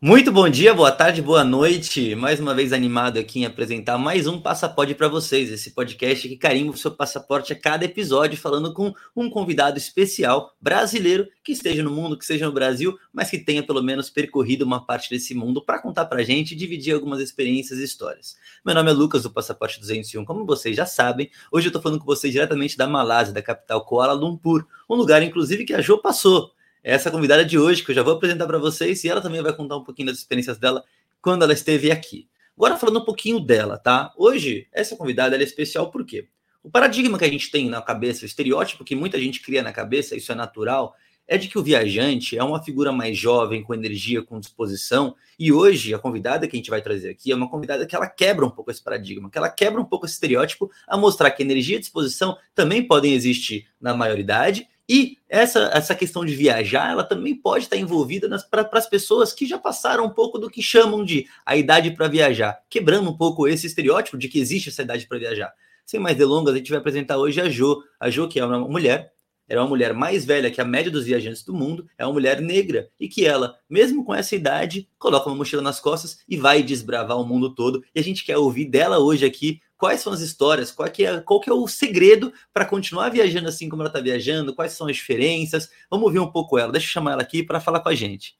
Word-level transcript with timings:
Muito 0.00 0.30
bom 0.30 0.48
dia, 0.48 0.72
boa 0.72 0.92
tarde, 0.92 1.20
boa 1.20 1.42
noite. 1.42 2.14
Mais 2.14 2.38
uma 2.38 2.54
vez 2.54 2.72
animado 2.72 3.18
aqui 3.18 3.40
em 3.40 3.46
apresentar 3.46 3.98
mais 3.98 4.28
um 4.28 4.40
Passaporte 4.40 4.94
para 4.94 5.08
vocês. 5.08 5.50
Esse 5.50 5.72
podcast 5.72 6.28
que 6.28 6.36
carimba 6.36 6.70
o 6.70 6.76
seu 6.76 6.92
passaporte 6.92 7.52
a 7.52 7.56
cada 7.58 7.84
episódio, 7.84 8.38
falando 8.38 8.72
com 8.72 8.94
um 9.16 9.28
convidado 9.28 9.76
especial 9.76 10.54
brasileiro 10.60 11.26
que 11.42 11.50
esteja 11.50 11.82
no 11.82 11.90
mundo, 11.90 12.16
que 12.16 12.24
seja 12.24 12.46
no 12.46 12.52
Brasil, 12.52 12.96
mas 13.12 13.28
que 13.28 13.38
tenha 13.38 13.60
pelo 13.60 13.82
menos 13.82 14.08
percorrido 14.08 14.64
uma 14.64 14.86
parte 14.86 15.10
desse 15.10 15.34
mundo 15.34 15.60
para 15.60 15.82
contar 15.82 16.04
para 16.04 16.22
gente 16.22 16.52
e 16.52 16.56
dividir 16.56 16.94
algumas 16.94 17.18
experiências 17.20 17.80
e 17.80 17.82
histórias. 17.82 18.36
Meu 18.64 18.76
nome 18.76 18.90
é 18.90 18.94
Lucas 18.94 19.24
do 19.24 19.32
Passaporte 19.32 19.80
201. 19.80 20.24
Como 20.24 20.46
vocês 20.46 20.76
já 20.76 20.86
sabem, 20.86 21.28
hoje 21.50 21.66
eu 21.66 21.70
estou 21.70 21.82
falando 21.82 21.98
com 21.98 22.06
vocês 22.06 22.32
diretamente 22.32 22.76
da 22.76 22.86
Malásia, 22.86 23.34
da 23.34 23.42
capital 23.42 23.84
Kuala 23.84 24.12
Lumpur, 24.12 24.64
um 24.88 24.94
lugar 24.94 25.24
inclusive 25.24 25.64
que 25.64 25.74
a 25.74 25.80
Jo 25.80 25.98
passou 25.98 26.52
essa 26.82 27.10
convidada 27.10 27.44
de 27.44 27.58
hoje, 27.58 27.84
que 27.84 27.90
eu 27.90 27.94
já 27.94 28.02
vou 28.02 28.14
apresentar 28.14 28.46
para 28.46 28.58
vocês, 28.58 29.02
e 29.04 29.08
ela 29.08 29.20
também 29.20 29.42
vai 29.42 29.52
contar 29.52 29.76
um 29.76 29.84
pouquinho 29.84 30.08
das 30.08 30.18
experiências 30.18 30.58
dela 30.58 30.84
quando 31.20 31.42
ela 31.42 31.52
esteve 31.52 31.90
aqui. 31.90 32.28
Agora 32.56 32.76
falando 32.76 33.00
um 33.00 33.04
pouquinho 33.04 33.38
dela, 33.38 33.78
tá? 33.78 34.12
Hoje, 34.16 34.66
essa 34.72 34.96
convidada 34.96 35.36
é 35.36 35.42
especial 35.42 35.90
por 35.90 36.04
quê? 36.04 36.28
O 36.62 36.70
paradigma 36.70 37.18
que 37.18 37.24
a 37.24 37.30
gente 37.30 37.50
tem 37.50 37.68
na 37.68 37.80
cabeça, 37.80 38.24
o 38.24 38.26
estereótipo 38.26 38.84
que 38.84 38.96
muita 38.96 39.18
gente 39.18 39.40
cria 39.40 39.62
na 39.62 39.72
cabeça, 39.72 40.16
isso 40.16 40.32
é 40.32 40.34
natural, 40.34 40.94
é 41.28 41.36
de 41.36 41.46
que 41.46 41.58
o 41.58 41.62
viajante 41.62 42.38
é 42.38 42.42
uma 42.42 42.62
figura 42.62 42.90
mais 42.90 43.16
jovem, 43.16 43.62
com 43.62 43.74
energia, 43.74 44.22
com 44.22 44.40
disposição. 44.40 45.14
E 45.38 45.52
hoje, 45.52 45.92
a 45.92 45.98
convidada 45.98 46.48
que 46.48 46.56
a 46.56 46.58
gente 46.58 46.70
vai 46.70 46.80
trazer 46.80 47.10
aqui 47.10 47.30
é 47.30 47.34
uma 47.34 47.48
convidada 47.48 47.86
que 47.86 47.94
ela 47.94 48.08
quebra 48.08 48.46
um 48.46 48.50
pouco 48.50 48.70
esse 48.70 48.82
paradigma, 48.82 49.30
que 49.30 49.36
ela 49.36 49.50
quebra 49.50 49.80
um 49.80 49.84
pouco 49.84 50.06
esse 50.06 50.14
estereótipo, 50.14 50.70
a 50.86 50.96
mostrar 50.96 51.30
que 51.30 51.42
energia 51.42 51.76
e 51.76 51.80
disposição 51.80 52.36
também 52.54 52.82
podem 52.82 53.12
existir 53.12 53.68
na 53.78 53.94
maioridade 53.94 54.66
e 54.88 55.18
essa, 55.28 55.70
essa 55.74 55.94
questão 55.94 56.24
de 56.24 56.34
viajar, 56.34 56.90
ela 56.90 57.04
também 57.04 57.34
pode 57.34 57.64
estar 57.64 57.76
envolvida 57.76 58.28
para 58.50 58.66
as 58.72 58.88
pessoas 58.88 59.34
que 59.34 59.46
já 59.46 59.58
passaram 59.58 60.06
um 60.06 60.10
pouco 60.10 60.38
do 60.38 60.48
que 60.48 60.62
chamam 60.62 61.04
de 61.04 61.26
a 61.44 61.56
idade 61.56 61.90
para 61.90 62.08
viajar, 62.08 62.58
quebrando 62.70 63.10
um 63.10 63.16
pouco 63.16 63.46
esse 63.46 63.66
estereótipo 63.66 64.16
de 64.16 64.28
que 64.28 64.40
existe 64.40 64.70
essa 64.70 64.82
idade 64.82 65.06
para 65.06 65.18
viajar. 65.18 65.52
Sem 65.84 66.00
mais 66.00 66.16
delongas, 66.16 66.54
a 66.54 66.58
gente 66.58 66.70
vai 66.70 66.78
apresentar 66.78 67.18
hoje 67.18 67.40
a 67.40 67.50
Jo. 67.50 67.82
A 68.00 68.08
Jo, 68.08 68.28
que 68.28 68.40
é 68.40 68.44
uma 68.44 68.60
mulher, 68.60 69.12
era 69.46 69.60
uma 69.60 69.68
mulher 69.68 69.94
mais 69.94 70.24
velha 70.24 70.50
que 70.50 70.60
a 70.60 70.64
média 70.64 70.90
dos 70.90 71.04
viajantes 71.04 71.42
do 71.42 71.54
mundo, 71.54 71.86
é 71.96 72.04
uma 72.04 72.12
mulher 72.12 72.40
negra, 72.40 72.90
e 73.00 73.08
que 73.08 73.24
ela, 73.24 73.56
mesmo 73.68 74.04
com 74.04 74.14
essa 74.14 74.36
idade, 74.36 74.88
coloca 74.98 75.28
uma 75.28 75.36
mochila 75.36 75.62
nas 75.62 75.80
costas 75.80 76.18
e 76.28 76.36
vai 76.36 76.62
desbravar 76.62 77.18
o 77.18 77.26
mundo 77.26 77.54
todo. 77.54 77.82
E 77.94 78.00
a 78.00 78.02
gente 78.02 78.24
quer 78.24 78.36
ouvir 78.36 78.66
dela 78.66 78.98
hoje 78.98 79.24
aqui 79.24 79.60
quais 79.78 80.00
são 80.00 80.12
as 80.12 80.20
histórias, 80.20 80.72
qual 80.72 80.90
que 80.90 81.06
é, 81.06 81.20
qual 81.20 81.40
que 81.40 81.48
é 81.48 81.52
o 81.54 81.68
segredo 81.68 82.32
para 82.52 82.66
continuar 82.66 83.08
viajando 83.10 83.48
assim 83.48 83.68
como 83.68 83.80
ela 83.80 83.88
está 83.88 84.00
viajando, 84.00 84.54
quais 84.54 84.72
são 84.72 84.88
as 84.88 84.96
diferenças. 84.96 85.70
Vamos 85.88 86.06
ouvir 86.06 86.18
um 86.18 86.30
pouco 86.30 86.58
ela. 86.58 86.72
Deixa 86.72 86.88
eu 86.88 86.90
chamar 86.90 87.12
ela 87.12 87.22
aqui 87.22 87.42
para 87.42 87.60
falar 87.60 87.80
com 87.80 87.88
a 87.88 87.94
gente. 87.94 88.36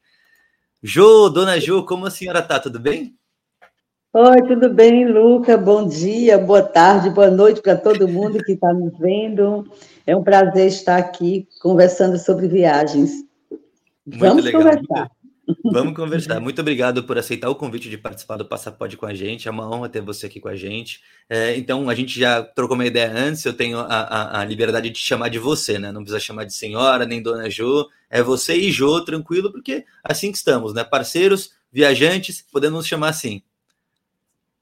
Jo, 0.83 1.29
dona 1.29 1.59
Jo, 1.59 1.85
como 1.85 2.07
a 2.07 2.11
senhora 2.11 2.41
está? 2.41 2.59
Tudo 2.59 2.81
bem? 2.81 3.17
Oi, 4.13 4.43
tudo 4.49 4.73
bem, 4.73 5.07
Luca? 5.07 5.57
Bom 5.57 5.87
dia, 5.87 6.39
boa 6.39 6.63
tarde, 6.63 7.11
boa 7.11 7.31
noite 7.31 7.61
para 7.61 7.77
todo 7.77 8.09
mundo 8.09 8.43
que 8.43 8.53
está 8.53 8.73
nos 8.73 8.99
vendo. 8.99 9.71
É 10.07 10.17
um 10.17 10.25
prazer 10.25 10.67
estar 10.67 10.97
aqui 10.97 11.47
conversando 11.61 12.19
sobre 12.19 12.49
viagens. 12.49 13.11
Muito 14.07 14.19
Vamos 14.19 14.45
legal. 14.45 14.63
conversar. 14.63 15.11
Vamos 15.65 15.95
conversar. 15.95 16.41
Muito 16.41 16.61
obrigado 16.61 17.05
por 17.05 17.17
aceitar 17.17 17.49
o 17.49 17.55
convite 17.55 17.89
de 17.89 17.97
participar 17.97 18.37
do 18.37 18.45
Passaporte 18.45 18.97
com 18.97 19.07
a 19.07 19.15
gente. 19.15 19.49
É 19.49 19.51
uma 19.51 19.69
honra 19.69 19.89
ter 19.89 20.03
você 20.03 20.27
aqui 20.27 20.41
com 20.41 20.49
a 20.49 20.57
gente. 20.57 21.01
É, 21.29 21.57
então, 21.57 21.89
a 21.89 21.95
gente 21.95 22.19
já 22.19 22.43
trocou 22.43 22.75
uma 22.75 22.85
ideia 22.85 23.11
antes. 23.11 23.45
Eu 23.45 23.55
tenho 23.55 23.79
a, 23.79 23.85
a, 23.85 24.41
a, 24.41 24.45
liberdade 24.45 24.91
de 24.91 24.99
chamar 24.99 25.29
de 25.29 25.39
você, 25.39 25.79
né? 25.79 25.91
Não 25.91 26.03
precisa 26.03 26.21
chamar 26.21 26.45
de 26.45 26.53
senhora 26.53 27.07
nem 27.07 27.23
dona 27.23 27.49
Jo. 27.49 27.87
É 28.11 28.23
você 28.23 28.55
e 28.57 28.71
Jo, 28.71 29.03
tranquilo, 29.05 29.51
porque 29.51 29.85
assim 30.05 30.31
que 30.31 30.37
estamos, 30.37 30.75
né? 30.75 30.85
Parceiros, 30.85 31.53
viajantes, 31.73 32.45
podemos 32.53 32.79
nos 32.79 32.87
chamar 32.87 33.09
assim. 33.09 33.43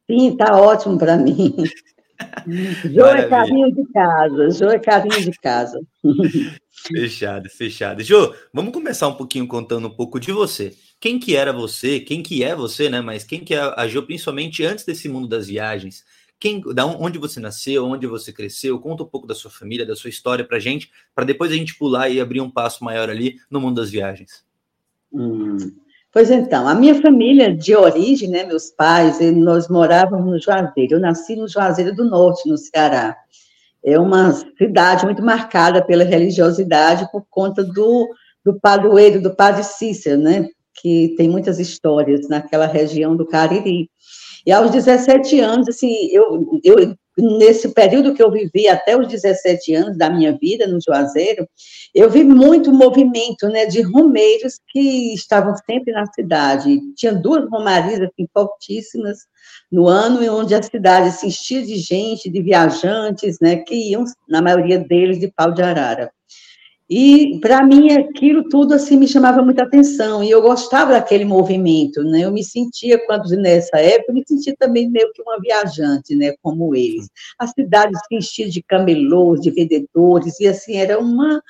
Sim, 0.09 0.37
tá 0.37 0.57
ótimo 0.57 0.99
para 0.99 1.17
mim. 1.17 1.55
Jo 2.85 3.05
é 3.07 3.29
carinho 3.29 3.75
de 3.75 3.85
casa. 3.93 4.51
Jo 4.51 4.71
é 4.71 4.79
carinho 4.79 5.21
de 5.21 5.39
casa. 5.39 5.79
Fechado, 6.87 7.51
fechado. 7.51 8.03
Jô, 8.03 8.35
vamos 8.53 8.73
começar 8.73 9.09
um 9.09 9.15
pouquinho 9.15 9.47
contando 9.47 9.89
um 9.89 9.95
pouco 9.95 10.21
de 10.21 10.31
você. 10.31 10.75
Quem 11.01 11.19
que 11.19 11.35
era 11.35 11.53
você? 11.53 12.01
Quem 12.01 12.23
que 12.23 12.45
é 12.45 12.55
você, 12.55 12.89
né? 12.89 13.01
Mas 13.01 13.25
quem 13.25 13.41
que 13.41 13.55
é 13.55 13.61
a 13.61 13.87
Jô, 13.89 14.03
principalmente 14.03 14.65
antes 14.65 14.85
desse 14.85 15.09
mundo 15.09 15.27
das 15.27 15.49
viagens? 15.49 16.05
Quem, 16.39 16.61
da 16.61 16.87
onde 16.87 17.19
você 17.19 17.41
nasceu, 17.41 17.87
onde 17.87 18.07
você 18.07 18.33
cresceu? 18.33 18.79
Conta 18.79 19.03
um 19.03 19.07
pouco 19.07 19.27
da 19.27 19.35
sua 19.35 19.51
família, 19.51 19.87
da 19.87 19.97
sua 19.97 20.11
história 20.11 20.45
pra 20.45 20.59
gente, 20.59 20.91
para 21.15 21.25
depois 21.25 21.51
a 21.51 21.55
gente 21.55 21.77
pular 21.77 22.09
e 22.09 22.21
abrir 22.21 22.41
um 22.41 22.51
passo 22.51 22.85
maior 22.85 23.09
ali 23.09 23.37
no 23.51 23.61
mundo 23.61 23.77
das 23.81 23.91
viagens. 23.91 24.45
Hum. 25.13 25.57
Pois 26.13 26.31
então, 26.31 26.69
a 26.69 26.75
minha 26.75 27.01
família 27.01 27.55
de 27.55 27.75
origem, 27.75 28.29
né, 28.29 28.45
meus 28.45 28.71
pais, 28.71 29.19
nós 29.35 29.69
morávamos 29.69 30.27
no 30.27 30.41
Juazeiro. 30.41 30.95
Eu 30.95 31.01
nasci 31.01 31.37
no 31.37 31.49
Juazeiro 31.49 31.95
do 31.95 32.05
Norte, 32.05 32.49
no 32.49 32.57
Ceará 32.57 33.17
é 33.87 33.99
uma 33.99 34.33
cidade 34.59 35.05
muito 35.07 35.23
marcada 35.23 35.83
pela 35.83 36.03
religiosidade 36.03 37.09
por 37.13 37.25
conta 37.31 37.63
do, 37.63 38.09
do 38.45 38.59
padroeiro, 38.59 39.23
do 39.23 39.35
padre 39.35 39.63
Cícero, 39.63 40.21
né? 40.21 40.49
Que 40.75 41.15
tem 41.17 41.29
muitas 41.29 41.61
histórias 41.61 42.29
naquela 42.29 42.67
região 42.67 43.17
do 43.17 43.25
Cariri. 43.25 43.89
E 44.45 44.51
aos 44.51 44.73
17 44.73 45.39
anos, 45.39 45.69
assim, 45.69 46.09
eu, 46.11 46.61
eu 46.65 46.97
nesse 47.17 47.71
período 47.71 48.15
que 48.15 48.23
eu 48.23 48.31
vivi 48.31 48.69
até 48.69 48.97
os 48.97 49.09
17 49.09 49.75
anos 49.75 49.97
da 49.97 50.11
minha 50.11 50.37
vida 50.37 50.67
no 50.67 50.79
Juazeiro, 50.81 51.49
eu 51.95 52.11
vi 52.11 52.23
muito 52.23 52.73
movimento, 52.73 53.49
né, 53.49 53.67
de 53.67 53.81
romeiros 53.81 54.61
que 54.69 55.15
estavam 55.15 55.55
sempre 55.69 55.93
na 55.93 56.07
cidade. 56.13 56.81
Tinha 56.95 57.15
duas 57.15 57.49
romarias 57.49 58.01
assim 58.01 58.29
fortíssimas 58.33 59.19
no 59.71 59.89
ano 59.89 60.21
onde 60.37 60.55
a 60.55 60.63
cidade 60.63 61.13
se 61.13 61.27
enchia 61.27 61.63
de 61.63 61.77
gente, 61.77 62.31
de 62.31 62.43
viajantes, 62.43 63.39
né, 63.41 63.57
que 63.57 63.75
iam 63.75 64.05
na 64.29 64.43
maioria 64.43 64.79
deles 64.79 65.19
de 65.19 65.29
pau 65.29 65.53
de 65.53 65.63
arara. 65.63 66.11
E, 66.89 67.41
para 67.41 67.65
mim, 67.67 67.91
aquilo 67.91 68.49
tudo, 68.49 68.73
assim, 68.73 68.97
me 68.97 69.09
chamava 69.09 69.43
muita 69.43 69.65
atenção, 69.65 70.23
e 70.23 70.31
eu 70.31 70.41
gostava 70.41 70.93
daquele 70.93 71.25
movimento, 71.25 72.05
né, 72.05 72.21
eu 72.25 72.31
me 72.33 72.45
sentia, 72.45 72.97
quando 73.07 73.29
nessa 73.37 73.77
época, 73.79 74.13
eu 74.13 74.15
me 74.15 74.23
sentia 74.25 74.55
também 74.57 74.89
meio 74.89 75.13
que 75.13 75.21
uma 75.21 75.37
viajante, 75.41 76.15
né, 76.15 76.33
como 76.41 76.77
eles. 76.77 77.09
A 77.41 77.47
cidade 77.49 77.93
se 78.07 78.15
enchia 78.15 78.49
de 78.49 78.63
camelôs, 78.63 79.41
de 79.41 79.51
vendedores, 79.51 80.39
e, 80.39 80.47
assim, 80.47 80.77
era 80.77 80.97
uma, 81.01 81.43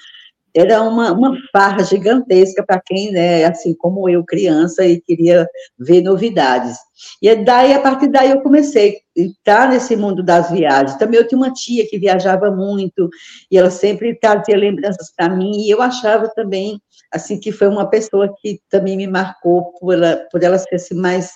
era 0.56 0.82
uma, 0.82 1.12
uma 1.12 1.36
farra 1.52 1.84
gigantesca 1.84 2.64
para 2.64 2.80
quem, 2.80 3.12
né, 3.12 3.44
assim 3.44 3.74
como 3.74 4.08
eu, 4.08 4.24
criança, 4.24 4.84
e 4.86 5.00
queria 5.00 5.46
ver 5.78 6.02
novidades. 6.02 6.78
E 7.20 7.34
daí, 7.34 7.74
a 7.74 7.80
partir 7.80 8.08
daí, 8.08 8.30
eu 8.30 8.40
comecei 8.40 8.96
a 9.16 9.20
estar 9.20 9.68
nesse 9.68 9.94
mundo 9.94 10.22
das 10.22 10.50
viagens. 10.50 10.96
Também 10.96 11.20
eu 11.20 11.28
tinha 11.28 11.38
uma 11.38 11.52
tia 11.52 11.86
que 11.86 11.98
viajava 11.98 12.50
muito, 12.50 13.10
e 13.50 13.58
ela 13.58 13.70
sempre 13.70 14.18
trazia 14.18 14.56
lembranças 14.56 15.12
para 15.14 15.28
mim, 15.28 15.66
e 15.66 15.70
eu 15.70 15.82
achava 15.82 16.28
também, 16.34 16.80
assim, 17.12 17.38
que 17.38 17.52
foi 17.52 17.68
uma 17.68 17.88
pessoa 17.88 18.34
que 18.40 18.58
também 18.70 18.96
me 18.96 19.06
marcou 19.06 19.72
por 19.78 19.92
ela, 19.92 20.26
por 20.32 20.42
ela 20.42 20.58
ser 20.58 20.76
assim, 20.76 20.94
mais 20.94 21.32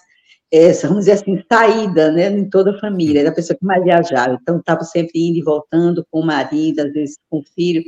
essa, 0.53 0.89
vamos 0.89 1.05
dizer 1.05 1.13
assim, 1.13 1.43
saída, 1.51 2.11
né, 2.11 2.29
em 2.29 2.49
toda 2.49 2.73
a 2.73 2.81
família, 2.81 3.21
era 3.21 3.31
a 3.31 3.35
pessoa 3.35 3.57
que 3.57 3.65
mais 3.65 3.83
viajava, 3.85 4.39
então 4.41 4.59
estava 4.59 4.83
sempre 4.83 5.29
indo 5.29 5.39
e 5.39 5.43
voltando 5.43 6.05
com 6.11 6.21
o 6.21 6.27
marido, 6.27 6.81
às 6.81 6.93
vezes 6.93 7.19
com 7.29 7.39
o 7.39 7.45
filho, 7.55 7.83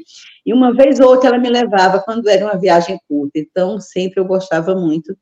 e 0.47 0.53
uma 0.53 0.73
vez 0.73 1.01
ou 1.01 1.09
outra 1.09 1.31
ela 1.31 1.39
me 1.39 1.51
levava 1.51 2.01
quando 2.01 2.29
era 2.29 2.45
uma 2.45 2.59
viagem 2.59 3.01
curta, 3.09 3.39
então 3.39 3.81
sempre 3.81 4.21
eu 4.21 4.25
gostava 4.25 4.75
muito 4.75 5.17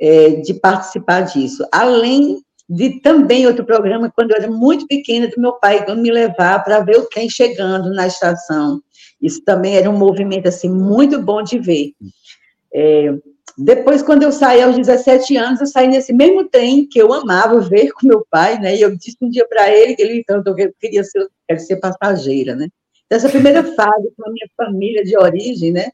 é, 0.00 0.36
de 0.36 0.54
participar 0.54 1.22
disso, 1.22 1.66
além 1.72 2.40
de 2.68 3.00
também 3.00 3.46
outro 3.46 3.64
programa, 3.64 4.10
quando 4.14 4.30
eu 4.30 4.36
era 4.36 4.50
muito 4.50 4.86
pequena, 4.86 5.28
do 5.28 5.40
meu 5.40 5.54
pai 5.54 5.84
me 5.96 6.10
levar 6.10 6.62
para 6.64 6.80
ver 6.80 6.96
o 6.96 7.06
trem 7.06 7.28
chegando 7.28 7.92
na 7.92 8.06
estação, 8.06 8.80
isso 9.20 9.42
também 9.44 9.76
era 9.76 9.90
um 9.90 9.96
movimento, 9.96 10.48
assim, 10.48 10.70
muito 10.70 11.20
bom 11.20 11.42
de 11.42 11.58
ver. 11.58 11.92
É, 12.72 13.12
depois, 13.56 14.02
quando 14.02 14.24
eu 14.24 14.32
saí 14.32 14.60
aos 14.62 14.76
17 14.76 15.36
anos, 15.36 15.60
eu 15.60 15.66
saí 15.66 15.86
nesse 15.86 16.12
mesmo 16.12 16.48
trem 16.48 16.86
que 16.86 16.98
eu 16.98 17.12
amava 17.12 17.60
ver 17.60 17.92
com 17.92 18.06
meu 18.06 18.26
pai, 18.28 18.58
né? 18.58 18.76
E 18.76 18.80
eu 18.80 18.96
disse 18.96 19.16
um 19.22 19.28
dia 19.30 19.46
para 19.48 19.70
ele 19.70 19.94
que 19.94 20.02
ele 20.02 20.18
então 20.18 20.42
eu 20.44 20.72
queria 20.80 21.04
ser, 21.04 21.28
queria 21.46 21.62
ser 21.62 21.76
passageira, 21.76 22.56
né? 22.56 22.68
Então, 23.06 23.16
essa 23.16 23.28
primeira 23.28 23.62
fase 23.74 24.12
com 24.16 24.28
a 24.28 24.32
minha 24.32 24.48
família 24.56 25.04
de 25.04 25.16
origem, 25.16 25.72
né? 25.72 25.90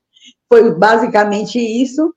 Foi 0.49 0.75
basicamente 0.75 1.58
isso. 1.58 2.14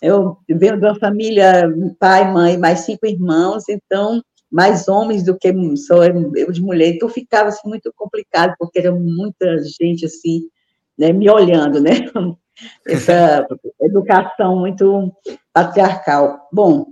Eu 0.00 0.38
venho 0.48 0.78
de 0.78 0.86
uma 0.86 0.98
família, 0.98 1.72
pai, 1.98 2.30
mãe, 2.32 2.56
mais 2.56 2.80
cinco 2.80 3.06
irmãos, 3.06 3.68
então 3.68 4.22
mais 4.50 4.86
homens 4.86 5.24
do 5.24 5.36
que 5.36 5.52
só 5.76 6.04
eu 6.04 6.52
de 6.52 6.62
mulher. 6.62 6.94
Então 6.94 7.08
ficava 7.08 7.48
assim, 7.48 7.68
muito 7.68 7.92
complicado 7.96 8.54
porque 8.56 8.78
era 8.78 8.92
muita 8.92 9.58
gente 9.64 10.06
assim, 10.06 10.42
né, 10.96 11.12
me 11.12 11.28
olhando, 11.28 11.80
né? 11.80 11.90
Essa 12.86 13.46
educação 13.80 14.56
muito 14.56 15.12
patriarcal. 15.52 16.48
Bom, 16.52 16.86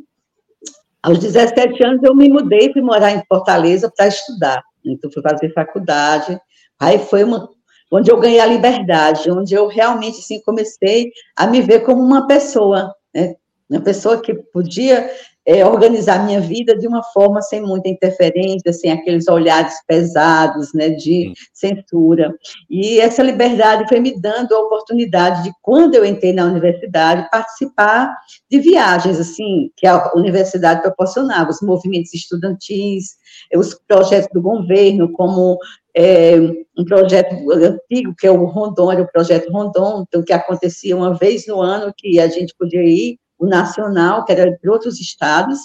aos 1.03 1.19
17 1.19 1.85
anos 1.85 2.03
eu 2.03 2.14
me 2.14 2.29
mudei, 2.29 2.73
fui 2.73 2.82
morar 2.82 3.12
em 3.12 3.23
Fortaleza 3.26 3.91
para 3.94 4.06
estudar. 4.06 4.62
Então, 4.85 5.11
fui 5.11 5.23
fazer 5.23 5.53
faculdade. 5.53 6.38
Aí 6.79 6.99
foi 6.99 7.25
uma, 7.25 7.49
onde 7.91 8.11
eu 8.11 8.19
ganhei 8.19 8.41
a 8.41 8.47
liberdade, 8.47 9.31
onde 9.31 9.55
eu 9.55 9.67
realmente 9.67 10.19
assim, 10.19 10.41
comecei 10.43 11.12
a 11.37 11.47
me 11.47 11.61
ver 11.61 11.81
como 11.81 12.03
uma 12.03 12.26
pessoa, 12.26 12.94
né? 13.15 13.35
uma 13.69 13.81
pessoa 13.81 14.20
que 14.20 14.35
podia 14.35 15.11
é, 15.44 15.67
organizar 15.67 16.25
minha 16.25 16.41
vida 16.41 16.77
de 16.77 16.87
uma 16.87 17.03
forma 17.03 17.43
sem 17.43 17.61
muita 17.61 17.89
interferência, 17.89 18.73
sem 18.73 18.93
aqueles 18.93 19.27
olhares 19.29 19.75
pesados, 19.87 20.73
né, 20.73 20.91
de 20.91 21.33
censura. 21.53 22.35
E 22.71 23.00
essa 23.00 23.23
liberdade 23.23 23.89
foi 23.89 23.99
me 23.99 24.19
dando 24.21 24.55
a 24.55 24.61
oportunidade 24.61 25.43
de, 25.43 25.53
quando 25.61 25.94
eu 25.94 26.05
entrei 26.05 26.33
na 26.33 26.44
universidade, 26.44 27.29
participar 27.31 28.17
de 28.50 28.61
viagens, 28.61 29.19
assim, 29.19 29.71
que 29.77 29.87
a 29.87 30.12
universidade 30.15 30.83
proporcionava, 30.83 31.50
os 31.50 31.61
movimentos 31.61 32.15
estudantis, 32.15 33.17
os 33.55 33.75
projetos 33.87 34.29
do 34.33 34.41
governo, 34.41 35.11
como 35.12 35.59
é, 35.94 36.37
um 36.79 36.85
projeto 36.85 37.35
antigo, 37.53 38.15
que 38.17 38.27
é 38.27 38.31
o 38.31 38.44
Rondon, 38.44 38.93
era 38.93 39.03
o 39.03 39.11
projeto 39.11 39.50
Rondon, 39.50 40.05
então, 40.06 40.23
que 40.23 40.33
acontecia 40.33 40.97
uma 40.97 41.15
vez 41.15 41.47
no 41.47 41.61
ano, 41.61 41.93
que 41.97 42.19
a 42.19 42.29
gente 42.29 42.55
podia 42.59 42.83
ir, 42.83 43.19
o 43.43 43.47
nacional, 43.47 44.25
que 44.25 44.31
era 44.31 44.49
de 44.49 44.69
outros 44.69 45.00
estados, 45.00 45.59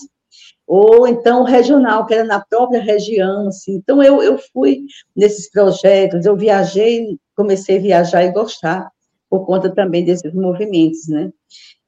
ou 0.65 1.07
então 1.07 1.41
o 1.41 1.45
regional, 1.45 2.07
que 2.07 2.13
era 2.15 2.23
na 2.23 2.43
própria 2.43 2.81
região, 2.81 3.47
assim. 3.47 3.75
Então, 3.75 4.01
eu, 4.01 4.21
eu 4.23 4.39
fui 4.51 4.81
nesses 5.15 5.49
projetos, 5.51 6.25
eu 6.25 6.35
viajei, 6.35 7.17
comecei 7.35 7.77
a 7.77 7.81
viajar 7.81 8.23
e 8.23 8.31
gostar, 8.31 8.89
por 9.29 9.45
conta 9.45 9.69
também 9.69 10.03
desses 10.03 10.33
movimentos, 10.33 11.07
né? 11.07 11.29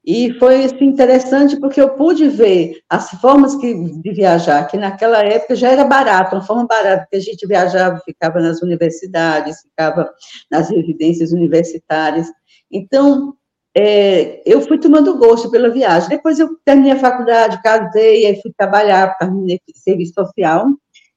E 0.04 0.32
foi 0.38 0.64
assim, 0.64 0.84
interessante 0.84 1.58
porque 1.58 1.80
eu 1.80 1.90
pude 1.90 2.28
ver 2.28 2.80
as 2.88 3.10
formas 3.20 3.56
que, 3.56 3.74
de 3.74 4.12
viajar, 4.12 4.66
que 4.66 4.78
naquela 4.78 5.18
época 5.18 5.56
já 5.56 5.70
era 5.70 5.84
barato, 5.84 6.36
uma 6.36 6.42
forma 6.42 6.66
barata, 6.66 7.02
porque 7.02 7.16
a 7.16 7.20
gente 7.20 7.46
viajava, 7.46 8.00
ficava 8.04 8.40
nas 8.40 8.62
universidades, 8.62 9.60
ficava 9.60 10.08
nas 10.50 10.70
residências 10.70 11.32
universitárias. 11.32 12.28
Então, 12.70 13.34
é, 13.76 14.42
eu 14.44 14.60
fui 14.62 14.78
tomando 14.78 15.16
gosto 15.16 15.50
pela 15.50 15.70
viagem. 15.70 16.08
Depois 16.08 16.38
eu 16.38 16.56
terminei 16.64 16.92
a 16.92 16.98
faculdade, 16.98 17.62
casei, 17.62 18.26
aí 18.26 18.40
fui 18.40 18.52
trabalhar, 18.56 19.16
terminei 19.16 19.60
serviço 19.74 20.14
social, 20.14 20.66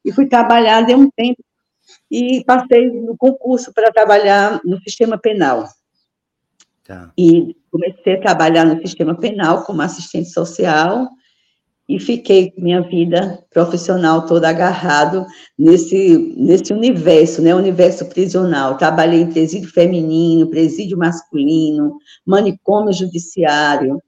e 0.06 0.12
fui 0.12 0.28
trabalhar, 0.28 0.82
dei 0.82 0.96
um 0.96 1.10
tempo, 1.10 1.44
e 2.10 2.44
passei 2.46 2.90
no 2.92 3.18
concurso 3.18 3.74
para 3.74 3.92
trabalhar 3.92 4.62
no 4.64 4.80
sistema 4.82 5.18
penal. 5.18 5.68
Tá. 6.84 7.12
E 7.18 7.56
comecei 7.72 8.16
a 8.16 8.22
trabalhar 8.22 8.66
no 8.66 8.80
sistema 8.82 9.16
penal 9.16 9.64
como 9.64 9.82
assistente 9.82 10.30
social, 10.30 11.10
e 11.96 12.00
fiquei 12.00 12.52
minha 12.58 12.82
vida 12.82 13.40
profissional 13.52 14.26
toda 14.26 14.50
agarrado 14.50 15.28
nesse 15.58 16.34
nesse 16.36 16.74
universo, 16.74 17.40
né, 17.40 17.54
universo 17.54 18.06
prisional. 18.08 18.78
Trabalhei 18.78 19.22
em 19.22 19.32
presídio 19.32 19.70
feminino, 19.70 20.50
presídio 20.50 20.98
masculino, 20.98 21.98
manicômio 22.26 22.92
judiciário. 22.92 24.02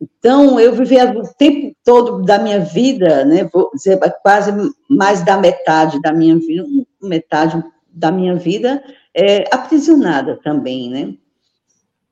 Então, 0.00 0.58
eu 0.58 0.74
vivi 0.74 0.96
o 0.96 1.22
tempo 1.36 1.76
todo 1.84 2.22
da 2.22 2.38
minha 2.38 2.60
vida, 2.60 3.22
né, 3.26 3.46
vou 3.52 3.70
dizer, 3.74 4.00
quase 4.22 4.50
mais 4.88 5.22
da 5.22 5.36
metade 5.36 6.00
da 6.00 6.10
minha 6.10 6.36
vida, 6.38 6.64
metade 7.02 7.62
da 7.92 8.10
minha 8.10 8.34
vida, 8.34 8.82
é, 9.14 9.44
aprisionada 9.54 10.40
também, 10.42 10.88
né? 10.88 11.14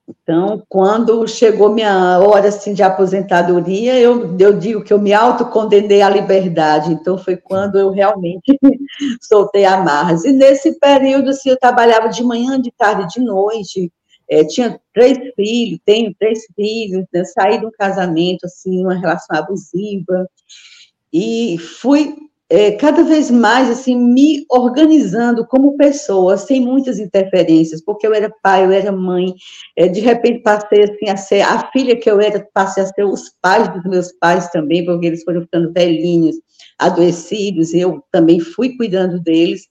Então, 0.08 0.62
quando 0.70 1.26
chegou 1.28 1.70
minha 1.70 2.19
hora 2.20 2.49
assim, 2.49 2.72
de 2.72 2.82
aposentadoria, 2.82 3.99
eu, 3.99 4.37
eu 4.38 4.58
digo 4.58 4.82
que 4.82 4.93
eu 4.93 4.99
me 4.99 5.12
autocondenei 5.12 6.00
à 6.00 6.08
liberdade. 6.08 6.93
Então, 6.93 7.19
foi 7.19 7.37
quando 7.37 7.78
eu 7.78 7.90
realmente 7.90 8.58
soltei 9.20 9.66
amarras. 9.66 10.25
E 10.25 10.32
nesse 10.32 10.78
período, 10.78 11.31
assim, 11.31 11.50
eu 11.50 11.58
trabalhava 11.58 12.08
de 12.08 12.22
manhã, 12.22 12.58
de 12.58 12.72
tarde, 12.72 13.06
de 13.14 13.20
noite. 13.20 13.93
É, 14.31 14.44
tinha 14.44 14.81
três 14.94 15.19
filhos, 15.34 15.78
tenho 15.84 16.14
três 16.19 16.40
filhos, 16.56 17.04
né, 17.12 17.25
saí 17.25 17.58
de 17.58 17.66
um 17.66 17.70
casamento, 17.70 18.44
assim, 18.44 18.82
uma 18.82 18.94
relação 18.94 19.37
abusiva. 19.37 20.26
E 21.12 21.58
fui 21.58 22.14
é, 22.50 22.73
cada 22.73 23.03
vez 23.03 23.31
mais 23.31 23.69
assim 23.69 23.95
me 23.95 24.45
organizando 24.50 25.47
como 25.47 25.77
pessoa, 25.77 26.39
sem 26.39 26.62
muitas 26.62 26.99
interferências, 26.99 27.83
porque 27.85 28.06
eu 28.06 28.15
era 28.15 28.33
pai, 28.43 28.65
eu 28.65 28.73
era 28.73 28.91
mãe, 28.91 29.35
é, 29.77 29.87
de 29.87 30.00
repente 30.00 30.43
passei 30.43 30.85
assim 30.85 31.11
a 31.11 31.17
ser 31.17 31.41
a 31.43 31.71
filha 31.71 31.95
que 31.95 32.11
eu 32.11 32.21
era, 32.21 32.47
passei 32.55 32.83
a 32.83 32.87
ser 32.87 33.05
os 33.05 33.31
pais 33.43 33.69
dos 33.69 33.85
meus 33.85 34.12
pais 34.12 34.49
também, 34.50 34.85
porque 34.85 35.06
eles 35.06 35.23
foram 35.25 35.43
ficando 35.43 35.73
velhinhos, 35.73 36.37
adoecidos, 36.79 37.75
e 37.75 37.81
eu 37.81 38.03
também 38.11 38.41
fui 38.41 38.77
cuidando 38.77 39.21
deles. 39.21 39.67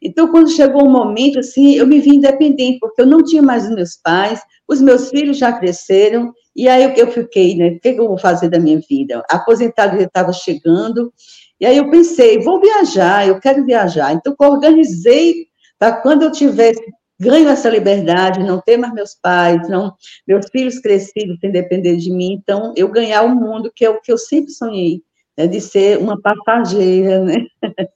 Então, 0.00 0.30
quando 0.30 0.50
chegou 0.50 0.82
o 0.82 0.88
um 0.88 0.90
momento, 0.90 1.38
assim, 1.38 1.74
eu 1.74 1.86
me 1.86 2.00
vi 2.00 2.16
independente, 2.16 2.78
porque 2.80 3.00
eu 3.02 3.06
não 3.06 3.22
tinha 3.22 3.42
mais 3.42 3.64
os 3.64 3.74
meus 3.74 3.96
pais, 3.96 4.40
os 4.68 4.80
meus 4.80 5.10
filhos 5.10 5.38
já 5.38 5.52
cresceram, 5.52 6.32
e 6.54 6.68
aí 6.68 6.92
eu 6.96 7.10
fiquei, 7.10 7.56
né, 7.56 7.68
o 7.68 7.80
que 7.80 7.88
eu 7.88 8.08
vou 8.08 8.18
fazer 8.18 8.48
da 8.48 8.58
minha 8.58 8.80
vida? 8.88 9.24
A 9.30 9.36
aposentadoria 9.36 10.06
estava 10.06 10.32
chegando, 10.32 11.12
e 11.62 11.64
aí 11.64 11.76
eu 11.76 11.88
pensei, 11.88 12.40
vou 12.40 12.60
viajar, 12.60 13.24
eu 13.24 13.38
quero 13.38 13.64
viajar. 13.64 14.12
Então, 14.12 14.34
eu 14.40 14.48
organizei 14.48 15.46
para 15.78 15.92
quando 15.92 16.24
eu 16.24 16.32
tivesse 16.32 16.82
ganho 17.20 17.48
essa 17.48 17.70
liberdade, 17.70 18.42
não 18.42 18.60
ter 18.60 18.76
mais 18.76 18.92
meus 18.92 19.14
pais, 19.14 19.68
não 19.68 19.94
meus 20.26 20.48
filhos 20.50 20.80
crescidos 20.80 21.38
sem 21.38 21.52
depender 21.52 21.96
de 21.98 22.10
mim, 22.10 22.32
então 22.32 22.74
eu 22.76 22.88
ganhar 22.88 23.22
o 23.22 23.36
mundo 23.36 23.70
que 23.72 23.84
é 23.84 23.90
o 23.90 24.00
que 24.00 24.10
eu 24.10 24.18
sempre 24.18 24.50
sonhei, 24.50 25.02
né, 25.38 25.46
de 25.46 25.60
ser 25.60 25.98
uma 25.98 26.20
passageira, 26.20 27.24
né? 27.24 27.46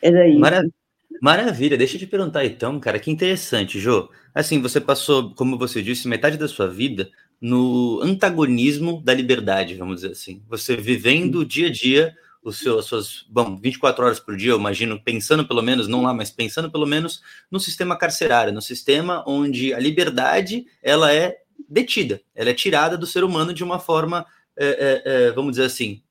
Era 0.00 0.28
isso. 0.28 0.38
Maravilha. 0.38 0.72
Maravilha, 1.20 1.76
deixa 1.76 1.96
eu 1.96 1.98
te 1.98 2.06
perguntar 2.06 2.46
então, 2.46 2.78
cara, 2.78 3.00
que 3.00 3.10
interessante, 3.10 3.80
Jô. 3.80 4.08
Assim, 4.32 4.62
você 4.62 4.80
passou, 4.80 5.34
como 5.34 5.58
você 5.58 5.82
disse, 5.82 6.06
metade 6.06 6.36
da 6.38 6.46
sua 6.46 6.68
vida 6.68 7.10
no 7.40 8.00
antagonismo 8.04 9.02
da 9.02 9.12
liberdade, 9.12 9.74
vamos 9.74 9.96
dizer 9.96 10.12
assim. 10.12 10.44
Você 10.48 10.76
vivendo 10.76 11.44
dia 11.44 11.66
a 11.66 11.72
dia 11.72 12.14
o 12.42 12.52
seu, 12.52 12.78
as 12.78 12.86
suas, 12.86 13.24
bom, 13.28 13.56
24 13.56 14.04
horas 14.04 14.20
por 14.20 14.36
dia, 14.36 14.52
eu 14.52 14.58
imagino, 14.58 15.00
pensando 15.02 15.46
pelo 15.46 15.62
menos, 15.62 15.86
não 15.86 16.02
lá, 16.02 16.14
mas 16.14 16.30
pensando 16.30 16.70
pelo 16.70 16.86
menos 16.86 17.22
no 17.50 17.60
sistema 17.60 17.96
carcerário, 17.96 18.52
no 18.52 18.62
sistema 18.62 19.22
onde 19.26 19.74
a 19.74 19.78
liberdade, 19.78 20.66
ela 20.82 21.12
é 21.12 21.36
detida, 21.68 22.20
ela 22.34 22.50
é 22.50 22.54
tirada 22.54 22.96
do 22.96 23.06
ser 23.06 23.24
humano 23.24 23.52
de 23.52 23.62
uma 23.62 23.78
forma, 23.78 24.26
é, 24.56 24.66
é, 24.66 25.02
é, 25.04 25.30
vamos 25.32 25.52
dizer 25.52 25.64
assim, 25.64 26.02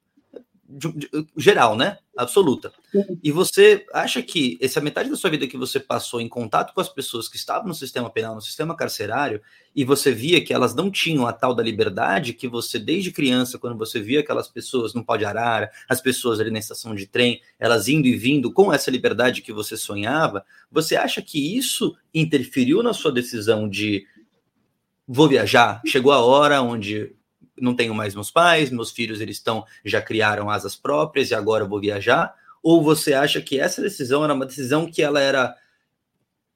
de, 0.69 0.91
de, 0.93 1.09
geral, 1.35 1.75
né? 1.75 1.97
Absoluta. 2.15 2.71
E 3.23 3.31
você 3.31 3.85
acha 3.93 4.21
que 4.21 4.57
essa 4.61 4.79
metade 4.79 5.09
da 5.09 5.15
sua 5.15 5.29
vida 5.29 5.47
que 5.47 5.57
você 5.57 5.79
passou 5.79 6.21
em 6.21 6.27
contato 6.27 6.73
com 6.73 6.81
as 6.81 6.89
pessoas 6.89 7.27
que 7.27 7.37
estavam 7.37 7.67
no 7.67 7.73
sistema 7.73 8.09
penal, 8.09 8.35
no 8.35 8.41
sistema 8.41 8.75
carcerário, 8.75 9.41
e 9.75 9.83
você 9.83 10.11
via 10.11 10.43
que 10.43 10.53
elas 10.53 10.75
não 10.75 10.91
tinham 10.91 11.25
a 11.25 11.33
tal 11.33 11.55
da 11.55 11.63
liberdade 11.63 12.33
que 12.33 12.47
você, 12.47 12.77
desde 12.77 13.11
criança, 13.11 13.57
quando 13.57 13.77
você 13.77 13.99
via 13.99 14.19
aquelas 14.19 14.47
pessoas 14.47 14.93
no 14.93 15.03
pau 15.03 15.17
de 15.17 15.25
arara, 15.25 15.71
as 15.87 16.01
pessoas 16.01 16.39
ali 16.39 16.51
na 16.51 16.59
estação 16.59 16.93
de 16.93 17.07
trem, 17.07 17.41
elas 17.57 17.87
indo 17.87 18.07
e 18.07 18.15
vindo 18.15 18.51
com 18.51 18.71
essa 18.71 18.91
liberdade 18.91 19.41
que 19.41 19.53
você 19.53 19.75
sonhava, 19.75 20.45
você 20.71 20.95
acha 20.95 21.21
que 21.21 21.57
isso 21.57 21.95
interferiu 22.13 22.83
na 22.83 22.93
sua 22.93 23.11
decisão 23.11 23.67
de 23.67 24.05
vou 25.07 25.27
viajar? 25.27 25.81
Chegou 25.85 26.11
a 26.11 26.19
hora 26.19 26.61
onde 26.61 27.15
não 27.61 27.75
tenho 27.75 27.93
mais 27.93 28.15
meus 28.15 28.31
pais, 28.31 28.69
meus 28.69 28.91
filhos 28.91 29.21
eles 29.21 29.37
estão 29.37 29.65
já 29.83 30.01
criaram 30.01 30.49
asas 30.49 30.75
próprias 30.75 31.31
e 31.31 31.35
agora 31.35 31.63
eu 31.63 31.69
vou 31.69 31.79
viajar? 31.79 32.33
Ou 32.61 32.83
você 32.83 33.13
acha 33.13 33.41
que 33.41 33.59
essa 33.59 33.81
decisão 33.81 34.23
era 34.23 34.33
uma 34.33 34.45
decisão 34.45 34.89
que 34.89 35.01
ela 35.01 35.21
era 35.21 35.55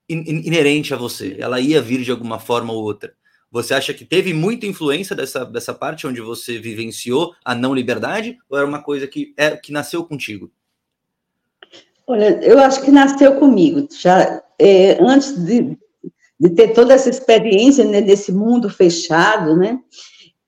inerente 0.10 0.94
a 0.94 0.98
você, 0.98 1.38
ela 1.40 1.60
ia 1.60 1.82
vir 1.82 2.04
de 2.04 2.12
alguma 2.12 2.40
forma 2.40 2.74
ou 2.74 2.84
outra? 2.84 3.14
Você 3.54 3.76
acha 3.76 3.94
que 3.94 4.04
teve 4.04 4.34
muita 4.34 4.66
influência 4.66 5.16
dessa, 5.16 5.46
dessa 5.46 5.76
parte 5.76 6.08
onde 6.08 6.20
você 6.20 6.58
vivenciou 6.58 7.36
a 7.46 7.54
não 7.54 7.74
liberdade, 7.74 8.40
ou 8.50 8.58
era 8.58 8.66
uma 8.66 8.82
coisa 8.82 9.06
que, 9.06 9.32
é, 9.38 9.56
que 9.56 9.72
nasceu 9.72 10.04
contigo? 10.04 10.52
Olha, 12.08 12.40
eu 12.42 12.60
acho 12.60 12.84
que 12.84 12.90
nasceu 12.90 13.36
comigo. 13.36 13.88
Já 13.92 14.42
é, 14.58 14.98
antes 15.00 15.38
de, 15.46 15.78
de 16.40 16.50
ter 16.50 16.70
toda 16.70 16.96
essa 16.96 17.12
experiência 17.12 17.86
né, 17.86 18.02
desse 18.02 18.32
mundo 18.32 18.72
fechado, 18.72 19.56
né? 19.56 19.80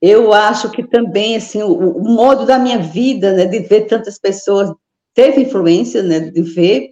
Eu 0.01 0.33
acho 0.33 0.69
que 0.71 0.83
também, 0.83 1.35
assim, 1.35 1.63
o, 1.63 1.73
o 1.73 2.03
modo 2.03 2.45
da 2.45 2.59
minha 2.59 2.79
vida, 2.79 3.33
né, 3.33 3.45
de 3.45 3.59
ver 3.59 3.87
tantas 3.87 4.19
pessoas, 4.19 4.71
teve 5.13 5.41
influência, 5.41 6.03
né, 6.03 6.19
de 6.19 6.41
ver, 6.41 6.91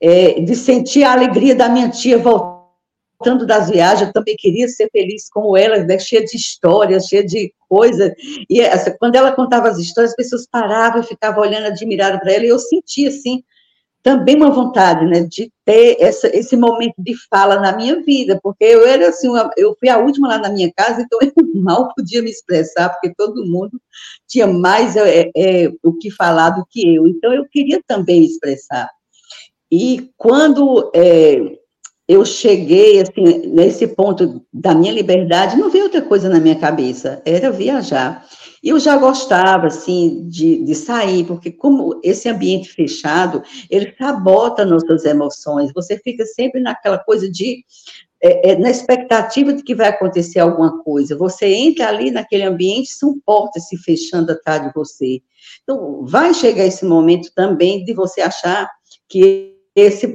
é, 0.00 0.40
de 0.40 0.54
sentir 0.56 1.04
a 1.04 1.12
alegria 1.12 1.54
da 1.54 1.68
minha 1.68 1.88
tia 1.88 2.18
voltando 2.18 3.46
das 3.46 3.70
viagens, 3.70 4.08
eu 4.08 4.12
também 4.12 4.34
queria 4.36 4.68
ser 4.68 4.90
feliz 4.90 5.28
como 5.30 5.56
ela, 5.56 5.78
né, 5.84 5.98
cheia 5.98 6.24
de 6.24 6.36
histórias, 6.36 7.06
cheia 7.06 7.24
de 7.24 7.54
coisas, 7.68 8.12
e 8.50 8.60
essa, 8.60 8.90
quando 8.98 9.14
ela 9.14 9.32
contava 9.32 9.68
as 9.68 9.78
histórias, 9.78 10.10
as 10.10 10.16
pessoas 10.16 10.46
paravam 10.46 11.00
e 11.00 11.06
ficavam 11.06 11.42
olhando 11.42 11.66
admirado 11.66 12.18
para 12.18 12.32
ela, 12.32 12.44
e 12.44 12.48
eu 12.48 12.58
sentia, 12.58 13.08
assim, 13.08 13.44
também 14.02 14.34
uma 14.34 14.50
vontade, 14.50 15.06
né, 15.06 15.20
de 15.20 15.50
ter 15.64 15.96
essa, 16.00 16.26
esse 16.36 16.56
momento 16.56 16.94
de 16.98 17.14
fala 17.30 17.60
na 17.60 17.76
minha 17.76 18.02
vida, 18.02 18.38
porque 18.42 18.64
eu 18.64 18.84
era 18.86 19.08
assim, 19.08 19.28
uma, 19.28 19.50
eu 19.56 19.76
fui 19.78 19.88
a 19.88 19.98
última 19.98 20.28
lá 20.28 20.38
na 20.38 20.50
minha 20.50 20.72
casa, 20.76 21.02
então 21.02 21.18
eu 21.22 21.32
mal 21.62 21.92
podia 21.94 22.20
me 22.20 22.30
expressar, 22.30 22.88
porque 22.90 23.14
todo 23.16 23.46
mundo 23.46 23.80
tinha 24.26 24.46
mais 24.46 24.96
é, 24.96 25.30
é, 25.36 25.72
o 25.84 25.92
que 25.96 26.10
falar 26.10 26.50
do 26.50 26.66
que 26.68 26.96
eu, 26.96 27.06
então 27.06 27.32
eu 27.32 27.46
queria 27.48 27.80
também 27.86 28.24
expressar. 28.24 28.90
E 29.70 30.10
quando 30.18 30.90
é, 30.94 31.58
eu 32.08 32.24
cheguei, 32.24 33.00
assim, 33.00 33.46
nesse 33.46 33.86
ponto 33.86 34.44
da 34.52 34.74
minha 34.74 34.92
liberdade, 34.92 35.56
não 35.56 35.70
veio 35.70 35.84
outra 35.84 36.02
coisa 36.02 36.28
na 36.28 36.40
minha 36.40 36.56
cabeça, 36.56 37.22
era 37.24 37.50
viajar. 37.50 38.26
E 38.62 38.68
eu 38.68 38.78
já 38.78 38.96
gostava, 38.96 39.66
assim, 39.66 40.28
de, 40.28 40.62
de 40.64 40.74
sair, 40.74 41.24
porque 41.24 41.50
como 41.50 42.00
esse 42.02 42.28
ambiente 42.28 42.70
fechado, 42.70 43.42
ele 43.68 43.92
sabota 43.98 44.64
nossas 44.64 45.04
emoções, 45.04 45.72
você 45.74 45.98
fica 45.98 46.24
sempre 46.24 46.60
naquela 46.60 46.98
coisa 46.98 47.28
de, 47.28 47.64
é, 48.22 48.52
é, 48.52 48.56
na 48.56 48.70
expectativa 48.70 49.52
de 49.52 49.64
que 49.64 49.74
vai 49.74 49.88
acontecer 49.88 50.38
alguma 50.38 50.80
coisa, 50.84 51.16
você 51.16 51.46
entra 51.46 51.88
ali 51.88 52.12
naquele 52.12 52.44
ambiente, 52.44 52.92
são 52.92 53.18
portas 53.26 53.66
se 53.66 53.76
fechando 53.78 54.30
atrás 54.30 54.62
de 54.62 54.72
você. 54.72 55.20
Então, 55.64 56.06
vai 56.06 56.32
chegar 56.32 56.64
esse 56.64 56.84
momento 56.84 57.32
também 57.34 57.84
de 57.84 57.92
você 57.92 58.20
achar 58.20 58.70
que 59.08 59.56
esse, 59.74 60.14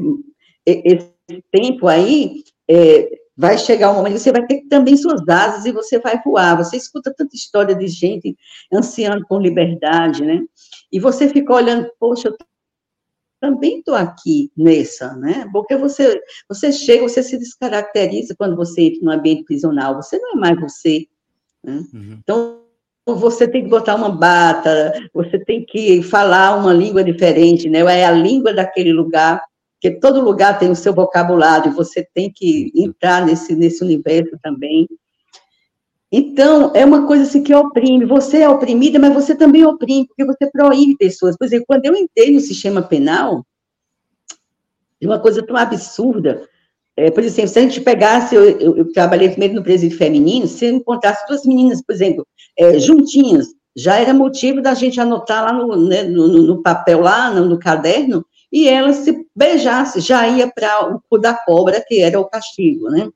esse 0.66 1.12
tempo 1.52 1.88
aí, 1.88 2.44
é, 2.70 3.10
vai 3.38 3.58
chegar 3.58 3.92
um 3.92 3.96
momento 3.96 4.14
que 4.14 4.20
você 4.20 4.32
vai 4.32 4.46
ter 4.48 4.64
também 4.68 4.98
suas 4.98 5.22
asas 5.30 5.66
e 5.66 5.72
você 5.72 6.00
vai 6.00 6.20
voar. 6.24 6.58
Você 6.58 6.76
escuta 6.76 7.14
tanta 7.16 7.36
história 7.36 7.76
de 7.76 7.88
gente 7.88 8.36
ansiando 8.74 9.26
por 9.28 9.40
liberdade, 9.40 10.26
né? 10.26 10.44
E 10.92 11.00
você 11.00 11.30
fica 11.30 11.54
olhando, 11.54 11.88
poxa, 12.00 12.30
eu 12.30 12.38
também 13.40 13.80
estou 13.80 13.94
aqui 13.94 14.52
nessa, 14.58 15.16
né? 15.16 15.48
Porque 15.54 15.78
você, 15.78 16.20
você 16.50 16.72
chega, 16.72 17.04
você 17.04 17.22
se 17.22 17.38
descaracteriza 17.38 18.34
quando 18.36 18.56
você 18.56 18.82
entra 18.82 19.02
no 19.04 19.12
ambiente 19.12 19.44
prisional, 19.44 19.96
você 19.96 20.18
não 20.18 20.32
é 20.32 20.36
mais 20.36 20.60
você. 20.60 21.06
Né? 21.64 21.84
Uhum. 21.94 22.18
Então, 22.24 22.62
você 23.06 23.48
tem 23.48 23.64
que 23.64 23.70
botar 23.70 23.96
uma 23.96 24.10
bata, 24.10 24.94
você 25.14 25.38
tem 25.40 25.64
que 25.64 26.02
falar 26.02 26.58
uma 26.58 26.74
língua 26.74 27.04
diferente, 27.04 27.70
né? 27.70 27.80
É 27.80 28.06
a 28.06 28.12
língua 28.12 28.52
daquele 28.52 28.92
lugar 28.92 29.42
porque 29.80 30.00
todo 30.00 30.22
lugar 30.22 30.58
tem 30.58 30.72
o 30.72 30.76
seu 30.76 30.94
vocabulário, 30.94 31.72
você 31.72 32.06
tem 32.14 32.32
que 32.34 32.72
entrar 32.76 33.24
nesse, 33.24 33.56
nesse 33.56 33.84
universo 33.84 34.38
também. 34.42 34.88
Então, 36.12 36.72
é 36.74 36.84
uma 36.84 37.06
coisa 37.06 37.24
assim 37.24 37.44
que 37.44 37.54
oprime. 37.54 38.06
Você 38.06 38.40
é 38.40 38.50
oprimida, 38.50 38.98
mas 38.98 39.14
você 39.14 39.36
também 39.36 39.66
oprime, 39.66 40.08
porque 40.08 40.26
você 40.26 40.50
proíbe 40.50 40.98
pessoas. 40.98 41.38
Por 41.38 41.46
exemplo, 41.46 41.66
quando 41.68 41.86
eu 41.86 41.96
entrei 41.96 42.32
no 42.32 42.40
sistema 42.40 42.82
penal, 42.82 43.46
uma 45.02 45.20
coisa 45.20 45.46
tão 45.46 45.56
absurda. 45.56 46.48
É, 46.96 47.12
por 47.12 47.24
exemplo, 47.24 47.50
se 47.52 47.60
a 47.60 47.62
gente 47.62 47.82
pegasse, 47.82 48.34
eu, 48.34 48.44
eu, 48.60 48.78
eu, 48.78 48.92
trabalhei 48.92 49.30
primeiro 49.30 49.54
no 49.54 49.64
presídio 49.64 49.98
feminino, 49.98 50.48
se 50.48 50.66
eu 50.66 50.74
encontrasse 50.74 51.28
duas 51.28 51.46
meninas, 51.46 51.84
por 51.84 51.94
exemplo, 51.94 52.26
é, 52.58 52.80
juntinhas, 52.80 53.50
já 53.76 53.98
era 53.98 54.12
motivo 54.12 54.60
da 54.60 54.74
gente 54.74 55.00
anotar 55.00 55.44
lá 55.44 55.54
no, 55.54 55.88
né, 55.88 56.02
no, 56.02 56.28
no 56.28 56.64
papel, 56.64 57.02
lá 57.02 57.30
no, 57.30 57.46
no 57.46 57.60
caderno, 57.60 58.26
e 58.52 58.68
ela 58.68 58.94
se 58.94 59.26
beijasse, 59.36 60.00
já 60.00 60.28
ia 60.28 60.50
para 60.50 60.94
o 60.94 61.02
cu 61.10 61.18
da 61.18 61.34
cobra, 61.34 61.84
que 61.86 62.02
era 62.02 62.20
o 62.20 62.30
castigo, 62.30 62.90
né? 62.90 63.10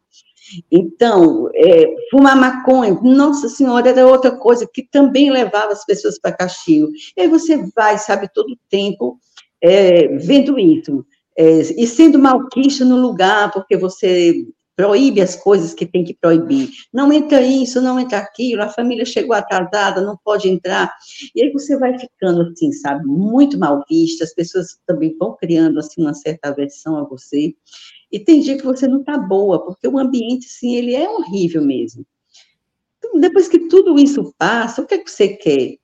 Então, 0.70 1.50
é, 1.54 1.96
fumar 2.10 2.36
maconha, 2.36 3.00
nossa 3.02 3.48
senhora, 3.48 3.90
era 3.90 4.06
outra 4.06 4.32
coisa 4.32 4.68
que 4.72 4.84
também 4.84 5.32
levava 5.32 5.72
as 5.72 5.86
pessoas 5.86 6.20
para 6.20 6.36
castigo. 6.36 6.90
E 7.16 7.22
aí 7.22 7.28
você 7.28 7.58
vai, 7.76 7.98
sabe, 7.98 8.30
todo 8.34 8.52
o 8.52 8.60
tempo 8.70 9.18
é, 9.62 10.08
vendo 10.18 10.60
isso. 10.60 11.06
É, 11.38 11.60
e 11.60 11.88
sendo 11.88 12.20
malquista 12.20 12.84
no 12.84 12.98
lugar, 12.98 13.52
porque 13.52 13.78
você 13.78 14.46
proíbe 14.76 15.22
as 15.22 15.36
coisas 15.36 15.74
que 15.74 15.86
tem 15.86 16.04
que 16.04 16.14
proibir. 16.14 16.70
Não 16.94 17.12
entra 17.12 17.42
isso, 17.42 17.82
não 17.82 18.00
entra 18.00 18.18
aquilo, 18.18 18.64
a 18.64 18.70
família 18.70 19.06
chegou 19.06 19.36
atrasada, 19.36 20.02
não 20.02 20.18
pode 20.24 20.50
entrar. 20.50 20.94
E 21.36 21.44
aí 21.44 21.52
você 21.52 21.78
vai 21.78 21.98
ficando 21.98 22.42
assim, 22.42 22.72
sabe, 22.72 23.06
muito 23.06 23.58
mal 23.58 23.84
vista, 23.90 24.24
as 24.24 24.34
pessoas 24.34 24.80
também 24.86 25.16
vão 25.18 25.36
criando 25.36 25.80
assim 25.80 26.02
uma 26.02 26.14
certa 26.14 26.50
aversão 26.50 26.98
a 26.98 27.04
você. 27.04 27.54
E 28.12 28.20
tem 28.20 28.42
dia 28.42 28.58
que 28.58 28.66
você 28.66 28.88
não 28.88 29.00
está 29.00 29.18
boa, 29.18 29.64
porque 29.64 29.88
o 29.88 29.98
ambiente, 29.98 30.48
assim, 30.48 30.76
ele 30.76 30.96
é 30.96 31.10
horrível 31.10 31.62
mesmo. 31.62 32.06
Então, 32.98 33.20
depois 33.20 33.48
que 33.48 33.68
tudo 33.68 33.98
isso 33.98 34.34
passa, 34.38 34.82
o 34.82 34.86
que 34.86 34.96
é 34.96 34.98
que 34.98 35.10
você 35.10 35.30
quer? 35.30 35.78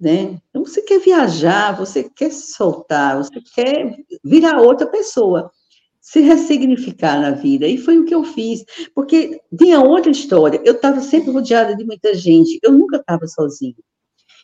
Né? 0.00 0.38
Então, 0.48 0.64
você 0.64 0.82
quer 0.82 0.98
viajar, 1.00 1.76
você 1.76 2.08
quer 2.08 2.30
soltar, 2.32 3.16
você 3.16 3.40
quer 3.54 3.96
virar 4.24 4.60
outra 4.60 4.86
pessoa 4.86 5.50
se 6.08 6.20
ressignificar 6.20 7.20
na 7.20 7.32
vida. 7.32 7.66
E 7.66 7.76
foi 7.76 7.98
o 7.98 8.04
que 8.06 8.14
eu 8.14 8.24
fiz, 8.24 8.64
porque 8.94 9.42
tinha 9.58 9.78
outra 9.78 10.10
história. 10.10 10.58
Eu 10.64 10.72
estava 10.72 11.02
sempre 11.02 11.30
rodeada 11.30 11.76
de 11.76 11.84
muita 11.84 12.14
gente, 12.14 12.58
eu 12.62 12.72
nunca 12.72 12.96
estava 12.96 13.26
sozinha. 13.26 13.74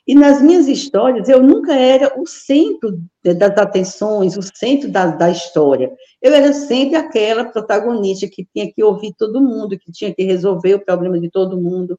E 0.06 0.14
nas 0.14 0.42
minhas 0.42 0.68
histórias, 0.68 1.26
eu 1.26 1.42
nunca 1.42 1.75
era 1.75 2.21
o 2.21 2.26
centro 2.26 3.00
das 3.25 3.56
atenções, 3.56 4.37
o 4.37 4.42
centro 4.42 4.90
da, 4.90 5.06
da 5.06 5.30
história. 5.30 5.90
Eu 6.21 6.35
era 6.35 6.52
sempre 6.52 6.97
aquela 6.97 7.47
protagonista 7.47 8.28
que 8.28 8.47
tinha 8.54 8.71
que 8.71 8.85
ouvir 8.85 9.14
todo 9.16 9.40
mundo, 9.40 9.78
que 9.78 9.90
tinha 9.90 10.14
que 10.14 10.23
resolver 10.23 10.75
o 10.75 10.85
problema 10.85 11.18
de 11.18 11.30
todo 11.30 11.59
mundo. 11.59 11.99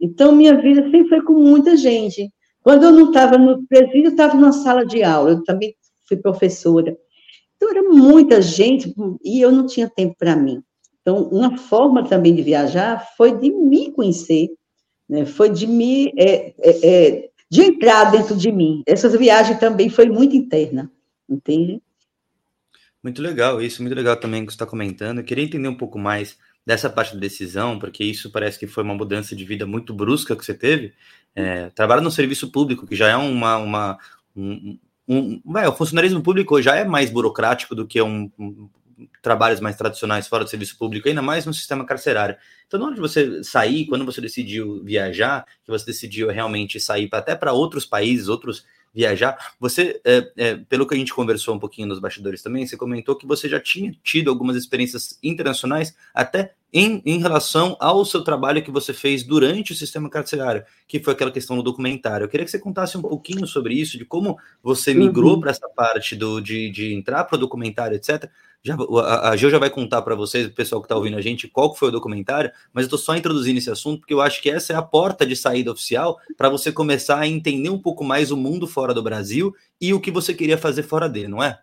Então, 0.00 0.30
minha 0.30 0.54
vida 0.54 0.82
sempre 0.82 1.08
foi 1.08 1.22
com 1.22 1.32
muita 1.32 1.76
gente. 1.76 2.32
Quando 2.62 2.84
eu 2.84 2.92
não 2.92 3.08
estava 3.08 3.36
no 3.36 3.66
presídio, 3.66 4.04
eu 4.04 4.10
estava 4.12 4.34
numa 4.34 4.52
sala 4.52 4.86
de 4.86 5.02
aula, 5.02 5.30
eu 5.30 5.42
também 5.42 5.74
fui 6.06 6.16
professora. 6.16 6.96
Então, 7.64 7.70
era 7.70 7.82
muita 7.82 8.42
gente 8.42 8.94
e 9.24 9.40
eu 9.40 9.50
não 9.50 9.66
tinha 9.66 9.88
tempo 9.88 10.14
para 10.18 10.36
mim. 10.36 10.62
Então, 11.00 11.28
uma 11.28 11.56
forma 11.56 12.06
também 12.06 12.34
de 12.34 12.42
viajar 12.42 13.06
foi 13.16 13.38
de 13.38 13.50
me 13.50 13.90
conhecer, 13.90 14.50
né? 15.08 15.24
foi 15.24 15.50
de 15.50 15.66
me 15.66 16.12
é, 16.16 16.54
é, 16.58 16.86
é, 16.88 17.30
de 17.50 17.62
entrar 17.62 18.10
dentro 18.10 18.36
de 18.36 18.52
mim. 18.52 18.82
Essa 18.86 19.08
viagem 19.08 19.56
também 19.58 19.88
foi 19.88 20.06
muito 20.08 20.36
interna, 20.36 20.90
entende? 21.28 21.80
Muito 23.02 23.20
legal 23.20 23.60
isso, 23.60 23.82
muito 23.82 23.94
legal 23.94 24.16
também 24.16 24.44
que 24.44 24.52
você 24.52 24.56
está 24.56 24.66
comentando. 24.66 25.18
Eu 25.18 25.24
queria 25.24 25.44
entender 25.44 25.68
um 25.68 25.76
pouco 25.76 25.98
mais 25.98 26.38
dessa 26.66 26.88
parte 26.88 27.14
da 27.14 27.20
decisão, 27.20 27.78
porque 27.78 28.02
isso 28.02 28.30
parece 28.30 28.58
que 28.58 28.66
foi 28.66 28.82
uma 28.82 28.94
mudança 28.94 29.36
de 29.36 29.44
vida 29.44 29.66
muito 29.66 29.92
brusca 29.92 30.36
que 30.36 30.44
você 30.44 30.54
teve. 30.54 30.94
É, 31.34 31.68
trabalha 31.70 32.00
no 32.00 32.10
serviço 32.10 32.50
público, 32.50 32.86
que 32.86 32.96
já 32.96 33.08
é 33.08 33.16
uma, 33.16 33.58
uma 33.58 33.98
um, 34.34 34.78
um, 35.08 35.40
o 35.44 35.72
funcionalismo 35.72 36.22
público 36.22 36.60
já 36.62 36.76
é 36.76 36.84
mais 36.84 37.10
burocrático 37.10 37.74
do 37.74 37.86
que 37.86 38.00
um, 38.00 38.30
um, 38.38 38.68
trabalhos 39.22 39.60
mais 39.60 39.76
tradicionais 39.76 40.26
fora 40.26 40.44
do 40.44 40.50
serviço 40.50 40.78
público, 40.78 41.08
ainda 41.08 41.22
mais 41.22 41.46
no 41.46 41.52
sistema 41.52 41.84
carcerário. 41.84 42.36
Então, 42.66 42.78
na 42.78 42.86
hora 42.86 42.94
de 42.94 43.00
você 43.00 43.42
sair, 43.42 43.86
quando 43.86 44.04
você 44.04 44.20
decidiu 44.20 44.82
viajar, 44.82 45.44
que 45.64 45.70
você 45.70 45.84
decidiu 45.84 46.28
realmente 46.28 46.80
sair 46.80 47.08
pra, 47.08 47.18
até 47.18 47.34
para 47.34 47.52
outros 47.52 47.84
países, 47.84 48.28
outros 48.28 48.64
viajar, 48.94 49.54
você, 49.58 50.00
é, 50.04 50.32
é, 50.36 50.56
pelo 50.56 50.86
que 50.86 50.94
a 50.94 50.98
gente 50.98 51.12
conversou 51.12 51.54
um 51.54 51.58
pouquinho 51.58 51.88
nos 51.88 51.98
bastidores 51.98 52.42
também, 52.42 52.66
você 52.66 52.76
comentou 52.76 53.16
que 53.16 53.26
você 53.26 53.48
já 53.48 53.58
tinha 53.58 53.94
tido 54.02 54.30
algumas 54.30 54.56
experiências 54.56 55.18
internacionais, 55.22 55.94
até 56.14 56.52
em, 56.72 57.02
em 57.04 57.18
relação 57.20 57.76
ao 57.78 58.04
seu 58.04 58.22
trabalho 58.22 58.62
que 58.62 58.70
você 58.70 58.92
fez 58.92 59.22
durante 59.22 59.72
o 59.72 59.76
sistema 59.76 60.10
carcerário, 60.10 60.64
que 60.88 61.00
foi 61.00 61.12
aquela 61.12 61.30
questão 61.30 61.56
do 61.56 61.62
documentário. 61.62 62.24
Eu 62.24 62.28
queria 62.28 62.44
que 62.44 62.50
você 62.50 62.58
contasse 62.58 62.96
um 62.98 63.02
pouquinho 63.02 63.46
sobre 63.46 63.74
isso, 63.74 63.96
de 63.96 64.04
como 64.04 64.36
você 64.62 64.92
migrou 64.92 65.34
uhum. 65.34 65.40
para 65.40 65.50
essa 65.50 65.68
parte 65.68 66.16
do, 66.16 66.40
de, 66.40 66.70
de 66.70 66.92
entrar 66.92 67.24
para 67.24 67.36
o 67.36 67.38
documentário, 67.38 67.96
etc. 67.96 68.28
Já, 68.64 68.76
a, 68.76 69.30
a 69.30 69.36
já 69.36 69.58
vai 69.58 69.68
contar 69.68 70.00
para 70.00 70.14
vocês, 70.14 70.46
o 70.46 70.50
pessoal 70.50 70.80
que 70.80 70.86
está 70.86 70.96
ouvindo 70.96 71.18
a 71.18 71.20
gente, 71.20 71.46
qual 71.46 71.74
foi 71.74 71.88
o 71.88 71.92
documentário, 71.92 72.50
mas 72.72 72.84
eu 72.84 72.86
estou 72.86 72.98
só 72.98 73.14
introduzindo 73.14 73.58
esse 73.58 73.70
assunto 73.70 74.00
porque 74.00 74.14
eu 74.14 74.22
acho 74.22 74.40
que 74.40 74.48
essa 74.48 74.72
é 74.72 74.76
a 74.76 74.80
porta 74.80 75.26
de 75.26 75.36
saída 75.36 75.70
oficial 75.70 76.16
para 76.34 76.48
você 76.48 76.72
começar 76.72 77.18
a 77.18 77.28
entender 77.28 77.68
um 77.68 77.78
pouco 77.78 78.02
mais 78.02 78.30
o 78.30 78.38
mundo 78.38 78.66
fora 78.66 78.94
do 78.94 79.02
Brasil 79.02 79.54
e 79.78 79.92
o 79.92 80.00
que 80.00 80.10
você 80.10 80.32
queria 80.32 80.56
fazer 80.56 80.82
fora 80.82 81.10
dele, 81.10 81.28
não 81.28 81.42
é? 81.42 81.58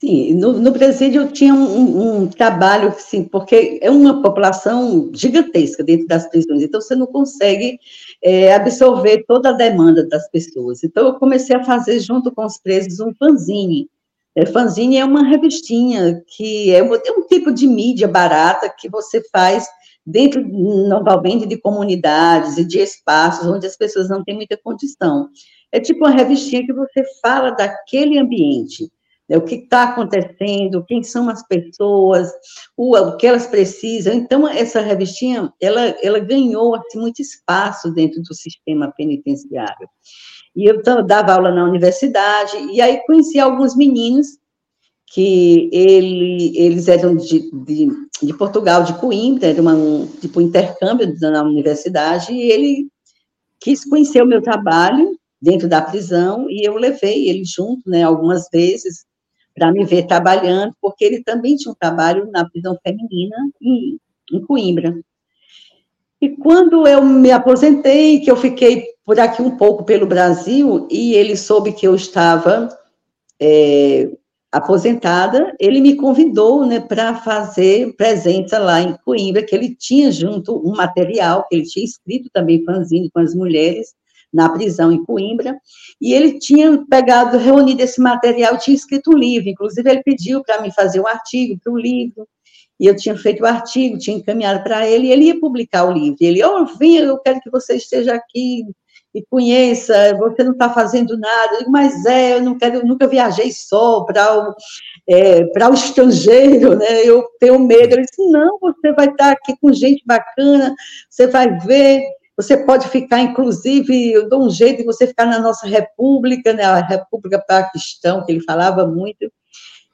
Sim, 0.00 0.34
no, 0.34 0.54
no 0.54 0.72
presídio 0.72 1.22
eu 1.22 1.30
tinha 1.30 1.54
um, 1.54 2.22
um, 2.22 2.26
trabalho, 2.26 2.88
assim, 2.88 3.22
porque 3.22 3.78
é 3.82 3.90
uma 3.90 4.22
população 4.22 5.12
gigantesca 5.14 5.84
dentro 5.84 6.08
das 6.08 6.26
prisões, 6.26 6.62
então 6.62 6.80
você 6.80 6.96
não 6.96 7.06
consegue 7.06 7.78
é, 8.20 8.52
absorver 8.54 9.24
toda 9.28 9.50
a 9.50 9.52
demanda 9.52 10.08
das 10.08 10.28
pessoas. 10.30 10.82
Então 10.82 11.06
eu 11.06 11.14
comecei 11.14 11.54
a 11.54 11.62
fazer, 11.62 12.00
junto 12.00 12.32
com 12.32 12.44
os 12.44 12.58
presos, 12.58 12.98
um 12.98 13.14
fanzine. 13.14 13.88
É, 14.36 14.46
fanzine 14.46 14.96
é 14.96 15.04
uma 15.04 15.24
revistinha 15.24 16.22
que 16.36 16.72
é 16.72 16.82
um, 16.82 16.94
é 16.94 17.10
um 17.16 17.26
tipo 17.26 17.52
de 17.52 17.66
mídia 17.66 18.06
barata 18.06 18.72
que 18.76 18.88
você 18.88 19.22
faz 19.30 19.66
dentro, 20.06 20.42
normalmente, 20.46 21.46
de 21.46 21.58
comunidades 21.58 22.56
e 22.56 22.64
de 22.64 22.78
espaços 22.78 23.46
onde 23.46 23.66
as 23.66 23.76
pessoas 23.76 24.08
não 24.08 24.22
têm 24.22 24.36
muita 24.36 24.56
condição. 24.56 25.28
É 25.72 25.80
tipo 25.80 26.00
uma 26.00 26.10
revistinha 26.10 26.64
que 26.64 26.72
você 26.72 27.02
fala 27.22 27.50
daquele 27.50 28.18
ambiente 28.18 28.90
né, 29.30 29.36
o 29.36 29.44
que 29.44 29.54
está 29.54 29.84
acontecendo, 29.84 30.84
quem 30.84 31.04
são 31.04 31.30
as 31.30 31.46
pessoas, 31.46 32.28
o, 32.76 32.96
o, 32.96 33.16
que 33.16 33.28
elas 33.28 33.46
precisam. 33.46 34.12
Então, 34.12 34.48
essa 34.48 34.80
revistinha, 34.80 35.52
ela, 35.60 35.82
ela 36.02 36.18
ganhou 36.18 36.74
assim, 36.74 36.98
muito 36.98 37.22
espaço 37.22 37.92
dentro 37.92 38.20
do 38.22 38.34
sistema 38.34 38.92
penitenciário. 38.96 39.88
E 40.54 40.64
eu 40.64 40.82
dava 41.04 41.34
aula 41.34 41.52
na 41.52 41.64
universidade, 41.64 42.56
e 42.72 42.80
aí 42.80 43.00
conheci 43.06 43.38
alguns 43.38 43.76
meninos 43.76 44.38
que 45.06 45.68
ele, 45.72 46.56
eles 46.56 46.86
eram 46.86 47.16
de, 47.16 47.50
de, 47.64 47.88
de, 48.22 48.34
Portugal, 48.34 48.84
de 48.84 48.94
Coimbra, 48.94 49.48
era 49.48 49.60
uma, 49.60 49.74
um 49.74 50.06
tipo 50.20 50.40
intercâmbio 50.40 51.12
na 51.20 51.42
universidade, 51.42 52.32
e 52.32 52.50
ele 52.50 52.88
quis 53.60 53.84
conhecer 53.84 54.22
o 54.22 54.26
meu 54.26 54.40
trabalho 54.40 55.18
dentro 55.42 55.68
da 55.68 55.82
prisão, 55.82 56.48
e 56.48 56.66
eu 56.66 56.74
levei 56.74 57.28
ele 57.28 57.44
junto, 57.44 57.88
né, 57.88 58.02
algumas 58.02 58.48
vezes, 58.52 59.04
para 59.54 59.72
me 59.72 59.84
ver 59.84 60.06
trabalhando, 60.06 60.74
porque 60.80 61.04
ele 61.04 61.22
também 61.22 61.56
tinha 61.56 61.72
um 61.72 61.76
trabalho 61.78 62.30
na 62.30 62.48
prisão 62.48 62.78
feminina 62.82 63.36
em, 63.60 63.98
em 64.32 64.40
Coimbra. 64.46 64.96
E 66.20 66.28
quando 66.28 66.86
eu 66.86 67.04
me 67.04 67.32
aposentei, 67.32 68.20
que 68.20 68.30
eu 68.30 68.36
fiquei 68.36 68.84
por 69.10 69.18
aqui 69.18 69.42
um 69.42 69.56
pouco 69.56 69.82
pelo 69.82 70.06
Brasil, 70.06 70.86
e 70.88 71.14
ele 71.14 71.36
soube 71.36 71.72
que 71.72 71.84
eu 71.84 71.96
estava 71.96 72.68
é, 73.42 74.08
aposentada, 74.52 75.52
ele 75.58 75.80
me 75.80 75.96
convidou 75.96 76.64
né, 76.64 76.78
para 76.78 77.16
fazer 77.16 77.92
presença 77.96 78.56
lá 78.56 78.80
em 78.80 78.96
Coimbra, 79.04 79.42
que 79.42 79.52
ele 79.52 79.74
tinha 79.74 80.12
junto 80.12 80.56
um 80.64 80.76
material, 80.76 81.44
que 81.48 81.56
ele 81.56 81.64
tinha 81.64 81.84
escrito 81.84 82.30
também 82.32 82.64
fanzine 82.64 83.10
com 83.10 83.18
as 83.18 83.34
mulheres, 83.34 83.88
na 84.32 84.48
prisão 84.48 84.92
em 84.92 85.04
Coimbra, 85.04 85.58
e 86.00 86.14
ele 86.14 86.38
tinha 86.38 86.78
pegado, 86.88 87.36
reunido 87.36 87.82
esse 87.82 88.00
material, 88.00 88.58
tinha 88.58 88.76
escrito 88.76 89.10
um 89.10 89.18
livro, 89.18 89.48
inclusive 89.48 89.90
ele 89.90 90.04
pediu 90.04 90.40
para 90.44 90.62
mim 90.62 90.70
fazer 90.70 91.00
um 91.00 91.08
artigo 91.08 91.58
para 91.60 91.72
o 91.72 91.76
livro, 91.76 92.28
e 92.78 92.86
eu 92.86 92.94
tinha 92.94 93.18
feito 93.18 93.42
o 93.42 93.46
artigo, 93.46 93.98
tinha 93.98 94.16
encaminhado 94.16 94.62
para 94.62 94.88
ele, 94.88 95.08
e 95.08 95.10
ele 95.10 95.24
ia 95.24 95.40
publicar 95.40 95.84
o 95.84 95.92
livro. 95.92 96.16
Ele, 96.20 96.44
oh, 96.44 96.64
venha, 96.64 97.02
eu 97.02 97.18
quero 97.18 97.40
que 97.40 97.50
você 97.50 97.74
esteja 97.74 98.14
aqui 98.14 98.64
e 99.14 99.24
conheça, 99.26 100.16
você 100.16 100.44
não 100.44 100.52
está 100.52 100.70
fazendo 100.70 101.18
nada. 101.18 101.54
Eu 101.54 101.58
digo, 101.60 101.70
mas 101.70 102.04
é, 102.06 102.34
eu 102.34 102.42
não 102.42 102.56
quero, 102.56 102.76
eu 102.76 102.86
nunca 102.86 103.06
viajei 103.06 103.50
só 103.50 104.02
para 104.02 104.38
o, 104.38 104.54
é, 105.08 105.44
para 105.46 105.68
o 105.70 105.74
estrangeiro, 105.74 106.76
né? 106.76 107.02
Eu 107.04 107.24
tenho 107.38 107.58
medo. 107.58 107.94
Ele 107.94 108.02
disse, 108.02 108.30
não, 108.30 108.58
você 108.60 108.92
vai 108.92 109.08
estar 109.08 109.32
aqui 109.32 109.54
com 109.60 109.72
gente 109.72 110.02
bacana, 110.06 110.74
você 111.08 111.26
vai 111.26 111.58
ver, 111.58 112.02
você 112.36 112.56
pode 112.56 112.88
ficar, 112.88 113.20
inclusive, 113.20 114.12
eu 114.12 114.28
dou 114.28 114.46
um 114.46 114.50
jeito 114.50 114.78
de 114.78 114.84
você 114.84 115.06
ficar 115.06 115.26
na 115.26 115.38
nossa 115.38 115.66
república, 115.66 116.52
né? 116.52 116.64
A 116.64 116.80
República 116.80 117.38
Paquistão, 117.38 118.24
que 118.24 118.32
ele 118.32 118.44
falava 118.44 118.86
muito. 118.86 119.30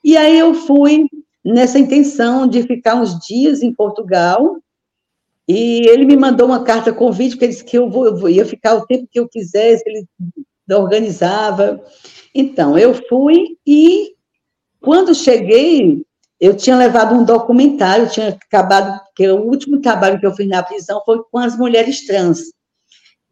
E 0.05 0.17
aí 0.17 0.39
eu 0.39 0.55
fui 0.55 1.07
nessa 1.45 1.79
intenção 1.79 2.47
de 2.47 2.63
ficar 2.63 2.97
uns 2.97 3.19
dias 3.21 3.63
em 3.63 3.73
Portugal, 3.73 4.59
e 5.49 5.89
ele 5.89 6.05
me 6.05 6.17
mandou 6.17 6.47
uma 6.47 6.65
carta 6.65 6.93
convite, 6.93 7.33
porque 7.33 7.45
ele 7.45 7.53
disse 7.53 7.65
que 7.65 7.79
eu, 7.79 7.89
vou, 7.89 8.07
eu 8.07 8.29
ia 8.29 8.45
ficar 8.45 8.75
o 8.75 8.87
tempo 8.87 9.09
que 9.11 9.19
eu 9.19 9.29
quisesse, 9.29 9.85
ele 9.87 10.07
organizava. 10.71 11.81
Então, 12.35 12.77
eu 12.77 12.95
fui 13.09 13.57
e, 13.67 14.15
quando 14.81 15.15
cheguei, 15.15 16.05
eu 16.41 16.57
tinha 16.57 16.77
levado 16.77 17.15
um 17.15 17.25
documentário, 17.25 18.11
tinha 18.11 18.29
acabado, 18.31 19.01
porque 19.07 19.29
o 19.29 19.43
último 19.43 19.81
trabalho 19.81 20.19
que 20.19 20.27
eu 20.27 20.35
fiz 20.35 20.49
na 20.49 20.63
prisão 20.63 21.01
foi 21.05 21.23
com 21.31 21.39
as 21.39 21.57
mulheres 21.57 22.05
trans. 22.07 22.41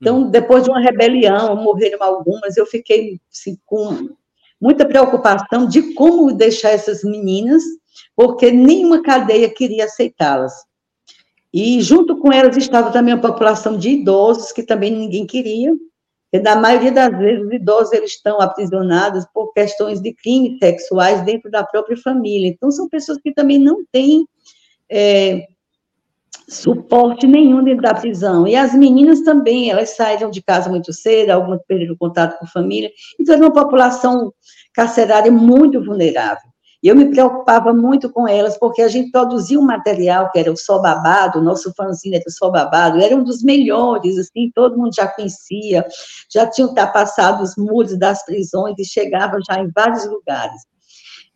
Então, 0.00 0.18
hum. 0.18 0.30
depois 0.30 0.64
de 0.64 0.71
uma 0.71 0.80
rebelião, 0.80 1.56
morreram 1.56 2.02
algumas, 2.02 2.56
eu 2.56 2.66
fiquei 2.66 3.21
assim, 3.33 3.59
com 3.66 4.09
muita 4.61 4.87
preocupação 4.87 5.66
de 5.66 5.94
como 5.94 6.33
deixar 6.33 6.71
essas 6.71 7.02
meninas 7.02 7.62
porque 8.16 8.50
nenhuma 8.50 9.02
cadeia 9.02 9.52
queria 9.52 9.85
aceitá-las. 9.85 10.52
E 11.54 11.80
junto 11.80 12.16
com 12.16 12.32
elas 12.32 12.56
estava 12.56 12.90
também 12.90 13.14
a 13.14 13.18
população 13.18 13.78
de 13.78 13.90
idosos, 13.90 14.50
que 14.50 14.64
também 14.64 14.90
ninguém 14.90 15.25
queria, 15.25 15.73
e 16.32 16.40
na 16.40 16.56
maioria 16.56 16.90
das 16.90 17.16
vezes 17.16 17.46
os 17.46 17.52
idosos 17.52 17.92
eles 17.92 18.11
estão 18.11 18.40
aprisionados 18.40 19.25
por 19.32 19.52
questões 19.52 20.00
de 20.00 20.12
crimes 20.12 20.58
sexuais 20.58 21.25
dentro 21.25 21.49
da 21.49 21.62
própria 21.62 21.96
família. 21.96 22.49
Então, 22.49 22.73
são 22.73 22.88
pessoas 22.88 23.18
que 23.18 23.32
também 23.32 23.56
não 23.56 23.84
têm 23.92 24.26
é, 24.90 25.46
suporte 26.49 27.25
nenhum 27.25 27.62
dentro 27.62 27.82
da 27.82 27.94
prisão. 27.94 28.49
E 28.49 28.56
as 28.56 28.75
meninas 28.75 29.20
também, 29.20 29.70
elas 29.70 29.90
saíram 29.90 30.30
de 30.30 30.42
casa 30.42 30.68
muito 30.68 30.92
cedo, 30.92 31.30
algumas 31.30 31.61
perderam 31.68 31.94
contato 31.96 32.37
com 32.37 32.46
a 32.46 32.49
família. 32.49 32.90
Então, 33.20 33.37
é 33.37 33.38
uma 33.38 33.52
população 33.52 34.34
carcerária 34.73 35.30
muito 35.30 35.80
vulnerável. 35.84 36.50
E 36.84 36.88
eu 36.88 36.94
me 36.94 37.06
preocupava 37.06 37.72
muito 37.72 38.10
com 38.10 38.28
elas, 38.28 38.58
porque 38.58 38.82
a 38.82 38.88
gente 38.88 39.10
produzia 39.10 39.58
um 39.58 39.62
material 39.62 40.30
que 40.30 40.38
era 40.38 40.52
o 40.52 40.56
Sol 40.56 40.82
Babado, 40.82 41.38
o 41.38 41.42
nosso 41.42 41.72
fanzine 41.72 42.16
era 42.16 42.24
o 42.28 42.30
Sol 42.30 42.52
Babado, 42.52 43.00
era 43.00 43.16
um 43.16 43.24
dos 43.24 43.42
melhores, 43.42 44.18
assim, 44.18 44.52
todo 44.54 44.76
mundo 44.76 44.94
já 44.94 45.08
conhecia, 45.08 45.82
já 46.30 46.46
tinha 46.46 46.66
ultrapassado 46.66 47.42
os 47.42 47.56
muros 47.56 47.98
das 47.98 48.22
prisões 48.26 48.74
e 48.78 48.84
chegava 48.84 49.38
já 49.48 49.59
em 49.59 49.70
vários 49.74 50.06
lugares. 50.06 50.61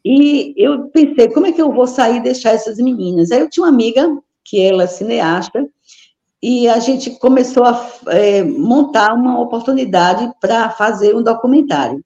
E 0.05 0.53
eu 0.55 0.91
pensei, 0.91 1.31
como 1.31 1.47
é 1.47 1.53
que 1.53 1.63
eu 1.63 1.73
vou 1.73 1.87
sair 1.87 2.19
e 2.19 2.23
deixar 2.23 2.51
essas 2.51 2.77
meninas? 2.77 3.31
Aí 3.31 3.41
eu 3.41 3.49
tinha 3.49 3.65
uma 3.65 3.73
amiga, 3.73 4.07
que 4.45 4.61
ela 4.61 4.83
é 4.83 4.87
cineasta, 4.87 5.67
e 6.43 6.69
a 6.69 6.79
gente 6.79 7.19
começou 7.19 7.65
a 7.65 7.91
é, 8.09 8.45
montar 8.45 9.15
uma 9.15 9.41
oportunidade 9.41 10.31
para 10.43 10.69
fazer 10.69 11.17
um 11.17 11.23
documentário. 11.23 12.05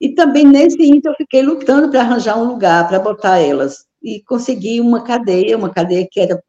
E 0.00 0.10
também 0.10 0.46
nesse 0.46 0.82
ínter 0.82 1.10
eu 1.10 1.16
fiquei 1.16 1.42
lutando 1.42 1.90
para 1.90 2.00
arranjar 2.00 2.38
um 2.38 2.44
lugar 2.44 2.86
para 2.86 2.98
botar 2.98 3.38
elas. 3.38 3.86
E 4.02 4.22
consegui 4.22 4.80
uma 4.80 5.02
cadeia, 5.02 5.56
uma 5.56 5.70
cadeia 5.70 6.06
que 6.10 6.20
era 6.20 6.40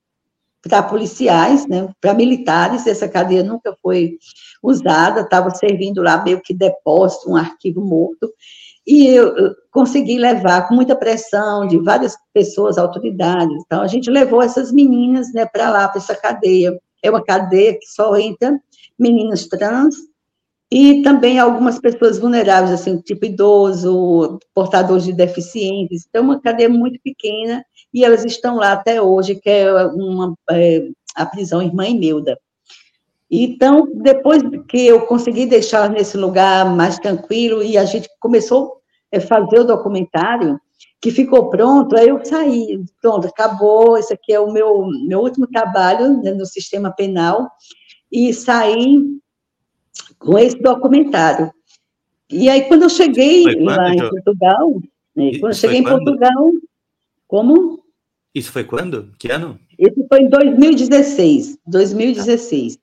para 0.61 0.83
policiais, 0.83 1.67
né, 1.67 1.89
para 2.01 2.13
militares, 2.13 2.85
essa 2.87 3.07
cadeia 3.07 3.43
nunca 3.43 3.75
foi 3.81 4.17
usada, 4.61 5.21
estava 5.21 5.49
servindo 5.51 6.01
lá 6.01 6.21
meio 6.23 6.41
que 6.41 6.53
depósito, 6.53 7.31
um 7.31 7.35
arquivo 7.35 7.81
morto, 7.81 8.31
e 8.85 9.07
eu, 9.07 9.55
consegui 9.71 10.17
levar 10.17 10.67
com 10.67 10.75
muita 10.75 10.95
pressão 10.95 11.67
de 11.67 11.77
várias 11.77 12.17
pessoas, 12.33 12.77
autoridades, 12.77 13.55
então 13.65 13.81
a 13.81 13.87
gente 13.87 14.09
levou 14.09 14.41
essas 14.41 14.71
meninas, 14.71 15.31
né, 15.33 15.45
para 15.45 15.69
lá, 15.69 15.87
para 15.87 15.99
essa 15.99 16.15
cadeia, 16.15 16.77
é 17.01 17.09
uma 17.09 17.23
cadeia 17.23 17.73
que 17.73 17.85
só 17.85 18.15
entra 18.17 18.59
meninas 18.97 19.45
trans, 19.47 19.95
e 20.71 21.01
também 21.01 21.39
algumas 21.39 21.79
pessoas 21.79 22.19
vulneráveis, 22.19 22.71
assim, 22.71 22.99
tipo 22.99 23.25
idoso, 23.25 24.37
portadores 24.53 25.05
de 25.05 25.13
deficientes. 25.13 26.05
Então, 26.07 26.21
é 26.21 26.25
uma 26.25 26.41
cadeia 26.41 26.67
muito 26.67 26.99
pequena 27.01 27.63
e 27.93 28.03
elas 28.03 28.25
estão 28.25 28.57
lá 28.57 28.73
até 28.73 29.01
hoje, 29.01 29.35
que 29.35 29.49
é, 29.49 29.85
uma, 29.85 30.35
é 30.51 30.89
a 31.15 31.25
prisão 31.25 31.61
Irmã 31.61 31.87
Imelda. 31.87 32.37
Então, 33.31 33.87
depois 33.95 34.41
que 34.67 34.87
eu 34.87 35.05
consegui 35.05 35.45
deixar 35.45 35.89
nesse 35.89 36.17
lugar 36.17 36.65
mais 36.75 36.97
tranquilo 36.97 37.63
e 37.63 37.77
a 37.77 37.85
gente 37.85 38.09
começou 38.19 38.77
a 39.13 39.19
fazer 39.21 39.59
o 39.59 39.65
documentário, 39.65 40.59
que 41.01 41.11
ficou 41.11 41.49
pronto, 41.49 41.95
aí 41.95 42.09
eu 42.09 42.23
saí, 42.25 42.83
pronto, 43.01 43.27
acabou, 43.27 43.97
esse 43.97 44.13
aqui 44.13 44.33
é 44.33 44.39
o 44.39 44.51
meu, 44.51 44.87
meu 45.07 45.19
último 45.19 45.47
trabalho 45.47 46.21
né, 46.21 46.31
no 46.31 46.45
sistema 46.45 46.91
penal, 46.91 47.49
e 48.11 48.33
saí 48.33 49.03
com 50.19 50.37
esse 50.37 50.59
documentário. 50.59 51.51
E 52.29 52.49
aí, 52.49 52.63
quando 52.63 52.83
eu 52.83 52.89
cheguei 52.89 53.43
lá 53.61 53.93
em 53.93 54.09
Portugal, 54.09 54.81
né, 55.15 55.31
quando 55.39 55.51
eu 55.51 55.57
cheguei 55.57 55.79
em 55.79 55.83
Portugal, 55.83 56.51
como? 57.27 57.83
Isso 58.35 58.51
foi 58.51 58.63
quando? 58.63 59.11
Que 59.17 59.31
ano? 59.31 59.59
Isso 59.79 60.05
foi 60.09 60.21
em 60.21 60.29
2016, 60.29 61.57
2016. 61.65 62.77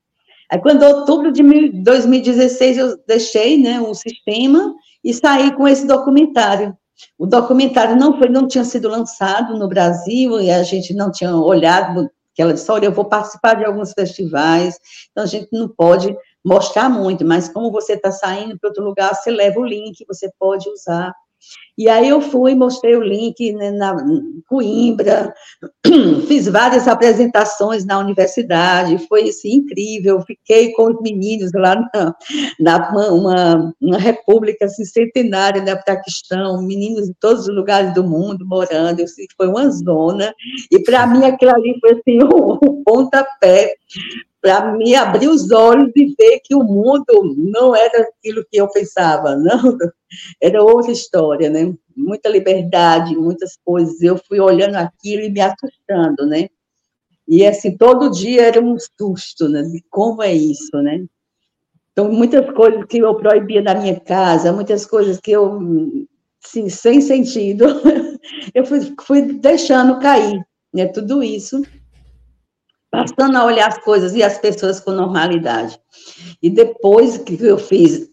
Aí, 0.50 0.58
quando 0.60 0.82
outubro 0.82 1.30
de 1.32 1.42
2016, 1.82 2.78
eu 2.78 2.98
deixei, 3.06 3.58
né, 3.58 3.80
um 3.80 3.94
sistema 3.94 4.74
e 5.02 5.12
saí 5.12 5.54
com 5.54 5.68
esse 5.68 5.86
documentário. 5.86 6.76
O 7.18 7.26
documentário 7.26 7.96
não 7.96 8.16
foi, 8.18 8.28
não 8.28 8.46
tinha 8.46 8.64
sido 8.64 8.88
lançado 8.88 9.58
no 9.58 9.68
Brasil 9.68 10.40
e 10.40 10.50
a 10.50 10.62
gente 10.62 10.94
não 10.94 11.10
tinha 11.10 11.34
olhado, 11.34 12.10
que 12.34 12.40
ela 12.40 12.54
disse, 12.54 12.70
olha, 12.70 12.86
eu 12.86 12.92
vou 12.92 13.04
participar 13.04 13.54
de 13.54 13.64
alguns 13.64 13.92
festivais, 13.92 14.78
então 15.10 15.24
a 15.24 15.26
gente 15.26 15.48
não 15.52 15.68
pode 15.68 16.16
mostrar 16.44 16.88
muito, 16.88 17.24
mas 17.24 17.48
como 17.48 17.70
você 17.70 17.94
está 17.94 18.12
saindo 18.12 18.58
para 18.58 18.68
outro 18.68 18.84
lugar, 18.84 19.14
você 19.14 19.30
leva 19.30 19.58
o 19.58 19.64
link, 19.64 20.04
você 20.06 20.30
pode 20.38 20.68
usar. 20.68 21.12
E 21.76 21.88
aí 21.88 22.08
eu 22.08 22.20
fui, 22.20 22.54
mostrei 22.54 22.94
o 22.94 23.02
link 23.02 23.52
né, 23.52 23.70
na 23.72 23.96
Coimbra, 24.48 25.34
fiz 26.28 26.46
várias 26.46 26.86
apresentações 26.86 27.84
na 27.84 27.98
universidade, 27.98 29.06
foi 29.08 29.28
assim, 29.28 29.54
incrível, 29.54 30.22
fiquei 30.22 30.72
com 30.72 30.84
os 30.84 31.02
meninos 31.02 31.50
lá 31.52 31.74
na, 31.92 32.14
na 32.60 33.12
uma, 33.12 33.74
uma 33.80 33.98
república 33.98 34.66
assim, 34.66 34.84
centenária 34.84 35.60
da 35.62 35.74
né, 35.74 35.82
Paquistão, 35.84 36.62
meninos 36.62 37.08
de 37.08 37.14
todos 37.20 37.48
os 37.48 37.54
lugares 37.54 37.92
do 37.92 38.04
mundo 38.04 38.46
morando, 38.46 39.02
assim, 39.02 39.26
foi 39.36 39.48
uma 39.48 39.68
zona, 39.68 40.32
e 40.70 40.78
para 40.78 41.06
mim 41.08 41.24
aquilo 41.24 41.50
ali 41.50 41.76
foi 41.80 41.90
assim, 41.90 42.18
um 42.22 42.82
pontapé 42.84 43.74
para 44.44 44.76
me 44.76 44.94
abrir 44.94 45.28
os 45.28 45.50
olhos 45.50 45.90
e 45.96 46.14
ver 46.18 46.38
que 46.44 46.54
o 46.54 46.62
mundo 46.62 47.34
não 47.34 47.74
era 47.74 48.02
aquilo 48.02 48.44
que 48.44 48.58
eu 48.58 48.68
pensava, 48.68 49.34
não, 49.34 49.78
era 50.38 50.62
outra 50.62 50.92
história, 50.92 51.48
né? 51.48 51.72
Muita 51.96 52.28
liberdade, 52.28 53.16
muitas 53.16 53.56
coisas. 53.64 54.02
Eu 54.02 54.18
fui 54.28 54.38
olhando 54.38 54.76
aquilo 54.76 55.22
e 55.22 55.30
me 55.30 55.40
assustando, 55.40 56.26
né? 56.26 56.48
E 57.26 57.46
assim, 57.46 57.74
todo 57.74 58.10
dia 58.10 58.42
era 58.42 58.60
um 58.60 58.76
susto, 59.00 59.48
né? 59.48 59.62
De 59.62 59.82
como 59.88 60.22
é 60.22 60.34
isso, 60.34 60.76
né? 60.82 61.06
Então, 61.92 62.12
muitas 62.12 62.44
coisas 62.52 62.84
que 62.84 62.98
eu 62.98 63.14
proibia 63.14 63.62
na 63.62 63.74
minha 63.74 63.98
casa, 63.98 64.52
muitas 64.52 64.84
coisas 64.84 65.18
que 65.20 65.30
eu, 65.30 65.58
assim, 66.44 66.68
sem 66.68 67.00
sentido, 67.00 67.64
eu 68.54 68.66
fui, 68.66 68.94
fui 69.06 69.22
deixando 69.22 69.98
cair, 70.00 70.38
né? 70.70 70.86
Tudo 70.86 71.22
isso 71.22 71.62
passando 72.94 73.36
a 73.36 73.44
olhar 73.44 73.68
as 73.68 73.78
coisas 73.78 74.14
e 74.14 74.22
as 74.22 74.38
pessoas 74.38 74.78
com 74.78 74.92
normalidade. 74.92 75.78
E 76.40 76.48
depois 76.48 77.18
que 77.18 77.42
eu 77.42 77.58
fiz 77.58 78.08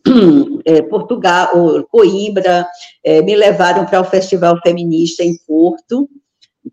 é, 0.66 0.82
Portugal, 0.90 1.52
Coimbra, 1.92 2.68
é, 3.04 3.22
me 3.22 3.36
levaram 3.36 3.86
para 3.86 4.02
o 4.02 4.06
Festival 4.06 4.58
Feminista 4.64 5.24
em 5.24 5.38
Porto, 5.46 6.10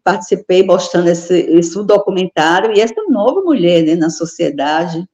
participei 0.03 0.65
mostrando 0.65 1.09
esse, 1.09 1.35
esse 1.35 1.83
documentário 1.85 2.75
e 2.75 2.81
essa 2.81 3.03
nova 3.09 3.43
mulher 3.43 3.83
né, 3.83 3.95
na 3.95 4.11
sociedade. 4.11 5.05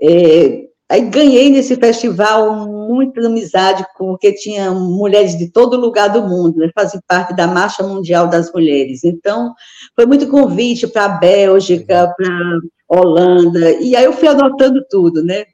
É, 0.00 0.71
aí 0.92 1.00
ganhei 1.08 1.48
nesse 1.48 1.74
festival 1.76 2.68
muita 2.68 3.26
amizade, 3.26 3.82
porque 3.96 4.30
tinha 4.34 4.70
mulheres 4.70 5.38
de 5.38 5.50
todo 5.50 5.80
lugar 5.80 6.10
do 6.10 6.22
mundo, 6.22 6.58
né, 6.58 6.70
fazem 6.74 7.00
parte 7.08 7.34
da 7.34 7.46
Marcha 7.46 7.82
Mundial 7.82 8.28
das 8.28 8.52
Mulheres. 8.52 9.02
Então, 9.02 9.54
foi 9.96 10.04
muito 10.04 10.28
convite 10.28 10.86
para 10.86 11.06
a 11.06 11.08
Bélgica, 11.08 12.14
para 12.14 12.60
Holanda, 12.86 13.70
e 13.80 13.96
aí 13.96 14.04
eu 14.04 14.12
fui 14.12 14.28
anotando 14.28 14.84
tudo, 14.90 15.24
né? 15.24 15.46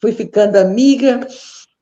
Fui 0.00 0.12
ficando 0.12 0.56
amiga, 0.56 1.20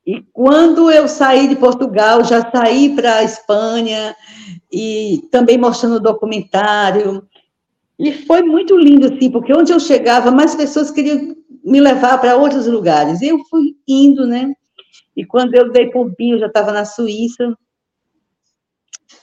e 0.05 0.25
quando 0.33 0.91
eu 0.91 1.07
saí 1.07 1.47
de 1.47 1.55
Portugal, 1.55 2.25
já 2.25 2.51
saí 2.51 2.93
para 2.97 3.19
a 3.19 3.23
Espanha 3.23 4.17
e 4.73 5.23
também 5.31 5.57
mostrando 5.57 5.97
o 5.97 6.01
documentário. 6.01 7.23
E 7.99 8.13
foi 8.13 8.43
muito 8.43 8.77
lindo, 8.77 9.07
assim, 9.07 9.31
porque 9.31 9.53
onde 9.53 9.73
eu 9.73 9.79
chegava, 9.79 10.31
mais 10.31 10.55
pessoas 10.55 10.91
queriam 10.91 11.36
me 11.67 11.81
levar 11.81 12.19
para 12.19 12.37
outros 12.37 12.67
lugares. 12.67 13.21
Eu 13.21 13.41
fui 13.51 13.75
indo, 13.87 14.27
né? 14.27 14.53
E 15.17 15.25
quando 15.25 15.55
eu 15.55 15.71
dei 15.73 15.91
por 15.91 16.13
mim, 16.19 16.31
eu 16.31 16.39
já 16.39 16.47
estava 16.47 16.73
na 16.73 16.85
Suíça. 16.85 17.53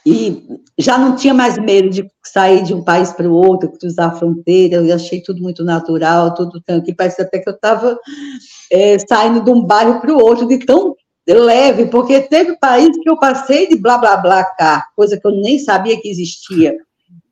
E 0.06 0.46
já 0.78 0.98
não 0.98 1.16
tinha 1.16 1.34
mais 1.34 1.58
medo 1.58 1.90
de 1.90 2.06
sair 2.26 2.64
de 2.64 2.74
um 2.74 2.84
país 2.84 3.14
para 3.14 3.30
o 3.30 3.34
outro, 3.34 3.72
cruzar 3.72 4.10
a 4.10 4.16
fronteira. 4.16 4.76
Eu 4.76 4.94
achei 4.94 5.22
tudo 5.22 5.42
muito 5.42 5.64
natural, 5.64 6.34
tudo 6.34 6.62
que 6.84 6.94
parece 6.94 7.22
até 7.22 7.40
que 7.40 7.50
eu 7.50 7.54
estava 7.54 7.98
é, 8.70 8.98
saindo 9.00 9.42
de 9.42 9.50
um 9.50 9.64
bairro 9.64 10.02
para 10.02 10.12
o 10.12 10.22
outro, 10.22 10.46
de 10.46 10.58
tão 10.58 10.94
leve, 11.26 11.86
porque 11.86 12.20
teve 12.22 12.58
país 12.60 12.90
que 13.02 13.10
eu 13.10 13.18
passei 13.18 13.70
de 13.70 13.78
blá 13.78 13.98
blá 13.98 14.18
blá 14.18 14.44
cá, 14.44 14.86
coisa 14.94 15.18
que 15.18 15.26
eu 15.26 15.32
nem 15.32 15.58
sabia 15.58 16.00
que 16.02 16.10
existia. 16.10 16.76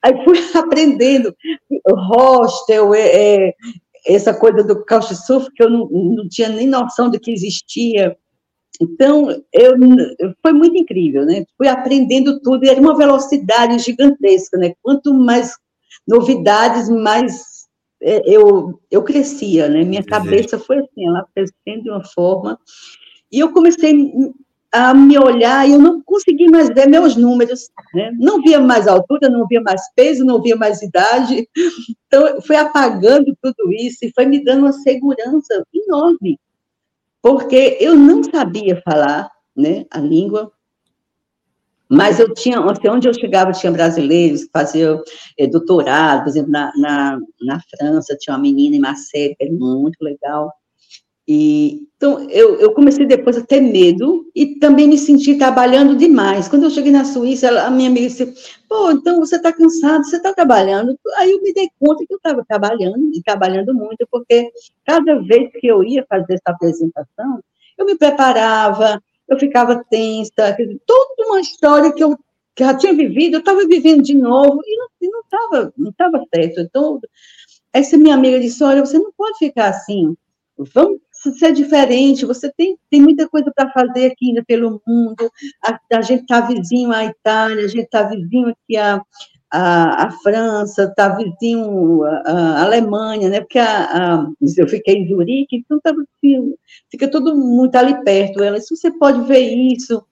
Aí 0.02 0.24
fui 0.24 0.38
aprendendo 0.56 1.36
hostel, 1.90 2.94
é, 2.94 3.02
é, 3.02 3.54
essa 4.06 4.34
coisa 4.34 4.64
do 4.64 4.86
couchsurf, 4.86 5.50
que 5.54 5.64
eu 5.64 5.70
não, 5.70 5.88
não 5.90 6.28
tinha 6.28 6.50
nem 6.50 6.68
noção 6.68 7.10
de 7.10 7.20
que 7.20 7.32
existia. 7.32 8.16
Então, 8.80 9.30
eu, 9.54 9.76
foi 10.42 10.54
muito 10.54 10.78
incrível, 10.78 11.26
né? 11.26 11.46
Fui 11.58 11.68
aprendendo 11.68 12.40
tudo, 12.42 12.66
e 12.66 12.70
era 12.70 12.80
uma 12.80 12.98
velocidade 12.98 13.78
gigantesca, 13.80 14.58
né? 14.58 14.74
Quanto 14.82 15.14
mais 15.14 15.54
novidades, 16.08 16.90
mais 16.90 17.44
é, 18.02 18.24
eu, 18.26 18.80
eu 18.90 19.04
crescia, 19.04 19.70
né? 19.70 19.84
Minha 19.84 20.04
cabeça 20.04 20.58
foi 20.58 20.80
assim, 20.80 21.08
ela 21.08 21.26
crescendo 21.36 21.84
de 21.84 21.90
uma 21.90 22.04
forma. 22.04 22.60
E 23.32 23.40
eu 23.40 23.52
comecei 23.54 23.94
a 24.72 24.94
me 24.94 25.18
olhar 25.20 25.68
e 25.68 25.74
eu 25.74 25.80
não 25.80 26.02
consegui 26.02 26.50
mais 26.50 26.70
ver 26.70 26.88
meus 26.88 27.16
números, 27.16 27.70
né? 27.94 28.12
Não 28.18 28.42
via 28.42 28.60
mais 28.60 28.88
altura, 28.88 29.30
não 29.30 29.46
via 29.46 29.62
mais 29.62 29.82
peso, 29.94 30.24
não 30.24 30.42
via 30.42 30.56
mais 30.56 30.82
idade. 30.82 31.48
Então, 32.08 32.42
foi 32.42 32.56
apagando 32.56 33.36
tudo 33.42 33.72
isso 33.74 34.00
e 34.04 34.12
foi 34.14 34.26
me 34.26 34.44
dando 34.44 34.62
uma 34.62 34.74
segurança 34.74 35.64
enorme, 35.74 36.38
porque 37.22 37.78
eu 37.80 37.96
não 37.96 38.24
sabia 38.24 38.82
falar, 38.84 39.30
né, 39.56 39.86
a 39.90 40.00
língua, 40.00 40.52
mas 41.94 42.22
eu 42.22 42.34
tinha, 42.34 42.58
assim, 42.60 42.88
onde 42.88 43.08
eu 43.10 43.14
chegava, 43.14 43.52
tinha 43.52 43.70
brasileiros 43.70 44.46
que 44.46 44.50
faziam 44.54 45.04
é, 45.38 45.46
doutorado, 45.46 46.24
por 46.24 46.30
exemplo, 46.30 46.50
na, 46.50 46.72
na, 46.78 47.20
na, 47.42 47.62
França, 47.70 48.16
tinha 48.18 48.34
uma 48.34 48.42
menina 48.42 48.78
em 48.78 48.80
Marseille, 48.80 49.36
que 49.36 49.44
era 49.44 49.54
muito 49.54 50.02
legal. 50.02 50.54
E, 51.34 51.88
então, 51.96 52.30
eu, 52.30 52.60
eu 52.60 52.74
comecei 52.74 53.06
depois 53.06 53.38
a 53.38 53.42
ter 53.42 53.62
medo 53.62 54.30
e 54.36 54.60
também 54.60 54.86
me 54.86 54.98
senti 54.98 55.36
trabalhando 55.36 55.96
demais. 55.96 56.50
Quando 56.50 56.64
eu 56.64 56.70
cheguei 56.70 56.92
na 56.92 57.06
Suíça, 57.06 57.48
ela, 57.48 57.68
a 57.68 57.72
minha 57.72 57.90
amiga 57.90 58.06
disse, 58.08 58.34
pô, 58.68 58.92
então 58.92 59.18
você 59.18 59.38
está 59.38 59.54
cansado, 59.54 60.04
você 60.04 60.18
está 60.18 60.34
trabalhando. 60.34 61.00
Aí 61.16 61.32
eu 61.32 61.42
me 61.42 61.54
dei 61.54 61.70
conta 61.80 62.06
que 62.06 62.14
eu 62.14 62.18
estava 62.18 62.44
trabalhando, 62.46 63.12
e 63.14 63.24
trabalhando 63.24 63.74
muito, 63.74 64.06
porque 64.12 64.52
cada 64.86 65.22
vez 65.22 65.50
que 65.54 65.68
eu 65.68 65.86
ia 65.86 66.06
fazer 66.10 66.34
essa 66.34 66.50
apresentação, 66.50 67.42
eu 67.78 67.86
me 67.86 67.98
preparava, 67.98 69.02
eu 69.30 69.40
ficava 69.40 69.86
tensa, 69.90 70.52
dizer, 70.52 70.82
toda 70.86 71.30
uma 71.30 71.40
história 71.40 71.94
que 71.94 72.04
eu 72.04 72.20
já 72.60 72.76
tinha 72.76 72.94
vivido, 72.94 73.36
eu 73.36 73.40
estava 73.40 73.66
vivendo 73.66 74.04
de 74.04 74.16
novo 74.16 74.60
e 74.66 75.08
não 75.08 75.22
estava 75.22 75.74
não 75.78 75.94
tava 75.94 76.26
certo. 76.36 76.60
Então, 76.60 77.00
essa 77.72 77.98
minha 77.98 78.16
amiga 78.16 78.38
disse, 78.38 78.62
olha, 78.66 78.86
você 78.86 79.00
não 79.00 79.14
pode 79.14 79.38
ficar 79.38 79.70
assim, 79.70 80.14
vamos 80.74 81.00
ser 81.38 81.54
diferente, 81.54 82.26
você 82.26 82.52
tem, 82.58 82.78
tem 82.90 83.02
muita 83.02 83.28
coisa 83.30 83.52
para 83.56 83.72
fazer 83.72 84.08
aqui 84.08 84.30
ainda 84.30 84.44
pelo 84.46 84.82
mundo, 84.88 85.32
a, 85.64 85.80
a 85.94 86.02
gente 86.02 86.22
está 86.22 86.42
vizinho 86.42 86.92
à 86.92 87.06
Itália, 87.06 87.66
a 87.66 87.68
gente 87.68 87.84
está 87.84 88.04
vizinho 88.04 88.50
aqui 88.50 88.78
a, 88.78 89.02
a, 89.52 90.08
a 90.08 90.12
França, 90.12 90.84
está 90.84 91.10
vizinho 91.10 92.04
a, 92.04 92.10
a, 92.26 92.64
Alemanha, 92.64 93.30
né? 93.30 93.42
Porque 93.42 93.60
a, 93.60 94.26
eu 94.58 94.68
fiquei 94.68 94.96
em 94.96 95.08
Zurique, 95.08 95.58
então 95.58 95.80
assim, 95.86 96.56
fica 96.90 97.10
todo 97.10 97.36
muito 97.36 97.76
ali 97.76 98.02
perto. 98.04 98.42
Ela 98.42 98.58
disse, 98.58 98.76
você 98.76 98.92
pode 98.92 99.22
ver 99.28 99.42
isso. 99.42 100.04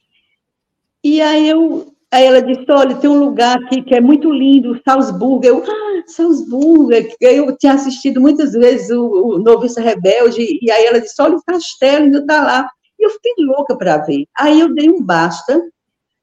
E 1.04 1.22
aí 1.22 1.50
eu 1.50 1.94
Aí 2.12 2.26
ela 2.26 2.42
disse, 2.42 2.66
olha, 2.70 2.96
tem 2.96 3.10
um 3.10 3.20
lugar 3.20 3.58
aqui 3.58 3.84
que 3.84 3.94
é 3.94 4.02
muito 4.02 4.32
lindo, 4.32 4.80
Salzburgo. 4.84 5.46
Eu, 5.46 5.64
ah, 5.64 6.04
Salzburgo. 6.08 6.90
Eu 7.20 7.56
tinha 7.56 7.74
assistido 7.74 8.20
muitas 8.20 8.54
vezes 8.54 8.90
o, 8.90 9.36
o 9.36 9.40
Noviça 9.40 9.80
Rebelde, 9.80 10.60
e 10.62 10.72
aí 10.72 10.86
ela 10.86 11.00
disse, 11.00 11.22
olha, 11.22 11.36
o 11.36 11.44
castelo 11.44 12.06
ainda 12.06 12.20
está 12.20 12.42
lá. 12.42 12.68
E 12.98 13.06
eu 13.06 13.12
fiquei 13.12 13.34
louca 13.46 13.78
para 13.78 13.98
ver. 13.98 14.26
Aí 14.38 14.60
eu 14.60 14.74
dei 14.74 14.90
um 14.90 15.04
basta, 15.04 15.62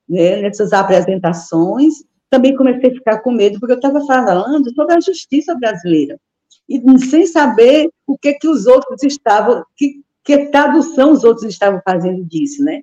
né, 0.08 0.42
nessas 0.42 0.72
apresentações, 0.72 1.94
também 2.28 2.56
comecei 2.56 2.90
a 2.90 2.94
ficar 2.94 3.20
com 3.20 3.30
medo, 3.30 3.58
porque 3.60 3.72
eu 3.72 3.76
estava 3.76 4.04
falando 4.04 4.74
sobre 4.74 4.94
a 4.94 5.00
justiça 5.00 5.54
brasileira, 5.54 6.18
e 6.68 6.80
sem 7.08 7.26
saber 7.26 7.88
o 8.06 8.18
que 8.18 8.34
que 8.34 8.48
os 8.48 8.66
outros 8.66 9.02
estavam, 9.04 9.64
que, 9.76 10.02
que 10.24 10.46
tradução 10.50 11.12
os 11.12 11.22
outros 11.22 11.46
estavam 11.46 11.80
fazendo 11.84 12.24
disso, 12.24 12.62
né? 12.64 12.82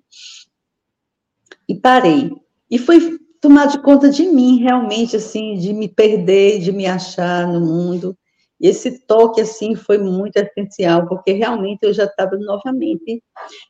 E 1.67 1.75
parei. 1.75 2.31
E 2.73 2.79
foi 2.79 3.19
tomar 3.39 3.67
de 3.67 3.79
conta 3.83 4.09
de 4.09 4.23
mim, 4.23 4.57
realmente, 4.57 5.15
assim, 5.15 5.53
de 5.59 5.71
me 5.71 5.88
perder, 5.88 6.57
de 6.59 6.71
me 6.71 6.88
achar 6.88 7.47
no 7.47 7.62
mundo. 7.62 8.17
E 8.59 8.67
esse 8.67 9.05
toque, 9.05 9.39
assim, 9.41 9.75
foi 9.75 9.99
muito 9.99 10.38
essencial, 10.38 11.07
porque 11.07 11.33
realmente 11.33 11.83
eu 11.83 11.93
já 11.93 12.05
estava 12.05 12.36
novamente 12.36 13.21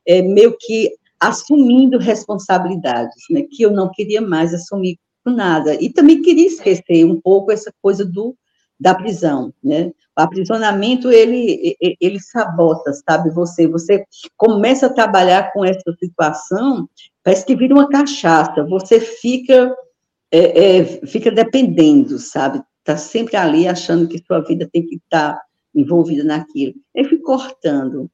é, 0.07 0.21
meio 0.21 0.55
que 0.57 0.89
assumindo 1.19 1.97
responsabilidades, 1.97 3.25
né, 3.29 3.43
que 3.51 3.63
eu 3.63 3.71
não 3.71 3.91
queria 3.91 4.21
mais 4.21 4.53
assumir 4.53 4.97
nada. 5.25 5.75
E 5.75 5.91
também 5.91 6.21
queria 6.21 6.47
esquecer 6.47 7.03
um 7.03 7.19
pouco 7.19 7.51
essa 7.51 7.73
coisa 7.81 8.05
do 8.05 8.33
da 8.79 8.93
prisão, 8.95 9.53
né? 9.63 9.91
O 10.17 10.21
aprisionamento 10.21 11.11
ele 11.11 11.75
ele 11.79 12.19
sabota, 12.19 12.91
sabe? 12.93 13.31
Você 13.31 13.67
você 13.67 14.05
começa 14.37 14.87
a 14.87 14.93
trabalhar 14.93 15.51
com 15.51 15.65
essa 15.65 15.91
situação, 15.99 16.87
parece 17.23 17.45
que 17.45 17.55
vira 17.55 17.73
uma 17.73 17.89
cachaça. 17.89 18.63
Você 18.65 18.99
fica 18.99 19.75
é, 20.31 20.77
é, 20.77 20.85
fica 21.07 21.31
dependendo, 21.31 22.19
sabe? 22.19 22.61
Tá 22.83 22.97
sempre 22.97 23.37
ali 23.37 23.67
achando 23.67 24.07
que 24.07 24.23
sua 24.25 24.41
vida 24.41 24.69
tem 24.71 24.85
que 24.85 24.95
estar 24.95 25.33
tá 25.33 25.41
envolvida 25.73 26.23
naquilo. 26.23 26.73
Eu 26.93 27.05
fui 27.05 27.19
cortando. 27.19 28.09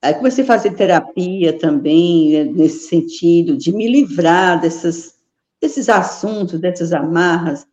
Aí 0.00 0.14
comecei 0.14 0.44
a 0.44 0.46
fazer 0.46 0.74
terapia 0.74 1.52
também, 1.58 2.32
né, 2.32 2.44
nesse 2.44 2.88
sentido, 2.88 3.56
de 3.56 3.72
me 3.72 3.88
livrar 3.88 4.60
dessas 4.60 5.18
desses 5.60 5.88
assuntos, 5.88 6.60
dessas 6.60 6.92
amarras. 6.92 7.66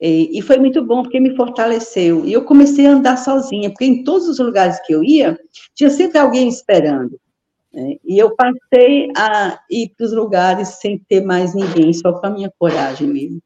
E, 0.00 0.38
e, 0.38 0.42
foi 0.42 0.58
muito 0.58 0.82
bom, 0.84 1.02
porque 1.02 1.18
me 1.18 1.34
fortaleceu. 1.34 2.24
E 2.24 2.32
eu 2.32 2.44
comecei 2.44 2.86
a 2.86 2.92
andar 2.92 3.16
sozinha, 3.16 3.70
porque 3.70 3.84
em 3.84 4.04
todos 4.04 4.28
os 4.28 4.38
lugares 4.38 4.80
que 4.86 4.92
eu 4.92 5.02
ia, 5.02 5.38
tinha 5.74 5.90
sempre 5.90 6.18
alguém 6.18 6.48
esperando. 6.48 7.18
Né? 7.72 7.96
E 8.04 8.16
eu 8.16 8.34
passei 8.34 9.10
a 9.16 9.58
ir 9.68 9.92
para 9.96 10.06
os 10.06 10.12
lugares 10.12 10.68
sem 10.80 10.98
ter 10.98 11.24
mais 11.24 11.54
ninguém, 11.54 11.92
só 11.92 12.12
com 12.12 12.26
a 12.26 12.30
minha 12.30 12.52
coragem 12.58 13.08
mesmo. 13.08 13.42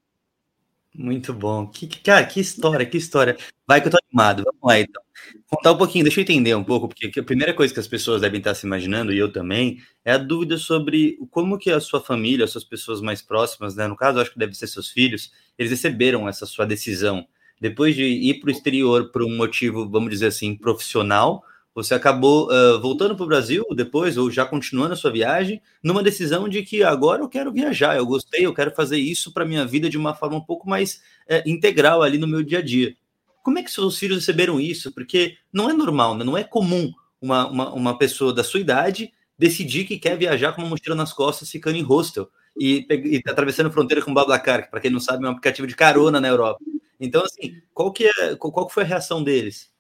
Muito 0.95 1.33
bom. 1.33 1.67
Que, 1.67 1.87
cara, 1.87 2.27
que 2.27 2.38
história, 2.38 2.85
que 2.85 2.99
história. 2.99 3.37
Vai 3.67 3.81
que 3.81 3.88
eu 3.88 3.93
tô 3.93 3.99
animado. 4.09 4.43
Vamos 4.45 4.61
lá, 4.62 4.79
então. 4.79 5.03
Contar 5.47 5.73
um 5.73 5.79
pouquinho, 5.79 6.05
deixa 6.05 6.21
eu 6.21 6.23
entender 6.23 6.55
um 6.55 6.65
pouco, 6.65 6.89
porque 6.89 7.21
a 7.21 7.23
primeira 7.23 7.55
coisa 7.55 7.73
que 7.73 7.81
as 7.81 7.87
pessoas 7.87 8.21
devem 8.23 8.39
estar 8.39 8.55
se 8.55 8.67
imaginando, 8.67 9.13
e 9.13 9.19
eu 9.19 9.31
também, 9.33 9.79
é 10.05 10.13
a 10.13 10.19
dúvida 10.19 10.57
sobre 10.59 11.19
como 11.31 11.59
que 11.59 11.71
a 11.71 11.81
sua 11.81 12.01
família, 12.01 12.45
as 12.45 12.51
suas 12.51 12.65
pessoas 12.65 13.01
mais 13.01 13.23
próximas, 13.23 13.77
né? 13.77 13.87
No 13.87 13.97
caso, 13.97 14.19
acho 14.21 14.33
que 14.33 14.39
deve 14.39 14.55
ser 14.55 14.67
seus 14.67 14.91
filhos, 14.91 15.31
eles 15.59 15.71
receberam 15.71 16.29
essa 16.29 16.47
sua 16.47 16.65
decisão. 16.67 17.27
Depois 17.61 17.95
de 17.95 18.03
ir 18.05 18.41
para 18.41 18.49
o 18.49 18.51
exterior 18.51 19.11
por 19.13 19.23
um 19.23 19.37
motivo, 19.37 19.89
vamos 19.89 20.11
dizer 20.11 20.27
assim, 20.27 20.57
profissional, 20.57 21.43
você 21.75 21.95
acabou 21.95 22.51
uh, 22.51 22.81
voltando 22.81 23.17
para 23.17 23.25
o 23.25 23.29
Brasil 23.29 23.65
depois, 23.75 24.17
ou 24.19 24.31
já 24.31 24.45
continuando 24.45 24.93
a 24.93 24.97
sua 24.97 25.11
viagem, 25.11 25.61
numa 25.83 26.03
decisão 26.03 26.49
de 26.49 26.63
que 26.63 26.83
agora 26.83 27.23
eu 27.23 27.29
quero 27.29 27.53
viajar, 27.53 27.97
eu 27.97 28.05
gostei, 28.05 28.45
eu 28.45 28.53
quero 28.55 28.71
fazer 28.75 28.99
isso 28.99 29.33
para 29.33 29.45
minha 29.45 29.65
vida 29.67 29.89
de 29.89 29.97
uma 29.97 30.15
forma 30.15 30.37
um 30.37 30.45
pouco 30.45 30.69
mais 30.69 31.03
uh, 31.31 31.43
integral 31.49 32.03
ali 32.03 32.19
no 32.19 32.27
meu 32.27 32.43
dia 32.43 32.59
a 32.59 32.63
dia. 32.63 32.95
Como 33.43 33.59
é 33.59 33.63
que 33.63 33.71
seus 33.71 33.99
filhos 33.99 34.19
receberam 34.19 34.61
isso? 34.61 34.93
Porque 34.93 35.37
não 35.53 35.69
é 35.69 35.73
normal, 35.73 36.17
né? 36.17 36.25
não 36.25 36.39
é 36.39 36.45
comum 36.45 36.93
uma, 37.21 37.49
uma, 37.49 37.73
uma 37.73 37.99
pessoa 37.99 38.33
da 38.33 38.45
sua 38.45 38.61
idade 38.61 39.13
decidir 39.39 39.85
que 39.85 39.99
quer 39.99 40.17
viajar 40.17 40.53
com 40.53 40.63
uma 40.63 40.71
mochila 40.71 40.95
nas 40.95 41.13
costas 41.13 41.51
ficando 41.51 41.77
em 41.77 41.83
hostel. 41.83 42.29
e, 42.59 42.87
e 42.89 43.23
atravessando 43.27 43.73
fronteira 43.73 44.03
com 44.03 44.11
o 44.11 44.15
BlaBlaCar, 44.15 44.65
que 44.65 44.71
para 44.71 44.81
quem 44.81 44.91
não 44.91 45.01
sabe 45.01 45.25
é 45.25 45.29
um 45.29 45.33
aplicativo 45.33 45.67
de 45.67 45.75
carona 45.75 46.21
na 46.21 46.29
Europa. 46.29 46.61
Então, 47.01 47.23
assim, 47.25 47.61
qual 47.75 47.93
que, 47.93 48.07
é, 48.07 48.37
qual 48.37 48.67
que 48.67 48.75
foi 48.75 48.85
a 48.85 48.87
reação 48.87 49.25
deles? 49.25 49.71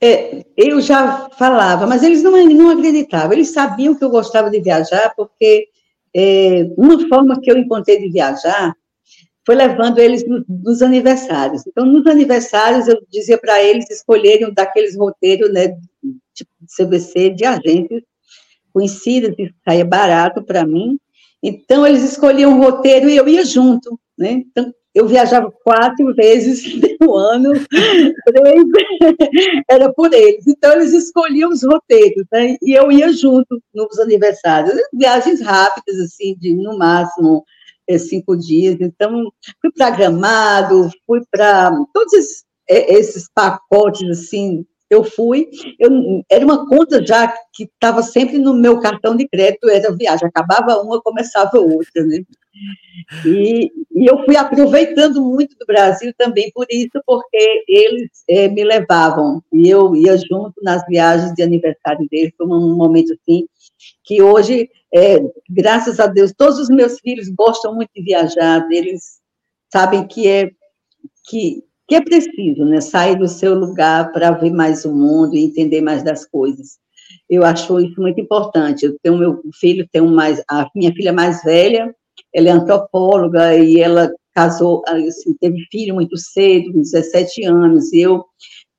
É, 0.00 0.44
eu 0.56 0.80
já 0.80 1.28
falava, 1.30 1.86
mas 1.86 2.04
eles 2.04 2.22
não, 2.22 2.32
não 2.46 2.70
acreditavam. 2.70 3.32
Eles 3.32 3.50
sabiam 3.50 3.96
que 3.96 4.04
eu 4.04 4.10
gostava 4.10 4.48
de 4.48 4.60
viajar, 4.60 5.12
porque 5.16 5.68
é, 6.14 6.70
uma 6.76 7.08
forma 7.08 7.40
que 7.40 7.50
eu 7.50 7.58
encontrei 7.58 7.98
de 7.98 8.08
viajar 8.08 8.76
foi 9.48 9.54
levando 9.54 9.98
eles 9.98 10.28
no, 10.28 10.44
nos 10.46 10.82
aniversários. 10.82 11.66
Então, 11.66 11.86
nos 11.86 12.06
aniversários, 12.06 12.86
eu 12.86 13.02
dizia 13.08 13.38
para 13.38 13.62
eles 13.62 13.88
escolherem 13.88 14.52
daqueles 14.52 14.94
roteiros, 14.94 15.50
né, 15.50 15.74
tipo 16.34 16.50
CBC, 16.76 17.30
de 17.30 17.46
agentes 17.46 18.02
conhecidas, 18.74 19.34
que 19.34 19.50
saía 19.64 19.86
barato 19.86 20.42
para 20.42 20.66
mim. 20.66 20.98
Então, 21.42 21.86
eles 21.86 22.04
escolhiam 22.04 22.52
um 22.52 22.62
roteiro 22.62 23.08
e 23.08 23.16
eu 23.16 23.26
ia 23.26 23.42
junto, 23.42 23.98
né? 24.18 24.32
Então, 24.32 24.70
eu 24.94 25.08
viajava 25.08 25.50
quatro 25.64 26.14
vezes 26.14 26.62
no 27.00 27.16
ano, 27.16 27.54
três 27.70 28.64
era 29.66 29.90
por 29.94 30.12
eles. 30.12 30.46
Então, 30.46 30.72
eles 30.72 30.92
escolhiam 30.92 31.50
os 31.50 31.62
roteiros, 31.62 32.26
né? 32.30 32.58
E 32.60 32.74
eu 32.74 32.92
ia 32.92 33.10
junto 33.14 33.62
nos 33.74 33.98
aniversários. 33.98 34.78
Viagens 34.92 35.40
rápidas, 35.40 35.98
assim, 36.00 36.36
de 36.38 36.54
no 36.54 36.76
máximo 36.76 37.46
cinco 37.96 38.36
dias. 38.36 38.76
Então, 38.80 39.30
fui 39.60 39.70
para 39.72 39.90
Gramado, 39.90 40.90
fui 41.06 41.20
para 41.30 41.70
todos 41.94 42.12
esses, 42.12 42.44
é, 42.68 42.94
esses 42.94 43.30
pacotes, 43.32 44.10
assim, 44.10 44.66
eu 44.90 45.04
fui, 45.04 45.48
eu, 45.78 45.90
era 46.30 46.44
uma 46.44 46.66
conta 46.66 47.04
já 47.04 47.28
que 47.52 47.64
estava 47.64 48.02
sempre 48.02 48.38
no 48.38 48.54
meu 48.54 48.80
cartão 48.80 49.14
de 49.14 49.28
crédito, 49.28 49.68
era 49.68 49.94
viagem, 49.94 50.26
acabava 50.26 50.80
uma, 50.80 51.00
começava 51.00 51.58
outra, 51.58 52.04
né? 52.04 52.22
E, 53.24 53.70
e, 53.94 54.06
eu 54.06 54.24
fui 54.24 54.36
aproveitando 54.36 55.22
muito 55.22 55.56
do 55.58 55.66
Brasil 55.66 56.12
também 56.16 56.50
por 56.54 56.66
isso, 56.70 57.00
porque 57.06 57.64
eles 57.68 58.10
é, 58.28 58.48
me 58.48 58.64
levavam, 58.64 59.42
e 59.52 59.68
eu 59.68 59.94
ia 59.94 60.16
junto 60.16 60.54
nas 60.62 60.84
viagens 60.86 61.32
de 61.34 61.42
aniversário 61.42 62.06
deles, 62.10 62.32
foi 62.36 62.46
um 62.46 62.76
momento 62.76 63.12
assim, 63.12 63.46
que 64.04 64.22
hoje, 64.22 64.68
é, 64.92 65.18
graças 65.48 66.00
a 66.00 66.06
Deus, 66.06 66.32
todos 66.36 66.58
os 66.58 66.68
meus 66.68 66.98
filhos 67.00 67.28
gostam 67.28 67.74
muito 67.74 67.90
de 67.94 68.02
viajar, 68.02 68.66
eles 68.70 69.18
sabem 69.70 70.06
que 70.06 70.28
é, 70.28 70.50
que 71.28 71.62
que 71.88 71.94
é 71.94 72.02
preciso, 72.02 72.66
né? 72.66 72.82
Sair 72.82 73.16
do 73.16 73.26
seu 73.26 73.54
lugar 73.54 74.12
para 74.12 74.30
ver 74.30 74.52
mais 74.52 74.84
o 74.84 74.94
mundo 74.94 75.34
e 75.34 75.42
entender 75.42 75.80
mais 75.80 76.02
das 76.02 76.26
coisas. 76.26 76.78
Eu 77.28 77.44
acho 77.44 77.80
isso 77.80 77.98
muito 77.98 78.20
importante. 78.20 78.84
Eu 78.84 78.98
tenho 79.02 79.16
meu 79.16 79.40
filho, 79.58 79.88
tenho 79.90 80.06
mais 80.06 80.42
a 80.48 80.68
minha 80.74 80.92
filha 80.92 81.14
mais 81.14 81.42
velha, 81.42 81.94
ela 82.38 82.48
é 82.48 82.52
antropóloga 82.52 83.56
e 83.56 83.80
ela 83.80 84.10
casou, 84.34 84.82
assim, 84.86 85.34
teve 85.40 85.66
filho 85.70 85.94
muito 85.94 86.16
cedo, 86.16 86.72
com 86.72 86.80
17 86.80 87.44
anos. 87.44 87.92
E 87.92 88.00
eu 88.00 88.24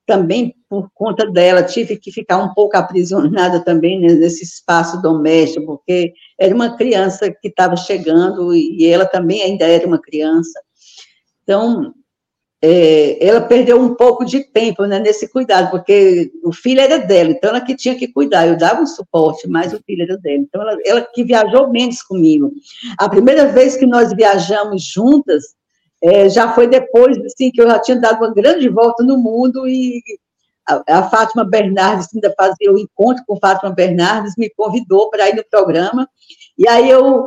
também, 0.05 0.55
por 0.69 0.89
conta 0.93 1.29
dela, 1.29 1.61
tive 1.61 1.97
que 1.97 2.11
ficar 2.11 2.37
um 2.37 2.53
pouco 2.53 2.77
aprisionada 2.77 3.63
também 3.63 3.99
né, 3.99 4.13
nesse 4.13 4.43
espaço 4.43 5.01
doméstico, 5.01 5.65
porque 5.65 6.13
era 6.39 6.55
uma 6.55 6.75
criança 6.75 7.29
que 7.29 7.47
estava 7.47 7.75
chegando 7.75 8.55
e 8.55 8.85
ela 8.85 9.05
também 9.05 9.43
ainda 9.43 9.65
era 9.65 9.85
uma 9.85 9.99
criança. 9.99 10.59
Então, 11.43 11.93
é, 12.61 13.25
ela 13.25 13.41
perdeu 13.41 13.79
um 13.79 13.95
pouco 13.95 14.25
de 14.25 14.43
tempo 14.43 14.85
né, 14.85 14.99
nesse 14.99 15.29
cuidado, 15.29 15.71
porque 15.71 16.31
o 16.43 16.51
filho 16.51 16.81
era 16.81 16.99
dela, 16.99 17.31
então 17.31 17.49
ela 17.51 17.61
que 17.61 17.75
tinha 17.75 17.95
que 17.95 18.07
cuidar, 18.07 18.47
eu 18.47 18.57
dava 18.57 18.81
um 18.81 18.85
suporte, 18.85 19.47
mas 19.47 19.73
o 19.73 19.81
filho 19.85 20.03
era 20.03 20.17
dela, 20.17 20.39
então 20.39 20.61
ela, 20.61 20.77
ela 20.85 21.01
que 21.01 21.23
viajou 21.23 21.69
menos 21.69 22.01
comigo. 22.01 22.51
A 22.97 23.07
primeira 23.07 23.45
vez 23.47 23.77
que 23.77 23.85
nós 23.85 24.13
viajamos 24.13 24.83
juntas, 24.83 25.55
é, 26.01 26.29
já 26.29 26.53
foi 26.53 26.67
depois, 26.67 27.17
assim, 27.25 27.49
que 27.49 27.61
eu 27.61 27.67
já 27.67 27.79
tinha 27.79 27.99
dado 27.99 28.19
uma 28.19 28.33
grande 28.33 28.67
volta 28.67 29.03
no 29.03 29.17
mundo 29.17 29.67
e 29.67 30.01
a, 30.67 30.99
a 30.99 31.09
Fátima 31.09 31.45
Bernardes, 31.45 32.09
ainda 32.13 32.33
fazia 32.37 32.71
o 32.71 32.77
encontro 32.77 33.23
com 33.25 33.39
Fátima 33.39 33.71
Bernardes, 33.71 34.35
me 34.37 34.49
convidou 34.49 35.09
para 35.09 35.29
ir 35.29 35.35
no 35.35 35.45
programa, 35.49 36.09
e 36.57 36.67
aí 36.67 36.89
eu 36.89 37.25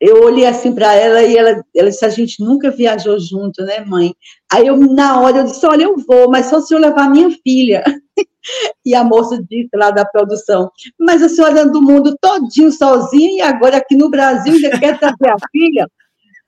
eu 0.00 0.22
olhei 0.22 0.46
assim 0.46 0.72
para 0.72 0.94
ela 0.94 1.22
e 1.22 1.36
ela, 1.36 1.64
ela 1.74 1.90
disse: 1.90 2.04
A 2.04 2.08
gente 2.08 2.42
nunca 2.42 2.70
viajou 2.70 3.18
junto, 3.18 3.64
né, 3.64 3.84
mãe? 3.84 4.14
Aí 4.52 4.66
eu, 4.66 4.76
na 4.76 5.20
hora, 5.20 5.38
eu 5.38 5.44
disse: 5.44 5.66
Olha, 5.66 5.84
eu 5.84 5.96
vou, 5.96 6.30
mas 6.30 6.46
só 6.46 6.60
se 6.60 6.72
eu 6.72 6.78
levar 6.78 7.10
minha 7.10 7.30
filha. 7.42 7.82
e 8.86 8.94
a 8.94 9.02
moça 9.02 9.42
disse 9.48 9.70
lá 9.74 9.90
da 9.90 10.04
produção: 10.04 10.70
Mas 10.98 11.22
a 11.22 11.28
senhora 11.28 11.62
anda 11.62 11.72
do 11.72 11.82
mundo 11.82 12.16
todinho 12.20 12.70
sozinha 12.70 13.32
e 13.32 13.40
agora 13.40 13.78
aqui 13.78 13.96
no 13.96 14.08
Brasil 14.08 14.54
ainda 14.54 14.78
quer 14.78 14.98
trazer 14.98 15.30
a 15.30 15.36
filha? 15.50 15.88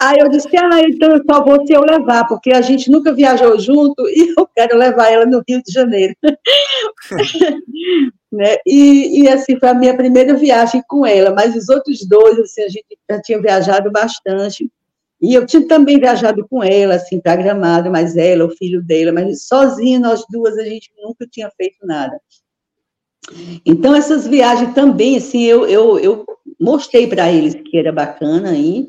Aí 0.01 0.19
eu 0.21 0.29
disse: 0.29 0.49
Ah, 0.57 0.81
então 0.81 1.11
eu 1.11 1.23
só 1.29 1.45
vou 1.45 1.67
se 1.67 1.73
eu 1.73 1.83
levar, 1.83 2.29
porque 2.29 2.53
a 2.53 2.63
gente 2.63 2.89
nunca 2.91 3.13
viajou 3.13 3.59
junto 3.59 4.09
e 4.09 4.33
eu 4.37 4.49
quero 4.55 4.79
levar 4.79 5.11
ela 5.11 5.27
no 5.27 5.43
Rio 5.47 5.61
de 5.63 5.73
Janeiro. 5.73 6.15
né? 8.33 8.57
E, 8.65 9.23
e, 9.23 9.29
assim 9.29 9.59
foi 9.59 9.69
a 9.69 9.75
minha 9.75 9.97
primeira 9.97 10.35
viagem 10.35 10.83
com 10.87 11.05
ela, 11.05 11.33
mas 11.33 11.57
os 11.57 11.69
outros 11.69 12.07
dois 12.07 12.39
assim 12.39 12.63
a 12.63 12.69
gente 12.69 12.99
já 13.11 13.21
tinha 13.21 13.41
viajado 13.41 13.91
bastante 13.91 14.71
e 15.21 15.35
eu 15.35 15.45
tinha 15.45 15.67
também 15.67 15.99
viajado 15.99 16.47
com 16.49 16.63
ela 16.63 16.95
assim 16.95 17.21
para 17.21 17.37
Gramado, 17.37 17.91
mas 17.91 18.17
ela, 18.17 18.47
o 18.47 18.57
filho 18.57 18.83
dela, 18.83 19.13
mas 19.13 19.47
sozinha 19.47 19.99
nós 19.99 20.25
duas 20.31 20.57
a 20.57 20.65
gente 20.65 20.91
nunca 21.03 21.27
tinha 21.27 21.51
feito 21.57 21.85
nada. 21.85 22.21
Então 23.67 23.95
essas 23.95 24.27
viagens 24.27 24.75
também 24.75 25.17
assim 25.17 25.43
eu 25.43 25.67
eu, 25.67 25.99
eu 25.99 26.25
mostrei 26.59 27.07
para 27.07 27.33
eles 27.33 27.55
que 27.55 27.77
era 27.77 27.93
bacana 27.93 28.51
aí 28.51 28.87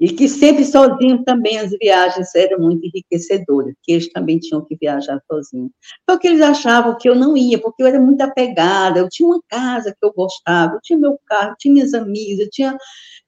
e 0.00 0.10
que 0.10 0.28
sempre 0.28 0.64
sozinho 0.64 1.24
também 1.24 1.58
as 1.58 1.70
viagens 1.70 2.34
eram 2.34 2.60
muito 2.60 2.86
enriquecedoras, 2.86 3.74
que 3.82 3.92
eles 3.92 4.12
também 4.12 4.38
tinham 4.38 4.64
que 4.64 4.76
viajar 4.76 5.20
sozinhos. 5.30 5.72
Porque 6.06 6.28
eles 6.28 6.40
achavam 6.40 6.96
que 6.96 7.08
eu 7.08 7.14
não 7.14 7.36
ia, 7.36 7.60
porque 7.60 7.82
eu 7.82 7.86
era 7.86 8.00
muito 8.00 8.20
apegada, 8.20 9.00
eu 9.00 9.08
tinha 9.08 9.28
uma 9.28 9.40
casa 9.48 9.90
que 9.90 10.06
eu 10.06 10.12
gostava, 10.12 10.74
eu 10.74 10.80
tinha 10.82 10.98
meu 10.98 11.18
carro, 11.26 11.50
eu 11.50 11.56
tinha 11.58 11.74
minhas 11.74 11.94
amigas, 11.94 12.38
eu 12.38 12.50
tinha 12.50 12.76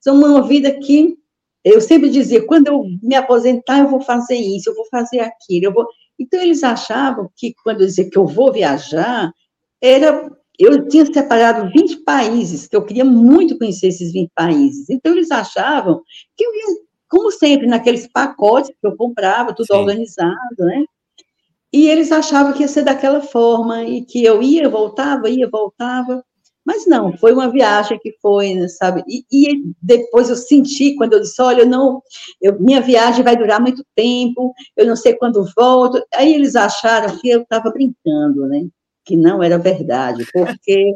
uma 0.06 0.46
vida 0.46 0.70
que 0.78 1.16
eu 1.64 1.80
sempre 1.80 2.09
dizia, 2.09 2.46
quando 2.46 2.68
eu 2.68 2.85
me 3.02 3.14
aposentar, 3.14 3.80
eu 3.80 3.88
vou 3.88 4.00
fazer 4.00 4.37
isso, 4.37 4.70
eu 4.70 4.74
vou 4.74 4.87
fazer 4.87 5.20
aquilo, 5.20 5.66
eu 5.66 5.72
vou... 5.72 5.87
Então, 6.18 6.40
eles 6.40 6.62
achavam 6.62 7.30
que, 7.37 7.54
quando 7.62 7.80
eu 7.80 7.87
dizia 7.87 8.09
que 8.09 8.16
eu 8.16 8.26
vou 8.26 8.52
viajar, 8.52 9.33
era 9.83 10.30
eu 10.64 10.88
tinha 10.88 11.07
separado 11.07 11.70
20 11.70 11.99
países, 12.05 12.66
que 12.66 12.77
eu 12.77 12.85
queria 12.85 13.05
muito 13.05 13.59
conhecer 13.59 13.88
esses 13.88 14.12
20 14.12 14.31
países. 14.35 14.90
Então, 14.90 15.12
eles 15.12 15.31
achavam 15.31 16.03
que 16.37 16.44
eu 16.44 16.55
ia, 16.55 16.77
como 17.09 17.31
sempre, 17.31 17.66
naqueles 17.66 18.07
pacotes 18.07 18.70
que 18.70 18.87
eu 18.87 18.96
comprava, 18.96 19.55
tudo 19.55 19.66
Sim. 19.66 19.75
organizado, 19.75 20.37
né? 20.59 20.85
E 21.73 21.88
eles 21.88 22.11
achavam 22.11 22.53
que 22.53 22.62
ia 22.62 22.68
ser 22.68 22.83
daquela 22.83 23.20
forma, 23.20 23.85
e 23.85 24.03
que 24.05 24.25
eu 24.25 24.42
ia, 24.42 24.68
voltava, 24.68 25.31
ia, 25.31 25.49
voltava. 25.49 26.25
Mas 26.64 26.87
não, 26.87 27.16
foi 27.16 27.33
uma 27.33 27.51
viagem 27.51 27.99
que 27.99 28.12
foi, 28.20 28.55
né, 28.55 28.68
sabe? 28.68 29.03
E, 29.09 29.25
e, 29.33 29.62
depois 29.81 30.29
eu 30.29 30.37
senti, 30.37 30.94
quando 30.94 31.14
eu 31.14 31.20
disse, 31.20 31.40
olha, 31.40 31.62
eu 31.62 31.66
não, 31.66 32.03
eu, 32.40 32.61
minha 32.61 32.81
viagem 32.81 33.25
vai 33.25 33.37
durar 33.37 33.61
muito 33.61 33.85
tempo, 33.94 34.53
eu 34.77 34.87
não 34.87 34.94
sei 34.94 35.14
quando 35.14 35.49
volto. 35.57 36.05
Aí 36.14 36.35
eles 36.35 36.55
acharam 36.57 37.16
que 37.18 37.29
eu 37.31 37.42
estava 37.42 37.70
brincando, 37.70 38.46
né? 38.46 38.66
Que 39.05 39.17
não 39.17 39.43
era 39.43 39.59
verdade, 39.59 40.25
porque 40.33 40.93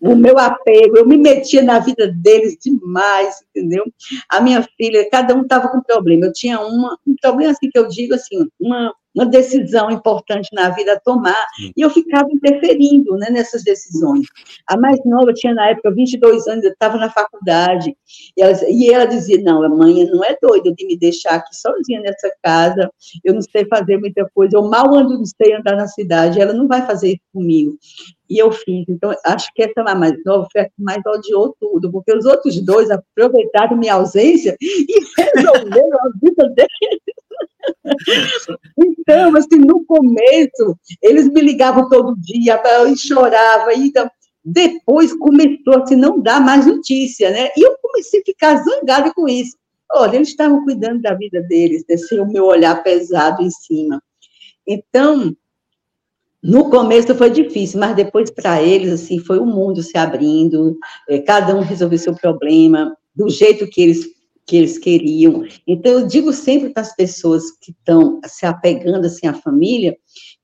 o 0.00 0.16
meu 0.16 0.38
apego, 0.38 0.96
eu 0.96 1.06
me 1.06 1.18
metia 1.18 1.62
na 1.62 1.78
vida 1.78 2.08
deles 2.08 2.56
demais, 2.60 3.42
entendeu? 3.54 3.84
A 4.30 4.40
minha 4.40 4.66
filha, 4.76 5.08
cada 5.10 5.34
um 5.34 5.42
estava 5.42 5.68
com 5.68 5.82
problema. 5.82 6.26
Eu 6.26 6.32
tinha 6.32 6.58
uma, 6.60 6.98
um 7.06 7.14
problema 7.20 7.52
assim 7.52 7.68
que 7.70 7.78
eu 7.78 7.86
digo 7.86 8.14
assim, 8.14 8.48
uma, 8.58 8.94
uma 9.14 9.26
decisão 9.26 9.90
importante 9.90 10.48
na 10.52 10.70
vida 10.70 10.94
a 10.94 11.00
tomar, 11.00 11.46
e 11.76 11.80
eu 11.80 11.90
ficava 11.90 12.28
interferindo 12.32 13.16
né, 13.16 13.28
nessas 13.30 13.62
decisões. 13.62 14.26
A 14.66 14.76
mais 14.76 14.98
nova 15.04 15.32
tinha, 15.34 15.52
na 15.52 15.68
época, 15.68 15.90
22 15.90 16.46
anos, 16.46 16.64
eu 16.64 16.72
estava 16.72 16.96
na 16.96 17.10
faculdade, 17.10 17.94
e 18.36 18.42
ela, 18.42 18.58
e 18.68 18.90
ela 18.90 19.04
dizia, 19.04 19.40
não, 19.42 19.62
a 19.62 19.68
mãe 19.68 20.04
não 20.06 20.24
é 20.24 20.36
doida 20.40 20.72
de 20.72 20.86
me 20.86 20.96
deixar 20.96 21.34
aqui 21.34 21.54
sozinha 21.54 22.00
nessa 22.00 22.32
casa, 22.42 22.90
eu 23.24 23.34
não 23.34 23.42
sei 23.42 23.66
fazer 23.66 23.98
muita 23.98 24.28
coisa, 24.32 24.56
eu 24.56 24.62
mal 24.62 24.94
ando, 24.94 25.18
não 25.18 25.26
sei 25.26 25.54
andar 25.54 25.76
na 25.76 25.88
cidade, 25.88 26.40
ela 26.40 26.52
não 26.52 26.66
vai 26.66 26.86
fazer 26.86 27.08
isso 27.08 27.22
comigo. 27.32 27.76
E 28.30 28.38
eu 28.38 28.52
fiz. 28.52 28.84
Então, 28.88 29.12
acho 29.24 29.52
que 29.54 29.64
essa 29.64 29.82
mais 29.82 30.14
nova 30.24 30.46
foi 30.52 30.60
a 30.60 30.64
que 30.66 30.72
mais 30.78 31.02
odiou 31.04 31.54
tudo, 31.58 31.90
porque 31.90 32.14
os 32.14 32.24
outros 32.24 32.60
dois 32.60 32.88
aproveitaram 32.88 33.76
minha 33.76 33.94
ausência 33.94 34.56
e 34.60 34.86
resolveram 35.18 35.98
a 35.98 36.10
vida 36.22 36.48
deles. 36.50 37.00
Então, 38.78 39.36
assim, 39.36 39.56
no 39.58 39.84
começo, 39.84 40.78
eles 41.02 41.28
me 41.28 41.40
ligavam 41.40 41.88
todo 41.88 42.16
dia, 42.20 42.62
e 42.88 42.96
chorava, 42.96 43.74
então, 43.74 44.08
depois 44.44 45.12
começou 45.12 45.74
a 45.74 45.82
assim, 45.82 45.96
não 45.96 46.20
dar 46.20 46.40
mais 46.40 46.66
notícia, 46.66 47.30
né? 47.30 47.50
E 47.56 47.62
eu 47.62 47.76
comecei 47.82 48.20
a 48.20 48.24
ficar 48.24 48.62
zangada 48.62 49.12
com 49.12 49.28
isso. 49.28 49.56
Olha, 49.92 50.16
eles 50.16 50.28
estavam 50.28 50.62
cuidando 50.64 51.02
da 51.02 51.14
vida 51.14 51.42
deles, 51.42 51.84
desse 51.84 52.18
o 52.18 52.26
meu 52.26 52.46
olhar 52.46 52.80
pesado 52.82 53.42
em 53.42 53.50
cima. 53.50 54.00
Então, 54.66 55.34
no 56.42 56.70
começo 56.70 57.14
foi 57.14 57.30
difícil, 57.30 57.78
mas 57.78 57.94
depois 57.94 58.30
para 58.30 58.62
eles 58.62 58.92
assim 58.92 59.18
foi 59.18 59.38
o 59.38 59.46
mundo 59.46 59.82
se 59.82 59.96
abrindo, 59.98 60.78
é, 61.08 61.18
cada 61.18 61.54
um 61.54 61.60
resolveu 61.60 61.98
seu 61.98 62.14
problema. 62.14 62.96
do 63.14 63.28
jeito 63.28 63.66
que 63.66 63.82
eles 63.82 64.06
que 64.46 64.56
eles 64.56 64.78
queriam. 64.78 65.44
Então, 65.64 65.92
eu 65.92 66.06
digo 66.08 66.32
sempre 66.32 66.70
para 66.70 66.82
as 66.82 66.94
pessoas 66.96 67.52
que 67.62 67.70
estão 67.70 68.20
se 68.26 68.44
apegando 68.44 69.06
assim 69.06 69.28
à 69.28 69.32
família, 69.32 69.96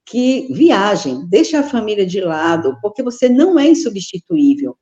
que 0.05 0.47
viajem, 0.53 1.27
deixa 1.29 1.59
a 1.59 1.65
família 1.65 2.07
de 2.07 2.21
lado, 2.21 2.79
porque 2.81 3.03
você 3.03 3.29
não 3.29 3.59
é 3.59 3.69
insubstituível, 3.69 4.77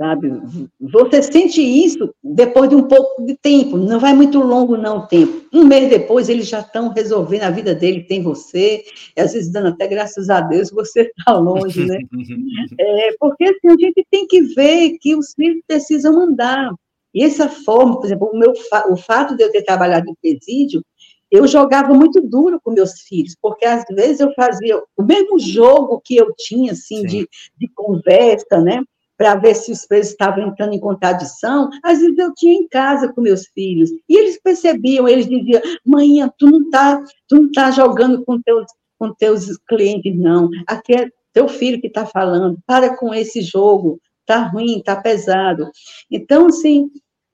sabe? 0.00 0.32
Você 0.80 1.22
sente 1.22 1.60
isso 1.60 2.14
depois 2.24 2.70
de 2.70 2.74
um 2.74 2.84
pouco 2.84 3.22
de 3.22 3.36
tempo, 3.36 3.76
não 3.76 4.00
vai 4.00 4.14
muito 4.14 4.38
longo 4.38 4.74
não 4.74 5.00
o 5.00 5.06
tempo. 5.06 5.44
Um 5.52 5.66
mês 5.66 5.90
depois, 5.90 6.30
eles 6.30 6.48
já 6.48 6.60
estão 6.60 6.88
resolvendo 6.88 7.42
a 7.42 7.50
vida 7.50 7.74
dele, 7.74 8.04
tem 8.04 8.22
você, 8.22 8.82
e 9.14 9.20
às 9.20 9.34
vezes 9.34 9.52
dando 9.52 9.68
até 9.68 9.86
graças 9.86 10.30
a 10.30 10.40
Deus 10.40 10.70
você 10.70 11.02
está 11.02 11.34
longe, 11.38 11.84
né? 11.84 11.98
É, 12.80 13.10
porque 13.18 13.44
assim, 13.44 13.68
a 13.68 13.76
gente 13.78 14.06
tem 14.10 14.26
que 14.26 14.40
ver 14.54 14.96
que 14.98 15.14
os 15.14 15.34
filhos 15.34 15.60
precisam 15.66 16.18
andar, 16.18 16.72
e 17.14 17.22
essa 17.22 17.48
forma, 17.48 17.96
por 17.96 18.06
exemplo, 18.06 18.30
o, 18.32 18.38
meu, 18.38 18.52
o 18.90 18.96
fato 18.96 19.36
de 19.36 19.42
eu 19.42 19.52
ter 19.52 19.62
trabalhado 19.62 20.08
em 20.08 20.14
presídio, 20.14 20.82
eu 21.30 21.46
jogava 21.46 21.92
muito 21.92 22.20
duro 22.22 22.58
com 22.62 22.70
meus 22.70 23.02
filhos, 23.02 23.36
porque 23.40 23.66
às 23.66 23.84
vezes 23.90 24.20
eu 24.20 24.32
fazia 24.34 24.78
o 24.96 25.02
mesmo 25.02 25.38
jogo 25.38 26.00
que 26.04 26.16
eu 26.16 26.32
tinha, 26.36 26.72
assim, 26.72 27.02
de, 27.02 27.28
de 27.58 27.68
conversa, 27.74 28.60
né? 28.60 28.82
Para 29.20 29.34
ver 29.34 29.54
se 29.54 29.70
os 29.70 29.84
presos 29.84 30.12
estavam 30.12 30.48
entrando 30.48 30.72
em 30.72 30.80
contradição, 30.80 31.68
às 31.82 31.98
vezes 31.98 32.16
eu 32.16 32.32
tinha 32.32 32.54
em 32.54 32.66
casa 32.66 33.12
com 33.12 33.20
meus 33.20 33.46
filhos, 33.48 33.90
e 34.08 34.16
eles 34.18 34.40
percebiam, 34.42 35.06
eles 35.06 35.28
diziam, 35.28 35.60
mãe, 35.84 36.26
tu 36.38 36.46
não 36.46 36.62
está 36.62 37.04
tu 37.28 37.36
não 37.42 37.52
tá 37.52 37.70
jogando 37.70 38.24
com 38.24 38.40
teus, 38.40 38.64
com 38.98 39.12
teus 39.12 39.58
clientes, 39.68 40.16
não, 40.18 40.48
aqui 40.66 40.94
é 40.94 41.10
teu 41.34 41.48
filho 41.48 41.82
que 41.82 41.88
está 41.88 42.06
falando, 42.06 42.58
para 42.66 42.96
com 42.96 43.12
esse 43.12 43.42
jogo, 43.42 44.00
tá 44.24 44.38
ruim, 44.38 44.80
tá 44.82 44.96
pesado. 44.96 45.70
Então, 46.10 46.46
assim, 46.46 46.88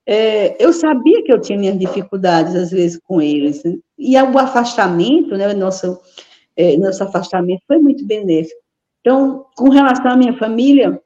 é, 0.04 0.56
eu 0.58 0.72
sabia 0.72 1.22
que 1.22 1.32
eu 1.32 1.40
tinha 1.40 1.56
minhas 1.56 1.78
dificuldades, 1.78 2.56
às 2.56 2.72
vezes, 2.72 3.00
com 3.06 3.22
eles. 3.22 3.62
Né? 3.62 3.76
E 3.96 4.16
o 4.20 4.38
afastamento, 4.38 5.36
né, 5.36 5.54
o 5.54 5.56
nosso, 5.56 6.00
é, 6.56 6.76
nosso 6.76 7.04
afastamento 7.04 7.62
foi 7.64 7.78
muito 7.78 8.04
benéfico. 8.04 8.60
Então, 9.00 9.46
com 9.56 9.68
relação 9.68 10.10
à 10.10 10.16
minha 10.16 10.36
família, 10.36 11.00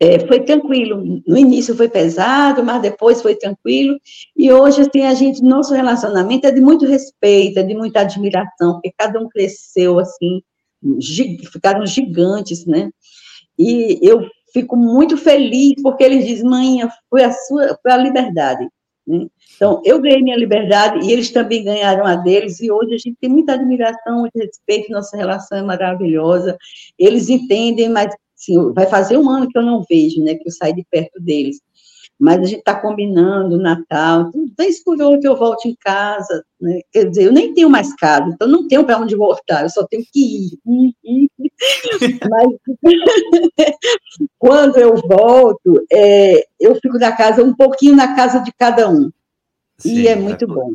é, 0.00 0.18
foi 0.26 0.40
tranquilo. 0.40 1.22
No 1.26 1.36
início 1.36 1.76
foi 1.76 1.88
pesado, 1.88 2.64
mas 2.64 2.80
depois 2.80 3.20
foi 3.20 3.36
tranquilo. 3.36 4.00
E 4.34 4.50
hoje, 4.50 4.80
assim, 4.80 5.02
a 5.02 5.12
gente, 5.12 5.42
nosso 5.42 5.74
relacionamento 5.74 6.46
é 6.46 6.50
de 6.50 6.60
muito 6.60 6.86
respeito, 6.86 7.58
é 7.58 7.62
de 7.62 7.74
muita 7.74 8.00
admiração, 8.00 8.72
porque 8.72 8.94
cada 8.96 9.20
um 9.20 9.28
cresceu, 9.28 9.98
assim, 9.98 10.42
ficaram 11.52 11.84
gigantes, 11.84 12.64
né? 12.64 12.90
E 13.58 13.98
eu 14.00 14.26
fico 14.54 14.74
muito 14.74 15.18
feliz, 15.18 15.74
porque 15.82 16.02
eles 16.02 16.26
dizem, 16.26 16.48
mãe, 16.48 16.78
foi 17.10 17.22
a 17.22 17.32
sua, 17.32 17.78
foi 17.82 17.92
a 17.92 17.96
liberdade. 17.98 18.66
Né? 19.06 19.26
Então, 19.54 19.82
eu 19.84 20.00
ganhei 20.00 20.22
minha 20.22 20.36
liberdade 20.36 21.06
e 21.06 21.12
eles 21.12 21.30
também 21.30 21.62
ganharam 21.62 22.06
a 22.06 22.16
deles, 22.16 22.58
e 22.60 22.70
hoje 22.70 22.94
a 22.94 22.98
gente 22.98 23.16
tem 23.20 23.28
muita 23.28 23.52
admiração, 23.52 24.20
muito 24.20 24.38
respeito, 24.38 24.90
nossa 24.90 25.14
relação 25.14 25.58
é 25.58 25.62
maravilhosa. 25.62 26.56
Eles 26.98 27.28
entendem, 27.28 27.90
mas 27.90 28.14
sim, 28.40 28.72
vai 28.72 28.86
fazer 28.86 29.16
um 29.16 29.28
ano 29.28 29.48
que 29.48 29.58
eu 29.58 29.62
não 29.62 29.84
vejo, 29.88 30.22
né, 30.22 30.34
que 30.34 30.48
eu 30.48 30.52
saí 30.52 30.74
de 30.74 30.84
perto 30.90 31.20
deles 31.20 31.60
mas 32.20 32.38
a 32.38 32.44
gente 32.44 32.58
está 32.58 32.78
combinando 32.78 33.56
o 33.56 33.62
Natal, 33.62 34.30
vez 34.56 34.84
por 34.84 35.00
outra 35.00 35.30
eu 35.30 35.36
volto 35.36 35.66
em 35.66 35.74
casa, 35.74 36.44
né? 36.60 36.82
quer 36.92 37.08
dizer, 37.08 37.24
eu 37.24 37.32
nem 37.32 37.54
tenho 37.54 37.70
mais 37.70 37.96
casa, 37.96 38.28
então 38.28 38.46
não 38.46 38.68
tenho 38.68 38.84
para 38.84 38.98
onde 38.98 39.16
voltar, 39.16 39.62
eu 39.62 39.70
só 39.70 39.86
tenho 39.86 40.04
que 40.12 40.20
ir. 40.20 40.58
mas 42.30 42.48
quando 44.38 44.76
eu 44.76 44.96
volto, 44.96 45.82
é, 45.90 46.44
eu 46.60 46.74
fico 46.74 46.98
na 46.98 47.16
casa, 47.16 47.42
um 47.42 47.54
pouquinho 47.54 47.96
na 47.96 48.14
casa 48.14 48.40
de 48.40 48.52
cada 48.52 48.90
um, 48.90 49.10
Sim, 49.78 50.00
e 50.00 50.06
é 50.08 50.14
muito 50.14 50.46
tá 50.46 50.54
bom. 50.54 50.74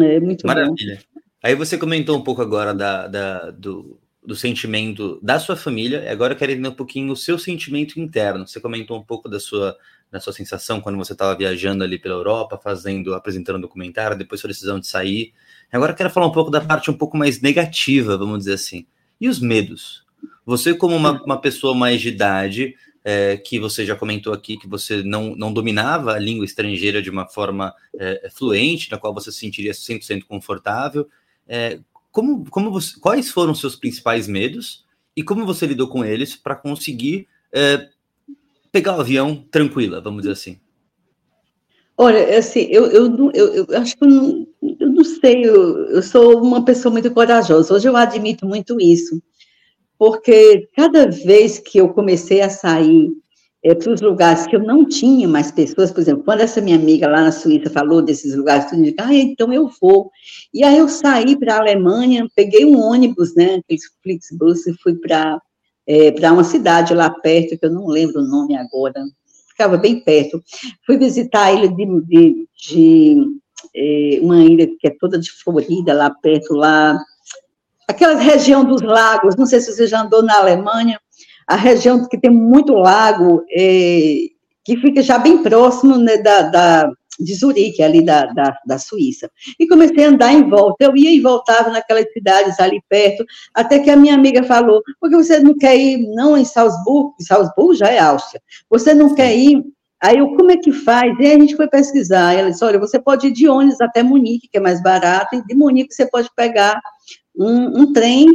É 0.00 0.18
muito 0.18 0.46
Maravilha. 0.46 0.98
Bom. 1.14 1.20
Aí 1.44 1.54
você 1.54 1.76
comentou 1.76 2.16
um 2.16 2.24
pouco 2.24 2.40
agora 2.40 2.72
da, 2.72 3.06
da 3.06 3.50
do, 3.50 4.00
do 4.26 4.34
sentimento 4.34 5.20
da 5.22 5.38
sua 5.38 5.56
família, 5.56 6.10
agora 6.10 6.34
eu 6.34 6.36
quero 6.36 6.52
entender 6.52 6.68
um 6.68 6.74
pouquinho 6.74 7.12
o 7.12 7.16
seu 7.16 7.38
sentimento 7.38 8.00
interno. 8.00 8.46
Você 8.46 8.60
comentou 8.60 8.98
um 8.98 9.02
pouco 9.02 9.28
da 9.28 9.38
sua 9.38 9.76
na 10.10 10.20
sua 10.20 10.32
sensação 10.32 10.80
quando 10.80 10.96
você 10.96 11.12
estava 11.12 11.36
viajando 11.36 11.82
ali 11.82 11.98
pela 11.98 12.14
Europa, 12.14 12.58
fazendo, 12.62 13.12
apresentando 13.14 13.56
um 13.56 13.60
documentário, 13.60 14.16
depois 14.16 14.40
sua 14.40 14.48
decisão 14.48 14.78
de 14.78 14.86
sair. 14.86 15.32
Agora 15.70 15.92
eu 15.92 15.96
quero 15.96 16.10
falar 16.10 16.26
um 16.26 16.32
pouco 16.32 16.50
da 16.50 16.60
parte 16.60 16.90
um 16.90 16.94
pouco 16.94 17.16
mais 17.16 17.40
negativa, 17.40 18.16
vamos 18.16 18.38
dizer 18.38 18.54
assim. 18.54 18.86
E 19.20 19.28
os 19.28 19.40
medos? 19.40 20.04
Você, 20.44 20.74
como 20.74 20.94
uma, 20.94 21.20
uma 21.24 21.40
pessoa 21.40 21.74
mais 21.74 22.00
de 22.00 22.08
idade, 22.08 22.76
é, 23.04 23.36
que 23.36 23.58
você 23.58 23.84
já 23.84 23.96
comentou 23.96 24.32
aqui 24.32 24.56
que 24.56 24.68
você 24.68 25.02
não, 25.02 25.34
não 25.36 25.52
dominava 25.52 26.14
a 26.14 26.18
língua 26.18 26.44
estrangeira 26.44 27.02
de 27.02 27.10
uma 27.10 27.26
forma 27.26 27.74
é, 27.98 28.28
fluente, 28.32 28.90
na 28.90 28.98
qual 28.98 29.12
você 29.12 29.30
se 29.30 29.38
sentiria 29.38 29.72
100% 29.72 30.24
confortável, 30.24 31.08
é, 31.48 31.80
como, 32.16 32.48
como 32.48 32.70
você, 32.70 32.98
quais 32.98 33.30
foram 33.30 33.52
os 33.52 33.60
seus 33.60 33.76
principais 33.76 34.26
medos 34.26 34.86
e 35.14 35.22
como 35.22 35.44
você 35.44 35.66
lidou 35.66 35.86
com 35.86 36.02
eles 36.02 36.34
para 36.34 36.56
conseguir 36.56 37.28
é, 37.52 37.90
pegar 38.72 38.96
o 38.96 39.00
avião 39.02 39.44
tranquila, 39.50 40.00
vamos 40.00 40.22
dizer 40.22 40.32
assim? 40.32 40.58
Olha, 41.94 42.38
assim, 42.38 42.68
eu, 42.70 42.86
eu, 42.86 43.30
eu, 43.34 43.54
eu 43.68 43.78
acho 43.78 43.98
que 43.98 44.04
eu 44.04 44.08
não, 44.08 44.46
eu 44.80 44.88
não 44.88 45.04
sei, 45.04 45.44
eu, 45.44 45.88
eu 45.88 46.02
sou 46.02 46.42
uma 46.42 46.64
pessoa 46.64 46.90
muito 46.90 47.10
corajosa. 47.10 47.74
Hoje 47.74 47.86
eu 47.86 47.94
admito 47.94 48.46
muito 48.46 48.80
isso, 48.80 49.22
porque 49.98 50.70
cada 50.74 51.10
vez 51.10 51.58
que 51.58 51.76
eu 51.76 51.90
comecei 51.90 52.40
a 52.40 52.48
sair 52.48 53.10
é, 53.66 53.74
para 53.74 53.92
os 53.92 54.00
lugares 54.00 54.46
que 54.46 54.54
eu 54.54 54.62
não 54.62 54.84
tinha 54.86 55.26
mais 55.26 55.50
pessoas, 55.50 55.90
por 55.90 56.00
exemplo, 56.00 56.22
quando 56.22 56.40
essa 56.40 56.60
minha 56.60 56.76
amiga 56.76 57.08
lá 57.08 57.22
na 57.22 57.32
Suíça 57.32 57.68
falou 57.68 58.00
desses 58.00 58.36
lugares, 58.36 58.70
eu 58.70 58.80
disse, 58.80 58.94
ah, 59.00 59.12
então 59.12 59.52
eu 59.52 59.68
vou. 59.80 60.08
E 60.54 60.62
aí 60.62 60.78
eu 60.78 60.88
saí 60.88 61.36
para 61.36 61.56
a 61.56 61.58
Alemanha, 61.58 62.28
peguei 62.36 62.64
um 62.64 62.80
ônibus, 62.80 63.34
né, 63.34 63.60
Flixbus, 64.04 64.68
e 64.68 64.74
fui 64.80 64.94
para 64.94 65.42
é, 65.84 66.30
uma 66.30 66.44
cidade 66.44 66.94
lá 66.94 67.10
perto, 67.10 67.58
que 67.58 67.66
eu 67.66 67.72
não 67.72 67.88
lembro 67.88 68.20
o 68.20 68.28
nome 68.28 68.56
agora, 68.56 69.02
ficava 69.48 69.76
bem 69.76 69.98
perto. 69.98 70.40
Fui 70.86 70.96
visitar 70.96 71.46
a 71.46 71.52
ilha 71.52 71.68
de, 71.68 71.86
de, 72.02 72.48
de 72.56 73.26
é, 73.74 74.20
uma 74.22 74.44
ilha 74.44 74.68
que 74.78 74.86
é 74.86 74.96
toda 74.96 75.18
de 75.18 75.32
Florida, 75.42 75.92
lá 75.92 76.10
perto, 76.10 76.54
lá, 76.54 76.96
aquela 77.88 78.14
região 78.14 78.64
dos 78.64 78.80
lagos, 78.80 79.34
não 79.34 79.44
sei 79.44 79.60
se 79.60 79.72
você 79.72 79.88
já 79.88 80.02
andou 80.02 80.22
na 80.22 80.38
Alemanha, 80.38 81.00
a 81.46 81.56
região 81.56 82.06
que 82.08 82.18
tem 82.18 82.30
muito 82.30 82.74
lago, 82.74 83.44
é, 83.50 84.28
que 84.64 84.76
fica 84.78 85.02
já 85.02 85.18
bem 85.18 85.42
próximo 85.42 85.96
né, 85.96 86.18
da, 86.18 86.42
da 86.42 86.92
de 87.18 87.34
Zurique, 87.34 87.82
ali 87.82 88.04
da, 88.04 88.26
da, 88.26 88.58
da, 88.66 88.78
Suíça. 88.78 89.30
E 89.58 89.66
comecei 89.66 90.04
a 90.04 90.08
andar 90.08 90.32
em 90.32 90.48
volta. 90.48 90.84
Eu 90.84 90.96
ia 90.96 91.10
e 91.10 91.20
voltava 91.20 91.70
naquelas 91.70 92.12
cidades 92.12 92.58
ali 92.60 92.82
perto, 92.88 93.24
até 93.54 93.78
que 93.78 93.90
a 93.90 93.96
minha 93.96 94.14
amiga 94.14 94.42
falou: 94.42 94.82
por 95.00 95.08
que 95.08 95.16
você 95.16 95.38
não 95.40 95.56
quer 95.56 95.76
ir, 95.76 95.98
não, 96.14 96.36
em 96.36 96.44
Salzburgo? 96.44 97.14
Salzburgo 97.20 97.74
já 97.74 97.88
é 97.88 97.98
Áustria. 97.98 98.40
Você 98.68 98.94
não 98.94 99.14
quer 99.14 99.34
ir? 99.34 99.64
Aí 100.02 100.18
eu, 100.18 100.28
como 100.36 100.50
é 100.50 100.56
que 100.56 100.72
faz? 100.72 101.18
E 101.18 101.26
aí 101.26 101.32
a 101.32 101.38
gente 101.38 101.56
foi 101.56 101.68
pesquisar. 101.68 102.34
Ela 102.34 102.50
disse: 102.50 102.64
olha, 102.64 102.78
você 102.78 102.98
pode 102.98 103.28
ir 103.28 103.32
de 103.32 103.48
ônibus 103.48 103.80
até 103.80 104.02
Munique, 104.02 104.48
que 104.48 104.58
é 104.58 104.60
mais 104.60 104.82
barato, 104.82 105.36
e 105.36 105.44
de 105.44 105.54
Munique 105.54 105.94
você 105.94 106.06
pode 106.06 106.28
pegar 106.36 106.78
um, 107.34 107.80
um 107.80 107.92
trem 107.92 108.26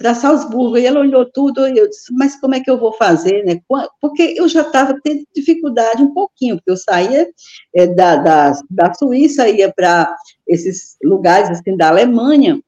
para 0.00 0.14
Salzburgo. 0.14 0.78
E 0.78 0.86
ela 0.86 1.00
olhou 1.00 1.26
tudo 1.26 1.68
e 1.68 1.76
eu 1.76 1.86
disse, 1.86 2.10
mas 2.14 2.34
como 2.40 2.54
é 2.54 2.60
que 2.60 2.70
eu 2.70 2.78
vou 2.78 2.92
fazer, 2.94 3.44
né? 3.44 3.60
Porque 4.00 4.34
eu 4.34 4.48
já 4.48 4.62
estava 4.62 4.98
tendo 5.04 5.22
dificuldade 5.34 6.02
um 6.02 6.14
pouquinho, 6.14 6.56
porque 6.56 6.70
eu 6.70 6.76
saía 6.76 7.28
é, 7.74 7.86
da, 7.86 8.16
da, 8.16 8.52
da 8.70 8.94
Suíça, 8.94 9.46
ia 9.46 9.70
para 9.70 10.16
esses 10.48 10.96
lugares, 11.04 11.50
assim, 11.50 11.76
da 11.76 11.90
Alemanha, 11.90 12.58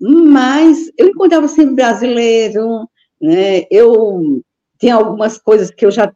mas 0.00 0.90
eu 0.96 1.08
encontrava 1.08 1.46
sempre 1.46 1.74
brasileiro, 1.74 2.88
né? 3.20 3.64
Eu 3.70 4.42
tinha 4.80 4.94
algumas 4.94 5.36
coisas 5.36 5.70
que 5.70 5.84
eu 5.84 5.90
já 5.90 6.10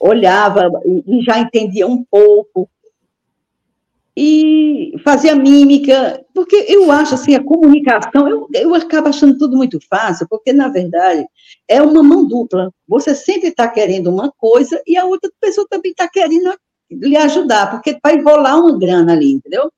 olhava 0.00 0.68
e 0.84 1.22
já 1.22 1.38
entendia 1.38 1.86
um 1.86 2.04
pouco, 2.10 2.68
e 4.20 4.98
fazia 5.04 5.36
mímica, 5.36 6.20
porque 6.34 6.66
eu 6.68 6.90
acho 6.90 7.14
assim, 7.14 7.36
a 7.36 7.44
comunicação, 7.44 8.28
eu, 8.28 8.48
eu 8.52 8.74
acabo 8.74 9.08
achando 9.08 9.38
tudo 9.38 9.56
muito 9.56 9.78
fácil, 9.88 10.26
porque, 10.28 10.52
na 10.52 10.66
verdade, 10.66 11.24
é 11.68 11.80
uma 11.80 12.02
mão 12.02 12.26
dupla. 12.26 12.72
Você 12.88 13.14
sempre 13.14 13.50
está 13.50 13.68
querendo 13.68 14.08
uma 14.08 14.32
coisa 14.36 14.82
e 14.84 14.96
a 14.96 15.04
outra 15.04 15.30
pessoa 15.40 15.68
também 15.70 15.92
está 15.92 16.08
querendo 16.08 16.52
lhe 16.90 17.16
ajudar, 17.16 17.70
porque 17.70 17.96
vai 18.02 18.20
rolar 18.20 18.58
uma 18.58 18.76
grana 18.76 19.12
ali, 19.12 19.34
entendeu? 19.34 19.70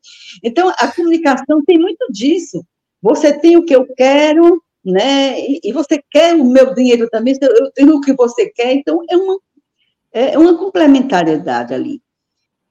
Então, 0.43 0.73
a 0.79 0.89
comunicação 0.89 1.63
tem 1.67 1.79
muito 1.79 2.11
disso. 2.11 2.65
Você 3.03 3.39
tem 3.39 3.59
o 3.59 3.65
que 3.67 3.77
eu 3.77 3.87
quero, 3.95 4.63
né? 4.83 5.39
E, 5.39 5.61
e 5.65 5.71
você 5.71 6.03
quer 6.11 6.35
o 6.35 6.47
meu 6.47 6.73
dinheiro 6.73 7.11
também, 7.11 7.37
eu 7.43 7.71
tenho 7.73 7.95
o 7.95 8.01
que 8.01 8.15
você 8.15 8.49
quer, 8.49 8.73
então 8.73 9.03
é 9.11 9.19
uma, 9.19 9.39
é 10.15 10.39
uma 10.39 10.57
complementariedade 10.57 11.75
ali. 11.75 12.01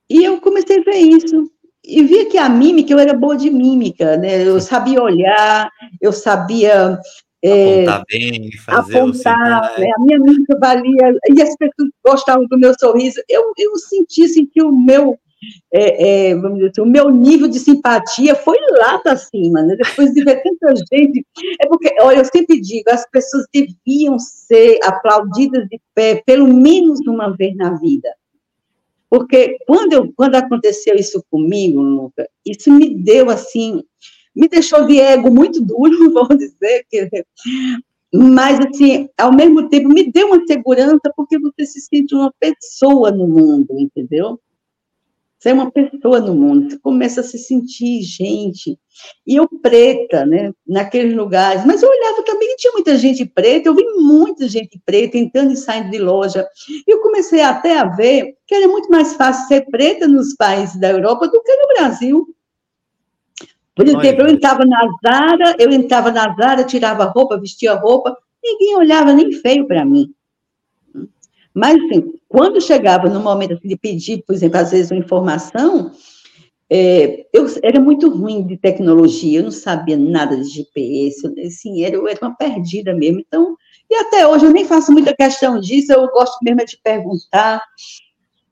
E 0.09 0.23
eu 0.23 0.41
comecei 0.41 0.79
a 0.79 0.83
ver 0.83 0.97
isso 0.97 1.51
e 1.89 2.03
via 2.03 2.29
que 2.29 2.37
a 2.37 2.47
mímica, 2.47 2.93
eu 2.93 2.99
era 2.99 3.13
boa 3.13 3.35
de 3.35 3.49
mímica, 3.49 4.17
né? 4.17 4.43
Eu 4.43 4.59
sabia 4.61 5.01
olhar, 5.01 5.69
eu 6.01 6.11
sabia 6.11 6.99
é, 7.43 7.83
apontar 7.83 8.03
bem, 8.09 8.51
fazer 8.57 8.97
apontar, 8.97 9.79
né, 9.79 9.89
a 9.95 10.01
minha 10.01 10.19
música 10.19 10.57
valia, 10.59 11.17
e 11.29 11.41
as 11.41 11.55
pessoas 11.55 11.89
gostavam 12.05 12.45
do 12.47 12.57
meu 12.57 12.73
sorriso. 12.77 13.21
Eu, 13.29 13.53
eu 13.57 13.75
senti 13.77 14.45
que 14.47 14.61
o 14.61 14.71
meu, 14.71 15.17
é, 15.73 16.29
é, 16.29 16.35
vamos 16.35 16.57
dizer 16.57 16.71
assim, 16.71 16.81
o 16.81 16.85
meu 16.85 17.09
nível 17.09 17.47
de 17.47 17.59
simpatia 17.59 18.35
foi 18.35 18.57
lá 18.71 18.99
para 18.99 19.15
cima, 19.15 19.61
né? 19.63 19.75
depois 19.75 20.11
de 20.11 20.23
ver 20.23 20.41
tanta 20.43 20.75
gente. 20.91 21.25
É 21.61 21.67
porque, 21.67 21.95
olha, 22.01 22.19
eu 22.19 22.25
sempre 22.25 22.59
digo, 22.59 22.89
as 22.89 23.09
pessoas 23.09 23.45
deviam 23.53 24.19
ser 24.19 24.79
aplaudidas 24.83 25.65
de 25.69 25.79
pé, 25.95 26.21
pelo 26.25 26.47
menos 26.53 26.99
uma 27.07 27.35
vez 27.35 27.55
na 27.55 27.77
vida. 27.77 28.09
Porque 29.09 29.57
quando, 29.65 29.93
eu, 29.93 30.13
quando 30.15 30.35
aconteceu 30.35 30.95
isso 30.95 31.23
comigo, 31.31 31.81
Luca, 31.81 32.29
isso 32.45 32.71
me 32.71 32.93
deu 32.95 33.29
assim 33.29 33.81
me 34.35 34.47
deixou 34.47 34.85
de 34.85 34.97
ego 34.99 35.29
muito 35.29 35.59
duro, 35.59 35.91
vamos 36.13 36.37
dizer, 36.37 36.85
que, 36.89 37.09
mas, 38.13 38.59
assim, 38.59 39.07
ao 39.17 39.31
mesmo 39.31 39.69
tempo, 39.69 39.87
me 39.89 40.11
deu 40.11 40.27
uma 40.27 40.45
segurança, 40.47 41.11
porque 41.15 41.37
você 41.37 41.65
se 41.65 41.81
sente 41.81 42.15
uma 42.15 42.33
pessoa 42.39 43.11
no 43.11 43.27
mundo, 43.27 43.67
entendeu? 43.77 44.39
Você 45.39 45.49
é 45.49 45.53
uma 45.53 45.71
pessoa 45.71 46.19
no 46.19 46.35
mundo, 46.35 46.69
você 46.69 46.79
começa 46.79 47.21
a 47.21 47.23
se 47.23 47.37
sentir 47.37 48.01
gente. 48.01 48.77
E 49.25 49.37
eu 49.37 49.47
preta, 49.61 50.25
né, 50.25 50.51
naqueles 50.67 51.15
lugares, 51.15 51.65
mas 51.65 51.81
eu 51.81 51.89
olhava 51.89 52.23
também, 52.23 52.53
tinha 52.57 52.73
muita 52.73 52.97
gente 52.97 53.25
preta, 53.25 53.69
eu 53.69 53.73
vi 53.73 53.85
muita 53.95 54.49
gente 54.49 54.77
preta 54.85 55.17
entrando 55.17 55.53
e 55.53 55.57
saindo 55.57 55.91
de 55.91 55.97
loja. 55.97 56.45
E 56.85 56.91
eu 56.91 57.01
comecei 57.01 57.41
até 57.41 57.77
a 57.77 57.85
ver 57.85 58.35
que 58.45 58.53
era 58.53 58.67
muito 58.67 58.91
mais 58.91 59.13
fácil 59.13 59.47
ser 59.47 59.65
preta 59.67 60.09
nos 60.09 60.35
países 60.35 60.77
da 60.77 60.89
Europa 60.89 61.29
do 61.29 61.41
que 61.41 61.55
no 61.55 61.67
Brasil. 61.69 62.35
Por 63.73 63.87
exemplo, 63.87 64.23
eu 64.23 64.27
entrava 64.27 64.65
na 64.65 64.85
Zara, 65.01 65.55
eu 65.57 65.71
entrava 65.71 66.11
na 66.11 66.35
Zara, 66.35 66.65
tirava 66.65 67.05
roupa, 67.05 67.39
vestia 67.39 67.75
roupa, 67.75 68.13
ninguém 68.43 68.75
olhava 68.75 69.13
nem 69.13 69.31
feio 69.31 69.65
para 69.65 69.85
mim. 69.85 70.13
Mas, 71.53 71.75
assim, 71.75 72.13
quando 72.27 72.61
chegava 72.61 73.09
no 73.09 73.19
momento 73.19 73.53
assim, 73.53 73.67
de 73.67 73.77
pedir, 73.77 74.23
por 74.25 74.33
exemplo, 74.33 74.59
às 74.59 74.71
vezes 74.71 74.91
uma 74.91 74.99
informação, 74.99 75.91
é, 76.71 77.25
eu 77.33 77.47
era 77.63 77.79
muito 77.79 78.09
ruim 78.09 78.45
de 78.45 78.55
tecnologia, 78.55 79.39
eu 79.39 79.43
não 79.43 79.51
sabia 79.51 79.97
nada 79.97 80.37
de 80.37 80.47
GPS, 80.47 81.27
assim, 81.45 81.83
era, 81.83 81.95
eu 81.95 82.07
era 82.07 82.19
uma 82.21 82.35
perdida 82.35 82.93
mesmo. 82.93 83.19
Então, 83.19 83.55
e 83.89 83.95
até 83.95 84.27
hoje 84.27 84.45
eu 84.45 84.51
nem 84.51 84.65
faço 84.65 84.91
muita 84.91 85.15
questão 85.15 85.59
disso, 85.59 85.91
eu 85.91 86.07
gosto 86.09 86.37
mesmo 86.43 86.63
de 86.63 86.77
perguntar. 86.83 87.61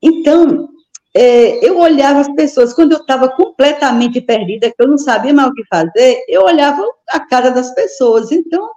Então, 0.01 0.69
é, 1.13 1.65
eu 1.65 1.79
olhava 1.79 2.21
as 2.21 2.31
pessoas, 2.33 2.73
quando 2.73 2.93
eu 2.93 2.99
estava 2.99 3.29
completamente 3.29 4.19
perdida, 4.19 4.69
que 4.69 4.81
eu 4.81 4.87
não 4.87 4.97
sabia 4.97 5.33
mais 5.33 5.49
o 5.49 5.53
que 5.53 5.63
fazer, 5.65 6.23
eu 6.27 6.43
olhava 6.43 6.83
a 7.09 7.19
cara 7.19 7.49
das 7.51 7.73
pessoas. 7.75 8.31
Então, 8.31 8.67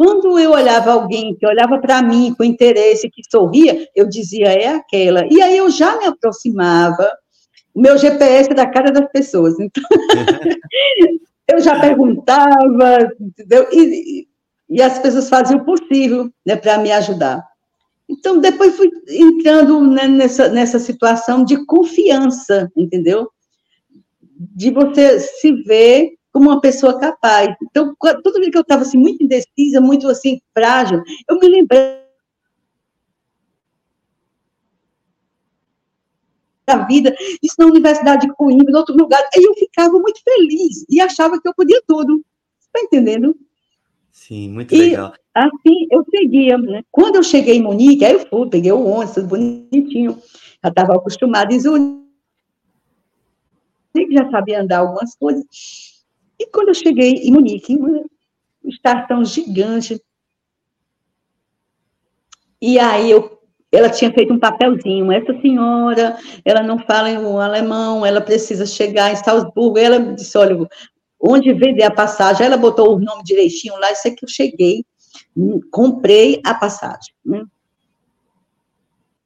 quando 0.00 0.38
eu 0.38 0.52
olhava 0.52 0.92
alguém 0.92 1.36
que 1.36 1.46
olhava 1.46 1.78
para 1.78 2.00
mim 2.00 2.32
com 2.34 2.42
interesse, 2.42 3.10
que 3.10 3.20
sorria, 3.30 3.86
eu 3.94 4.08
dizia, 4.08 4.46
é 4.46 4.68
aquela. 4.68 5.26
E 5.30 5.42
aí 5.42 5.58
eu 5.58 5.68
já 5.68 5.98
me 5.98 6.06
aproximava, 6.06 7.06
o 7.74 7.82
meu 7.82 7.98
GPS 7.98 8.48
da 8.54 8.66
cara 8.66 8.90
das 8.90 9.12
pessoas. 9.12 9.60
Então, 9.60 9.84
eu 11.52 11.60
já 11.60 11.78
perguntava, 11.78 13.12
entendeu? 13.20 13.68
E, 13.70 14.26
e 14.70 14.80
as 14.80 14.98
pessoas 14.98 15.28
faziam 15.28 15.60
o 15.60 15.66
possível 15.66 16.30
né, 16.46 16.56
para 16.56 16.78
me 16.78 16.90
ajudar. 16.92 17.44
Então, 18.08 18.40
depois 18.40 18.74
fui 18.78 18.90
entrando 19.06 19.82
né, 19.82 20.08
nessa, 20.08 20.48
nessa 20.48 20.78
situação 20.78 21.44
de 21.44 21.66
confiança, 21.66 22.72
entendeu? 22.74 23.30
De 24.34 24.70
você 24.70 25.20
se 25.20 25.52
ver 25.62 26.14
como 26.32 26.50
uma 26.50 26.60
pessoa 26.60 26.98
capaz. 26.98 27.54
Então, 27.62 27.94
toda 27.98 28.38
vez 28.38 28.50
que 28.50 28.56
eu 28.56 28.62
estava 28.62 28.82
assim, 28.82 28.98
muito 28.98 29.22
indecisa, 29.22 29.80
muito 29.80 30.08
assim, 30.08 30.40
frágil, 30.54 31.02
eu 31.28 31.38
me 31.38 31.48
lembrei 31.48 32.00
da 36.66 36.84
vida, 36.84 37.14
isso 37.42 37.56
na 37.58 37.66
Universidade 37.66 38.26
de 38.26 38.32
Coimbra, 38.34 38.70
em 38.70 38.76
outro 38.76 38.96
lugar, 38.96 39.20
aí 39.34 39.42
eu 39.42 39.54
ficava 39.54 39.98
muito 39.98 40.20
feliz 40.22 40.84
e 40.88 41.00
achava 41.00 41.40
que 41.40 41.48
eu 41.48 41.54
podia 41.54 41.82
tudo. 41.86 42.24
Está 42.60 42.80
entendendo? 42.80 43.34
Sim, 44.12 44.50
muito 44.50 44.72
e, 44.74 44.78
legal. 44.78 45.12
Assim, 45.34 45.88
eu 45.90 46.04
seguia, 46.08 46.56
né? 46.58 46.82
Quando 46.90 47.16
eu 47.16 47.22
cheguei 47.22 47.56
em 47.56 47.62
Munique, 47.62 48.04
aí 48.04 48.12
eu 48.12 48.26
fui, 48.28 48.48
peguei 48.48 48.70
o 48.70 48.84
ônibus, 48.84 49.14
tudo 49.14 49.26
bonitinho, 49.28 50.16
já 50.62 50.68
estava 50.68 50.94
acostumada 50.94 51.52
em 51.52 51.58
Zurique, 51.58 52.04
já 54.12 54.30
sabia 54.30 54.60
andar 54.60 54.78
algumas 54.78 55.16
coisas. 55.16 55.44
E 56.40 56.46
quando 56.46 56.68
eu 56.68 56.74
cheguei 56.74 57.16
em 57.16 57.32
Munique, 57.32 57.76
uma 57.76 58.02
estação 58.64 59.22
gigante, 59.22 60.00
e 62.62 62.78
aí 62.78 63.10
eu, 63.10 63.38
ela 63.70 63.90
tinha 63.90 64.10
feito 64.10 64.32
um 64.32 64.38
papelzinho, 64.38 65.12
essa 65.12 65.38
senhora, 65.42 66.16
ela 66.42 66.62
não 66.62 66.78
fala 66.78 67.10
o 67.20 67.38
alemão, 67.38 68.06
ela 68.06 68.22
precisa 68.22 68.64
chegar 68.64 69.12
em 69.12 69.16
Salzburgo, 69.16 69.76
ela 69.76 69.98
disse, 70.14 70.38
olha, 70.38 70.66
onde 71.20 71.52
vender 71.52 71.84
a 71.84 71.90
passagem, 71.90 72.46
ela 72.46 72.56
botou 72.56 72.96
o 72.96 72.98
nome 72.98 73.22
direitinho 73.22 73.78
lá, 73.78 73.92
isso 73.92 74.08
é 74.08 74.10
que 74.10 74.24
eu 74.24 74.28
cheguei, 74.28 74.82
hum, 75.36 75.60
comprei 75.70 76.40
a 76.42 76.54
passagem, 76.54 77.12
né? 77.22 77.44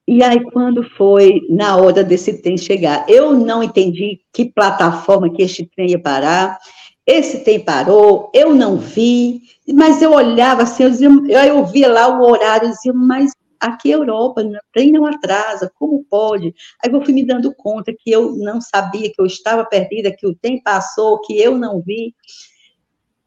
E 0.07 0.23
aí, 0.23 0.43
quando 0.51 0.83
foi 0.97 1.47
na 1.49 1.77
hora 1.77 2.05
desse 2.05 2.43
trem 2.43 2.59
chegar, 2.59 3.09
eu 3.09 3.33
não 3.33 3.63
entendi 3.63 4.21
que 4.33 4.45
plataforma 4.45 5.33
que 5.33 5.43
este 5.43 5.65
trem 5.65 5.93
ia 5.93 5.99
parar, 5.99 6.59
esse 7.07 7.41
trem 7.41 7.61
parou, 7.61 8.31
eu 8.35 8.55
não 8.55 8.77
vi, 8.77 9.43
mas 9.73 10.01
eu 10.01 10.13
olhava 10.13 10.63
assim, 10.63 10.85
eu, 10.85 10.91
dizia, 10.91 11.09
eu, 11.09 11.57
eu 11.57 11.65
via 11.67 11.93
lá 11.93 12.09
o 12.09 12.23
horário, 12.23 12.69
eu 12.69 12.71
dizia, 12.71 12.93
mas 12.93 13.33
aqui 13.61 13.93
é 13.93 13.95
Europa, 13.95 14.43
o 14.43 14.53
trem 14.73 14.91
não 14.91 15.07
atrasa, 15.07 15.71
como 15.79 16.05
pode? 16.09 16.55
Aí 16.83 16.93
eu 16.93 17.05
fui 17.05 17.15
me 17.15 17.25
dando 17.25 17.55
conta 17.55 17.95
que 17.99 18.11
eu 18.11 18.37
não 18.37 18.61
sabia, 18.61 19.11
que 19.11 19.21
eu 19.21 19.27
estava 19.27 19.65
perdida, 19.65 20.15
que 20.17 20.27
o 20.27 20.35
tempo 20.35 20.63
passou, 20.63 21.21
que 21.21 21.39
eu 21.39 21.57
não 21.57 21.81
vi. 21.81 22.15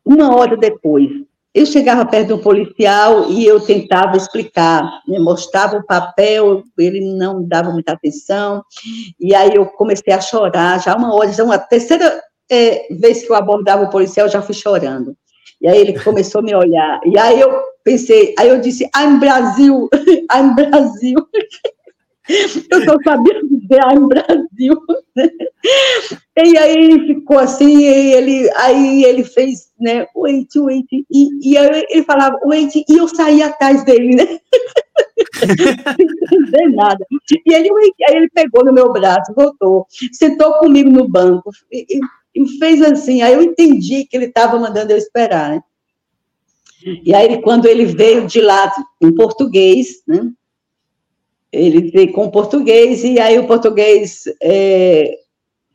Uma 0.06 0.36
hora 0.36 0.56
depois, 0.56 1.10
eu 1.54 1.66
chegava 1.66 2.06
perto 2.06 2.30
do 2.30 2.40
policial 2.40 3.32
e 3.32 3.46
eu 3.46 3.60
tentava 3.60 4.16
explicar, 4.16 4.84
né, 5.08 5.20
mostrava 5.20 5.78
o 5.78 5.86
papel, 5.86 6.64
ele 6.78 7.02
não 7.16 7.44
dava 7.44 7.72
muita 7.72 7.94
atenção, 7.94 8.64
e 9.20 9.34
aí 9.34 9.56
eu 9.56 9.66
comecei 9.66 10.14
a 10.14 10.22
chorar, 10.22 10.80
já 10.80 10.96
uma 10.96 11.14
hora, 11.14 11.34
já 11.34 11.44
uma 11.44 11.58
terceira 11.58 12.22
é, 12.50 12.88
vez 12.92 13.24
que 13.24 13.32
eu 13.32 13.36
abordava 13.36 13.84
o 13.84 13.90
policial, 13.90 14.28
eu 14.28 14.32
já 14.32 14.42
fui 14.42 14.56
chorando. 14.56 15.16
E 15.62 15.68
aí 15.68 15.80
ele 15.80 16.00
começou 16.00 16.40
a 16.40 16.44
me 16.44 16.56
olhar, 16.56 17.00
e 17.06 17.18
aí 17.18 17.40
eu 17.40 17.52
pensei, 17.84 18.36
aí 18.38 18.50
eu 18.50 18.62
disse, 18.62 18.90
I'm 18.96 19.20
Brasil, 19.20 19.90
I'm 20.34 20.54
Brasil. 20.56 21.16
Eu 22.70 22.84
só 22.84 22.98
sabia 23.06 23.42
dizer 23.44 23.80
I'm 23.90 24.08
Brasil. 24.08 24.78
E 26.38 26.58
aí 26.58 26.72
ele 26.72 27.08
ficou 27.08 27.40
assim, 27.40 27.84
ele, 27.84 28.48
aí 28.56 29.04
ele 29.04 29.24
fez, 29.24 29.72
né, 29.80 30.06
wait, 30.16 30.56
wait, 30.56 30.86
e, 30.92 31.30
e 31.42 31.58
aí 31.58 31.84
ele 31.90 32.04
falava, 32.04 32.38
wait, 32.46 32.76
e 32.76 32.86
eu 32.96 33.08
saí 33.08 33.42
atrás 33.42 33.84
dele, 33.84 34.16
né? 34.16 34.40
Não 35.48 36.40
entender 36.40 36.70
nada. 36.76 37.06
E 37.44 37.54
ele, 37.54 37.70
aí 38.08 38.16
ele 38.16 38.30
pegou 38.30 38.64
no 38.64 38.72
meu 38.72 38.94
braço, 38.94 39.34
voltou, 39.36 39.88
sentou 40.14 40.54
comigo 40.60 40.92
no 40.92 41.08
banco, 41.08 41.50
e, 41.72 42.00
e 42.38 42.58
fez 42.60 42.82
assim, 42.82 43.22
aí 43.22 43.34
eu 43.34 43.42
entendi 43.42 44.06
que 44.06 44.16
ele 44.16 44.26
estava 44.26 44.60
mandando 44.60 44.92
eu 44.92 44.98
esperar, 44.98 45.52
né? 45.52 45.62
E 47.04 47.14
aí, 47.14 47.42
quando 47.42 47.66
ele 47.66 47.86
veio 47.86 48.28
de 48.28 48.40
lá 48.40 48.72
em 49.02 49.14
português, 49.14 50.04
né? 50.08 50.32
Ele 51.52 51.90
veio 51.90 52.12
com 52.12 52.30
português, 52.30 53.04
e 53.04 53.20
aí 53.20 53.40
o 53.40 53.48
português 53.48 54.24
é, 54.42 55.18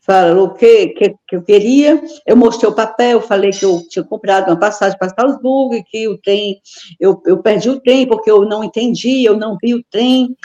falou 0.05 0.47
o 0.47 0.55
que, 0.55 0.89
que, 0.89 1.15
que, 1.29 1.37
eu 1.37 1.43
queria. 1.43 2.03
Eu 2.27 2.37
mostrei 2.37 2.69
o 2.69 2.75
papel, 2.75 3.21
falei 3.21 3.51
que 3.51 3.65
eu 3.65 3.81
tinha 3.89 4.05
comprado 4.05 4.49
uma 4.49 4.59
passagem 4.59 4.99
para 4.99 5.15
Salzburgo, 5.15 5.75
e 5.75 5.83
que 5.83 6.09
o 6.09 6.19
trem, 6.19 6.61
eu, 7.01 7.21
eu 7.25 7.39
perdi 7.39 7.71
o 7.71 7.81
trem 7.81 8.07
porque 8.07 8.31
eu 8.31 8.45
não 8.45 8.65
entendi, 8.65 9.25
eu 9.25 9.37
não 9.37 9.57
vi 9.63 9.75
o 9.75 9.85
trem. 9.91 10.37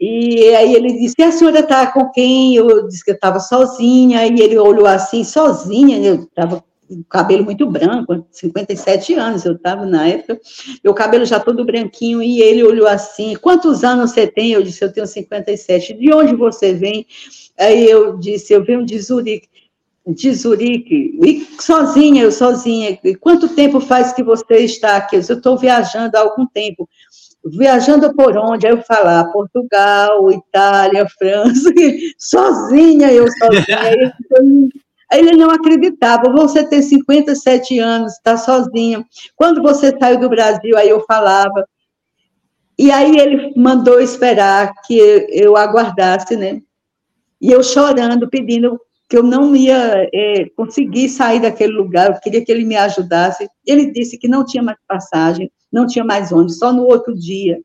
E 0.00 0.54
aí 0.54 0.74
ele 0.74 0.92
disse: 0.92 1.14
e 1.18 1.22
a 1.22 1.32
senhora 1.32 1.60
está 1.60 1.86
com 1.92 2.10
quem? 2.10 2.56
Eu 2.56 2.86
disse 2.88 3.04
que 3.04 3.12
eu 3.12 3.14
estava 3.14 3.38
sozinha, 3.38 4.26
e 4.26 4.40
ele 4.40 4.58
olhou 4.58 4.86
assim, 4.86 5.22
sozinha, 5.22 5.98
eu 5.98 6.24
estava 6.24 6.62
cabelo 7.08 7.44
muito 7.44 7.66
branco, 7.66 8.26
57 8.30 9.14
anos 9.14 9.44
eu 9.44 9.54
estava 9.54 9.84
na 9.84 10.06
época, 10.06 10.40
meu 10.84 10.94
cabelo 10.94 11.24
já 11.24 11.40
todo 11.40 11.64
branquinho, 11.64 12.22
e 12.22 12.40
ele 12.40 12.62
olhou 12.62 12.86
assim, 12.86 13.34
quantos 13.34 13.82
anos 13.82 14.12
você 14.12 14.26
tem? 14.26 14.52
Eu 14.52 14.62
disse, 14.62 14.84
eu 14.84 14.92
tenho 14.92 15.06
57, 15.06 15.94
de 15.94 16.12
onde 16.12 16.36
você 16.36 16.74
vem? 16.74 17.04
Aí 17.58 17.88
eu 17.88 18.18
disse, 18.18 18.52
eu 18.52 18.64
venho 18.64 18.84
de 18.84 18.98
Zurique, 19.00 19.48
de 20.06 20.32
Zurique, 20.32 21.18
e 21.22 21.46
sozinha, 21.60 22.22
eu 22.22 22.30
sozinha, 22.30 22.98
e 23.02 23.14
quanto 23.14 23.48
tempo 23.48 23.80
faz 23.80 24.12
que 24.12 24.22
você 24.22 24.58
está 24.58 24.96
aqui? 24.96 25.16
Eu 25.16 25.20
estou 25.20 25.56
viajando 25.58 26.16
há 26.16 26.20
algum 26.20 26.46
tempo, 26.46 26.88
viajando 27.44 28.14
por 28.14 28.36
onde? 28.36 28.66
Aí 28.66 28.72
eu 28.72 28.82
falar, 28.82 29.24
Portugal, 29.32 30.30
Itália, 30.30 31.06
França, 31.18 31.72
sozinha, 32.18 33.10
eu 33.12 33.26
sozinha, 33.32 33.80
aí, 33.80 34.12
Ele 35.12 35.32
não 35.36 35.50
acreditava, 35.50 36.30
você 36.30 36.64
tem 36.68 36.82
57 36.82 37.78
anos, 37.78 38.12
está 38.12 38.36
sozinha. 38.36 39.04
Quando 39.34 39.62
você 39.62 39.96
saiu 39.98 40.20
do 40.20 40.28
Brasil, 40.28 40.76
aí 40.76 40.88
eu 40.88 41.00
falava. 41.06 41.66
E 42.78 42.90
aí 42.90 43.16
ele 43.18 43.54
mandou 43.56 44.00
esperar 44.00 44.72
que 44.84 44.98
eu 45.30 45.56
aguardasse, 45.56 46.36
né? 46.36 46.60
E 47.40 47.50
eu 47.50 47.62
chorando, 47.62 48.28
pedindo 48.28 48.80
que 49.08 49.16
eu 49.16 49.22
não 49.22 49.54
ia 49.54 50.08
é, 50.12 50.48
conseguir 50.56 51.08
sair 51.08 51.40
daquele 51.40 51.72
lugar, 51.72 52.10
eu 52.10 52.20
queria 52.20 52.44
que 52.44 52.50
ele 52.50 52.64
me 52.64 52.76
ajudasse. 52.76 53.48
Ele 53.64 53.92
disse 53.92 54.18
que 54.18 54.26
não 54.26 54.44
tinha 54.44 54.62
mais 54.62 54.78
passagem, 54.86 55.50
não 55.72 55.86
tinha 55.86 56.04
mais 56.04 56.32
ônibus, 56.32 56.58
só 56.58 56.72
no 56.72 56.84
outro 56.84 57.14
dia. 57.14 57.58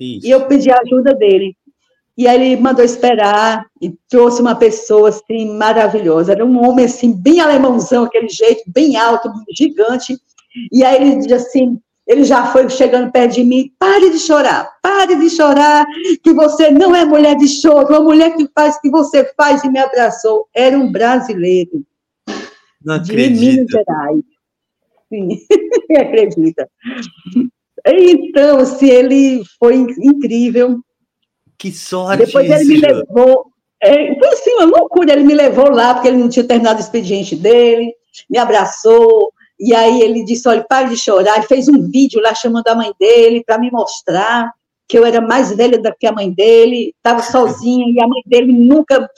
Isso. 0.00 0.26
E 0.26 0.30
eu 0.30 0.46
pedi 0.46 0.70
a 0.70 0.80
ajuda 0.80 1.14
dele. 1.14 1.54
E 2.16 2.26
aí 2.26 2.52
ele 2.52 2.60
mandou 2.60 2.82
esperar 2.82 3.66
e 3.80 3.94
trouxe 4.08 4.40
uma 4.40 4.54
pessoa 4.54 5.10
assim 5.10 5.54
maravilhosa. 5.54 6.32
Era 6.32 6.46
um 6.46 6.66
homem 6.66 6.86
assim 6.86 7.12
bem 7.12 7.40
alemãozão, 7.40 8.04
aquele 8.04 8.28
jeito 8.28 8.62
bem 8.68 8.96
alto, 8.96 9.30
gigante. 9.54 10.16
E 10.72 10.82
aí 10.82 10.96
ele 10.96 11.16
disse 11.16 11.34
assim, 11.34 11.78
ele 12.06 12.24
já 12.24 12.46
foi 12.46 12.68
chegando 12.70 13.10
perto 13.10 13.34
de 13.34 13.44
mim, 13.44 13.72
pare 13.78 14.10
de 14.10 14.18
chorar, 14.18 14.70
pare 14.80 15.16
de 15.16 15.28
chorar, 15.28 15.84
que 16.22 16.32
você 16.32 16.70
não 16.70 16.94
é 16.94 17.04
mulher 17.04 17.36
de 17.36 17.48
choro, 17.48 17.88
uma 17.88 18.00
mulher 18.00 18.36
que 18.36 18.48
faz 18.54 18.76
o 18.76 18.80
que 18.80 18.90
você 18.90 19.24
faz 19.36 19.64
e 19.64 19.68
me 19.68 19.80
abraçou. 19.80 20.48
Era 20.54 20.78
um 20.78 20.90
brasileiro. 20.90 21.84
Não 22.84 23.00
de 23.00 23.12
Minas 23.12 23.66
Gerais. 23.68 24.22
Sim, 25.08 25.28
acredita. 25.98 26.68
Então, 27.84 28.58
assim, 28.58 28.88
ele 28.88 29.42
foi 29.58 29.74
incrível. 29.74 30.80
Que 31.58 31.72
sorte! 31.72 32.24
Depois 32.24 32.48
ele 32.48 32.64
me 32.64 32.76
levou. 32.80 33.46
É, 33.82 34.14
foi 34.18 34.28
assim, 34.28 34.50
uma 34.54 34.64
loucura. 34.64 35.12
Ele 35.12 35.24
me 35.24 35.34
levou 35.34 35.70
lá, 35.70 35.94
porque 35.94 36.08
ele 36.08 36.18
não 36.18 36.28
tinha 36.28 36.44
terminado 36.44 36.78
o 36.78 36.82
expediente 36.82 37.34
dele, 37.34 37.92
me 38.30 38.38
abraçou. 38.38 39.32
E 39.58 39.74
aí 39.74 40.00
ele 40.00 40.24
disse: 40.24 40.48
Olha, 40.48 40.64
pare 40.64 40.88
de 40.88 40.96
chorar. 40.96 41.36
Ele 41.36 41.46
fez 41.46 41.68
um 41.68 41.88
vídeo 41.90 42.20
lá 42.20 42.34
chamando 42.34 42.68
a 42.68 42.74
mãe 42.74 42.92
dele 42.98 43.42
para 43.44 43.58
me 43.58 43.70
mostrar 43.70 44.52
que 44.88 44.98
eu 44.98 45.04
era 45.04 45.20
mais 45.20 45.54
velha 45.54 45.78
do 45.78 45.92
que 45.98 46.06
a 46.06 46.12
mãe 46.12 46.30
dele, 46.30 46.94
estava 46.96 47.22
sozinha, 47.22 47.86
e 47.88 48.00
a 48.00 48.06
mãe 48.06 48.22
dele 48.26 48.52
nunca 48.52 49.08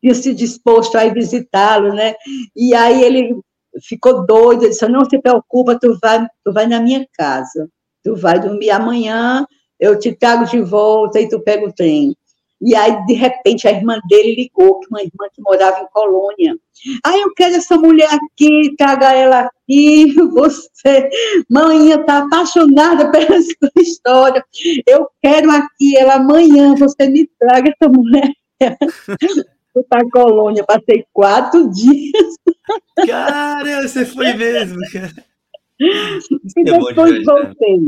tinha 0.00 0.14
se 0.14 0.34
disposto 0.34 0.96
a 0.96 1.06
ir 1.06 1.14
visitá-lo, 1.14 1.94
né? 1.94 2.14
E 2.56 2.74
aí 2.74 3.02
ele 3.02 3.38
ficou 3.82 4.26
doido, 4.26 4.68
disse: 4.68 4.86
Não 4.88 5.04
se 5.04 5.18
preocupa, 5.20 5.78
tu 5.78 5.98
vai, 6.00 6.26
tu 6.44 6.52
vai 6.52 6.66
na 6.66 6.80
minha 6.80 7.06
casa, 7.16 7.68
tu 8.02 8.16
vai 8.16 8.40
dormir 8.40 8.70
amanhã, 8.70 9.46
eu 9.78 9.98
te 9.98 10.12
trago 10.12 10.44
de 10.46 10.60
volta 10.60 11.20
e 11.20 11.28
tu 11.28 11.40
pega 11.40 11.66
o 11.66 11.72
trem. 11.72 12.16
E 12.64 12.76
aí, 12.76 13.04
de 13.06 13.14
repente, 13.14 13.66
a 13.66 13.72
irmã 13.72 13.98
dele 14.08 14.36
ligou, 14.36 14.78
que 14.78 14.86
uma 14.88 15.00
irmã 15.00 15.26
que 15.34 15.42
morava 15.42 15.80
em 15.80 15.86
Colônia. 15.92 16.56
Ah, 17.04 17.18
eu 17.18 17.32
quero 17.34 17.56
essa 17.56 17.76
mulher 17.76 18.08
aqui, 18.08 18.72
traga 18.78 19.12
ela 19.12 19.40
aqui. 19.40 20.14
Você, 20.32 21.08
mãe, 21.50 21.90
está 21.90 22.18
apaixonada 22.18 23.10
pela 23.10 23.36
sua 23.42 23.70
história. 23.76 24.44
Eu 24.86 25.08
quero 25.20 25.50
aqui 25.50 25.96
ela 25.96 26.14
amanhã. 26.14 26.74
Você 26.76 27.08
me 27.08 27.28
traga 27.38 27.70
essa 27.70 27.90
mulher. 27.90 28.30
Fui 29.72 29.82
para 29.88 30.08
Colônia, 30.10 30.64
passei 30.64 31.04
quatro 31.14 31.68
dias. 31.70 32.36
Cara, 33.06 33.88
você 33.88 34.04
foi 34.04 34.34
mesmo, 34.34 34.78
cara. 34.92 35.10
E 35.80 36.60
é 36.60 36.64
depois 36.64 37.24
voltei. 37.24 37.78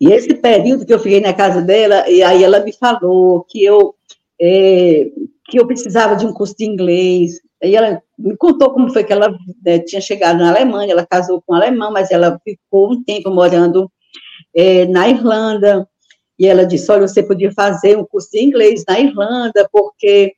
E 0.00 0.10
esse 0.10 0.34
período 0.34 0.86
que 0.86 0.94
eu 0.94 0.98
fiquei 0.98 1.20
na 1.20 1.34
casa 1.34 1.60
dela, 1.60 2.08
e 2.08 2.22
aí 2.22 2.42
ela 2.42 2.60
me 2.60 2.72
falou 2.72 3.44
que 3.44 3.62
eu, 3.62 3.94
é, 4.40 5.10
que 5.44 5.60
eu 5.60 5.66
precisava 5.66 6.16
de 6.16 6.24
um 6.24 6.32
curso 6.32 6.56
de 6.56 6.64
inglês. 6.64 7.40
E 7.62 7.76
ela 7.76 8.02
me 8.18 8.34
contou 8.36 8.72
como 8.72 8.90
foi 8.90 9.04
que 9.04 9.12
ela 9.12 9.36
né, 9.62 9.78
tinha 9.80 10.00
chegado 10.00 10.38
na 10.38 10.48
Alemanha, 10.48 10.92
ela 10.92 11.06
casou 11.06 11.42
com 11.42 11.52
um 11.52 11.56
alemão, 11.56 11.92
mas 11.92 12.10
ela 12.10 12.40
ficou 12.42 12.92
um 12.92 13.04
tempo 13.04 13.30
morando 13.30 13.90
é, 14.56 14.86
na 14.86 15.06
Irlanda. 15.08 15.86
E 16.38 16.46
ela 16.46 16.64
disse: 16.64 16.90
Olha, 16.90 17.06
você 17.06 17.22
podia 17.22 17.52
fazer 17.52 17.98
um 17.98 18.06
curso 18.06 18.30
de 18.30 18.42
inglês 18.42 18.82
na 18.88 18.98
Irlanda, 18.98 19.68
porque 19.70 20.32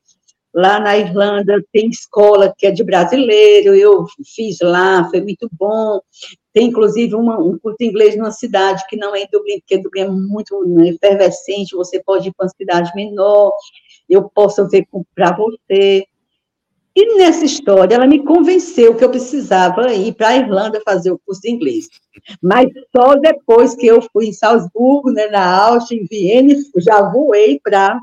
lá 0.53 0.81
na 0.81 0.99
Irlanda 0.99 1.63
tem 1.73 1.89
escola 1.89 2.53
que 2.59 2.67
é 2.67 2.73
de 2.73 2.83
brasileiro, 2.83 3.77
eu 3.77 4.07
fiz 4.35 4.59
lá, 4.61 5.09
foi 5.09 5.21
muito 5.21 5.49
bom. 5.53 6.01
Tem, 6.53 6.69
inclusive, 6.69 7.15
uma, 7.15 7.39
um 7.39 7.59
curso 7.59 7.79
de 7.79 7.87
inglês 7.87 8.17
numa 8.17 8.31
cidade 8.31 8.85
que 8.89 8.97
não 8.97 9.15
é 9.15 9.23
em 9.23 9.29
Dublin, 9.33 9.59
porque 9.61 9.79
Dublin 9.79 10.01
é 10.03 10.09
muito 10.09 10.63
né, 10.67 10.89
efervescente, 10.89 11.75
você 11.75 12.03
pode 12.03 12.29
ir 12.29 12.33
para 12.35 12.45
uma 12.45 12.51
cidade 12.51 12.91
menor, 12.95 13.53
eu 14.09 14.29
posso 14.29 14.69
ver 14.69 14.87
para 15.15 15.35
você. 15.35 16.05
E 16.95 17.17
nessa 17.17 17.47
história, 17.47 17.95
ela 17.95 18.07
me 18.07 18.23
convenceu 18.23 18.95
que 18.95 19.03
eu 19.03 19.09
precisava 19.09 19.95
ir 19.95 20.13
para 20.13 20.29
a 20.29 20.37
Irlanda 20.37 20.83
fazer 20.85 21.11
o 21.11 21.19
curso 21.25 21.41
de 21.41 21.51
inglês. 21.51 21.89
Mas 22.43 22.69
só 22.95 23.15
depois 23.15 23.75
que 23.75 23.87
eu 23.87 24.03
fui 24.13 24.27
em 24.27 24.33
Salzburgo, 24.33 25.11
né, 25.11 25.29
na 25.29 25.43
Áustria, 25.43 25.99
em 25.99 26.05
Viena, 26.05 26.55
já 26.77 27.01
voei 27.11 27.59
para 27.65 27.99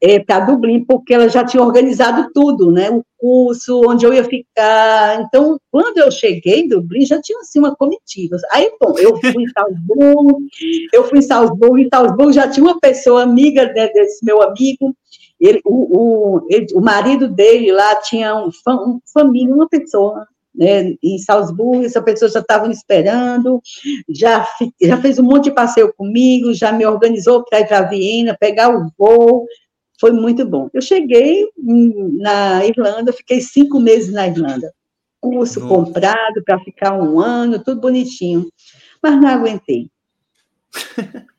é, 0.00 0.18
para 0.18 0.44
Dublin, 0.44 0.84
porque 0.84 1.14
ela 1.14 1.28
já 1.28 1.44
tinha 1.44 1.62
organizado 1.62 2.30
tudo, 2.34 2.70
né? 2.70 2.90
O 2.90 3.02
curso, 3.16 3.80
onde 3.88 4.04
eu 4.04 4.12
ia 4.12 4.24
ficar. 4.24 5.22
Então, 5.22 5.58
quando 5.70 5.98
eu 5.98 6.10
cheguei 6.10 6.60
em 6.60 6.68
Dublin, 6.68 7.06
já 7.06 7.20
tinha 7.20 7.38
assim 7.40 7.58
uma 7.58 7.74
comitiva. 7.74 8.36
Aí, 8.52 8.70
bom, 8.80 8.98
eu 8.98 9.16
fui 9.16 9.44
em 9.44 9.48
Salzburgo, 9.48 10.42
eu 10.92 11.04
fui 11.04 11.18
em 11.18 11.22
Salzburgo, 11.22 11.78
em 11.78 11.88
Salzburgo 11.88 12.32
já 12.32 12.48
tinha 12.48 12.64
uma 12.64 12.78
pessoa 12.78 13.22
amiga 13.22 13.72
né, 13.72 13.88
desse 13.88 14.24
meu 14.24 14.42
amigo. 14.42 14.94
Ele, 15.40 15.60
o, 15.64 15.98
o, 15.98 16.46
ele, 16.48 16.66
o 16.74 16.80
marido 16.80 17.28
dele 17.28 17.72
lá 17.72 17.96
tinha 17.96 18.34
um, 18.36 18.50
um 18.68 19.00
família, 19.12 19.54
uma 19.54 19.68
pessoa 19.68 20.26
né, 20.54 20.94
em 21.02 21.18
Salzburgo, 21.18 21.84
essa 21.84 22.00
pessoa 22.00 22.30
já 22.30 22.40
estava 22.40 22.68
me 22.68 22.74
esperando, 22.74 23.60
já, 24.08 24.46
já 24.80 24.96
fez 24.98 25.18
um 25.18 25.24
monte 25.24 25.44
de 25.44 25.50
passeio 25.50 25.92
comigo, 25.92 26.54
já 26.54 26.70
me 26.70 26.86
organizou 26.86 27.44
para 27.44 27.60
ir 27.60 27.66
para 27.66 27.82
Viena, 27.82 28.36
pegar 28.38 28.70
o 28.70 28.88
voo, 28.96 29.46
foi 30.00 30.12
muito 30.12 30.44
bom. 30.46 30.68
Eu 30.72 30.82
cheguei 30.82 31.48
na 31.56 32.64
Irlanda, 32.64 33.12
fiquei 33.12 33.40
cinco 33.40 33.80
meses 33.80 34.12
na 34.12 34.26
Irlanda. 34.26 34.72
Curso 35.20 35.60
Nossa. 35.60 35.74
comprado 35.74 36.42
para 36.44 36.58
ficar 36.60 37.00
um 37.00 37.18
ano, 37.20 37.62
tudo 37.62 37.80
bonitinho. 37.80 38.48
Mas 39.02 39.20
não 39.20 39.28
aguentei. 39.28 39.90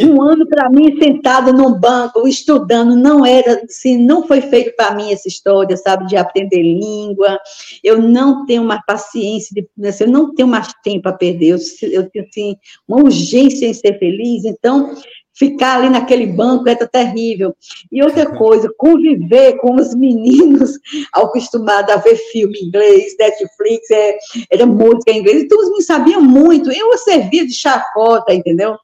Um 0.00 0.22
ano 0.22 0.46
para 0.46 0.68
mim 0.68 0.98
sentada 0.98 1.52
num 1.52 1.78
banco, 1.78 2.28
estudando, 2.28 2.94
não 2.94 3.24
era 3.24 3.62
assim, 3.64 3.96
não 3.96 4.26
foi 4.26 4.42
feito 4.42 4.76
para 4.76 4.94
mim 4.94 5.12
essa 5.12 5.28
história, 5.28 5.76
sabe, 5.76 6.06
de 6.06 6.16
aprender 6.16 6.62
língua. 6.62 7.38
Eu 7.82 8.00
não 8.02 8.44
tenho 8.44 8.64
mais 8.64 8.84
paciência, 8.84 9.54
de, 9.54 9.88
assim, 9.88 10.04
eu 10.04 10.10
não 10.10 10.34
tenho 10.34 10.48
mais 10.48 10.72
tempo 10.84 11.08
a 11.08 11.12
perder. 11.12 11.54
Eu, 11.54 11.58
eu 11.90 12.10
tenho 12.10 12.26
assim, 12.28 12.56
uma 12.86 12.98
urgência 12.98 13.66
em 13.66 13.72
ser 13.72 13.98
feliz. 13.98 14.44
Então, 14.44 14.94
ficar 15.36 15.78
ali 15.78 15.90
naquele 15.90 16.26
banco 16.26 16.68
era 16.68 16.86
terrível. 16.86 17.54
E 17.92 18.02
outra 18.02 18.26
coisa, 18.26 18.72
conviver 18.76 19.58
com 19.58 19.76
os 19.76 19.94
meninos 19.94 20.78
acostumados 21.12 21.94
a 21.94 21.98
ver 21.98 22.16
filme 22.32 22.58
inglês, 22.60 23.14
Netflix, 23.18 23.90
é, 23.90 24.18
era 24.50 24.66
música 24.66 25.12
em 25.12 25.18
inglês, 25.18 25.42
então 25.42 25.58
os 25.58 25.66
meninos 25.66 25.86
sabiam 25.86 26.22
muito, 26.22 26.72
eu 26.72 26.96
servia 26.98 27.46
de 27.46 27.54
chacota, 27.54 28.34
entendeu? 28.34 28.76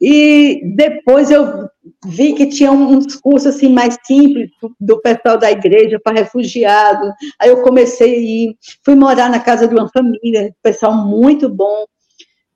E 0.00 0.60
depois 0.74 1.30
eu 1.30 1.68
vi 2.06 2.32
que 2.32 2.46
tinha 2.46 2.72
uns 2.72 3.14
cursos 3.16 3.54
assim 3.54 3.68
mais 3.68 3.96
simples 4.04 4.50
do 4.80 5.00
pessoal 5.00 5.38
da 5.38 5.50
igreja 5.50 6.00
para 6.00 6.20
refugiados. 6.20 7.12
Aí 7.38 7.50
eu 7.50 7.62
comecei 7.62 8.12
a 8.12 8.18
ir, 8.18 8.56
fui 8.84 8.96
morar 8.96 9.30
na 9.30 9.38
casa 9.38 9.68
de 9.68 9.74
uma 9.74 9.88
família, 9.88 10.52
pessoal 10.60 11.06
muito 11.06 11.48
bom. 11.48 11.84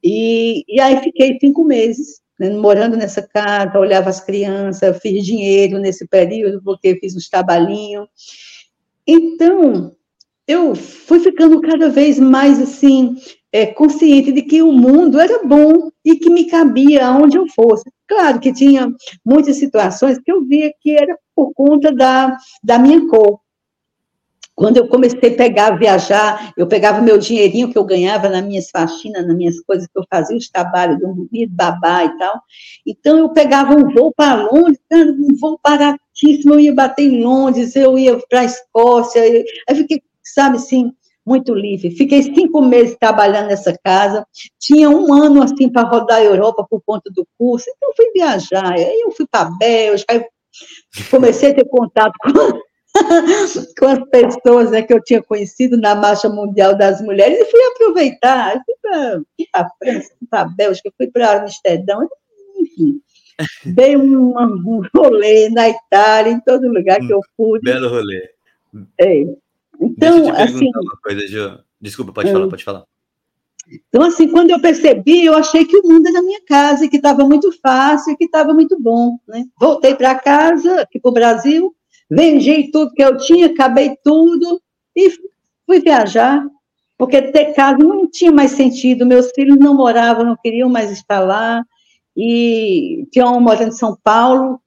E, 0.03 0.65
e 0.69 0.81
aí 0.81 1.01
fiquei 1.01 1.39
cinco 1.41 1.63
meses 1.63 2.21
né, 2.39 2.51
morando 2.51 2.97
nessa 2.97 3.23
casa, 3.23 3.79
olhava 3.79 4.11
as 4.11 4.21
crianças, 4.21 4.99
fiz 5.01 5.25
dinheiro 5.25 5.79
nesse 5.79 6.07
período, 6.07 6.63
porque 6.63 6.99
fiz 7.01 7.17
uns 7.17 7.29
trabalhinhos. 7.29 8.09
Então, 9.07 9.95
eu 10.47 10.75
fui 10.75 11.21
ficando 11.21 11.61
cada 11.61 11.89
vez 11.89 12.19
mais, 12.19 12.61
assim, 12.61 13.17
é, 13.53 13.67
consciente 13.67 14.33
de 14.33 14.43
que 14.43 14.63
o 14.63 14.73
mundo 14.73 15.19
era 15.19 15.43
bom 15.43 15.91
e 16.05 16.17
que 16.17 16.29
me 16.29 16.45
cabia 16.45 17.07
aonde 17.07 17.39
eu 17.39 17.47
fosse. 17.49 17.91
Claro 18.07 18.39
que 18.39 18.53
tinha 18.53 18.93
muitas 19.25 19.57
situações 19.57 20.19
que 20.19 20.31
eu 20.31 20.45
via 20.45 20.73
que 20.81 20.91
era 20.91 21.19
por 21.35 21.53
conta 21.55 21.93
da, 21.93 22.37
da 22.63 22.79
minha 22.79 23.09
cor, 23.09 23.41
quando 24.57 24.79
eu 24.79 24.89
comecei 24.89 25.35
a 25.35 25.37
pegar, 25.37 25.79
viajar, 25.79 26.55
eu 26.57 26.67
pegava 26.67 27.03
meu 27.03 27.19
dinheirinho 27.19 27.71
que 27.71 27.77
eu 27.77 27.85
ganhava 27.85 28.31
nas 28.31 28.43
minhas 28.43 28.71
faxinas, 28.71 29.27
nas 29.27 29.37
minhas 29.37 29.61
coisas 29.61 29.87
que 29.87 29.99
eu 29.99 30.05
fazia, 30.11 30.35
os 30.35 30.49
trabalhos, 30.49 30.99
dormir, 30.99 31.47
babá 31.49 32.07
e 32.07 32.17
tal. 32.17 32.41
Então, 32.87 33.19
eu 33.19 33.29
pegava 33.29 33.75
um 33.75 33.93
voo 33.93 34.13
para 34.17 34.49
Londres, 34.51 34.81
um 34.91 35.37
voo 35.39 35.61
baratíssimo, 35.63 36.55
eu 36.55 36.61
ia 36.61 36.75
bater 36.75 37.03
em 37.03 37.23
Londres, 37.23 37.77
eu 37.77 37.99
ia 37.99 38.19
para 38.31 38.41
a 38.41 38.45
Escócia, 38.47 39.21
aí 39.23 39.77
fiquei, 39.77 40.03
sabe 40.25 40.57
assim, 40.57 40.91
muito 41.25 41.55
livre. 41.55 41.91
Fiquei 41.91 42.23
cinco 42.23 42.63
meses 42.63 42.97
trabalhando 42.99 43.49
nessa 43.49 43.77
casa, 43.85 44.27
tinha 44.59 44.89
um 44.89 45.13
ano, 45.13 45.43
assim, 45.43 45.69
para 45.69 45.87
rodar 45.87 46.17
a 46.17 46.25
Europa 46.25 46.67
por 46.69 46.81
conta 46.81 47.11
do 47.11 47.27
curso, 47.39 47.67
então 47.77 47.93
fui 47.95 48.11
viajar, 48.15 48.73
aí 48.73 49.03
eu 49.03 49.11
fui 49.11 49.27
para 49.31 49.49
a 49.49 49.51
Bélgica, 49.51 50.27
comecei 51.11 51.51
a 51.51 51.55
ter 51.55 51.69
contato 51.69 52.15
com 52.23 52.59
com 53.79 53.87
as 53.87 54.01
pessoas 54.11 54.71
né, 54.71 54.83
que 54.83 54.93
eu 54.93 55.03
tinha 55.03 55.23
conhecido 55.23 55.77
na 55.77 55.95
Marcha 55.95 56.29
Mundial 56.29 56.77
das 56.77 57.01
Mulheres 57.01 57.39
e 57.39 57.51
fui 57.51 57.61
aproveitar. 57.65 58.63
Fui 58.65 58.75
para 58.83 59.23
a 59.55 59.69
França, 59.79 60.15
fui 60.19 60.29
para 60.29 60.41
a 60.41 60.49
Bélgica, 60.49 60.93
fui 60.97 61.07
para 61.09 61.43
Amsterdão, 61.43 62.09
enfim. 62.59 63.01
Dei 63.65 63.97
um, 63.97 64.35
um 64.39 64.83
rolê 64.95 65.49
na 65.51 65.69
Itália, 65.69 66.33
em 66.33 66.41
todo 66.41 66.73
lugar 66.73 66.99
que 66.99 67.13
eu 67.13 67.21
pude. 67.37 67.65
Belo 67.65 67.89
rolê. 67.89 68.31
É. 68.99 69.21
Então, 69.81 70.23
Deixa 70.23 70.31
eu 70.31 70.35
te 70.35 70.43
assim. 70.43 70.71
uma 70.75 70.99
coisa, 71.03 71.27
Ju. 71.27 71.59
Desculpa, 71.81 72.13
pode 72.13 72.33
falar, 72.33 72.49
pode 72.49 72.65
falar. 72.65 72.85
Então, 73.89 74.03
assim, 74.03 74.29
quando 74.29 74.51
eu 74.51 74.61
percebi, 74.61 75.25
eu 75.25 75.35
achei 75.35 75.65
que 75.65 75.77
o 75.77 75.83
mundo 75.83 76.07
era 76.07 76.23
minha 76.23 76.41
casa, 76.47 76.89
que 76.89 76.97
estava 76.97 77.25
muito 77.25 77.51
fácil, 77.61 78.17
que 78.17 78.25
estava 78.25 78.55
muito 78.55 78.81
bom, 78.81 79.19
né? 79.27 79.45
Voltei 79.59 79.95
para 79.95 80.15
casa, 80.15 80.83
aqui 80.83 81.01
para 81.01 81.11
o 81.11 81.15
Brasil, 81.15 81.75
vendi 82.11 82.71
tudo 82.71 82.93
que 82.93 83.03
eu 83.03 83.17
tinha, 83.17 83.47
acabei 83.47 83.97
tudo 84.03 84.61
e 84.95 85.11
fui 85.67 85.81
viajar, 85.81 86.45
porque 86.97 87.21
ter 87.21 87.53
casa 87.55 87.79
não 87.79 88.09
tinha 88.11 88.33
mais 88.33 88.53
sentido. 88.53 89.05
Meus 89.05 89.31
filhos 89.33 89.59
não 89.59 89.75
moravam, 89.75 90.25
não 90.25 90.37
queriam 90.37 90.69
mais 90.69 90.91
estar 90.91 91.21
lá, 91.21 91.65
e 92.17 93.07
tinha 93.11 93.27
uma 93.27 93.41
morando 93.41 93.69
em 93.69 93.73
São 93.73 93.97
Paulo, 94.03 94.61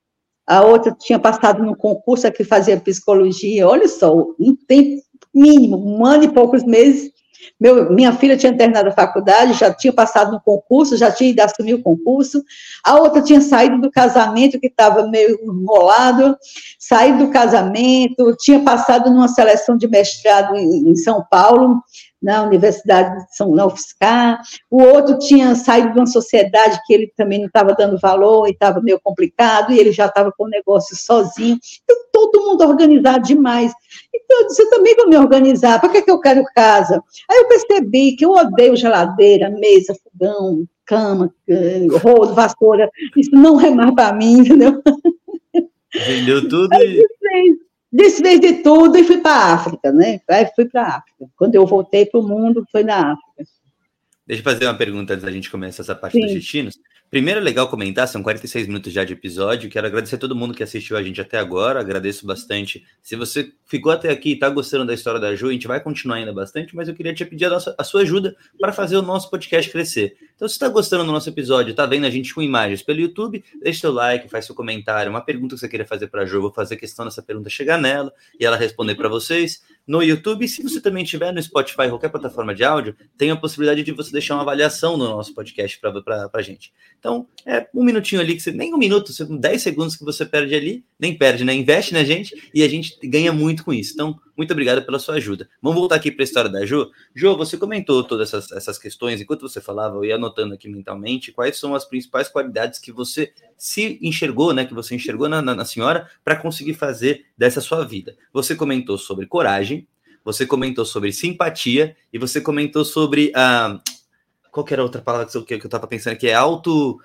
a 0.45 0.61
outra 0.61 0.95
tinha 0.99 1.19
passado 1.19 1.63
num 1.63 1.75
concurso 1.75 2.27
aqui 2.27 2.43
fazia 2.43 2.79
psicologia. 2.79 3.67
Olha 3.67 3.87
só, 3.87 4.13
um 4.39 4.55
tempo 4.55 5.01
mínimo, 5.33 5.77
um 5.77 6.05
ano 6.05 6.23
e 6.23 6.33
poucos 6.33 6.63
meses, 6.63 7.11
meu, 7.59 7.91
minha 7.91 8.13
filha 8.13 8.37
tinha 8.37 8.55
terminado 8.55 8.89
a 8.89 8.93
faculdade, 8.93 9.53
já 9.53 9.73
tinha 9.73 9.93
passado 9.93 10.31
no 10.31 10.41
concurso, 10.41 10.97
já 10.97 11.11
tinha 11.11 11.29
ido 11.29 11.41
assumir 11.41 11.73
o 11.73 11.81
concurso. 11.81 12.43
A 12.83 12.95
outra 12.95 13.21
tinha 13.21 13.41
saído 13.41 13.79
do 13.81 13.91
casamento, 13.91 14.59
que 14.59 14.67
estava 14.67 15.07
meio 15.07 15.39
enrolado, 15.43 16.37
saído 16.77 17.25
do 17.25 17.31
casamento, 17.31 18.35
tinha 18.39 18.59
passado 18.61 19.09
numa 19.09 19.27
seleção 19.27 19.77
de 19.77 19.87
mestrado 19.87 20.55
em, 20.55 20.89
em 20.89 20.95
São 20.95 21.23
Paulo, 21.29 21.81
na 22.21 22.43
Universidade 22.43 23.25
de 23.25 23.35
São 23.35 23.55
na 23.55 23.65
UFSCar. 23.65 24.41
O 24.69 24.83
outro 24.83 25.17
tinha 25.19 25.55
saído 25.55 25.93
de 25.93 25.99
uma 25.99 26.05
sociedade 26.05 26.79
que 26.85 26.93
ele 26.93 27.11
também 27.15 27.39
não 27.39 27.47
estava 27.47 27.73
dando 27.73 27.99
valor 27.99 28.47
e 28.47 28.51
estava 28.51 28.81
meio 28.81 28.99
complicado, 29.01 29.71
e 29.71 29.79
ele 29.79 29.91
já 29.91 30.05
estava 30.05 30.31
com 30.31 30.45
o 30.45 30.49
negócio 30.49 30.95
sozinho. 30.95 31.57
Então, 31.83 31.97
todo 32.11 32.45
mundo 32.45 32.63
organizado 32.63 33.25
demais. 33.25 33.71
Eu 34.29 34.47
disse, 34.47 34.61
eu 34.61 34.69
também 34.69 34.95
vou 34.95 35.09
me 35.09 35.17
organizar, 35.17 35.79
para 35.79 35.89
que, 35.89 36.01
que 36.03 36.11
eu 36.11 36.19
quero 36.19 36.43
casa? 36.55 37.03
Aí 37.29 37.39
eu 37.39 37.47
percebi 37.47 38.15
que 38.15 38.25
eu 38.25 38.31
odeio 38.31 38.75
geladeira, 38.75 39.49
mesa, 39.49 39.95
fogão, 40.03 40.65
cama, 40.85 41.33
rolo, 42.01 42.33
vassoura, 42.33 42.89
isso 43.17 43.31
não 43.31 43.59
é 43.59 43.69
mais 43.69 43.93
para 43.93 44.13
mim, 44.13 44.39
entendeu? 44.39 44.81
Vendeu 45.93 46.47
tudo 46.47 46.73
Aí, 46.73 47.01
e... 47.01 47.69
Desfez 47.91 48.39
de 48.39 48.61
tudo 48.61 48.97
e 48.97 49.03
fui 49.03 49.17
para 49.17 49.31
a 49.31 49.53
África, 49.53 49.91
né? 49.91 50.21
Aí 50.29 50.47
fui 50.55 50.65
para 50.65 50.83
a 50.83 50.97
África. 50.97 51.25
Quando 51.35 51.55
eu 51.55 51.65
voltei 51.65 52.05
para 52.05 52.19
o 52.19 52.23
mundo, 52.23 52.63
foi 52.71 52.83
na 52.83 53.13
África. 53.13 53.51
Deixa 54.27 54.41
eu 54.41 54.43
fazer 54.43 54.65
uma 54.65 54.77
pergunta 54.77 55.13
antes 55.13 55.25
da 55.25 55.31
gente 55.31 55.49
começar 55.49 55.81
essa 55.81 55.95
parte 55.95 56.13
Sim. 56.13 56.21
dos 56.21 56.33
destinos. 56.33 56.75
Primeiro, 57.09 57.39
é 57.39 57.43
legal 57.43 57.67
comentar, 57.67 58.07
são 58.07 58.21
46 58.21 58.67
minutos 58.67 58.93
já 58.93 59.03
de 59.03 59.13
episódio. 59.13 59.67
Quero 59.67 59.87
agradecer 59.87 60.15
a 60.15 60.19
todo 60.19 60.35
mundo 60.35 60.53
que 60.53 60.61
assistiu 60.61 60.95
a 60.95 61.01
gente 61.01 61.19
até 61.19 61.39
agora. 61.39 61.79
Agradeço 61.79 62.23
bastante. 62.23 62.85
Se 63.01 63.15
você 63.15 63.51
ficou 63.65 63.91
até 63.91 64.11
aqui 64.11 64.29
e 64.29 64.33
está 64.33 64.47
gostando 64.47 64.85
da 64.85 64.93
história 64.93 65.19
da 65.19 65.35
Ju, 65.35 65.49
a 65.49 65.51
gente 65.51 65.67
vai 65.67 65.79
continuar 65.79 66.17
ainda 66.17 66.31
bastante, 66.31 66.75
mas 66.75 66.87
eu 66.87 66.93
queria 66.93 67.13
te 67.13 67.25
pedir 67.25 67.45
a, 67.45 67.49
nossa, 67.49 67.73
a 67.75 67.83
sua 67.83 68.01
ajuda 68.01 68.35
para 68.59 68.71
fazer 68.71 68.95
o 68.95 69.01
nosso 69.01 69.27
podcast 69.31 69.71
crescer. 69.71 70.15
Então, 70.39 70.47
se 70.47 70.53
está 70.53 70.69
gostando 70.69 71.03
do 71.03 71.11
nosso 71.11 71.27
episódio, 71.27 71.71
está 71.71 71.85
vendo 71.85 72.05
a 72.05 72.09
gente 72.09 72.33
com 72.33 72.41
imagens 72.41 72.81
pelo 72.81 72.97
YouTube, 72.97 73.43
deixa 73.61 73.81
seu 73.81 73.91
like, 73.91 74.29
faz 74.29 74.45
seu 74.45 74.55
comentário, 74.55 75.09
uma 75.09 75.19
pergunta 75.19 75.53
que 75.53 75.59
você 75.59 75.67
queria 75.67 75.85
fazer 75.85 76.07
para 76.07 76.21
a 76.21 76.25
Ju, 76.25 76.39
vou 76.39 76.49
fazer 76.49 76.77
questão 76.77 77.03
dessa 77.03 77.21
pergunta 77.21 77.49
chegar 77.49 77.77
nela 77.77 78.09
e 78.39 78.45
ela 78.45 78.55
responder 78.55 78.95
para 78.95 79.09
vocês 79.09 79.61
no 79.85 80.01
YouTube. 80.01 80.47
Se 80.47 80.63
você 80.63 80.79
também 80.79 81.03
estiver 81.03 81.33
no 81.33 81.43
Spotify, 81.43 81.89
qualquer 81.89 82.07
plataforma 82.07 82.55
de 82.55 82.63
áudio, 82.63 82.95
tem 83.17 83.31
a 83.31 83.35
possibilidade 83.35 83.83
de 83.83 83.91
você 83.91 84.13
deixar 84.13 84.35
uma 84.35 84.43
avaliação 84.43 84.95
no 84.95 85.09
nosso 85.09 85.33
podcast 85.33 85.77
para 85.77 86.29
a 86.31 86.41
gente. 86.41 86.71
Então, 86.97 87.27
é 87.45 87.67
um 87.73 87.83
minutinho 87.83 88.21
ali, 88.21 88.35
que 88.35 88.41
você, 88.41 88.53
nem 88.53 88.73
um 88.73 88.77
minuto, 88.77 89.11
10 89.11 89.61
segundos 89.61 89.97
que 89.97 90.05
você 90.05 90.25
perde 90.25 90.55
ali, 90.55 90.85
nem 90.97 91.17
perde, 91.17 91.43
né? 91.43 91.53
Investe 91.53 91.93
na 91.93 92.05
gente 92.05 92.49
e 92.53 92.63
a 92.63 92.69
gente 92.69 92.97
ganha 93.05 93.33
muito 93.33 93.65
com 93.65 93.73
isso. 93.73 93.93
Então, 93.93 94.17
muito 94.39 94.51
obrigado 94.51 94.85
pela 94.85 94.99
sua 94.99 95.15
ajuda. 95.15 95.49
Vamos 95.61 95.77
voltar 95.77 95.95
aqui 95.95 96.09
para 96.09 96.23
a 96.23 96.25
história 96.25 96.49
da 96.49 96.65
Ju. 96.65 96.89
Ju, 97.13 97.35
você 97.35 97.57
comentou 97.57 98.03
todas 98.05 98.29
essas, 98.29 98.49
essas 98.53 98.77
questões, 98.77 99.19
enquanto 99.19 99.41
você 99.41 99.59
falava, 99.59 99.97
eu 99.97 100.05
ia 100.05 100.17
anotando 100.29 100.53
aqui 100.53 100.69
mentalmente 100.69 101.31
quais 101.31 101.57
são 101.57 101.73
as 101.75 101.83
principais 101.83 102.29
qualidades 102.29 102.79
que 102.79 102.91
você 102.91 103.33
se 103.57 103.99
enxergou, 104.01 104.53
né? 104.53 104.65
Que 104.65 104.73
você 104.73 104.95
enxergou 104.95 105.27
na, 105.27 105.41
na, 105.41 105.55
na 105.55 105.65
senhora 105.65 106.09
para 106.23 106.35
conseguir 106.35 106.75
fazer 106.75 107.25
dessa 107.37 107.59
sua 107.59 107.83
vida. 107.83 108.15
Você 108.31 108.55
comentou 108.55 108.97
sobre 108.97 109.25
coragem, 109.25 109.87
você 110.23 110.45
comentou 110.45 110.85
sobre 110.85 111.11
simpatia 111.11 111.95
e 112.13 112.19
você 112.19 112.39
comentou 112.39 112.85
sobre 112.85 113.31
a. 113.35 113.75
Uh, 113.75 113.99
qual 114.51 114.65
que 114.65 114.73
era 114.73 114.81
a 114.81 114.85
outra 114.85 115.01
palavra 115.01 115.27
que 115.27 115.37
eu, 115.37 115.43
que 115.43 115.65
eu 115.65 115.69
tava 115.69 115.87
pensando 115.87 116.17
que 116.17 116.27
é 116.27 116.33
auto. 116.33 116.99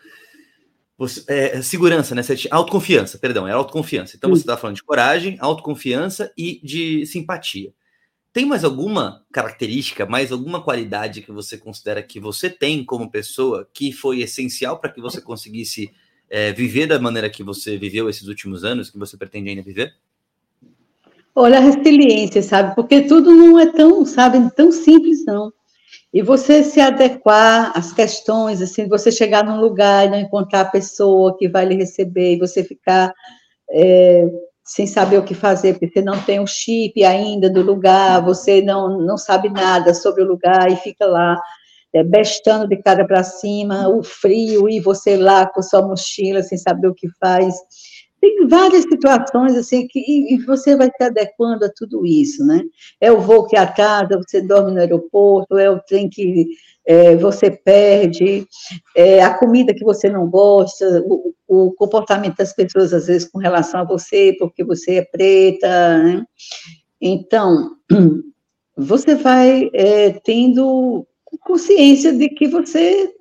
Você, 0.96 1.24
é, 1.26 1.60
segurança, 1.60 2.14
né? 2.14 2.22
Autoconfiança, 2.50 3.18
perdão, 3.18 3.48
é 3.48 3.52
autoconfiança. 3.52 4.16
Então 4.16 4.30
você 4.30 4.42
está 4.42 4.56
falando 4.56 4.76
de 4.76 4.82
coragem, 4.82 5.36
autoconfiança 5.40 6.32
e 6.38 6.60
de 6.64 7.04
simpatia. 7.04 7.72
Tem 8.34 8.44
mais 8.44 8.64
alguma 8.64 9.24
característica, 9.32 10.04
mais 10.04 10.32
alguma 10.32 10.60
qualidade 10.60 11.22
que 11.22 11.30
você 11.30 11.56
considera 11.56 12.02
que 12.02 12.18
você 12.18 12.50
tem 12.50 12.84
como 12.84 13.08
pessoa 13.08 13.68
que 13.72 13.92
foi 13.92 14.22
essencial 14.22 14.80
para 14.80 14.90
que 14.90 15.00
você 15.00 15.20
conseguisse 15.20 15.92
é, 16.28 16.52
viver 16.52 16.88
da 16.88 16.98
maneira 16.98 17.30
que 17.30 17.44
você 17.44 17.78
viveu 17.78 18.10
esses 18.10 18.26
últimos 18.26 18.64
anos, 18.64 18.90
que 18.90 18.98
você 18.98 19.16
pretende 19.16 19.50
ainda 19.50 19.62
viver? 19.62 19.94
Olha, 21.32 21.58
a 21.58 21.60
resiliência, 21.60 22.42
sabe? 22.42 22.74
Porque 22.74 23.02
tudo 23.02 23.32
não 23.32 23.56
é 23.56 23.70
tão, 23.70 24.04
sabe, 24.04 24.50
tão 24.56 24.72
simples, 24.72 25.24
não. 25.24 25.52
E 26.12 26.20
você 26.20 26.64
se 26.64 26.80
adequar 26.80 27.70
às 27.78 27.92
questões, 27.92 28.60
assim, 28.60 28.88
você 28.88 29.12
chegar 29.12 29.44
num 29.44 29.60
lugar 29.60 30.08
e 30.08 30.10
não 30.10 30.18
encontrar 30.18 30.62
a 30.62 30.70
pessoa 30.70 31.36
que 31.38 31.48
vai 31.48 31.66
lhe 31.66 31.76
receber, 31.76 32.34
e 32.34 32.38
você 32.40 32.64
ficar 32.64 33.14
é, 33.70 34.28
sem 34.64 34.86
saber 34.86 35.18
o 35.18 35.24
que 35.24 35.34
fazer, 35.34 35.74
porque 35.74 35.88
você 35.88 36.00
não 36.00 36.20
tem 36.22 36.40
o 36.40 36.46
chip 36.46 37.04
ainda 37.04 37.50
do 37.50 37.60
lugar, 37.60 38.24
você 38.24 38.62
não, 38.62 38.98
não 38.98 39.18
sabe 39.18 39.50
nada 39.50 39.92
sobre 39.92 40.22
o 40.22 40.26
lugar 40.26 40.70
e 40.70 40.76
fica 40.76 41.06
lá 41.06 41.38
é, 41.92 42.02
bestando 42.02 42.66
de 42.66 42.76
cara 42.78 43.06
para 43.06 43.22
cima, 43.22 43.88
o 43.88 44.02
frio, 44.02 44.68
e 44.68 44.80
você 44.80 45.16
lá 45.16 45.46
com 45.46 45.62
sua 45.62 45.82
mochila 45.82 46.42
sem 46.42 46.56
saber 46.58 46.88
o 46.88 46.94
que 46.94 47.08
faz. 47.20 47.54
Tem 48.24 48.48
várias 48.48 48.84
situações 48.84 49.54
assim 49.54 49.86
que 49.86 50.00
e 50.00 50.38
você 50.46 50.74
vai 50.74 50.88
se 50.88 51.04
adequando 51.04 51.66
a 51.66 51.68
tudo 51.68 52.06
isso, 52.06 52.42
né? 52.42 52.62
É 52.98 53.12
o 53.12 53.20
voo 53.20 53.46
que 53.46 53.54
atrasa, 53.54 54.16
você 54.16 54.40
dorme 54.40 54.72
no 54.72 54.80
aeroporto, 54.80 55.58
é 55.58 55.68
o 55.68 55.78
trem 55.78 56.08
que 56.08 56.46
é, 56.86 57.16
você 57.16 57.50
perde, 57.50 58.46
é, 58.96 59.22
a 59.22 59.36
comida 59.36 59.74
que 59.74 59.84
você 59.84 60.08
não 60.08 60.26
gosta, 60.26 61.04
o, 61.06 61.34
o, 61.46 61.72
comportamento 61.72 62.36
das 62.36 62.54
pessoas, 62.54 62.94
às 62.94 63.08
vezes, 63.08 63.28
com 63.28 63.38
relação 63.38 63.80
a 63.80 63.84
você, 63.84 64.34
porque 64.38 64.64
você 64.64 64.94
é 64.94 65.04
preta, 65.04 66.02
né? 66.02 66.24
Então, 66.98 67.76
você 68.74 69.16
vai 69.16 69.68
é, 69.74 70.12
tendo 70.24 71.06
consciência 71.42 72.10
de 72.10 72.30
que 72.30 72.48
você 72.48 73.12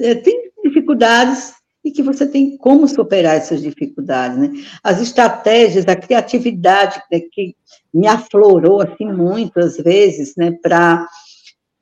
é, 0.00 0.16
tem 0.16 0.50
dificuldades 0.64 1.52
e 1.88 1.90
que 1.90 2.02
você 2.02 2.26
tem 2.26 2.56
como 2.58 2.86
superar 2.86 3.36
essas 3.36 3.62
dificuldades, 3.62 4.36
né? 4.36 4.50
As 4.84 5.00
estratégias, 5.00 5.88
a 5.88 5.96
criatividade 5.96 7.00
né, 7.10 7.20
que 7.32 7.56
me 7.92 8.06
aflorou 8.06 8.82
assim 8.82 9.10
muitas 9.10 9.78
vezes, 9.78 10.34
né, 10.36 10.52
para 10.62 11.06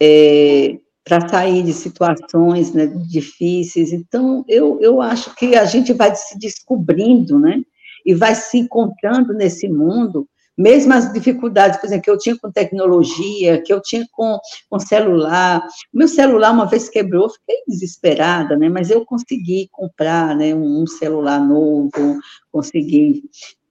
é, 0.00 0.78
para 1.04 1.28
sair 1.28 1.62
de 1.62 1.72
situações 1.72 2.72
né, 2.72 2.86
difíceis. 2.86 3.92
Então, 3.92 4.44
eu, 4.48 4.78
eu 4.80 5.00
acho 5.00 5.34
que 5.34 5.54
a 5.56 5.64
gente 5.64 5.92
vai 5.92 6.14
se 6.14 6.38
descobrindo, 6.38 7.38
né? 7.38 7.62
E 8.04 8.14
vai 8.14 8.34
se 8.34 8.58
encontrando 8.58 9.32
nesse 9.32 9.68
mundo 9.68 10.28
mesmo 10.56 10.94
as 10.94 11.12
dificuldades, 11.12 11.78
por 11.78 11.86
exemplo, 11.86 12.04
que 12.04 12.10
eu 12.10 12.18
tinha 12.18 12.36
com 12.38 12.50
tecnologia, 12.50 13.60
que 13.62 13.72
eu 13.72 13.80
tinha 13.80 14.06
com, 14.12 14.38
com 14.70 14.78
celular. 14.78 15.66
Meu 15.92 16.08
celular 16.08 16.52
uma 16.52 16.66
vez 16.66 16.88
quebrou, 16.88 17.28
fiquei 17.28 17.62
desesperada, 17.68 18.56
né? 18.56 18.68
Mas 18.68 18.90
eu 18.90 19.04
consegui 19.04 19.68
comprar, 19.70 20.34
né, 20.34 20.54
um 20.54 20.86
celular 20.86 21.40
novo, 21.40 22.18
consegui 22.50 23.24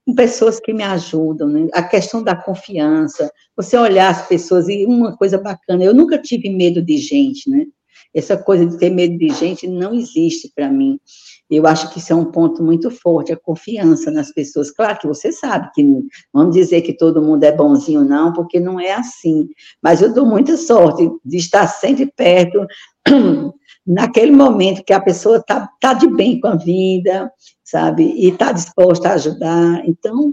com 0.06 0.14
pessoas 0.14 0.60
que 0.60 0.72
me 0.72 0.84
ajudam, 0.84 1.48
né? 1.48 1.68
A 1.72 1.82
questão 1.82 2.22
da 2.22 2.36
confiança, 2.36 3.30
você 3.56 3.76
olhar 3.76 4.10
as 4.10 4.28
pessoas 4.28 4.68
e 4.68 4.86
uma 4.86 5.16
coisa 5.16 5.36
bacana, 5.36 5.82
eu 5.82 5.92
nunca 5.92 6.16
tive 6.16 6.48
medo 6.48 6.80
de 6.80 6.96
gente, 6.98 7.50
né? 7.50 7.66
Essa 8.14 8.36
coisa 8.36 8.64
de 8.64 8.78
ter 8.78 8.90
medo 8.90 9.18
de 9.18 9.28
gente 9.30 9.66
não 9.66 9.92
existe 9.92 10.50
para 10.54 10.70
mim. 10.70 11.00
Eu 11.48 11.66
acho 11.66 11.90
que 11.92 11.98
isso 11.98 12.12
é 12.12 12.16
um 12.16 12.24
ponto 12.24 12.62
muito 12.62 12.90
forte, 12.90 13.32
a 13.32 13.36
confiança 13.36 14.10
nas 14.10 14.32
pessoas. 14.32 14.70
Claro 14.70 14.98
que 14.98 15.06
você 15.06 15.30
sabe 15.30 15.70
que 15.72 15.84
vamos 16.32 16.54
dizer 16.54 16.82
que 16.82 16.92
todo 16.92 17.22
mundo 17.22 17.44
é 17.44 17.52
bonzinho, 17.52 18.04
não, 18.04 18.32
porque 18.32 18.58
não 18.58 18.80
é 18.80 18.92
assim. 18.92 19.48
Mas 19.80 20.02
eu 20.02 20.12
dou 20.12 20.26
muita 20.26 20.56
sorte 20.56 21.08
de 21.24 21.36
estar 21.36 21.68
sempre 21.68 22.06
perto, 22.06 22.66
naquele 23.86 24.32
momento 24.32 24.82
que 24.82 24.92
a 24.92 25.00
pessoa 25.00 25.36
está 25.36 25.68
tá 25.80 25.94
de 25.94 26.08
bem 26.08 26.40
com 26.40 26.48
a 26.48 26.56
vida, 26.56 27.30
sabe? 27.62 28.02
E 28.16 28.28
está 28.28 28.50
disposta 28.50 29.10
a 29.10 29.14
ajudar. 29.14 29.82
Então, 29.86 30.32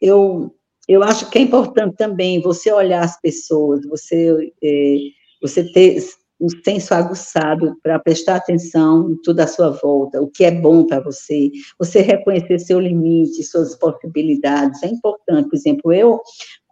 eu, 0.00 0.54
eu 0.88 1.02
acho 1.02 1.28
que 1.28 1.38
é 1.38 1.42
importante 1.42 1.96
também 1.96 2.40
você 2.40 2.72
olhar 2.72 3.04
as 3.04 3.20
pessoas, 3.20 3.84
você, 3.86 4.50
é, 4.62 4.96
você 5.42 5.70
ter 5.72 5.98
um 6.40 6.48
senso 6.64 6.94
aguçado 6.94 7.76
para 7.82 7.98
prestar 7.98 8.36
atenção 8.36 9.10
em 9.10 9.16
tudo 9.22 9.40
à 9.40 9.46
sua 9.46 9.70
volta, 9.70 10.20
o 10.20 10.28
que 10.28 10.44
é 10.44 10.50
bom 10.50 10.84
para 10.84 11.00
você, 11.00 11.50
você 11.78 12.00
reconhecer 12.00 12.58
seu 12.58 12.80
limite, 12.80 13.42
suas 13.44 13.76
possibilidades, 13.76 14.82
é 14.82 14.88
importante. 14.88 15.48
Por 15.48 15.56
exemplo, 15.56 15.92
eu, 15.92 16.20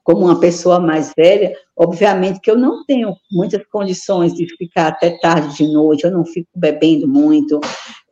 como 0.02 0.26
uma 0.26 0.40
pessoa 0.40 0.80
mais 0.80 1.12
velha, 1.16 1.56
obviamente 1.76 2.40
que 2.40 2.50
eu 2.50 2.58
não 2.58 2.84
tenho 2.84 3.14
muitas 3.30 3.64
condições 3.66 4.34
de 4.34 4.46
ficar 4.56 4.88
até 4.88 5.18
tarde 5.18 5.56
de 5.56 5.72
noite, 5.72 6.04
eu 6.04 6.10
não 6.10 6.24
fico 6.24 6.50
bebendo 6.54 7.06
muito, 7.06 7.60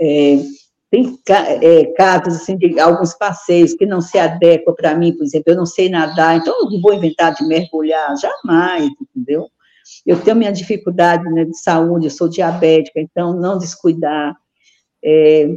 é, 0.00 0.38
tem 0.90 1.18
é, 1.28 1.84
casos 1.92 2.34
assim, 2.34 2.56
de 2.56 2.78
alguns 2.80 3.14
passeios 3.14 3.74
que 3.74 3.86
não 3.86 4.00
se 4.00 4.18
adequam 4.18 4.74
para 4.74 4.94
mim, 4.94 5.12
por 5.12 5.24
exemplo, 5.24 5.52
eu 5.52 5.56
não 5.56 5.66
sei 5.66 5.88
nadar, 5.88 6.36
então 6.36 6.54
eu 6.58 6.70
não 6.70 6.80
vou 6.80 6.92
inventar 6.92 7.32
de 7.34 7.44
mergulhar, 7.46 8.16
jamais, 8.16 8.90
entendeu? 9.00 9.48
Eu 10.06 10.20
tenho 10.20 10.36
minha 10.36 10.52
dificuldade 10.52 11.24
né, 11.30 11.44
de 11.44 11.58
saúde, 11.58 12.06
eu 12.06 12.10
sou 12.10 12.28
diabética, 12.28 13.00
então 13.00 13.32
não 13.32 13.58
descuidar. 13.58 14.36
É, 15.04 15.48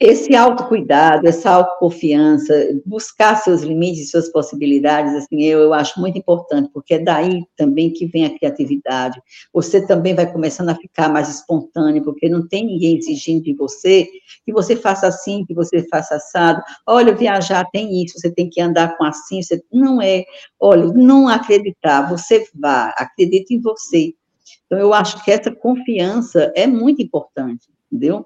esse 0.00 0.36
autocuidado, 0.36 1.26
essa 1.26 1.50
autoconfiança, 1.50 2.54
buscar 2.86 3.34
seus 3.34 3.62
limites, 3.62 4.12
suas 4.12 4.30
possibilidades, 4.30 5.12
assim, 5.14 5.42
eu, 5.42 5.58
eu 5.58 5.74
acho 5.74 5.98
muito 5.98 6.16
importante, 6.16 6.70
porque 6.72 6.94
é 6.94 6.98
daí 7.00 7.42
também 7.56 7.92
que 7.92 8.06
vem 8.06 8.24
a 8.24 8.38
criatividade. 8.38 9.20
Você 9.52 9.84
também 9.84 10.14
vai 10.14 10.30
começando 10.32 10.68
a 10.68 10.76
ficar 10.76 11.08
mais 11.08 11.28
espontâneo, 11.28 12.04
porque 12.04 12.28
não 12.28 12.46
tem 12.46 12.64
ninguém 12.64 12.96
exigindo 12.96 13.42
de 13.42 13.52
você 13.54 14.08
que 14.46 14.52
você 14.52 14.76
faça 14.76 15.08
assim, 15.08 15.44
que 15.44 15.52
você 15.52 15.84
faça 15.88 16.14
assado. 16.14 16.62
Olha, 16.86 17.12
viajar 17.12 17.66
tem 17.72 18.00
isso, 18.00 18.20
você 18.20 18.30
tem 18.30 18.48
que 18.48 18.60
andar 18.60 18.96
com 18.96 19.04
assim, 19.04 19.42
você 19.42 19.60
não 19.72 20.00
é. 20.00 20.24
Olha, 20.60 20.92
não 20.92 21.28
acreditar, 21.28 22.08
você 22.08 22.46
vá, 22.54 22.94
acredite 22.96 23.52
em 23.52 23.60
você. 23.60 24.14
Então, 24.66 24.78
eu 24.78 24.94
acho 24.94 25.24
que 25.24 25.30
essa 25.32 25.50
confiança 25.50 26.52
é 26.54 26.68
muito 26.68 27.02
importante 27.02 27.66
entendeu? 27.90 28.24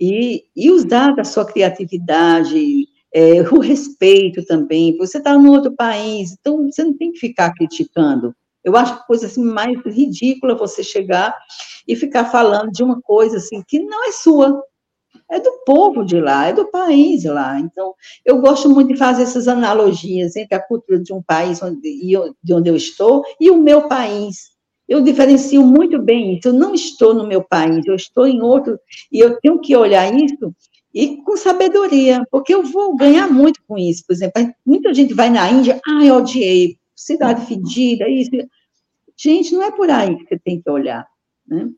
E, 0.00 0.44
e 0.56 0.70
usar 0.70 1.14
da 1.14 1.24
sua 1.24 1.44
criatividade, 1.44 2.86
é, 3.14 3.42
o 3.52 3.60
respeito 3.60 4.44
também, 4.44 4.96
você 4.96 5.18
está 5.18 5.34
em 5.34 5.46
outro 5.46 5.72
país, 5.72 6.32
então 6.32 6.64
você 6.64 6.82
não 6.82 6.96
tem 6.96 7.12
que 7.12 7.18
ficar 7.18 7.52
criticando. 7.54 8.34
Eu 8.64 8.76
acho 8.76 9.06
coisa 9.06 9.26
assim 9.26 9.44
mais 9.44 9.78
ridícula 9.84 10.56
você 10.56 10.82
chegar 10.82 11.36
e 11.86 11.94
ficar 11.94 12.24
falando 12.24 12.72
de 12.72 12.82
uma 12.82 13.00
coisa 13.02 13.36
assim 13.36 13.62
que 13.66 13.78
não 13.78 14.08
é 14.08 14.12
sua, 14.12 14.62
é 15.30 15.38
do 15.38 15.52
povo 15.66 16.02
de 16.02 16.18
lá, 16.18 16.46
é 16.48 16.52
do 16.52 16.70
país 16.70 17.24
lá. 17.24 17.60
Então, 17.60 17.94
eu 18.24 18.40
gosto 18.40 18.70
muito 18.70 18.88
de 18.88 18.98
fazer 18.98 19.24
essas 19.24 19.48
analogias 19.48 20.34
entre 20.34 20.54
a 20.54 20.62
cultura 20.62 20.98
de 20.98 21.12
um 21.12 21.22
país 21.22 21.62
onde, 21.62 21.80
de 22.42 22.54
onde 22.54 22.70
eu 22.70 22.76
estou 22.76 23.22
e 23.38 23.50
o 23.50 23.58
meu 23.58 23.86
país 23.86 24.53
eu 24.96 25.02
diferencio 25.02 25.64
muito 25.64 26.00
bem 26.00 26.36
isso. 26.36 26.48
Eu 26.48 26.52
não 26.52 26.74
estou 26.74 27.14
no 27.14 27.26
meu 27.26 27.42
país, 27.42 27.84
eu 27.86 27.94
estou 27.94 28.26
em 28.26 28.40
outro, 28.40 28.78
e 29.10 29.18
eu 29.18 29.38
tenho 29.40 29.58
que 29.60 29.76
olhar 29.76 30.12
isso 30.14 30.54
e 30.94 31.16
com 31.16 31.36
sabedoria, 31.36 32.24
porque 32.30 32.54
eu 32.54 32.62
vou 32.62 32.94
ganhar 32.96 33.26
muito 33.26 33.60
com 33.66 33.76
isso. 33.76 34.04
Por 34.06 34.12
exemplo, 34.12 34.54
muita 34.64 34.94
gente 34.94 35.12
vai 35.12 35.28
na 35.28 35.50
Índia, 35.50 35.80
ah, 35.84 36.14
odiei, 36.14 36.78
cidade 36.94 37.44
fedida, 37.46 38.08
isso. 38.08 38.30
Gente, 39.16 39.52
não 39.52 39.64
é 39.64 39.72
por 39.72 39.90
aí 39.90 40.16
que 40.16 40.28
você 40.28 40.38
tem 40.38 40.60
que 40.62 40.70
olhar, 40.70 41.04
né? 41.46 41.68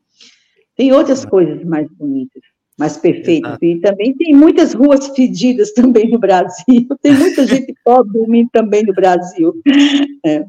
Tem 0.75 0.93
outras 0.93 1.25
coisas 1.25 1.63
mais 1.63 1.87
bonitas, 1.89 2.43
mais 2.77 2.95
perfeitas. 2.97 3.57
E 3.59 3.79
também 3.79 4.13
tem 4.13 4.35
muitas 4.35 4.75
ruas 4.75 5.07
fedidas 5.07 5.73
também 5.73 6.11
no 6.11 6.19
Brasil. 6.19 6.87
Tem 7.01 7.13
muita 7.13 7.47
gente 7.47 7.73
pobre 7.83 8.13
dormindo 8.13 8.49
também 8.51 8.83
no 8.83 8.93
Brasil. 8.93 9.59
É. 10.23 10.45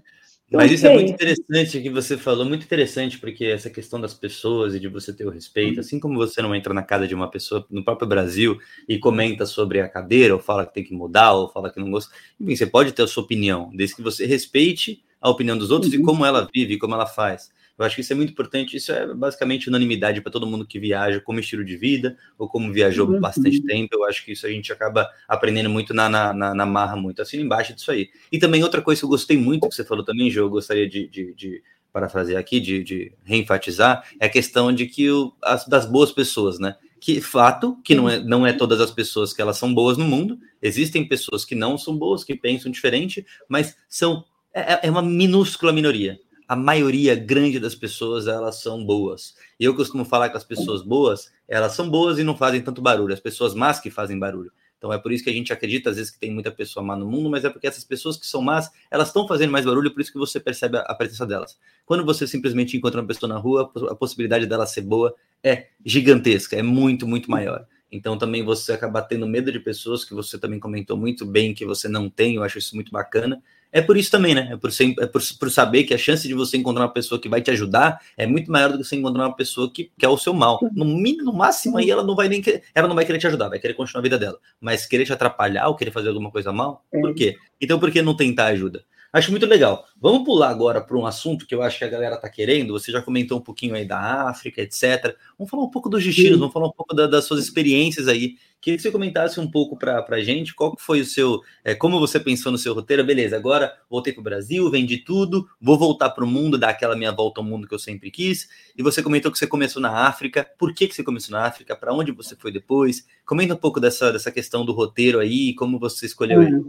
Mas 0.51 0.73
isso 0.73 0.87
é 0.87 0.95
muito 0.95 1.13
interessante 1.13 1.81
que 1.83 1.91
você 1.91 2.17
falou, 2.17 2.45
muito 2.47 2.65
interessante, 2.65 3.19
porque 3.19 3.45
essa 3.45 3.69
questão 3.69 4.01
das 4.01 4.15
pessoas 4.15 4.75
e 4.75 4.81
de 4.81 4.89
você 4.89 5.13
ter 5.13 5.27
o 5.27 5.31
respeito, 5.31 5.75
uhum. 5.75 5.81
assim 5.81 6.01
como 6.01 6.17
você 6.17 6.41
não 6.41 6.55
entra 6.55 6.73
na 6.73 6.83
casa 6.83 7.07
de 7.07 7.15
uma 7.15 7.31
pessoa 7.31 7.67
no 7.71 7.85
próprio 7.85 8.09
Brasil 8.09 8.59
e 8.89 8.99
comenta 8.99 9.45
sobre 9.45 9.81
a 9.81 9.89
cadeira, 9.89 10.35
ou 10.35 10.41
fala 10.41 10.65
que 10.65 10.73
tem 10.73 10.85
que 10.85 10.95
mudar, 10.95 11.33
ou 11.33 11.51
fala 11.51 11.71
que 11.71 11.79
não 11.79 11.91
gosta, 11.91 12.15
enfim, 12.41 12.57
você 12.57 12.67
pode 12.67 12.93
ter 12.93 13.03
a 13.03 13.07
sua 13.07 13.23
opinião, 13.25 13.71
desde 13.75 13.97
que 13.97 14.03
você 14.03 14.25
respeite 14.25 15.03
a 15.21 15.29
opinião 15.29 15.59
dos 15.59 15.71
outros 15.71 15.93
uhum. 15.93 16.01
e 16.01 16.03
como 16.03 16.25
ela 16.25 16.49
vive, 16.53 16.79
como 16.79 16.95
ela 16.95 17.07
faz. 17.07 17.51
Eu 17.79 17.85
acho 17.85 17.95
que 17.95 18.01
isso 18.01 18.13
é 18.13 18.17
muito 18.17 18.31
importante. 18.33 18.77
Isso 18.77 18.91
é 18.91 19.15
basicamente 19.15 19.69
unanimidade 19.69 20.21
para 20.21 20.33
todo 20.33 20.47
mundo 20.47 20.67
que 20.67 20.81
viaja 20.81 21.21
como 21.21 21.39
estilo 21.39 21.65
de 21.65 21.77
vida 21.77 22.17
ou 22.37 22.49
como 22.49 22.73
viajou 22.73 23.09
uhum. 23.09 23.21
bastante 23.21 23.63
tempo. 23.63 23.95
Eu 23.95 24.05
acho 24.05 24.25
que 24.25 24.33
isso 24.33 24.47
a 24.47 24.51
gente 24.51 24.73
acaba 24.73 25.09
aprendendo 25.29 25.71
muito 25.71 25.95
na, 25.95 26.09
na, 26.09 26.35
na, 26.35 26.55
na 26.55 26.67
marra, 26.67 26.97
muito 26.97 27.23
assim 27.23 27.41
embaixo 27.41 27.75
disso 27.75 27.91
aí. 27.91 28.11
E 28.33 28.39
também 28.39 28.63
outra 28.63 28.83
coisa 28.83 29.01
que 29.01 29.05
eu 29.05 29.11
gostei 29.11 29.37
muito 29.37 29.69
que 29.69 29.75
você 29.75 29.85
falou 29.85 30.05
também, 30.05 30.31
João, 30.31 30.47
eu 30.47 30.51
gostaria 30.51 30.89
de, 30.89 31.07
de, 31.07 31.33
de 31.35 31.63
parafrasear 31.93 32.41
aqui, 32.41 32.59
de, 32.59 32.83
de 32.83 33.13
reenfatizar, 33.25 34.05
é 34.19 34.27
a 34.27 34.31
questão 34.31 34.73
de 34.73 34.87
que 34.87 35.11
o, 35.11 35.33
as, 35.43 35.67
das 35.67 35.87
boas 35.87 36.11
pessoas, 36.11 36.59
né? 36.59 36.77
que 37.01 37.21
fato 37.21 37.79
que 37.85 37.95
não 37.95 38.09
é, 38.09 38.19
não 38.19 38.45
é 38.45 38.53
todas 38.53 38.81
as 38.81 38.91
pessoas 38.91 39.33
que 39.33 39.41
elas 39.41 39.57
são 39.57 39.73
boas 39.73 39.97
no 39.97 40.05
mundo, 40.05 40.37
existem 40.61 41.07
pessoas 41.07 41.45
que 41.45 41.55
não 41.55 41.79
são 41.79 41.97
boas, 41.97 42.25
que 42.25 42.35
pensam 42.35 42.73
diferente, 42.73 43.25
mas 43.49 43.77
são 43.89 44.25
é, 44.53 44.89
é 44.89 44.91
uma 44.91 45.03
minúscula 45.03 45.73
minoria 45.73 46.19
a 46.49 46.57
maioria 46.57 47.15
grande 47.15 47.61
das 47.61 47.75
pessoas 47.75 48.27
elas 48.27 48.63
são 48.63 48.83
boas. 48.83 49.37
E 49.61 49.65
eu 49.65 49.75
costumo 49.75 50.03
falar 50.03 50.31
que 50.31 50.37
as 50.39 50.45
pessoas 50.45 50.83
boas, 50.83 51.31
elas 51.47 51.73
são 51.73 51.91
boas 51.91 52.19
e 52.19 52.25
não 52.25 52.35
fazem 52.35 52.63
tanto 52.63 52.81
barulho. 52.81 53.13
As 53.13 53.21
pessoas 53.21 53.55
más 53.55 53.79
que 53.79 53.91
fazem 53.91 54.19
barulho. 54.19 54.51
Então 54.79 54.91
é 54.91 54.99
por 54.99 55.13
isso 55.13 55.23
que 55.23 55.29
a 55.29 55.33
gente 55.33 55.53
acredita 55.53 55.91
às 55.91 55.97
vezes 55.97 56.11
que 56.11 56.19
tem 56.19 56.33
muita 56.33 56.51
pessoa 56.51 56.83
má 56.83 56.97
no 56.97 57.05
mundo, 57.05 57.29
mas 57.29 57.45
é 57.45 57.51
porque 57.51 57.67
essas 57.67 57.85
pessoas 57.85 58.17
que 58.17 58.27
são 58.27 58.41
más, 58.41 58.71
elas 58.91 59.09
estão 59.09 59.29
fazendo 59.29 59.51
mais 59.51 59.67
barulho, 59.67 59.93
por 59.93 60.01
isso 60.01 60.13
que 60.13 60.19
você 60.19 60.41
percebe 60.41 60.79
a 60.79 60.95
presença 60.95 61.27
delas. 61.27 61.59
Quando 61.85 62.05
você 62.05 62.27
simplesmente 62.27 62.77
encontra 62.77 63.01
uma 63.01 63.07
pessoa 63.07 63.29
na 63.29 63.39
rua, 63.39 63.71
a 63.91 63.95
possibilidade 63.95 64.47
dela 64.47 64.67
ser 64.67 64.83
boa 64.83 65.15
é 65.43 65.67
gigantesca, 65.85 66.57
é 66.57 66.63
muito, 66.63 67.07
muito 67.07 67.31
maior. 67.31 67.67
Então 67.91 68.17
também 68.17 68.43
você 68.43 68.73
acaba 68.73 69.03
tendo 69.03 69.27
medo 69.27 69.51
de 69.51 69.59
pessoas 69.59 70.05
que 70.05 70.15
você 70.15 70.39
também 70.39 70.61
comentou 70.61 70.97
muito 70.97 71.27
bem 71.27 71.53
que 71.53 71.67
você 71.67 71.89
não 71.89 72.09
tem, 72.09 72.37
eu 72.37 72.43
acho 72.43 72.59
isso 72.59 72.75
muito 72.75 72.93
bacana 72.93 73.43
é 73.73 73.83
por 73.83 73.97
isso 73.97 74.11
também, 74.11 74.35
né? 74.35 74.49
É 74.53 74.57
por, 74.57 74.73
ser, 74.73 74.95
é 74.99 75.07
por, 75.07 75.23
por, 75.39 75.51
saber 75.51 75.85
que 75.85 75.93
a 75.93 75.99
chance 75.99 76.27
de 76.27 76.35
você 76.35 76.57
encontrar 76.57 76.85
uma 76.85 76.93
pessoa 76.93 77.21
que 77.21 77.29
vai 77.29 77.43
te 77.43 77.51
ajudar 77.51 78.01
é 78.17 78.27
muito 78.27 78.51
maior 78.51 78.73
do 78.73 78.79
que 78.79 78.85
você 78.85 78.97
encontrar 78.97 79.27
uma 79.27 79.37
pessoa 79.37 79.71
que 79.71 79.91
quer 79.99 80.07
é 80.07 80.09
o 80.09 80.17
seu 80.17 80.33
mal. 80.33 80.59
No 80.73 80.85
mínimo, 80.85 81.25
no 81.25 81.33
máximo 81.33 81.77
aí 81.77 81.91
ela 81.91 82.03
não 82.03 82.17
vai 82.17 82.29
nem 82.29 82.41
querer, 82.41 82.63
ela 82.75 82.89
não 82.89 82.95
vai 82.95 83.05
querer 83.05 83.19
te 83.19 83.27
ajudar, 83.27 83.49
vai 83.49 83.59
querer 83.59 83.75
continuar 83.75 84.01
a 84.01 84.03
vida 84.03 84.19
dela. 84.19 84.39
Mas 84.61 84.87
querer 84.87 85.05
te 85.05 85.13
atrapalhar 85.13 85.69
ou 85.69 85.77
querer 85.77 85.91
fazer 85.91 86.09
alguma 86.09 86.31
coisa 86.31 86.53
mal, 86.53 86.85
por 86.91 87.15
quê? 87.15 87.37
Então 87.61 87.79
por 87.79 87.91
que 87.91 88.01
não 88.01 88.17
tentar 88.17 88.47
ajuda? 88.47 88.85
Acho 89.11 89.31
muito 89.31 89.47
legal. 89.47 89.87
Vamos 89.99 90.25
pular 90.25 90.51
agora 90.51 90.83
para 90.83 90.97
um 90.97 91.07
assunto 91.07 91.47
que 91.47 91.55
eu 91.55 91.63
acho 91.63 91.79
que 91.79 91.85
a 91.85 91.89
galera 91.89 92.17
está 92.17 92.29
querendo. 92.29 92.75
Você 92.75 92.93
já 92.93 93.01
comentou 93.01 93.39
um 93.39 93.43
pouquinho 93.43 93.75
aí 93.75 93.87
da 93.87 94.29
África, 94.29 94.61
etc. 94.61 95.17
Vamos 95.39 95.51
falar 95.51 95.65
um 95.65 95.71
pouco 95.71 95.89
dos 95.89 96.05
destinos, 96.05 96.33
Sim. 96.33 96.39
vamos 96.39 96.53
falar 96.53 96.67
um 96.67 96.73
pouco 96.73 96.95
da, 96.95 97.07
das 97.07 97.25
suas 97.25 97.43
experiências 97.43 98.07
aí. 98.07 98.37
Queria 98.61 98.77
que 98.77 98.83
você 98.83 98.91
comentasse 98.91 99.39
um 99.39 99.49
pouco 99.49 99.79
para 99.79 100.05
a 100.07 100.21
gente 100.21 100.55
qual 100.55 100.75
foi 100.79 101.01
o 101.01 101.05
seu. 101.05 101.41
É, 101.65 101.75
como 101.75 101.99
você 101.99 102.19
pensou 102.19 102.51
no 102.51 102.59
seu 102.59 102.75
roteiro? 102.75 103.05
Beleza, 103.05 103.37
agora 103.37 103.73
voltei 103.89 104.13
para 104.13 104.21
o 104.21 104.25
Brasil, 104.25 104.69
vendi 104.71 104.99
tudo, 104.99 105.49
vou 105.61 105.79
voltar 105.79 106.11
para 106.11 106.25
o 106.25 106.27
mundo, 106.27 106.59
dar 106.59 106.71
aquela 106.71 106.97
minha 106.97 107.13
volta 107.13 107.41
ao 107.41 107.47
mundo 107.47 107.69
que 107.69 107.75
eu 107.75 107.79
sempre 107.79 108.11
quis. 108.11 108.49
E 108.77 108.83
você 108.83 109.03
comentou 109.03 109.31
que 109.31 109.39
você 109.39 109.47
começou 109.47 109.81
na 109.81 110.07
África. 110.07 110.47
Por 110.59 110.75
que, 110.75 110.89
que 110.89 110.95
você 110.95 111.05
começou 111.05 111.33
na 111.33 111.47
África? 111.47 111.75
Para 111.77 111.95
onde 111.95 112.11
você 112.11 112.35
foi 112.37 112.51
depois? 112.53 113.07
Comenta 113.25 113.55
um 113.55 113.59
pouco 113.59 113.81
dessa, 113.81 114.13
dessa 114.13 114.33
questão 114.33 114.67
do 114.67 114.73
roteiro 114.73 115.21
aí, 115.21 115.55
como 115.55 115.79
você 115.79 116.05
escolheu 116.05 116.43
ele. 116.43 116.65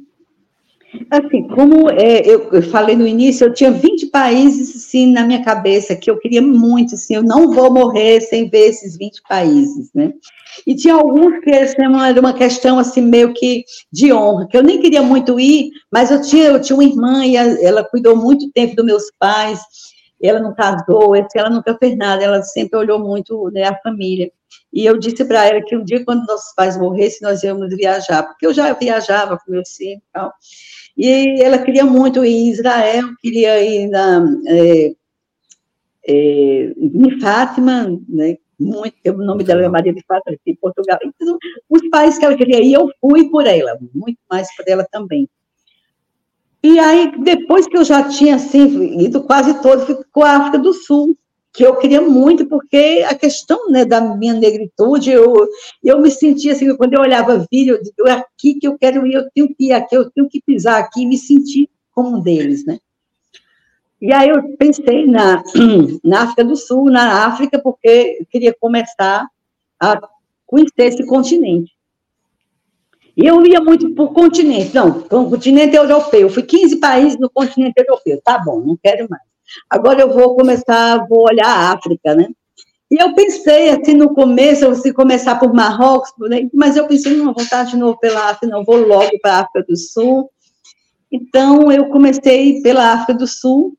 Assim, 1.12 1.48
como 1.48 1.90
é, 1.90 2.22
eu, 2.26 2.62
falei 2.64 2.96
no 2.96 3.06
início, 3.06 3.46
eu 3.46 3.54
tinha 3.54 3.72
20 3.72 4.08
países 4.08 4.76
assim, 4.76 5.12
na 5.12 5.24
minha 5.24 5.44
cabeça 5.44 5.96
que 5.96 6.10
eu 6.10 6.18
queria 6.18 6.42
muito, 6.42 6.96
assim, 6.96 7.16
eu 7.16 7.24
não 7.24 7.52
vou 7.52 7.72
morrer 7.72 8.22
sem 8.22 8.50
ver 8.50 8.70
esses 8.70 8.98
20 8.98 9.22
países, 9.28 9.92
né? 9.94 10.12
E 10.66 10.76
tinha 10.76 10.96
alguns 10.96 11.40
que 11.42 11.52
assim, 11.52 11.84
era 12.04 12.20
uma 12.20 12.34
questão 12.34 12.80
assim 12.80 13.02
meio 13.02 13.34
que 13.34 13.64
de 13.92 14.12
honra, 14.12 14.48
que 14.48 14.58
eu 14.58 14.64
nem 14.64 14.82
queria 14.82 15.02
muito 15.04 15.40
ir, 15.40 15.70
mas 15.92 16.10
eu 16.10 16.22
tinha, 16.22 16.46
eu 16.46 16.62
tinha 16.62 16.76
uma 16.76 16.84
irmã 16.84 17.26
e 17.26 17.36
ela 17.36 17.84
cuidou 17.84 18.16
muito 18.16 18.52
tempo 18.52 18.76
dos 18.76 18.86
meus 18.86 19.04
pais, 19.20 19.60
ela 20.22 20.40
não 20.40 20.54
casou, 20.54 21.16
ela 21.16 21.50
nunca 21.50 21.78
fez 21.78 21.98
nada, 21.98 22.24
ela 22.24 22.42
sempre 22.44 22.78
olhou 22.78 23.00
muito 23.00 23.50
né, 23.52 23.64
a 23.64 23.78
família. 23.82 24.32
E 24.72 24.86
eu 24.86 24.98
disse 24.98 25.26
para 25.26 25.48
ela 25.48 25.62
que 25.62 25.76
um 25.76 25.84
dia, 25.84 26.04
quando 26.04 26.26
nossos 26.26 26.54
pais 26.54 26.78
morressem, 26.78 27.20
nós 27.22 27.44
íamos 27.44 27.76
viajar, 27.76 28.24
porque 28.24 28.46
eu 28.46 28.54
já 28.54 28.74
viajava 28.74 29.38
com 29.38 29.52
meus 29.52 29.76
filhos 29.76 29.98
e 29.98 30.12
tal. 30.12 30.34
E 30.98 31.42
ela 31.42 31.58
queria 31.60 31.86
muito 31.86 32.26
ir 32.26 32.34
em 32.34 32.50
Israel, 32.50 33.08
queria 33.22 33.62
ir 33.64 33.88
na, 33.88 34.26
é, 34.48 34.92
é, 36.08 36.74
em 36.78 37.20
Fátima, 37.20 37.88
né? 38.08 38.38
Muito, 38.60 38.94
o 39.08 39.24
nome 39.24 39.46
dela 39.46 39.64
é 39.64 39.70
Maria 39.70 39.94
de 39.94 40.04
Fátima, 40.06 40.38
em 40.46 40.56
Portugal. 40.56 41.00
Então, 41.02 41.38
os 41.70 41.90
países 41.90 42.20
que 42.20 42.26
ela 42.26 42.36
queria 42.36 42.62
ir, 42.62 42.74
eu 42.74 42.90
fui 43.00 43.30
por 43.30 43.48
ela, 43.48 43.80
muito 43.94 44.20
mais 44.30 44.54
por 44.56 44.66
ela 44.68 44.86
também. 44.92 45.30
E 46.62 46.78
aí, 46.78 47.12
depois 47.20 47.68
que 47.68 47.78
eu 47.78 47.86
já 47.86 48.08
tinha, 48.10 48.36
assim, 48.36 49.00
ido 49.00 49.24
quase 49.24 49.62
todo, 49.62 49.86
ficou 49.86 50.24
a 50.24 50.38
África 50.38 50.60
do 50.60 50.74
Sul. 50.74 51.18
que 51.52 51.66
eu 51.66 51.76
queria 51.78 52.02
muito, 52.02 52.46
porque 52.46 53.04
a 53.10 53.16
questão 53.16 53.70
né, 53.72 53.84
da 53.84 54.00
minha 54.00 54.34
negritude, 54.34 55.10
eu, 55.10 55.48
eu 55.84 56.00
me 56.00 56.12
sentia 56.12 56.54
assim, 56.54 56.76
quando 56.78 56.94
eu 56.94 57.02
olhava 57.02 57.46
vídeo, 57.52 57.76
eu 57.76 57.84
digo, 57.84 58.08
é 58.08 58.12
aqui 58.12 58.54
que 58.56 58.68
eu 58.68 58.78
quero 58.78 59.06
ir, 59.08 59.14
eu 59.14 59.30
tenho 59.34 59.48
que 59.48 59.66
ir 59.66 59.74
aqui, 59.74 59.96
eu 59.96 60.10
tenho 60.12 60.30
que 60.30 60.42
pisar 60.42 60.80
aqui, 60.80 61.06
me 61.08 61.18
sentir 61.18 61.68
como 61.92 62.18
um 62.18 62.22
deles, 62.22 62.64
né? 62.66 62.78
E 64.02 64.14
aí 64.14 64.30
eu 64.30 64.56
pensei 64.58 65.06
na, 65.08 65.44
na 66.04 66.22
África 66.22 66.44
do 66.44 66.56
Sul, 66.56 66.90
na 66.90 67.26
África, 67.26 67.60
porque 67.60 68.18
eu 68.20 68.26
queria 68.28 68.56
começar 68.58 69.28
a 69.80 70.00
conhecer 70.46 70.84
esse 70.84 71.06
continente. 71.06 71.72
E 73.22 73.28
eu 73.28 73.46
ia 73.46 73.60
muito 73.60 73.94
por 73.94 74.14
continente, 74.14 74.74
não, 74.74 75.02
continente 75.02 75.76
europeu. 75.76 76.22
Eu 76.22 76.30
fui 76.30 76.44
15 76.44 76.78
países 76.78 77.20
no 77.20 77.30
continente 77.30 77.74
europeu. 77.78 78.22
Tá 78.24 78.38
bom, 78.40 78.62
não 78.62 78.78
quero 78.82 79.08
mais. 79.10 79.22
Agora 79.70 80.00
eu 80.00 80.14
vou 80.14 80.38
começar, 80.38 81.06
vou 81.06 81.26
olhar 81.26 81.48
a 81.48 81.74
África, 81.74 82.16
né? 82.16 82.30
E 82.90 82.96
eu 82.96 83.14
pensei, 83.14 83.72
assim, 83.72 83.94
no 83.94 84.14
começo, 84.14 84.74
se 84.76 84.94
começar 84.94 85.36
por 85.36 85.54
Marrocos, 85.54 86.12
né? 86.30 86.48
mas 86.54 86.78
eu 86.78 86.88
pensei, 86.88 87.18
não, 87.18 87.34
vou 87.34 87.44
estar 87.44 87.64
de 87.64 87.76
novo 87.76 88.00
pela 88.00 88.30
África, 88.30 88.48
não, 88.48 88.64
vou 88.64 88.78
logo 88.78 89.12
para 89.22 89.34
a 89.34 89.40
África 89.42 89.66
do 89.68 89.76
Sul. 89.76 90.32
Então, 91.12 91.70
eu 91.72 91.90
comecei 91.90 92.62
pela 92.62 92.94
África 92.94 93.14
do 93.14 93.28
Sul, 93.28 93.78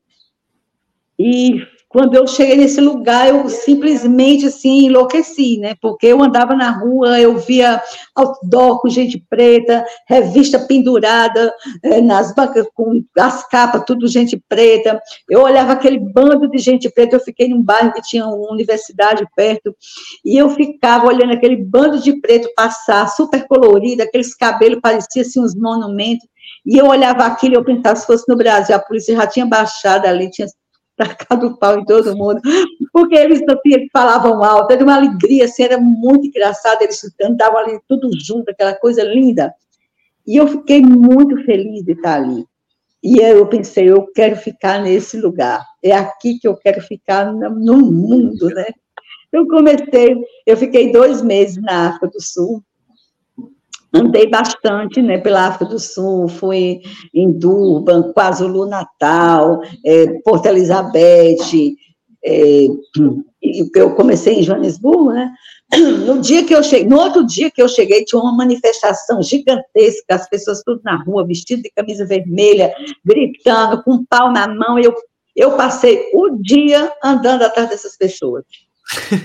e 1.17 1.61
quando 1.91 2.15
eu 2.15 2.25
cheguei 2.25 2.55
nesse 2.55 2.79
lugar, 2.79 3.27
eu 3.27 3.49
simplesmente, 3.49 4.45
assim, 4.45 4.85
enlouqueci, 4.85 5.57
né? 5.57 5.75
Porque 5.81 6.07
eu 6.07 6.23
andava 6.23 6.55
na 6.55 6.71
rua, 6.71 7.19
eu 7.19 7.37
via 7.37 7.81
outdoor 8.15 8.79
com 8.79 8.87
gente 8.87 9.21
preta, 9.29 9.85
revista 10.07 10.57
pendurada 10.57 11.53
eh, 11.83 11.99
nas 11.99 12.33
bancas, 12.33 12.65
com 12.73 13.03
as 13.19 13.45
capas, 13.49 13.83
tudo 13.85 14.07
gente 14.07 14.41
preta. 14.47 15.01
Eu 15.29 15.41
olhava 15.41 15.73
aquele 15.73 15.99
bando 15.99 16.49
de 16.49 16.59
gente 16.59 16.89
preta, 16.89 17.17
eu 17.17 17.19
fiquei 17.19 17.49
num 17.49 17.61
bairro 17.61 17.91
que 17.91 18.01
tinha 18.01 18.25
uma 18.25 18.51
universidade 18.53 19.27
perto, 19.35 19.75
e 20.23 20.37
eu 20.37 20.49
ficava 20.51 21.07
olhando 21.07 21.33
aquele 21.33 21.57
bando 21.57 21.99
de 21.99 22.21
preto 22.21 22.49
passar, 22.55 23.05
super 23.09 23.45
colorido, 23.47 24.01
aqueles 24.01 24.33
cabelos 24.33 24.79
pareciam, 24.81 25.25
assim, 25.25 25.41
uns 25.41 25.53
monumentos, 25.53 26.25
e 26.65 26.77
eu 26.77 26.85
olhava 26.85 27.25
aquilo 27.25 27.55
e 27.55 27.57
eu 27.57 27.65
pensava, 27.65 27.95
se 27.97 28.05
fosse 28.05 28.23
no 28.29 28.37
Brasil, 28.37 28.75
a 28.75 28.79
polícia 28.79 29.15
já 29.15 29.27
tinha 29.27 29.45
baixado 29.45 30.05
ali, 30.05 30.29
tinha 30.29 30.47
tacado 31.01 31.57
pau 31.57 31.79
em 31.79 31.85
todo 31.85 32.15
mundo, 32.15 32.39
porque 32.93 33.15
eles, 33.15 33.41
falavam 33.91 34.43
alto, 34.43 34.71
era 34.71 34.83
uma 34.83 34.95
alegria, 34.95 35.45
assim, 35.45 35.63
era 35.63 35.77
muito 35.77 36.27
engraçado, 36.27 36.81
eles 36.81 37.01
andavam 37.21 37.59
ali 37.59 37.79
tudo 37.87 38.09
junto, 38.19 38.49
aquela 38.49 38.75
coisa 38.75 39.03
linda. 39.03 39.53
E 40.25 40.37
eu 40.37 40.47
fiquei 40.47 40.81
muito 40.81 41.43
feliz 41.45 41.83
de 41.83 41.93
estar 41.93 42.15
ali. 42.15 42.45
E 43.03 43.17
eu 43.17 43.47
pensei, 43.47 43.89
eu 43.89 44.05
quero 44.13 44.35
ficar 44.35 44.79
nesse 44.79 45.19
lugar, 45.19 45.65
é 45.83 45.91
aqui 45.91 46.37
que 46.39 46.47
eu 46.47 46.55
quero 46.55 46.79
ficar 46.81 47.33
no 47.33 47.77
mundo, 47.77 48.47
né? 48.49 48.67
Eu 49.31 49.47
comecei, 49.47 50.15
eu 50.45 50.57
fiquei 50.57 50.91
dois 50.91 51.21
meses 51.21 51.59
na 51.63 51.87
África 51.87 52.07
do 52.09 52.21
Sul, 52.21 52.61
andei 53.93 54.29
bastante 54.29 55.01
né, 55.01 55.17
pela 55.17 55.47
África 55.47 55.65
do 55.65 55.79
Sul, 55.79 56.27
fui 56.27 56.81
em 57.13 57.31
Durban, 57.31 58.13
KwaZulu 58.13 58.65
Natal, 58.65 59.61
é, 59.85 60.07
Porto 60.23 60.45
Elizabeth, 60.45 61.75
é, 62.23 62.67
eu 63.75 63.95
comecei 63.95 64.39
em 64.39 64.43
Joanesburgo, 64.43 65.11
né? 65.11 65.31
No 66.05 66.19
dia 66.19 66.43
que 66.43 66.53
eu 66.53 66.61
cheguei, 66.61 66.87
no 66.87 66.99
outro 66.99 67.25
dia 67.25 67.49
que 67.49 67.61
eu 67.61 67.67
cheguei, 67.67 68.03
tinha 68.03 68.21
uma 68.21 68.35
manifestação 68.35 69.21
gigantesca, 69.21 70.15
as 70.15 70.29
pessoas 70.29 70.61
tudo 70.63 70.81
na 70.83 71.01
rua, 71.01 71.25
vestidas 71.25 71.63
de 71.63 71.71
camisa 71.73 72.05
vermelha, 72.05 72.73
gritando, 73.05 73.81
com 73.81 73.93
um 73.93 74.05
pau 74.05 74.31
na 74.31 74.47
mão, 74.47 74.77
eu, 74.77 74.93
eu 75.33 75.55
passei 75.55 76.11
o 76.13 76.31
dia 76.41 76.91
andando 77.01 77.43
atrás 77.43 77.69
dessas 77.69 77.97
pessoas. 77.97 78.43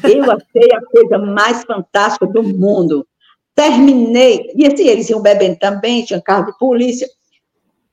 Eu 0.04 0.22
achei 0.30 0.72
a 0.72 0.80
coisa 0.86 1.18
mais 1.18 1.64
fantástica 1.64 2.26
do 2.26 2.42
mundo 2.44 3.04
Terminei, 3.56 4.52
e 4.54 4.64
assim, 4.66 4.86
eles 4.86 5.08
iam 5.08 5.22
bebendo 5.22 5.58
também, 5.58 6.04
tinha 6.04 6.20
carro 6.20 6.44
de 6.44 6.58
polícia. 6.58 7.08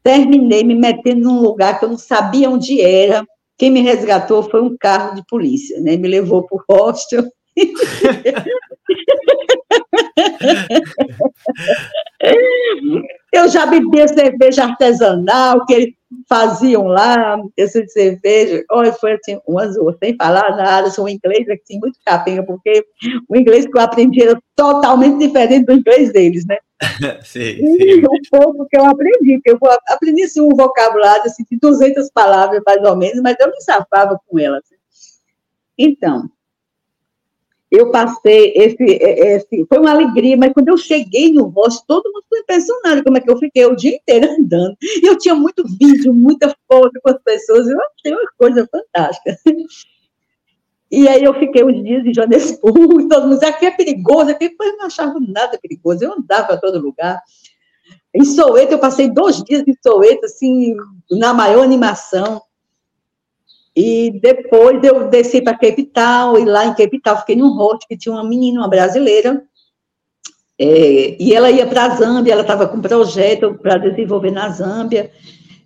Terminei 0.03 0.61
me 0.61 0.75
metendo 0.75 1.21
num 1.21 1.39
lugar 1.39 1.79
que 1.79 1.85
eu 1.85 1.89
não 1.89 1.97
sabia 1.97 2.49
onde 2.49 2.81
era. 2.81 3.25
Quem 3.57 3.71
me 3.71 3.79
resgatou 3.79 4.43
foi 4.43 4.61
um 4.61 4.75
carro 4.77 5.15
de 5.15 5.23
polícia, 5.25 5.79
né? 5.79 5.95
Me 5.95 6.09
levou 6.09 6.45
para 6.45 6.57
o 6.57 6.63
hostel. 6.69 7.23
eu 13.31 13.47
já 13.47 13.65
bebi 13.65 14.05
cerveja 14.09 14.65
artesanal, 14.65 15.65
que 15.65 15.73
eles 15.73 15.93
faziam 16.33 16.87
lá, 16.87 17.37
essa 17.55 17.85
cerveja. 17.85 18.65
Olha, 18.71 18.91
foi 18.91 19.13
assim, 19.13 19.39
umas 19.47 19.77
outras, 19.77 19.99
sem 20.03 20.15
falar 20.15 20.57
nada, 20.57 20.89
sou 20.89 21.07
inglês 21.07 21.47
assim, 21.47 21.79
muito 21.79 21.99
capenga, 22.03 22.41
porque 22.41 22.83
o 23.29 23.35
inglês 23.35 23.67
que 23.67 23.77
eu 23.77 23.81
aprendi 23.81 24.23
era 24.23 24.41
totalmente 24.55 25.19
diferente 25.19 25.67
do 25.67 25.73
inglês 25.73 26.11
deles, 26.11 26.43
né? 26.47 26.57
sim, 27.23 27.39
e 27.39 27.77
sim. 27.77 28.03
o 28.03 28.39
pouco 28.39 28.65
que 28.67 28.75
eu 28.75 28.83
aprendi, 28.83 29.39
que 29.41 29.51
eu 29.51 29.59
aprendi 29.87 30.23
assim, 30.23 30.41
um 30.41 30.55
vocabulário 30.55 31.23
assim, 31.23 31.43
de 31.49 31.59
200 31.59 32.09
palavras, 32.11 32.63
mais 32.65 32.83
ou 32.83 32.95
menos, 32.95 33.21
mas 33.21 33.35
eu 33.39 33.51
me 33.51 33.61
safava 33.61 34.19
com 34.27 34.39
elas. 34.39 34.63
Então, 35.77 36.27
eu 37.75 37.89
passei 37.89 38.53
esse, 38.55 38.83
esse, 38.83 39.65
foi 39.67 39.79
uma 39.79 39.89
alegria, 39.89 40.37
mas 40.37 40.53
quando 40.53 40.69
eu 40.69 40.77
cheguei 40.77 41.33
no 41.33 41.45
rosto, 41.45 41.83
todo 41.87 42.11
mundo 42.13 42.23
foi 42.29 42.39
impressionado 42.39 43.03
como 43.03 43.17
é 43.17 43.21
que 43.21 43.31
eu 43.31 43.37
fiquei 43.37 43.65
o 43.65 43.75
dia 43.75 43.95
inteiro 43.95 44.29
andando. 44.39 44.77
E 44.79 45.07
eu 45.07 45.17
tinha 45.17 45.33
muito 45.33 45.63
vídeo, 45.79 46.13
muita 46.13 46.55
foto 46.71 46.91
com 47.03 47.09
as 47.09 47.17
pessoas, 47.23 47.67
eu 47.67 47.77
achei 47.79 48.13
uma 48.13 48.31
coisa 48.37 48.69
fantástica. 48.71 49.39
E 50.91 51.07
aí 51.07 51.23
eu 51.23 51.33
fiquei 51.33 51.63
uns 51.63 51.83
dias 51.83 52.05
em 52.05 52.13
Joanesburgo, 52.13 53.01
e 53.01 53.07
todo 53.09 53.23
mundo 53.23 53.33
dizia, 53.39 53.49
aqui 53.49 53.65
é 53.65 53.71
perigoso, 53.71 54.29
aqui 54.29 54.55
eu 54.61 54.77
não 54.77 54.85
achava 54.85 55.19
nada 55.19 55.57
perigoso, 55.59 56.03
eu 56.03 56.13
andava 56.13 56.45
para 56.45 56.57
todo 56.57 56.79
lugar. 56.79 57.19
Em 58.13 58.23
Soweto, 58.23 58.73
eu 58.73 58.79
passei 58.79 59.09
dois 59.09 59.41
dias 59.41 59.63
em 59.67 59.75
Soweto, 59.81 60.25
assim, 60.25 60.75
na 61.09 61.33
maior 61.33 61.63
animação. 61.63 62.39
E 63.75 64.19
depois 64.21 64.83
eu 64.83 65.09
desci 65.09 65.41
para 65.41 65.57
Cape 65.57 65.83
Town, 65.85 66.37
e 66.37 66.45
lá 66.45 66.65
em 66.65 66.75
Cape 66.75 67.01
Town 67.01 67.17
fiquei 67.17 67.35
num 67.35 67.53
hostel 67.55 67.87
que 67.89 67.97
tinha 67.97 68.13
uma 68.13 68.23
menina, 68.23 68.59
uma 68.59 68.67
brasileira, 68.67 69.43
é, 70.59 71.17
e 71.19 71.33
ela 71.33 71.49
ia 71.49 71.65
para 71.65 71.85
a 71.85 71.95
Zâmbia, 71.95 72.33
ela 72.33 72.43
estava 72.43 72.67
com 72.67 72.77
um 72.77 72.81
projeto 72.81 73.55
para 73.55 73.77
desenvolver 73.77 74.31
na 74.31 74.49
Zâmbia, 74.49 75.11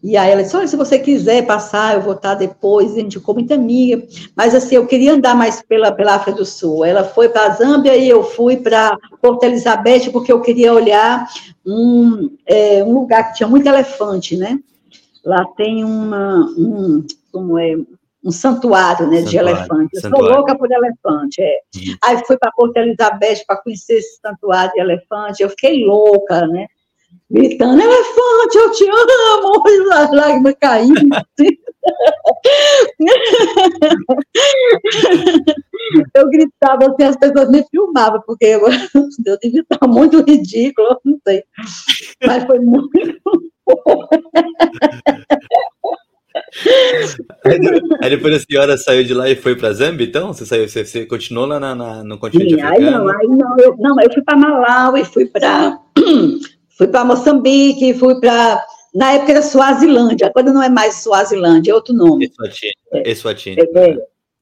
e 0.01 0.15
aí 0.15 0.31
ela 0.31 0.43
disse, 0.43 0.55
olha, 0.55 0.67
se 0.67 0.77
você 0.77 0.97
quiser 0.97 1.45
passar, 1.45 1.95
eu 1.95 2.01
vou 2.01 2.13
estar 2.13 2.35
depois, 2.35 2.93
a 2.93 2.99
gente 2.99 3.19
ficou 3.19 3.35
muito 3.35 3.53
amiga, 3.53 4.01
mas 4.35 4.55
assim, 4.55 4.75
eu 4.75 4.87
queria 4.87 5.13
andar 5.13 5.35
mais 5.35 5.61
pela, 5.61 5.91
pela 5.91 6.15
África 6.15 6.37
do 6.37 6.45
Sul, 6.45 6.85
ela 6.85 7.03
foi 7.03 7.27
para 7.27 7.47
a 7.47 7.49
Zâmbia 7.49 7.97
e 7.97 8.07
eu 8.07 8.23
fui 8.23 8.55
para 8.55 8.97
Porto 9.21 9.43
Elizabeth, 9.43 10.09
porque 10.11 10.31
eu 10.31 10.39
queria 10.39 10.73
olhar 10.73 11.27
um, 11.65 12.31
é, 12.45 12.81
um 12.83 12.93
lugar 12.93 13.27
que 13.27 13.37
tinha 13.37 13.49
muito 13.49 13.67
elefante, 13.67 14.37
né, 14.37 14.57
lá 15.25 15.43
tem 15.57 15.83
uma, 15.83 16.45
um, 16.57 17.05
como 17.31 17.59
é, 17.59 17.75
um 18.27 18.31
santuário, 18.31 19.07
né, 19.07 19.21
santuário, 19.21 19.29
de 19.29 19.37
elefante. 19.37 19.95
Eu 19.95 20.01
santuário. 20.01 20.27
sou 20.27 20.35
louca 20.35 20.57
por 20.57 20.69
elefante, 20.69 21.41
é. 21.41 21.59
Aí 22.03 22.21
fui 22.27 22.37
para 22.37 22.51
Porto 22.51 22.75
Elizabeth 22.75 23.45
para 23.47 23.61
conhecer 23.61 23.99
esse 23.99 24.19
santuário 24.19 24.73
de 24.73 24.81
elefante, 24.81 25.41
eu 25.41 25.49
fiquei 25.49 25.85
louca, 25.85 26.45
né? 26.47 26.67
Gritando, 27.31 27.81
elefante, 27.81 28.57
eu 28.57 28.69
te 28.71 28.83
amo! 28.89 29.63
E 29.67 29.93
as 29.93 30.11
lágrimas 30.11 30.55
caindo. 30.59 31.07
eu 36.15 36.29
gritava 36.29 36.91
assim, 36.91 37.03
as 37.03 37.15
pessoas 37.15 37.49
me 37.49 37.63
filmavam, 37.69 38.21
porque 38.25 38.45
eu, 38.45 38.61
eu 39.25 39.37
devia 39.41 39.61
estar 39.61 39.87
muito 39.87 40.21
ridículo, 40.23 40.99
não 41.05 41.17
sei. 41.25 41.45
Mas 42.25 42.43
foi 42.43 42.59
muito 42.59 42.89
aí, 48.01 48.09
depois 48.09 48.35
a 48.35 48.39
senhora 48.39 48.77
saiu 48.77 49.03
de 49.03 49.13
lá 49.13 49.29
e 49.29 49.35
foi 49.35 49.55
para 49.55 49.73
Zâmbia, 49.73 50.05
então? 50.05 50.33
Você 50.33 50.45
saiu, 50.45 50.67
você, 50.67 50.85
você 50.85 51.05
continuou 51.05 51.45
lá 51.45 51.59
na, 51.59 51.75
na, 51.75 52.03
no 52.03 52.17
continente 52.17 52.55
Sim, 52.55 52.61
africano? 52.61 52.87
Aí 52.87 52.91
não, 52.91 53.09
aí 53.09 53.27
não, 53.27 53.57
eu, 53.57 53.75
não, 53.77 54.01
eu 54.01 54.13
fui 54.13 54.23
para 54.23 54.37
Malawi, 54.37 55.05
fui 55.05 55.25
para 55.25 55.79
fui 56.77 56.87
para 56.87 57.05
Moçambique, 57.05 57.93
fui 57.93 58.19
para 58.19 58.63
na 58.93 59.13
época 59.13 59.31
era 59.31 59.41
Suazilândia, 59.41 60.31
quando 60.31 60.51
não 60.51 60.63
é 60.63 60.69
mais 60.69 61.03
Suazilândia, 61.03 61.71
é 61.71 61.75
outro 61.75 61.93
nome. 61.93 62.25
Eswatini. 62.25 62.73
Eswatini. 63.05 63.57
É, 63.59 63.97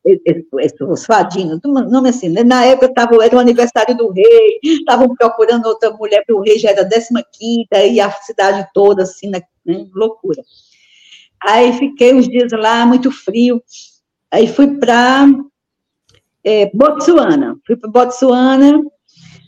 é, 0.08 0.40
é, 0.62 0.96
Suadino, 0.96 1.60
nome 1.66 2.10
assim, 2.10 2.30
né? 2.30 2.44
na 2.44 2.64
época 2.64 2.94
tava, 2.94 3.26
era 3.26 3.36
o 3.36 3.40
aniversário 3.40 3.98
do 3.98 4.12
rei, 4.12 4.60
estavam 4.64 5.14
procurando 5.16 5.66
outra 5.66 5.92
mulher 5.92 6.24
para 6.26 6.36
o 6.36 6.42
rei, 6.42 6.60
já 6.60 6.70
era 6.70 6.88
15 6.88 7.10
quinta 7.34 7.84
e 7.84 8.00
a 8.00 8.12
cidade 8.12 8.66
toda, 8.74 9.04
assim, 9.04 9.30
né? 9.30 9.42
loucura. 9.94 10.44
Aí 11.46 11.74
fiquei 11.74 12.14
uns 12.14 12.28
dias 12.28 12.52
lá, 12.52 12.86
muito 12.86 13.12
frio. 13.12 13.62
Aí 14.32 14.48
fui 14.48 14.68
para 14.78 15.28
é, 16.44 16.72
Botsuana. 16.74 17.58
Fui 17.66 17.76
para 17.76 17.90
Botsuana. 17.90 18.84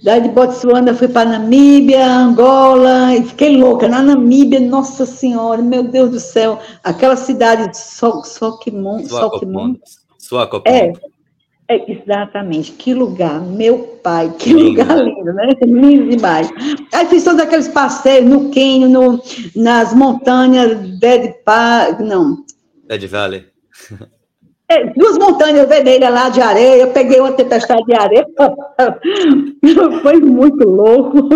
Daí 0.03 0.21
de 0.21 0.29
Botsuana 0.29 0.93
fui 0.93 1.07
para 1.07 1.27
Namíbia, 1.27 2.05
Angola, 2.05 3.15
e 3.15 3.23
fiquei 3.23 3.57
louca. 3.57 3.87
Na 3.87 4.01
Namíbia, 4.01 4.59
nossa 4.59 5.05
senhora, 5.07 5.61
meu 5.61 5.83
Deus 5.83 6.11
do 6.11 6.19
céu, 6.19 6.59
aquela 6.83 7.15
cidade 7.15 7.75
Sokimon, 7.75 9.03
Sokimon, 9.07 9.75
Sua 10.19 10.45
Copa 10.45 10.69
é, 10.69 10.93
é, 11.69 11.91
exatamente. 11.91 12.71
Que 12.71 12.93
lugar, 12.93 13.41
meu 13.41 13.99
pai, 14.01 14.33
que 14.39 14.53
lindo. 14.53 14.69
lugar 14.69 14.97
lindo, 14.97 15.33
né? 15.33 15.47
Lindo 15.61 16.09
demais. 16.15 16.49
Aí 16.93 17.05
fiz 17.07 17.23
todos 17.23 17.41
aqueles 17.41 17.67
passeios 17.67 18.29
no 18.29 18.49
Quênia, 18.51 18.87
no, 18.87 19.21
nas 19.55 19.93
montanhas 19.93 20.77
Dead 20.99 21.33
Park, 21.43 21.99
não. 21.99 22.45
Dead 22.87 23.05
Valley. 23.07 23.45
É, 24.69 24.85
duas 24.93 25.17
montanhas 25.17 25.67
vermelhas 25.67 26.13
lá 26.13 26.29
de 26.29 26.41
areia, 26.41 26.81
eu 26.81 26.91
peguei 26.91 27.21
uma 27.21 27.31
tempestade 27.31 27.83
de 27.85 27.93
areia, 27.93 28.25
foi 30.03 30.19
muito 30.19 30.67
louco. 30.67 31.29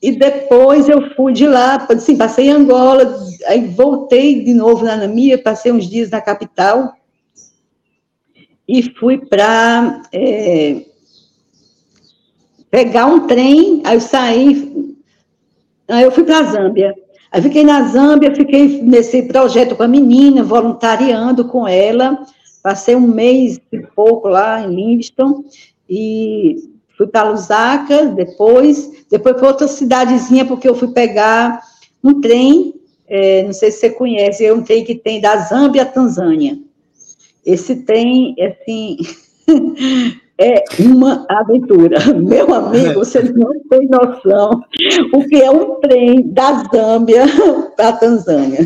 E 0.00 0.12
depois 0.12 0.88
eu 0.88 1.14
fui 1.14 1.32
de 1.32 1.46
lá, 1.46 1.84
assim, 1.90 2.16
passei 2.16 2.46
em 2.46 2.52
Angola, 2.52 3.12
aí 3.46 3.66
voltei 3.68 4.44
de 4.44 4.54
novo 4.54 4.84
na 4.84 4.96
Namíbia, 4.96 5.42
passei 5.42 5.72
uns 5.72 5.88
dias 5.88 6.10
na 6.10 6.20
capital, 6.20 6.94
e 8.70 8.84
fui 8.96 9.18
para 9.18 10.00
é, 10.12 10.82
pegar 12.70 13.06
um 13.06 13.26
trem, 13.26 13.82
aí 13.84 13.96
eu 13.96 14.00
saí, 14.00 14.96
aí 15.88 16.04
eu 16.04 16.12
fui 16.12 16.22
para 16.22 16.38
a 16.38 16.42
Zâmbia. 16.44 16.94
Aí 17.32 17.42
fiquei 17.42 17.64
na 17.64 17.82
Zâmbia, 17.88 18.32
fiquei 18.32 18.80
nesse 18.80 19.24
projeto 19.24 19.74
com 19.74 19.82
a 19.82 19.88
menina, 19.88 20.44
voluntariando 20.44 21.46
com 21.46 21.66
ela, 21.66 22.24
passei 22.62 22.94
um 22.94 23.08
mês 23.08 23.60
e 23.72 23.80
pouco 23.80 24.28
lá 24.28 24.62
em 24.62 24.72
Livingston, 24.72 25.42
e 25.88 26.70
fui 26.96 27.08
para 27.08 27.28
Lusaka 27.28 28.06
depois, 28.06 29.04
depois 29.10 29.34
para 29.34 29.48
outra 29.48 29.66
cidadezinha, 29.66 30.44
porque 30.44 30.68
eu 30.68 30.76
fui 30.76 30.92
pegar 30.92 31.60
um 32.04 32.20
trem, 32.20 32.72
é, 33.08 33.42
não 33.42 33.52
sei 33.52 33.72
se 33.72 33.80
você 33.80 33.90
conhece, 33.90 34.46
é 34.46 34.54
um 34.54 34.62
trem 34.62 34.84
que 34.84 34.94
tem 34.94 35.20
da 35.20 35.38
Zâmbia 35.38 35.82
à 35.82 35.86
Tanzânia. 35.86 36.56
Esse 37.44 37.84
trem, 37.84 38.34
assim, 38.40 38.96
é 40.40 40.64
uma 40.78 41.26
aventura. 41.28 41.98
Meu 42.14 42.52
amigo, 42.54 42.94
você 42.94 43.22
não 43.22 43.60
tem 43.68 43.86
noção 43.88 44.62
o 45.12 45.28
que 45.28 45.36
é 45.36 45.50
um 45.50 45.78
trem 45.80 46.32
da 46.32 46.64
Zâmbia 46.72 47.24
para 47.76 47.88
a 47.90 47.92
Tanzânia. 47.92 48.60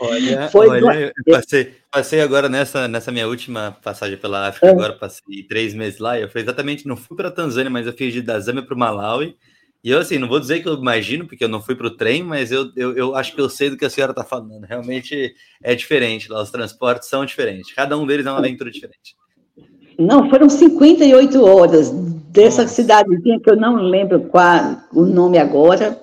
Olha, 0.00 0.48
Foi 0.50 0.68
olha 0.68 1.12
eu 1.26 1.34
passei, 1.34 1.72
passei 1.90 2.20
agora 2.20 2.48
nessa, 2.48 2.88
nessa 2.88 3.12
minha 3.12 3.28
última 3.28 3.76
passagem 3.82 4.16
pela 4.16 4.48
África, 4.48 4.66
é. 4.66 4.70
agora 4.70 4.94
passei 4.94 5.44
três 5.48 5.72
meses 5.72 6.00
lá, 6.00 6.18
eu 6.18 6.28
fui 6.28 6.40
exatamente, 6.40 6.86
não 6.86 6.96
fui 6.96 7.16
para 7.16 7.28
a 7.28 7.32
Tanzânia, 7.32 7.70
mas 7.70 7.86
eu 7.86 7.92
fiz 7.92 8.12
de 8.12 8.20
da 8.20 8.40
Zâmbia 8.40 8.64
para 8.64 8.74
o 8.74 8.78
Malawi, 8.78 9.36
e 9.84 9.90
eu, 9.90 9.98
assim, 9.98 10.16
não 10.16 10.26
vou 10.26 10.40
dizer 10.40 10.60
que 10.60 10.68
eu 10.68 10.72
imagino, 10.72 11.26
porque 11.26 11.44
eu 11.44 11.48
não 11.48 11.60
fui 11.60 11.74
para 11.74 11.88
o 11.88 11.94
trem, 11.94 12.22
mas 12.22 12.50
eu, 12.50 12.70
eu, 12.74 12.96
eu, 12.96 13.14
acho 13.14 13.34
que 13.34 13.40
eu 13.40 13.50
sei 13.50 13.68
do 13.68 13.76
que 13.76 13.84
a 13.84 13.90
senhora 13.90 14.12
está 14.12 14.24
falando. 14.24 14.64
Realmente 14.64 15.34
é 15.62 15.74
diferente 15.74 16.32
lá, 16.32 16.42
os 16.42 16.50
transportes 16.50 17.06
são 17.06 17.22
diferentes. 17.26 17.70
Cada 17.74 17.94
um 17.98 18.06
deles 18.06 18.24
é 18.24 18.30
uma 18.30 18.38
aventura 18.38 18.70
diferente. 18.70 19.14
Não, 19.98 20.30
foram 20.30 20.48
58 20.48 21.44
horas 21.44 21.90
dessa 21.90 22.62
Nossa. 22.62 22.74
cidadezinha 22.74 23.38
que 23.38 23.50
eu 23.50 23.56
não 23.56 23.76
lembro 23.76 24.20
qual 24.20 24.78
o 24.90 25.04
nome 25.04 25.36
agora. 25.36 26.00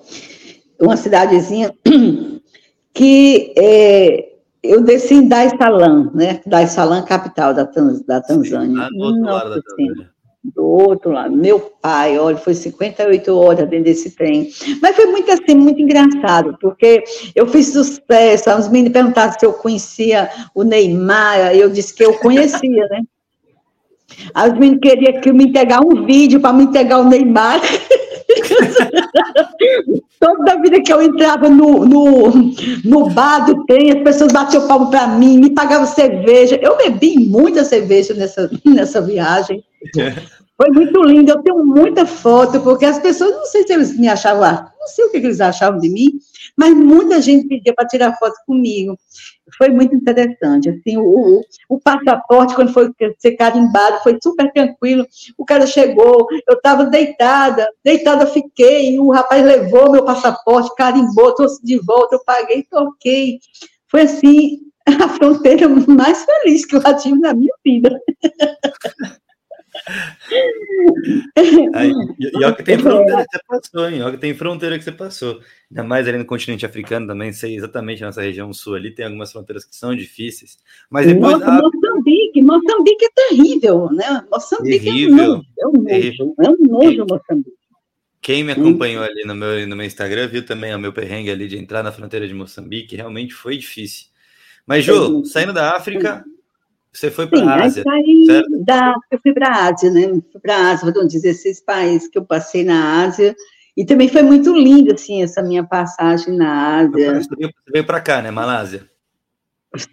Uma 0.80 0.96
cidadezinha 0.96 1.74
que 2.94 3.52
é, 3.58 4.30
eu 4.62 4.84
desci 4.84 5.16
em 5.16 5.28
Dar 5.28 5.48
es 5.48 5.54
Salaam, 5.58 6.12
né? 6.14 6.40
Dar 6.46 6.62
es 6.62 6.72
Salaam, 6.74 7.04
capital 7.04 7.52
da, 7.56 7.64
da 8.06 8.22
Tanzânia. 8.22 8.68
Sim, 8.68 8.76
lá 8.76 8.90
do 8.90 9.00
outro 9.00 9.24
lado 9.24 9.50
da 9.50 9.62
Tanzânia 9.64 10.11
do 10.44 10.66
outro 10.66 11.12
lado. 11.12 11.36
Meu 11.36 11.60
pai, 11.60 12.18
olha, 12.18 12.38
foi 12.38 12.54
58 12.54 13.38
horas 13.38 13.70
dentro 13.70 13.86
desse 13.86 14.16
trem. 14.16 14.50
Mas 14.82 14.96
foi 14.96 15.06
muito 15.06 15.32
assim, 15.32 15.56
muito 15.56 15.82
engraçado, 15.82 16.58
porque 16.60 17.04
eu 17.36 17.48
fiz 17.48 17.68
sucesso. 17.68 18.50
Os 18.58 18.68
meninos 18.68 18.94
perguntaram 18.94 19.34
se 19.34 19.46
eu 19.46 19.54
conhecia 19.54 20.30
o 20.56 20.64
Neymar, 20.64 21.56
eu 21.56 21.70
disse 21.70 21.94
que 21.94 22.04
eu 22.04 22.14
conhecia, 22.16 22.88
né? 22.88 23.02
Aí 24.34 24.52
os 24.52 24.58
meninos 24.58 24.80
queriam 24.82 25.22
que 25.22 25.32
me 25.32 25.46
entregar 25.46 25.82
um 25.82 26.06
vídeo 26.06 26.40
para 26.40 26.54
me 26.54 26.64
entregar 26.64 27.00
o 27.00 27.06
Neymar. 27.08 27.62
Toda 30.20 30.62
vida 30.62 30.82
que 30.82 30.92
eu 30.94 31.02
entrava 31.02 31.50
no, 31.50 31.86
no, 31.86 32.32
no 32.84 33.10
bar 33.10 33.46
do 33.46 33.66
trem, 33.66 33.92
as 33.92 34.04
pessoas 34.04 34.32
batiam 34.32 34.68
palmo 34.68 34.90
para 34.90 35.08
mim, 35.08 35.38
me 35.40 35.50
pagavam 35.52 35.88
cerveja. 35.88 36.60
Eu 36.62 36.78
bebi 36.78 37.18
muita 37.18 37.64
cerveja 37.64 38.14
nessa, 38.14 38.50
nessa 38.66 39.02
viagem. 39.02 39.64
Foi 40.62 40.70
muito 40.70 41.02
lindo. 41.04 41.32
Eu 41.32 41.42
tenho 41.42 41.66
muita 41.66 42.06
foto, 42.06 42.62
porque 42.62 42.86
as 42.86 43.00
pessoas, 43.00 43.32
não 43.32 43.46
sei 43.46 43.66
se 43.66 43.74
eles 43.74 43.98
me 43.98 44.08
achavam, 44.08 44.70
não 44.80 44.88
sei 44.88 45.06
o 45.06 45.10
que 45.10 45.18
eles 45.18 45.42
achavam 45.42 45.80
de 45.80 45.90
mim, 45.90 46.20
mas 46.56 46.72
muita 46.76 47.20
gente 47.20 47.48
pedia 47.48 47.74
para 47.74 47.88
tirar 47.88 48.18
foto 48.20 48.36
comigo. 48.46 48.96
Foi 49.58 49.70
muito 49.70 49.96
interessante. 49.96 50.70
Assim, 50.70 50.98
o, 50.98 51.42
o 51.68 51.80
passaporte, 51.80 52.54
quando 52.54 52.72
foi 52.72 52.92
ser 53.18 53.32
carimbado, 53.32 54.04
foi 54.04 54.20
super 54.22 54.52
tranquilo. 54.52 55.04
O 55.36 55.44
cara 55.44 55.66
chegou, 55.66 56.28
eu 56.48 56.56
estava 56.56 56.86
deitada, 56.86 57.68
deitada 57.84 58.28
fiquei, 58.28 59.00
o 59.00 59.10
rapaz 59.10 59.44
levou 59.44 59.92
meu 59.92 60.06
passaporte, 60.06 60.76
carimbou, 60.76 61.34
trouxe 61.34 61.60
de 61.66 61.80
volta, 61.80 62.16
eu 62.16 62.24
paguei, 62.24 62.64
toquei. 62.70 63.40
Foi 63.90 64.02
assim, 64.02 64.60
a 64.86 65.10
fronteira 65.10 65.68
mais 65.68 66.24
feliz 66.24 66.66
que 66.66 66.76
eu 66.76 66.82
já 66.82 66.94
tive 66.94 67.18
na 67.18 67.34
minha 67.34 67.54
vida. 67.66 68.00
Aí, 71.74 71.92
e 72.20 72.38
olha 72.38 72.54
que 72.56 72.64
tem 72.64 72.78
fronteira 72.80 73.26
que 73.26 73.32
você 73.32 73.44
passou, 73.48 73.90
hein? 73.90 74.02
Olha 74.02 74.12
que 74.14 74.20
tem 74.20 74.34
fronteira 74.34 74.78
que 74.78 74.84
você 74.84 74.92
passou. 74.92 75.42
Ainda 75.70 75.84
mais 75.84 76.08
ali 76.08 76.18
no 76.18 76.26
continente 76.26 76.66
africano 76.66 77.08
também, 77.08 77.32
sei 77.32 77.56
exatamente 77.56 78.02
nessa 78.02 78.22
região 78.22 78.52
sul 78.54 78.76
ali, 78.76 78.92
tem 78.92 79.06
algumas 79.06 79.32
fronteiras 79.32 79.64
que 79.64 79.76
são 79.76 79.96
difíceis. 79.96 80.58
Mas 80.90 81.08
depois. 81.08 81.40
Nossa, 81.40 81.62
Moçambique, 81.62 82.42
Moçambique 82.42 83.06
é 83.06 83.10
terrível, 83.16 83.90
né? 83.92 84.26
Moçambique 84.30 84.90
é 84.90 84.92
terrível, 84.92 85.42
é 85.60 85.68
um 85.68 85.72
nojo, 85.72 86.36
é 86.40 86.50
um 86.50 86.54
nojo, 86.54 86.76
é 86.78 86.84
um 86.84 86.90
nojo 86.90 87.06
Moçambique. 87.10 87.62
Quem 88.22 88.44
me 88.44 88.52
acompanhou 88.52 89.04
ali 89.04 89.24
no 89.26 89.34
meu, 89.34 89.68
no 89.68 89.76
meu 89.76 89.86
Instagram 89.86 90.28
viu 90.28 90.46
também 90.46 90.76
o 90.76 90.80
meu 90.80 90.94
perrengue 90.94 91.32
ali 91.32 91.48
de 91.48 91.58
entrar 91.58 91.82
na 91.82 91.92
fronteira 91.92 92.28
de 92.28 92.34
Moçambique, 92.36 92.96
realmente 92.96 93.34
foi 93.34 93.58
difícil. 93.58 94.12
Mas, 94.66 94.86
Ju, 94.86 95.26
saindo 95.26 95.52
da 95.52 95.76
África, 95.76 96.24
você 96.92 97.10
foi 97.10 97.28
para 97.28 97.42
a 97.42 97.64
Ásia, 97.64 97.84
certo? 98.26 98.64
Da, 98.66 98.96
eu 99.10 99.20
fui 99.22 99.34
para 99.34 99.48
a 99.48 99.70
Ásia, 99.70 99.90
né? 99.92 100.08
Fui 100.32 100.42
para 100.42 100.56
a 100.56 100.72
Ásia, 100.72 100.92
foram 100.92 101.08
16 101.08 101.62
países 101.62 102.10
que 102.10 102.18
eu 102.18 102.26
passei 102.26 102.64
na 102.64 103.04
Ásia, 103.04 103.36
e 103.78 103.86
também 103.86 104.10
foi 104.10 104.22
muito 104.22 104.54
lindo, 104.54 104.94
assim, 104.94 105.24
essa 105.24 105.42
minha 105.42 105.64
passagem 105.64 106.36
na 106.36 106.80
Ásia. 106.80 107.22
Você 107.22 107.52
veio 107.72 107.86
para 107.86 108.02
cá, 108.02 108.22
né, 108.22 108.30
Malásia? 108.30 108.90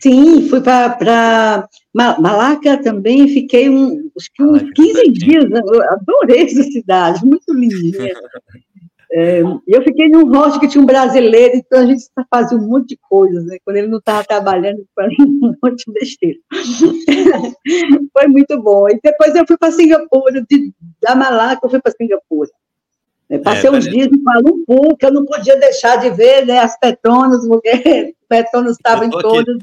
Sim, 0.00 0.48
fui 0.48 0.60
para 0.60 1.68
Malaca 1.94 2.82
também, 2.82 3.28
fiquei 3.28 3.70
um, 3.70 4.10
uns 4.16 4.28
15 4.74 5.12
dias, 5.12 5.44
eu 5.44 5.82
adorei 5.90 6.42
essa 6.42 6.64
cidade, 6.64 7.24
muito 7.24 7.52
linda. 7.54 7.98
É, 9.10 9.40
eu 9.66 9.82
fiquei 9.82 10.08
num 10.08 10.30
hostel 10.30 10.60
que 10.60 10.68
tinha 10.68 10.82
um 10.82 10.86
brasileiro, 10.86 11.56
então 11.56 11.80
a 11.80 11.86
gente 11.86 12.04
fazia 12.30 12.58
um 12.58 12.68
monte 12.68 12.88
de 12.88 12.98
coisas, 13.08 13.44
né? 13.46 13.56
Quando 13.64 13.78
ele 13.78 13.88
não 13.88 13.98
estava 13.98 14.22
trabalhando, 14.22 14.86
fazia 14.94 15.16
um 15.24 15.54
monte 15.62 15.84
de 15.86 15.92
besteira. 15.92 16.38
Foi 18.12 18.26
muito 18.26 18.60
bom. 18.60 18.88
E 18.88 19.00
depois 19.02 19.34
eu 19.34 19.46
fui 19.46 19.56
para 19.56 19.72
Singapura, 19.72 20.44
de, 20.48 20.72
da 21.00 21.14
Malaca 21.14 21.60
eu 21.64 21.70
fui 21.70 21.80
para 21.80 21.92
Singapura. 21.92 22.50
É, 23.30 23.38
passei 23.38 23.68
é, 23.68 23.72
uns 23.72 23.84
dias 23.84 24.08
em 24.08 24.22
Kuala 24.22 24.40
Lumpur, 24.40 24.96
que 24.96 25.06
eu 25.06 25.12
não 25.12 25.24
podia 25.24 25.58
deixar 25.58 25.96
de 25.96 26.10
ver 26.10 26.46
né, 26.46 26.60
as 26.60 26.78
petonas, 26.78 27.46
porque 27.46 28.14
petonas 28.28 28.72
estavam 28.72 29.04
em 29.04 29.10
todas. 29.10 29.56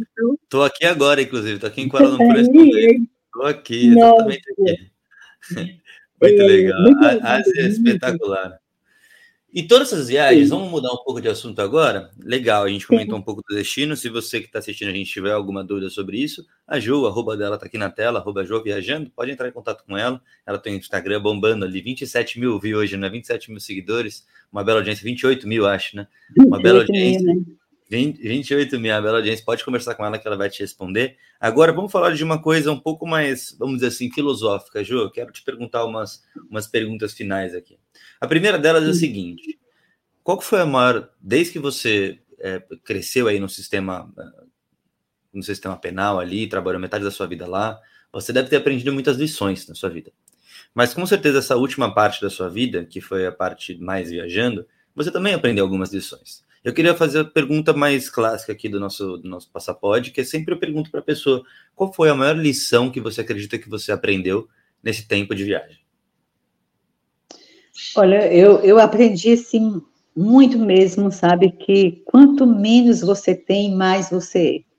Estou 0.43 0.64
aqui 0.64 0.86
agora, 0.86 1.22
inclusive, 1.22 1.56
estou 1.56 1.68
aqui 1.68 1.82
em 1.82 1.89
Kuala 1.89 2.10
Lumpur. 2.10 2.36
Estou 2.36 3.46
aqui, 3.46 3.89
exatamente 3.89 4.43
aqui. 4.52 5.82
Muito 6.22 6.41
é, 6.41 6.46
legal. 6.46 6.78
a 7.22 7.36
Ásia 7.36 7.62
é 7.62 7.68
espetacular. 7.68 8.60
E 9.56 9.64
todas 9.64 9.93
essas 9.93 10.10
viagens, 10.10 10.49
vamos 10.49 10.70
mudar 10.70 10.91
um 10.91 10.97
pouco 10.97 11.22
de 11.22 11.30
assunto 11.30 11.62
agora? 11.62 12.12
Legal, 12.22 12.66
a 12.66 12.68
gente 12.68 12.86
comentou 12.86 13.18
um 13.18 13.22
pouco 13.22 13.41
do 13.47 13.56
destino. 13.56 13.95
Se 13.95 14.10
você 14.10 14.41
que 14.41 14.47
está 14.47 14.60
assistindo 14.60 14.89
a 14.89 14.91
gente 14.91 15.10
tiver 15.10 15.32
alguma 15.32 15.64
dúvida 15.64 15.89
sobre 15.89 16.18
isso, 16.18 16.45
a 16.68 16.78
Ju, 16.78 17.06
a 17.06 17.10
arroba 17.10 17.38
dela 17.38 17.56
está 17.56 17.66
aqui 17.66 17.78
na 17.78 17.89
tela, 17.89 18.20
arroba 18.20 18.43
Ju 18.43 18.62
Viajando, 18.62 19.10
pode 19.12 19.32
entrar 19.32 19.47
em 19.47 19.53
contato 19.53 19.86
com 19.86 19.97
ela. 19.97 20.22
Ela 20.45 20.58
tem 20.58 20.74
o 20.74 20.78
Instagram 20.78 21.22
bombando 21.22 21.64
ali, 21.64 21.80
27 21.80 22.38
mil 22.38 22.60
vi 22.60 22.76
hoje, 22.76 22.97
né? 22.97 23.10
27 23.10 23.49
mil 23.49 23.62
seguidores, 23.62 24.28
uma 24.51 24.62
bela 24.62 24.80
audiência, 24.80 25.06
28 25.06 25.47
mil, 25.47 25.66
acho, 25.66 25.95
né? 25.95 26.08
Uma 26.38 26.62
bela 26.62 26.80
audiência. 26.82 27.34
Mil, 27.34 27.45
né? 27.47 27.56
20, 27.89 28.22
28 28.28 28.78
mil, 28.78 28.93
a 28.93 29.01
bela 29.01 29.20
audiência, 29.20 29.45
pode 29.45 29.64
conversar 29.64 29.95
com 29.95 30.03
ela 30.03 30.20
que 30.20 30.28
ela 30.28 30.36
vai 30.36 30.49
te 30.49 30.60
responder. 30.60 31.16
Agora, 31.39 31.72
vamos 31.72 31.93
falar 31.93 32.14
de 32.14 32.22
uma 32.26 32.41
coisa 32.41 32.74
um 32.74 32.80
pouco 32.80 33.08
mais, 33.08 33.56
vamos 33.58 33.76
dizer 33.76 33.88
assim, 33.88 34.12
filosófica. 34.12 34.84
Ju, 34.84 34.97
eu 34.97 35.10
quero 35.10 35.32
te 35.32 35.41
perguntar 35.41 35.86
umas, 35.86 36.22
umas 36.49 36.68
perguntas 36.68 37.14
finais 37.14 37.56
aqui. 37.56 37.78
A 38.26 38.28
primeira 38.28 38.58
delas 38.58 38.84
é 38.84 38.90
o 38.90 38.94
seguinte: 38.94 39.60
qual 40.24 40.42
foi 40.42 40.60
a 40.60 40.66
maior, 40.66 41.12
desde 41.22 41.54
que 41.54 41.60
você 41.60 42.20
é, 42.40 42.60
cresceu 42.84 43.28
aí 43.28 43.40
no 43.40 43.48
sistema, 43.48 44.12
no 45.32 45.44
sistema 45.44 45.78
penal 45.78 46.20
ali, 46.20 46.48
trabalhou 46.48 46.82
metade 46.82 47.04
da 47.04 47.12
sua 47.12 47.28
vida 47.28 47.46
lá, 47.46 47.80
você 48.12 48.34
deve 48.34 48.50
ter 48.50 48.56
aprendido 48.56 48.92
muitas 48.92 49.18
lições 49.18 49.68
na 49.68 49.76
sua 49.76 49.92
vida. 49.92 50.12
Mas 50.74 50.92
com 50.92 51.06
certeza 51.06 51.38
essa 51.38 51.56
última 51.56 51.94
parte 51.94 52.20
da 52.20 52.30
sua 52.30 52.50
vida, 52.50 52.84
que 52.84 53.00
foi 53.00 53.28
a 53.28 53.32
parte 53.32 53.78
mais 53.78 54.10
viajando, 54.10 54.66
você 54.96 55.12
também 55.12 55.36
aprendeu 55.36 55.64
algumas 55.64 55.94
lições. 55.94 56.44
Eu 56.64 56.74
queria 56.74 56.96
fazer 56.96 57.20
a 57.20 57.26
pergunta 57.26 57.74
mais 57.74 58.10
clássica 58.10 58.52
aqui 58.52 58.68
do 58.68 58.80
nosso, 58.80 59.18
do 59.18 59.30
nosso 59.30 59.52
passaporte, 59.52 60.10
que 60.10 60.22
é 60.22 60.24
sempre 60.24 60.56
eu 60.56 60.60
pergunto 60.60 60.90
para 60.90 61.00
a 61.00 61.04
pessoa 61.04 61.46
qual 61.76 61.94
foi 61.94 62.10
a 62.10 62.16
maior 62.16 62.36
lição 62.36 62.90
que 62.90 63.00
você 63.00 63.22
acredita 63.22 63.60
que 63.60 63.70
você 63.70 63.92
aprendeu 63.92 64.50
nesse 64.82 65.08
tempo 65.08 65.36
de 65.36 65.44
viagem? 65.44 65.85
Olha, 67.96 68.32
eu, 68.34 68.60
eu 68.62 68.80
aprendi 68.80 69.34
assim 69.34 69.82
muito 70.16 70.58
mesmo, 70.58 71.12
sabe, 71.12 71.52
que 71.52 72.04
quanto 72.06 72.46
menos 72.46 73.02
você 73.02 73.36
tem, 73.36 73.76
mais 73.76 74.10
você 74.10 74.58
é. 74.58 74.76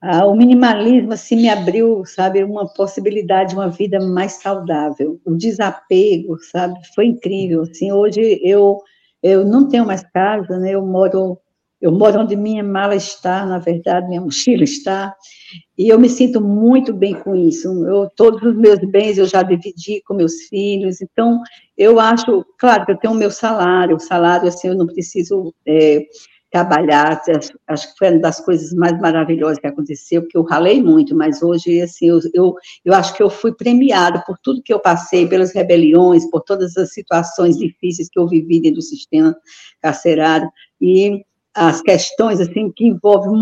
Ah, 0.00 0.26
o 0.26 0.36
minimalismo 0.36 1.14
assim 1.14 1.36
me 1.36 1.48
abriu, 1.48 2.04
sabe, 2.04 2.44
uma 2.44 2.68
possibilidade 2.74 3.50
de 3.50 3.54
uma 3.56 3.70
vida 3.70 3.98
mais 3.98 4.34
saudável. 4.34 5.18
O 5.24 5.34
desapego, 5.34 6.38
sabe, 6.52 6.78
foi 6.94 7.06
incrível. 7.06 7.62
Assim, 7.62 7.90
hoje 7.90 8.38
eu 8.42 8.78
eu 9.22 9.42
não 9.46 9.66
tenho 9.66 9.86
mais 9.86 10.02
casa, 10.12 10.58
né? 10.58 10.72
Eu 10.72 10.84
moro 10.84 11.38
eu 11.84 11.92
moro 11.92 12.20
onde 12.20 12.34
minha 12.34 12.64
mala 12.64 12.96
está, 12.96 13.44
na 13.44 13.58
verdade, 13.58 14.08
minha 14.08 14.22
mochila 14.22 14.64
está. 14.64 15.14
E 15.76 15.90
eu 15.90 16.00
me 16.00 16.08
sinto 16.08 16.40
muito 16.40 16.94
bem 16.94 17.12
com 17.12 17.36
isso. 17.36 17.68
Eu, 17.84 18.08
todos 18.16 18.42
os 18.42 18.56
meus 18.56 18.78
bens 18.78 19.18
eu 19.18 19.26
já 19.26 19.42
dividi 19.42 20.02
com 20.06 20.14
meus 20.14 20.44
filhos. 20.48 21.02
Então, 21.02 21.42
eu 21.76 22.00
acho, 22.00 22.42
claro 22.58 22.86
que 22.86 22.92
eu 22.92 22.96
tenho 22.96 23.12
o 23.12 23.16
meu 23.16 23.30
salário. 23.30 23.96
O 23.96 24.00
salário, 24.00 24.48
assim, 24.48 24.68
eu 24.68 24.74
não 24.74 24.86
preciso 24.86 25.54
é, 25.66 26.00
trabalhar. 26.50 27.20
Acho 27.66 27.92
que 27.92 27.98
foi 27.98 28.12
uma 28.12 28.20
das 28.20 28.40
coisas 28.40 28.72
mais 28.72 28.98
maravilhosas 28.98 29.58
que 29.58 29.66
aconteceu, 29.66 30.22
porque 30.22 30.38
eu 30.38 30.42
ralei 30.42 30.82
muito, 30.82 31.14
mas 31.14 31.42
hoje, 31.42 31.82
assim, 31.82 32.06
eu, 32.06 32.18
eu, 32.32 32.54
eu 32.82 32.94
acho 32.94 33.14
que 33.14 33.22
eu 33.22 33.28
fui 33.28 33.52
premiada 33.54 34.24
por 34.26 34.38
tudo 34.38 34.62
que 34.62 34.72
eu 34.72 34.80
passei, 34.80 35.28
pelas 35.28 35.52
rebeliões, 35.52 36.24
por 36.30 36.40
todas 36.40 36.78
as 36.78 36.94
situações 36.94 37.58
difíceis 37.58 38.08
que 38.10 38.18
eu 38.18 38.26
vivi 38.26 38.58
dentro 38.58 38.76
do 38.76 38.82
sistema 38.82 39.36
carcerário. 39.82 40.48
E 40.80 41.22
as 41.54 41.80
questões 41.80 42.40
assim 42.40 42.70
que 42.74 42.86
envolvem 42.86 43.32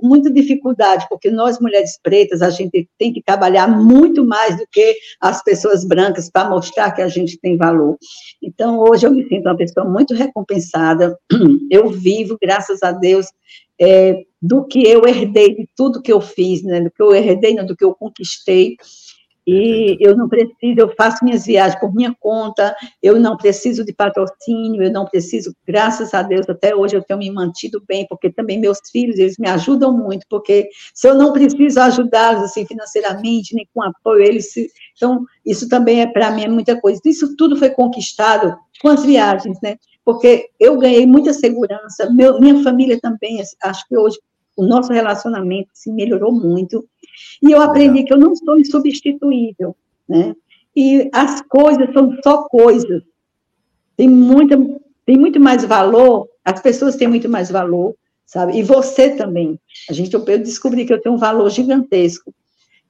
muita 0.00 0.30
dificuldade, 0.30 1.06
porque 1.08 1.30
nós 1.30 1.58
mulheres 1.58 1.98
pretas 2.02 2.40
a 2.40 2.50
gente 2.50 2.88
tem 2.98 3.12
que 3.12 3.22
trabalhar 3.22 3.66
muito 3.66 4.24
mais 4.24 4.56
do 4.56 4.64
que 4.70 4.96
as 5.20 5.42
pessoas 5.42 5.84
brancas 5.84 6.30
para 6.30 6.48
mostrar 6.48 6.92
que 6.92 7.02
a 7.02 7.08
gente 7.08 7.38
tem 7.38 7.56
valor. 7.56 7.96
Então 8.42 8.78
hoje 8.78 9.06
eu 9.06 9.10
me 9.10 9.26
sinto 9.28 9.48
uma 9.48 9.56
pessoa 9.56 9.88
muito 9.88 10.14
recompensada. 10.14 11.18
Eu 11.70 11.90
vivo, 11.90 12.38
graças 12.40 12.82
a 12.82 12.92
Deus, 12.92 13.26
é, 13.80 14.22
do 14.40 14.64
que 14.64 14.86
eu 14.86 15.06
herdei 15.06 15.54
de 15.54 15.68
tudo 15.76 16.00
que 16.00 16.12
eu 16.12 16.20
fiz, 16.20 16.62
né? 16.62 16.80
Do 16.80 16.90
que 16.90 17.02
eu 17.02 17.14
herdei, 17.14 17.54
não, 17.54 17.66
do 17.66 17.76
que 17.76 17.84
eu 17.84 17.94
conquistei. 17.94 18.76
E 19.46 19.96
eu 20.00 20.16
não 20.16 20.28
preciso, 20.28 20.74
eu 20.76 20.92
faço 20.96 21.24
minhas 21.24 21.46
viagens 21.46 21.78
por 21.78 21.94
minha 21.94 22.14
conta, 22.18 22.74
eu 23.00 23.20
não 23.20 23.36
preciso 23.36 23.84
de 23.84 23.92
patrocínio, 23.92 24.82
eu 24.82 24.90
não 24.90 25.04
preciso, 25.04 25.54
graças 25.64 26.12
a 26.14 26.22
Deus, 26.22 26.48
até 26.48 26.74
hoje 26.74 26.96
eu 26.96 27.02
tenho 27.02 27.20
me 27.20 27.30
mantido 27.30 27.80
bem, 27.86 28.04
porque 28.08 28.28
também 28.28 28.58
meus 28.58 28.80
filhos, 28.90 29.18
eles 29.18 29.38
me 29.38 29.48
ajudam 29.48 29.96
muito, 29.96 30.26
porque 30.28 30.68
se 30.92 31.08
eu 31.08 31.14
não 31.14 31.32
preciso 31.32 31.80
ajudá-los, 31.80 32.42
assim, 32.42 32.66
financeiramente, 32.66 33.54
nem 33.54 33.68
com 33.72 33.82
apoio, 33.82 34.24
eles 34.24 34.52
se, 34.52 34.68
então, 34.96 35.24
isso 35.44 35.68
também 35.68 36.00
é, 36.00 36.06
para 36.06 36.30
mim, 36.30 36.44
é 36.44 36.48
muita 36.48 36.80
coisa. 36.80 37.00
Isso 37.04 37.36
tudo 37.36 37.56
foi 37.56 37.70
conquistado 37.70 38.56
com 38.80 38.88
as 38.88 39.04
viagens, 39.04 39.58
né? 39.62 39.76
Porque 40.04 40.48
eu 40.58 40.78
ganhei 40.78 41.06
muita 41.06 41.32
segurança, 41.32 42.10
meu, 42.10 42.40
minha 42.40 42.62
família 42.62 42.98
também, 43.00 43.42
acho 43.62 43.88
que 43.88 43.96
hoje 43.96 44.18
o 44.56 44.64
nosso 44.64 44.92
relacionamento 44.92 45.68
se 45.74 45.92
melhorou 45.92 46.32
muito, 46.32 46.84
e 47.42 47.52
eu 47.52 47.60
aprendi 47.60 48.04
que 48.04 48.12
eu 48.12 48.18
não 48.18 48.34
sou 48.34 48.58
insubstituível, 48.58 49.76
né? 50.08 50.34
E 50.74 51.08
as 51.12 51.40
coisas 51.42 51.92
são 51.92 52.16
só 52.22 52.42
coisas. 52.48 53.02
Tem, 53.96 54.08
muita, 54.08 54.56
tem 55.04 55.16
muito 55.16 55.40
mais 55.40 55.64
valor, 55.64 56.28
as 56.44 56.60
pessoas 56.60 56.96
têm 56.96 57.08
muito 57.08 57.28
mais 57.28 57.50
valor, 57.50 57.94
sabe? 58.26 58.58
E 58.58 58.62
você 58.62 59.10
também. 59.10 59.58
A 59.88 59.92
gente, 59.92 60.12
eu 60.14 60.22
descobri 60.38 60.84
que 60.84 60.92
eu 60.92 61.00
tenho 61.00 61.14
um 61.14 61.18
valor 61.18 61.48
gigantesco. 61.50 62.34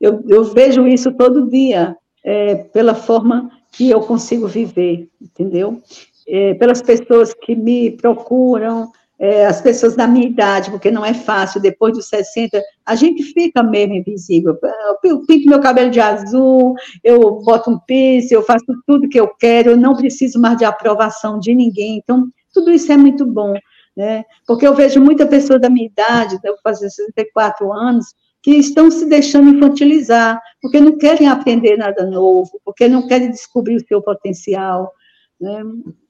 Eu, 0.01 0.25
eu 0.29 0.45
vejo 0.45 0.87
isso 0.87 1.13
todo 1.13 1.49
dia, 1.49 1.97
é, 2.25 2.55
pela 2.57 2.95
forma 2.95 3.51
que 3.73 3.91
eu 3.91 4.01
consigo 4.01 4.49
viver, 4.49 5.09
entendeu? 5.21 5.81
É, 6.27 6.55
pelas 6.55 6.83
pessoas 6.83 7.33
que 7.33 7.55
me 7.55 7.93
procuram, 7.93 8.91
é, 9.19 9.47
as 9.47 9.61
pessoas 9.61 9.97
da 9.97 10.07
minha 10.07 10.27
idade, 10.27 10.71
porque 10.71 10.91
não 10.91 11.05
é 11.05 11.15
fácil, 11.15 11.61
depois 11.61 11.95
dos 11.95 12.09
60, 12.09 12.63
a 12.85 12.95
gente 12.95 13.23
fica 13.23 13.63
mesmo 13.63 13.95
invisível. 13.95 14.59
Eu 15.03 15.21
pinto 15.21 15.49
meu 15.49 15.61
cabelo 15.61 15.91
de 15.91 16.01
azul, 16.01 16.75
eu 17.03 17.41
boto 17.43 17.71
um 17.71 17.79
piercing, 17.79 18.35
eu 18.35 18.43
faço 18.43 18.65
tudo 18.87 19.09
que 19.09 19.19
eu 19.19 19.29
quero, 19.29 19.71
eu 19.71 19.77
não 19.77 19.97
preciso 19.97 20.39
mais 20.39 20.59
de 20.59 20.65
aprovação 20.65 21.39
de 21.39 21.55
ninguém. 21.55 21.99
Então, 21.99 22.29
tudo 22.53 22.71
isso 22.71 22.93
é 22.93 22.97
muito 22.97 23.25
bom, 23.25 23.55
né? 23.97 24.25
Porque 24.47 24.67
eu 24.67 24.75
vejo 24.75 25.01
muita 25.01 25.27
pessoa 25.27 25.59
da 25.59 25.71
minha 25.71 25.87
idade, 25.87 26.39
eu 26.45 26.57
fazer 26.63 26.91
64 26.91 27.73
anos, 27.73 28.07
que 28.43 28.53
estão 28.53 28.91
se 28.91 29.07
deixando 29.07 29.49
infantilizar, 29.49 30.41
porque 30.63 30.79
não 30.79 30.97
querem 30.97 31.27
aprender 31.27 31.77
nada 31.77 32.07
novo, 32.07 32.61
porque 32.65 32.87
não 32.87 33.07
querem 33.07 33.31
descobrir 33.31 33.77
o 33.77 33.87
seu 33.87 34.01
potencial, 34.01 34.93
né? 35.41 35.63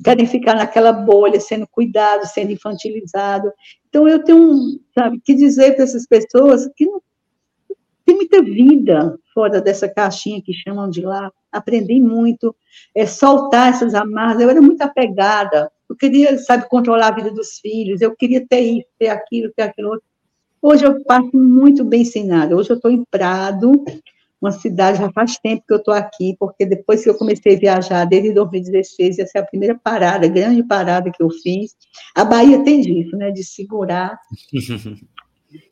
querem 0.05 0.27
ficar 0.27 0.55
naquela 0.55 0.93
bolha, 0.93 1.41
sendo 1.41 1.67
cuidado, 1.67 2.27
sendo 2.27 2.53
infantilizado. 2.53 3.53
Então, 3.89 4.09
eu 4.09 4.23
tenho, 4.23 4.81
sabe, 4.95 5.21
que 5.21 5.35
dizer 5.35 5.75
para 5.75 5.85
essas 5.85 6.07
pessoas 6.07 6.69
que 6.77 6.87
não, 6.87 7.01
tem 8.05 8.15
muita 8.15 8.41
vida 8.41 9.19
fora 9.35 9.61
dessa 9.61 9.89
caixinha 9.89 10.41
que 10.41 10.55
chamam 10.55 10.89
de 10.89 11.03
lá. 11.03 11.33
Aprendi 11.51 12.01
muito, 12.01 12.55
é 12.95 13.05
soltar 13.05 13.71
essas 13.71 13.95
amarras. 13.95 14.41
Eu 14.41 14.49
era 14.49 14.63
muito 14.63 14.81
apegada, 14.83 15.71
eu 15.89 15.97
queria, 15.97 16.39
sabe, 16.39 16.69
controlar 16.69 17.09
a 17.09 17.15
vida 17.17 17.31
dos 17.31 17.59
filhos, 17.59 18.01
eu 18.01 18.15
queria 18.15 18.47
ter 18.47 18.61
isso, 18.61 18.89
ter 18.99 19.09
aquilo, 19.09 19.53
ter 19.55 19.63
aquilo 19.63 19.91
outro. 19.91 20.07
Hoje 20.63 20.85
eu 20.85 21.03
passo 21.05 21.31
muito 21.37 21.85
bem 21.85 22.05
sem 22.05 22.25
nada. 22.25 22.57
Hoje 22.57 22.71
eu 22.71 22.77
estou 22.77 22.91
em 22.91 23.05
Prado, 23.11 23.85
uma 24.41 24.53
cidade, 24.53 24.99
já 24.99 25.11
faz 25.13 25.39
tempo 25.39 25.65
que 25.67 25.73
eu 25.73 25.79
estou 25.79 25.95
aqui, 25.95 26.37
porque 26.39 26.67
depois 26.67 27.03
que 27.03 27.11
eu 27.11 27.15
comecei 27.15 27.57
a 27.57 27.59
viajar, 27.59 28.05
desde 28.05 28.33
2016, 28.33 29.19
essa 29.19 29.39
é 29.39 29.41
a 29.41 29.47
primeira 29.47 29.75
parada, 29.75 30.29
grande 30.29 30.63
parada 30.63 31.11
que 31.11 31.23
eu 31.23 31.31
fiz. 31.31 31.75
A 32.15 32.25
Bahia 32.25 32.63
tem 32.63 32.81
disso, 32.81 33.17
né, 33.17 33.31
de 33.31 33.43
segurar. 33.43 34.19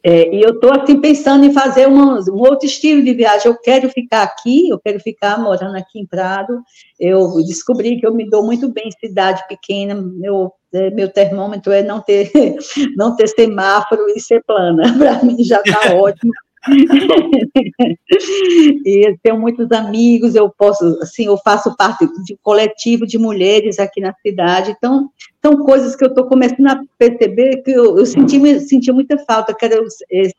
É, 0.03 0.35
e 0.35 0.43
eu 0.43 0.51
estou 0.51 0.73
assim 0.73 1.01
pensando 1.01 1.45
em 1.45 1.53
fazer 1.53 1.87
uma, 1.89 2.21
um 2.31 2.41
outro 2.41 2.67
estilo 2.67 3.03
de 3.03 3.12
viagem. 3.12 3.51
Eu 3.51 3.59
quero 3.59 3.89
ficar 3.89 4.23
aqui, 4.23 4.69
eu 4.69 4.79
quero 4.79 5.01
ficar 5.01 5.39
morando 5.39 5.77
aqui 5.77 5.99
em 5.99 6.07
Prado. 6.07 6.62
Eu 6.99 7.37
descobri 7.45 7.99
que 7.99 8.07
eu 8.07 8.15
me 8.15 8.29
dou 8.29 8.45
muito 8.45 8.71
bem 8.71 8.89
em 8.89 9.07
cidade 9.07 9.47
pequena. 9.49 9.95
Meu, 9.95 10.53
é, 10.73 10.91
meu 10.91 11.09
termômetro 11.09 11.73
é 11.73 11.83
não 11.83 12.01
ter, 12.01 12.31
não 12.97 13.17
ter 13.17 13.29
semáforo 13.29 14.09
e 14.11 14.21
ser 14.21 14.43
plana. 14.45 14.83
Para 14.97 15.23
mim 15.23 15.43
já 15.43 15.61
está 15.61 15.95
ótimo. 15.95 16.33
e 18.85 19.17
tenho 19.23 19.39
muitos 19.39 19.71
amigos, 19.71 20.35
eu 20.35 20.51
posso, 20.51 20.85
assim, 21.03 21.27
eu 21.27 21.37
faço 21.39 21.77
parte 21.77 22.07
de 22.25 22.35
um 22.35 22.39
coletivo 22.43 23.07
de 23.07 23.19
mulheres 23.19 23.79
aqui 23.79 24.01
na 24.01 24.15
cidade, 24.15 24.75
então, 24.77 25.11
são 25.45 25.59
coisas 25.59 25.95
que 25.95 26.05
eu 26.05 26.09
estou 26.09 26.27
começando 26.27 26.69
a 26.69 26.83
perceber 26.99 27.62
que 27.62 27.71
eu, 27.71 27.99
eu 27.99 28.07
senti, 28.07 28.61
senti 28.61 28.93
muita 28.93 29.19
falta, 29.19 29.55
que 29.55 29.65
era 29.65 29.83
esse, 30.11 30.35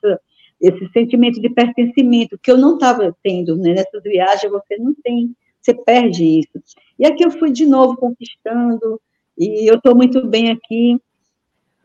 sentimento 0.94 1.40
de 1.40 1.50
pertencimento, 1.50 2.40
que 2.42 2.52
eu 2.52 2.58
não 2.58 2.76
estava 2.76 3.16
tendo, 3.22 3.56
né, 3.56 3.74
nessas 3.74 4.02
viagens 4.04 4.52
você 4.52 4.78
não 4.78 4.96
tem, 5.04 5.36
você 5.62 5.74
perde 5.74 6.40
isso. 6.40 6.80
E 6.98 7.06
aqui 7.06 7.24
eu 7.24 7.32
fui 7.32 7.52
de 7.52 7.66
novo 7.66 7.98
conquistando, 7.98 9.00
e 9.38 9.70
eu 9.70 9.76
estou 9.76 9.96
muito 9.96 10.26
bem 10.26 10.50
aqui, 10.50 10.98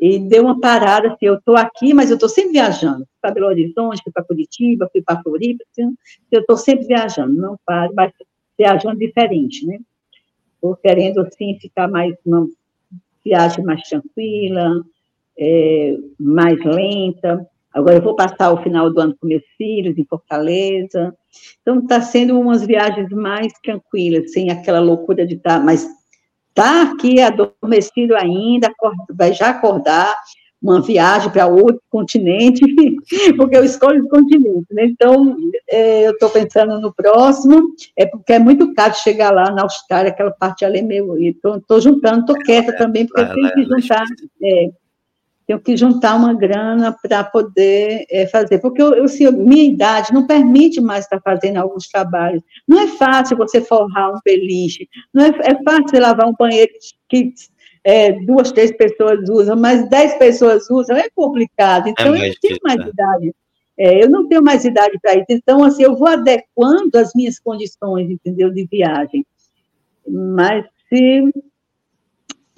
e 0.01 0.19
deu 0.19 0.45
uma 0.45 0.59
parada, 0.59 1.09
assim, 1.09 1.27
eu 1.27 1.35
estou 1.35 1.57
aqui, 1.57 1.93
mas 1.93 2.09
eu 2.09 2.15
estou 2.15 2.29
sempre 2.29 2.53
viajando, 2.53 3.07
para 3.21 3.33
Belo 3.33 3.49
Horizonte, 3.49 4.03
fui 4.03 4.11
para 4.11 4.25
Curitiba, 4.25 4.89
fui 4.91 5.03
para 5.03 5.23
Floripa, 5.23 5.63
assim, 5.71 5.95
eu 6.33 6.41
estou 6.41 6.57
sempre 6.57 6.87
viajando, 6.87 7.35
não 7.35 7.59
paro, 7.67 7.93
mas 7.95 8.11
viajando 8.59 8.99
diferente, 8.99 9.67
né? 9.67 9.79
Estou 10.55 10.75
querendo, 10.77 11.21
assim, 11.21 11.59
ficar 11.61 11.87
mais, 11.87 12.15
uma 12.25 12.49
viagem 13.23 13.63
mais 13.63 13.83
tranquila, 13.87 14.83
é, 15.39 15.99
mais 16.19 16.59
lenta, 16.65 17.47
agora 17.71 17.97
eu 17.97 18.03
vou 18.03 18.17
passar 18.17 18.53
o 18.53 18.63
final 18.63 18.91
do 18.91 19.01
ano 19.01 19.15
com 19.21 19.27
meus 19.27 19.45
filhos 19.59 19.99
em 19.99 20.05
Fortaleza, 20.05 21.15
então 21.61 21.79
está 21.79 22.01
sendo 22.01 22.41
umas 22.41 22.65
viagens 22.67 23.11
mais 23.11 23.53
tranquilas, 23.63 24.33
sem 24.33 24.51
aquela 24.51 24.81
loucura 24.81 25.27
de 25.27 25.35
estar, 25.35 25.59
tá, 25.59 25.65
mas 25.65 25.87
está 26.51 26.83
aqui 26.83 27.21
adormecido 27.21 28.15
ainda, 28.15 28.71
vai 29.15 29.33
já 29.33 29.51
acordar 29.51 30.15
uma 30.63 30.83
viagem 30.83 31.31
para 31.31 31.47
outro 31.47 31.81
continente, 31.89 32.61
porque 33.37 33.57
eu 33.57 33.65
escolho 33.65 34.03
os 34.03 34.11
continentes, 34.11 34.67
né? 34.71 34.85
Então, 34.85 35.35
é, 35.69 36.07
eu 36.07 36.13
estou 36.13 36.29
pensando 36.29 36.79
no 36.79 36.93
próximo, 36.93 37.71
é 37.97 38.05
porque 38.05 38.35
é 38.35 38.39
muito 38.39 38.75
caro 38.75 38.95
chegar 38.95 39.33
lá 39.33 39.51
na 39.51 39.63
Austrália, 39.63 40.11
aquela 40.11 40.31
parte 40.31 40.65
ali 40.65 40.81
é 40.81 40.83
meu, 40.83 41.19
então 41.19 41.57
estou 41.57 41.81
juntando, 41.81 42.21
estou 42.21 42.37
quieta 42.37 42.77
também, 42.77 43.07
porque 43.07 43.23
eu 43.23 43.35
tenho 43.35 43.53
que 43.55 43.65
juntar, 43.65 44.05
é, 44.43 44.71
tenho 45.51 45.61
que 45.61 45.77
juntar 45.77 46.15
uma 46.15 46.33
grana 46.33 46.97
para 47.03 47.25
poder 47.25 48.05
é, 48.09 48.27
fazer, 48.29 48.61
porque 48.61 48.81
eu, 48.81 48.95
eu, 48.95 49.05
assim, 49.05 49.29
minha 49.33 49.65
idade 49.65 50.13
não 50.13 50.25
permite 50.27 50.81
mais 50.81 51.05
estar 51.05 51.21
fazendo 51.21 51.57
alguns 51.57 51.89
trabalhos. 51.89 52.41
Não 52.69 52.79
é 52.79 52.87
fácil 52.87 53.37
você 53.37 53.61
forrar 53.61 54.13
um 54.13 54.21
beliche, 54.25 54.89
não 55.13 55.25
é, 55.25 55.29
é 55.29 55.63
fácil 55.65 56.01
lavar 56.01 56.29
um 56.29 56.35
banheiro 56.39 56.71
que 57.09 57.33
é, 57.83 58.13
duas, 58.13 58.53
três 58.53 58.71
pessoas 58.77 59.29
usam, 59.29 59.57
mas 59.57 59.89
dez 59.89 60.15
pessoas 60.15 60.71
usam, 60.71 60.97
é 60.97 61.09
complicado. 61.11 61.89
É 61.89 61.91
então, 61.91 62.15
é 62.15 62.29
eu 62.29 62.29
não 62.29 62.35
tenho 62.41 62.59
mais 62.63 62.87
idade. 62.87 63.35
É, 63.77 64.05
eu 64.05 64.11
não 64.11 64.29
tenho 64.29 64.43
mais 64.43 64.65
idade 64.65 64.99
para 65.01 65.15
isso. 65.15 65.27
Então, 65.31 65.65
assim, 65.65 65.83
eu 65.83 65.97
vou 65.97 66.07
adequando 66.07 66.97
as 66.97 67.13
minhas 67.15 67.41
condições, 67.41 68.11
entendeu, 68.11 68.51
de 68.53 68.67
viagem. 68.71 69.27
Mas 70.07 70.65
se 70.89 71.33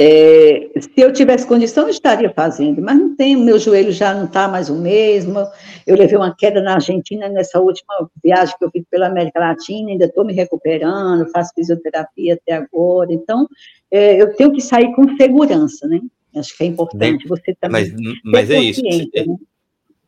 é, 0.04 0.80
se 0.80 0.90
eu 0.96 1.12
tivesse 1.12 1.46
condição, 1.46 1.84
eu 1.84 1.90
estaria 1.90 2.28
fazendo, 2.34 2.82
mas 2.82 2.98
não 2.98 3.14
tenho, 3.14 3.38
meu 3.38 3.56
joelho 3.56 3.92
já 3.92 4.12
não 4.12 4.24
está 4.24 4.48
mais 4.48 4.68
o 4.68 4.74
mesmo. 4.74 5.46
Eu 5.86 5.96
levei 5.96 6.16
uma 6.16 6.34
queda 6.34 6.60
na 6.60 6.74
Argentina 6.74 7.28
nessa 7.28 7.60
última 7.60 8.10
viagem 8.22 8.52
que 8.58 8.64
eu 8.64 8.70
fiz 8.72 8.82
pela 8.90 9.06
América 9.06 9.38
Latina, 9.38 9.90
ainda 9.90 10.06
estou 10.06 10.24
me 10.24 10.32
recuperando, 10.32 11.30
faço 11.30 11.52
fisioterapia 11.54 12.34
até 12.34 12.54
agora. 12.54 13.12
Então, 13.12 13.46
é, 13.92 14.20
eu 14.20 14.34
tenho 14.34 14.52
que 14.52 14.60
sair 14.60 14.92
com 14.92 15.16
segurança, 15.16 15.86
né? 15.86 16.00
Acho 16.34 16.56
que 16.56 16.64
é 16.64 16.66
importante 16.66 17.28
você 17.28 17.54
também. 17.60 17.92
Mas, 17.92 18.14
mas 18.24 18.50
é 18.50 18.58
isso. 18.58 18.82
Né? 18.82 19.06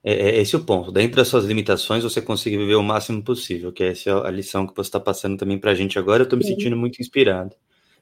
É, 0.02 0.12
é, 0.12 0.40
esse 0.40 0.56
o 0.56 0.64
ponto. 0.64 0.90
Dentro 0.90 1.18
das 1.18 1.28
suas 1.28 1.44
limitações, 1.44 2.02
você 2.02 2.20
conseguir 2.20 2.56
viver 2.56 2.74
o 2.74 2.82
máximo 2.82 3.22
possível, 3.22 3.72
que 3.72 3.84
essa 3.84 4.10
é 4.10 4.12
a 4.26 4.30
lição 4.30 4.66
que 4.66 4.74
você 4.74 4.88
está 4.88 4.98
passando 4.98 5.38
também 5.38 5.56
para 5.56 5.70
a 5.70 5.74
gente 5.74 6.00
agora. 6.00 6.22
Eu 6.22 6.24
estou 6.24 6.36
me 6.36 6.44
sentindo 6.44 6.76
muito 6.76 7.00
inspirado. 7.00 7.54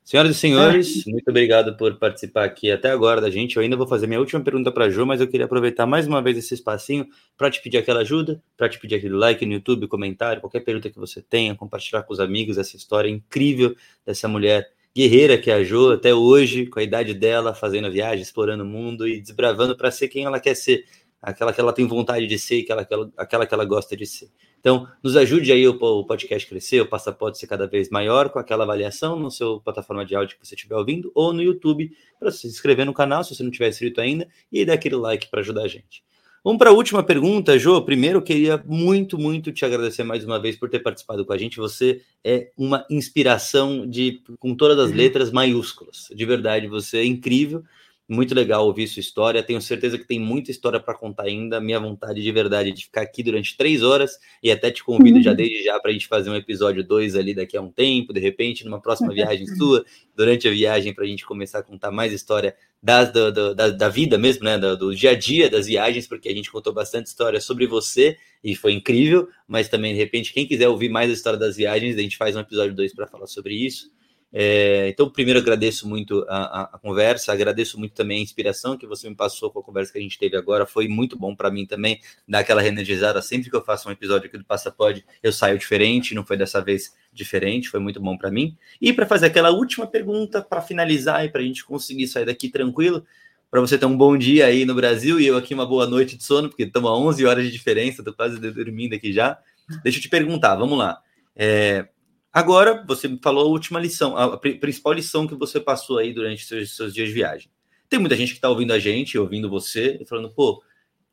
Senhoras 0.04 0.32
e 0.32 0.34
senhores, 0.38 1.04
muito 1.06 1.28
obrigado 1.28 1.76
por 1.76 1.96
participar 1.96 2.44
aqui 2.44 2.72
até 2.72 2.90
agora 2.90 3.20
da 3.20 3.30
gente. 3.30 3.56
Eu 3.56 3.62
ainda 3.62 3.76
vou 3.76 3.86
fazer 3.86 4.08
minha 4.08 4.18
última 4.18 4.40
pergunta 4.40 4.72
para 4.72 4.86
a 4.86 4.90
Ju, 4.90 5.06
mas 5.06 5.20
eu 5.20 5.28
queria 5.28 5.46
aproveitar 5.46 5.86
mais 5.86 6.08
uma 6.08 6.20
vez 6.20 6.36
esse 6.36 6.54
espacinho 6.54 7.06
para 7.36 7.48
te 7.48 7.62
pedir 7.62 7.78
aquela 7.78 8.00
ajuda, 8.00 8.42
para 8.56 8.68
te 8.68 8.80
pedir 8.80 8.96
aquele 8.96 9.14
like 9.14 9.46
no 9.46 9.52
YouTube, 9.52 9.86
comentário, 9.86 10.40
qualquer 10.40 10.60
pergunta 10.60 10.90
que 10.90 10.98
você 10.98 11.22
tenha, 11.22 11.54
compartilhar 11.54 12.02
com 12.02 12.12
os 12.12 12.18
amigos 12.18 12.58
essa 12.58 12.76
história 12.76 13.08
incrível 13.08 13.76
dessa 14.04 14.26
mulher 14.26 14.68
guerreira 14.94 15.38
que 15.38 15.50
é 15.50 15.54
a 15.54 15.64
Jo, 15.64 15.92
até 15.92 16.12
hoje, 16.12 16.66
com 16.66 16.80
a 16.80 16.82
idade 16.82 17.14
dela, 17.14 17.54
fazendo 17.54 17.86
a 17.86 17.90
viagem, 17.90 18.22
explorando 18.22 18.64
o 18.64 18.66
mundo 18.66 19.06
e 19.06 19.20
desbravando 19.20 19.76
para 19.76 19.90
ser 19.92 20.08
quem 20.08 20.24
ela 20.24 20.40
quer 20.40 20.56
ser, 20.56 20.84
aquela 21.22 21.52
que 21.52 21.60
ela 21.60 21.72
tem 21.72 21.86
vontade 21.86 22.26
de 22.26 22.38
ser 22.40 22.66
aquela, 22.68 23.12
aquela 23.16 23.46
que 23.46 23.54
ela 23.54 23.64
gosta 23.64 23.96
de 23.96 24.04
ser. 24.04 24.28
Então, 24.62 24.86
nos 25.02 25.16
ajude 25.16 25.50
aí 25.50 25.66
o, 25.66 26.04
podcast 26.04 26.48
crescer, 26.48 26.80
o 26.80 26.86
passaporte 26.86 27.36
ser 27.36 27.48
cada 27.48 27.66
vez 27.66 27.90
maior 27.90 28.28
com 28.30 28.38
aquela 28.38 28.62
avaliação 28.62 29.18
no 29.18 29.28
seu 29.28 29.60
plataforma 29.60 30.06
de 30.06 30.14
áudio 30.14 30.38
que 30.38 30.46
você 30.46 30.54
estiver 30.54 30.76
ouvindo 30.76 31.10
ou 31.16 31.32
no 31.32 31.42
YouTube 31.42 31.90
para 32.16 32.30
se 32.30 32.46
inscrever 32.46 32.86
no 32.86 32.94
canal 32.94 33.24
se 33.24 33.34
você 33.34 33.42
não 33.42 33.50
tiver 33.50 33.68
inscrito 33.68 34.00
ainda 34.00 34.28
e 34.52 34.64
dar 34.64 34.74
aquele 34.74 34.94
like 34.94 35.28
para 35.28 35.40
ajudar 35.40 35.64
a 35.64 35.68
gente. 35.68 36.04
Vamos 36.44 36.60
para 36.60 36.70
a 36.70 36.72
última 36.72 37.02
pergunta, 37.02 37.58
Jô. 37.58 37.82
Primeiro, 37.82 38.18
eu 38.18 38.22
queria 38.22 38.62
muito, 38.64 39.18
muito 39.18 39.50
te 39.50 39.64
agradecer 39.64 40.04
mais 40.04 40.24
uma 40.24 40.40
vez 40.40 40.56
por 40.56 40.70
ter 40.70 40.78
participado 40.78 41.24
com 41.24 41.32
a 41.32 41.38
gente. 41.38 41.56
Você 41.56 42.00
é 42.22 42.52
uma 42.56 42.86
inspiração 42.88 43.84
de 43.84 44.22
com 44.38 44.54
todas 44.54 44.78
as 44.78 44.92
letras 44.92 45.32
maiúsculas. 45.32 46.08
De 46.14 46.24
verdade, 46.24 46.68
você 46.68 46.98
é 46.98 47.04
incrível. 47.04 47.64
Muito 48.08 48.34
legal 48.34 48.66
ouvir 48.66 48.88
sua 48.88 49.00
história. 49.00 49.42
Tenho 49.42 49.60
certeza 49.60 49.96
que 49.96 50.04
tem 50.04 50.18
muita 50.18 50.50
história 50.50 50.80
para 50.80 50.94
contar 50.94 51.24
ainda. 51.24 51.60
Minha 51.60 51.78
vontade 51.78 52.20
de 52.20 52.32
verdade 52.32 52.70
é 52.70 52.72
de 52.72 52.84
ficar 52.84 53.02
aqui 53.02 53.22
durante 53.22 53.56
três 53.56 53.82
horas 53.82 54.18
e 54.42 54.50
até 54.50 54.70
te 54.70 54.82
convido 54.82 55.18
uhum. 55.18 55.22
já 55.22 55.32
desde 55.32 55.62
já 55.62 55.78
para 55.78 55.90
a 55.90 55.92
gente 55.92 56.08
fazer 56.08 56.28
um 56.28 56.34
episódio 56.34 56.84
dois 56.84 57.14
ali 57.14 57.32
daqui 57.32 57.56
a 57.56 57.62
um 57.62 57.70
tempo, 57.70 58.12
de 58.12 58.20
repente, 58.20 58.64
numa 58.64 58.80
próxima 58.80 59.14
viagem 59.14 59.46
sua, 59.56 59.84
durante 60.16 60.48
a 60.48 60.50
viagem, 60.50 60.92
para 60.92 61.04
a 61.04 61.06
gente 61.06 61.24
começar 61.24 61.60
a 61.60 61.62
contar 61.62 61.90
mais 61.90 62.12
história 62.12 62.54
das, 62.82 63.12
do, 63.12 63.32
do, 63.32 63.54
da, 63.54 63.70
da, 63.70 63.88
vida 63.88 64.18
mesmo, 64.18 64.44
né? 64.44 64.58
Do, 64.58 64.76
do, 64.76 64.94
dia 64.94 65.10
a 65.10 65.14
dia 65.14 65.48
das 65.48 65.66
viagens, 65.66 66.06
porque 66.08 66.28
a 66.28 66.34
gente 66.34 66.50
contou 66.50 66.72
bastante 66.72 67.06
história 67.06 67.40
sobre 67.40 67.66
você 67.66 68.16
e 68.42 68.56
foi 68.56 68.72
incrível. 68.72 69.28
Mas 69.46 69.68
também, 69.68 69.94
de 69.94 70.00
repente, 70.00 70.32
quem 70.32 70.46
quiser 70.46 70.68
ouvir 70.68 70.88
mais 70.88 71.08
a 71.08 71.14
história 71.14 71.38
das 71.38 71.56
viagens, 71.56 71.96
a 71.96 72.00
gente 72.00 72.16
faz 72.16 72.34
um 72.34 72.40
episódio 72.40 72.74
dois 72.74 72.92
para 72.92 73.06
falar 73.06 73.28
sobre 73.28 73.54
isso. 73.54 73.90
É, 74.32 74.88
então, 74.88 75.10
primeiro, 75.10 75.38
agradeço 75.38 75.86
muito 75.86 76.24
a, 76.26 76.36
a, 76.36 76.62
a, 76.72 76.78
conversa, 76.78 77.32
agradeço 77.32 77.78
muito 77.78 77.92
também 77.92 78.20
a 78.20 78.22
inspiração 78.22 78.78
que 78.78 78.86
você 78.86 79.06
me 79.08 79.14
passou 79.14 79.50
com 79.50 79.58
a 79.58 79.62
conversa 79.62 79.92
que 79.92 79.98
a 79.98 80.02
gente 80.02 80.18
teve 80.18 80.36
agora. 80.36 80.64
Foi 80.64 80.88
muito 80.88 81.18
bom 81.18 81.36
para 81.36 81.50
mim 81.50 81.66
também 81.66 82.00
dar 82.26 82.38
aquela 82.38 82.62
reenergizada. 82.62 83.20
Sempre 83.20 83.50
que 83.50 83.56
eu 83.56 83.62
faço 83.62 83.88
um 83.88 83.92
episódio 83.92 84.28
aqui 84.28 84.38
do 84.38 84.44
Passapod, 84.44 85.04
eu 85.22 85.32
saio 85.32 85.58
diferente, 85.58 86.14
não 86.14 86.24
foi 86.24 86.38
dessa 86.38 86.62
vez 86.62 86.94
diferente, 87.12 87.68
foi 87.68 87.78
muito 87.78 88.00
bom 88.00 88.16
para 88.16 88.30
mim. 88.30 88.56
E 88.80 88.90
para 88.92 89.04
fazer 89.04 89.26
aquela 89.26 89.50
última 89.50 89.86
pergunta, 89.86 90.40
para 90.40 90.62
finalizar 90.62 91.26
e 91.26 91.28
para 91.28 91.42
a 91.42 91.44
gente 91.44 91.62
conseguir 91.62 92.06
sair 92.06 92.24
daqui 92.24 92.48
tranquilo, 92.48 93.04
para 93.50 93.60
você 93.60 93.76
ter 93.76 93.84
um 93.84 93.94
bom 93.94 94.16
dia 94.16 94.46
aí 94.46 94.64
no 94.64 94.74
Brasil 94.74 95.20
e 95.20 95.26
eu 95.26 95.36
aqui 95.36 95.52
uma 95.52 95.66
boa 95.66 95.86
noite 95.86 96.16
de 96.16 96.24
sono, 96.24 96.48
porque 96.48 96.62
estamos 96.62 96.90
a 96.90 96.94
11 96.94 97.26
horas 97.26 97.44
de 97.44 97.50
diferença, 97.50 98.00
estou 98.00 98.14
quase 98.14 98.38
dormindo 98.38 98.94
aqui 98.94 99.12
já. 99.12 99.38
Deixa 99.82 99.98
eu 99.98 100.02
te 100.02 100.08
perguntar, 100.08 100.54
vamos 100.56 100.78
lá. 100.78 101.02
É, 101.36 101.86
Agora, 102.32 102.82
você 102.86 103.08
me 103.08 103.18
falou 103.22 103.44
a 103.44 103.48
última 103.48 103.78
lição, 103.78 104.16
a 104.16 104.38
principal 104.38 104.94
lição 104.94 105.26
que 105.26 105.34
você 105.34 105.60
passou 105.60 105.98
aí 105.98 106.14
durante 106.14 106.46
seus, 106.46 106.74
seus 106.74 106.94
dias 106.94 107.08
de 107.08 107.14
viagem. 107.14 107.50
Tem 107.90 107.98
muita 107.98 108.16
gente 108.16 108.30
que 108.30 108.38
está 108.38 108.48
ouvindo 108.48 108.72
a 108.72 108.78
gente, 108.78 109.18
ouvindo 109.18 109.50
você, 109.50 109.98
e 110.00 110.06
falando, 110.06 110.30
pô, 110.30 110.62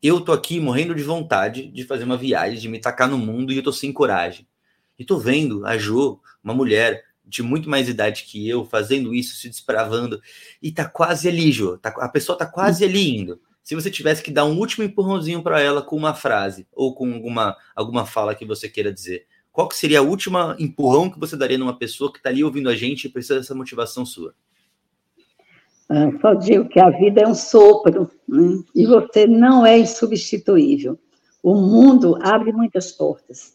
eu 0.02 0.22
tô 0.22 0.32
aqui 0.32 0.58
morrendo 0.58 0.94
de 0.94 1.02
vontade 1.02 1.66
de 1.66 1.84
fazer 1.84 2.04
uma 2.04 2.16
viagem, 2.16 2.58
de 2.58 2.68
me 2.70 2.78
tacar 2.80 3.06
no 3.06 3.18
mundo 3.18 3.52
e 3.52 3.58
eu 3.58 3.62
tô 3.62 3.70
sem 3.70 3.92
coragem. 3.92 4.48
E 4.98 5.04
tô 5.04 5.18
vendo 5.18 5.66
a 5.66 5.76
Jo, 5.76 6.18
uma 6.42 6.54
mulher 6.54 7.04
de 7.22 7.42
muito 7.42 7.68
mais 7.68 7.86
idade 7.86 8.24
que 8.24 8.48
eu, 8.48 8.64
fazendo 8.64 9.14
isso, 9.14 9.36
se 9.36 9.50
despravando, 9.50 10.22
e 10.62 10.72
tá 10.72 10.88
quase 10.88 11.28
ali, 11.28 11.52
Jo. 11.52 11.76
Tá, 11.76 11.90
a 11.98 12.08
pessoa 12.08 12.36
tá 12.36 12.46
quase 12.46 12.82
ali 12.82 13.18
indo. 13.18 13.38
Se 13.62 13.74
você 13.74 13.90
tivesse 13.90 14.22
que 14.22 14.30
dar 14.30 14.46
um 14.46 14.58
último 14.58 14.84
empurrãozinho 14.84 15.42
para 15.42 15.60
ela 15.60 15.82
com 15.82 15.96
uma 15.96 16.14
frase 16.14 16.66
ou 16.72 16.94
com 16.94 17.12
alguma, 17.12 17.54
alguma 17.76 18.06
fala 18.06 18.34
que 18.34 18.46
você 18.46 18.70
queira 18.70 18.90
dizer, 18.90 19.26
qual 19.52 19.68
que 19.68 19.76
seria 19.76 19.98
a 19.98 20.02
última 20.02 20.56
empurrão 20.58 21.10
que 21.10 21.18
você 21.18 21.36
daria 21.36 21.58
numa 21.58 21.76
pessoa 21.76 22.12
que 22.12 22.18
está 22.18 22.30
ali 22.30 22.42
ouvindo 22.44 22.68
a 22.68 22.76
gente 22.76 23.04
e 23.06 23.10
precisa 23.10 23.36
dessa 23.36 23.54
motivação 23.54 24.06
sua? 24.06 24.34
Ah, 25.88 26.08
só 26.20 26.34
digo 26.34 26.68
que 26.68 26.78
a 26.78 26.88
vida 26.90 27.22
é 27.22 27.26
um 27.26 27.34
sopro 27.34 28.08
né? 28.28 28.62
e 28.74 28.86
você 28.86 29.26
não 29.26 29.66
é 29.66 29.78
insubstituível. 29.78 30.98
O 31.42 31.54
mundo 31.54 32.16
abre 32.22 32.52
muitas 32.52 32.92
portas. 32.92 33.54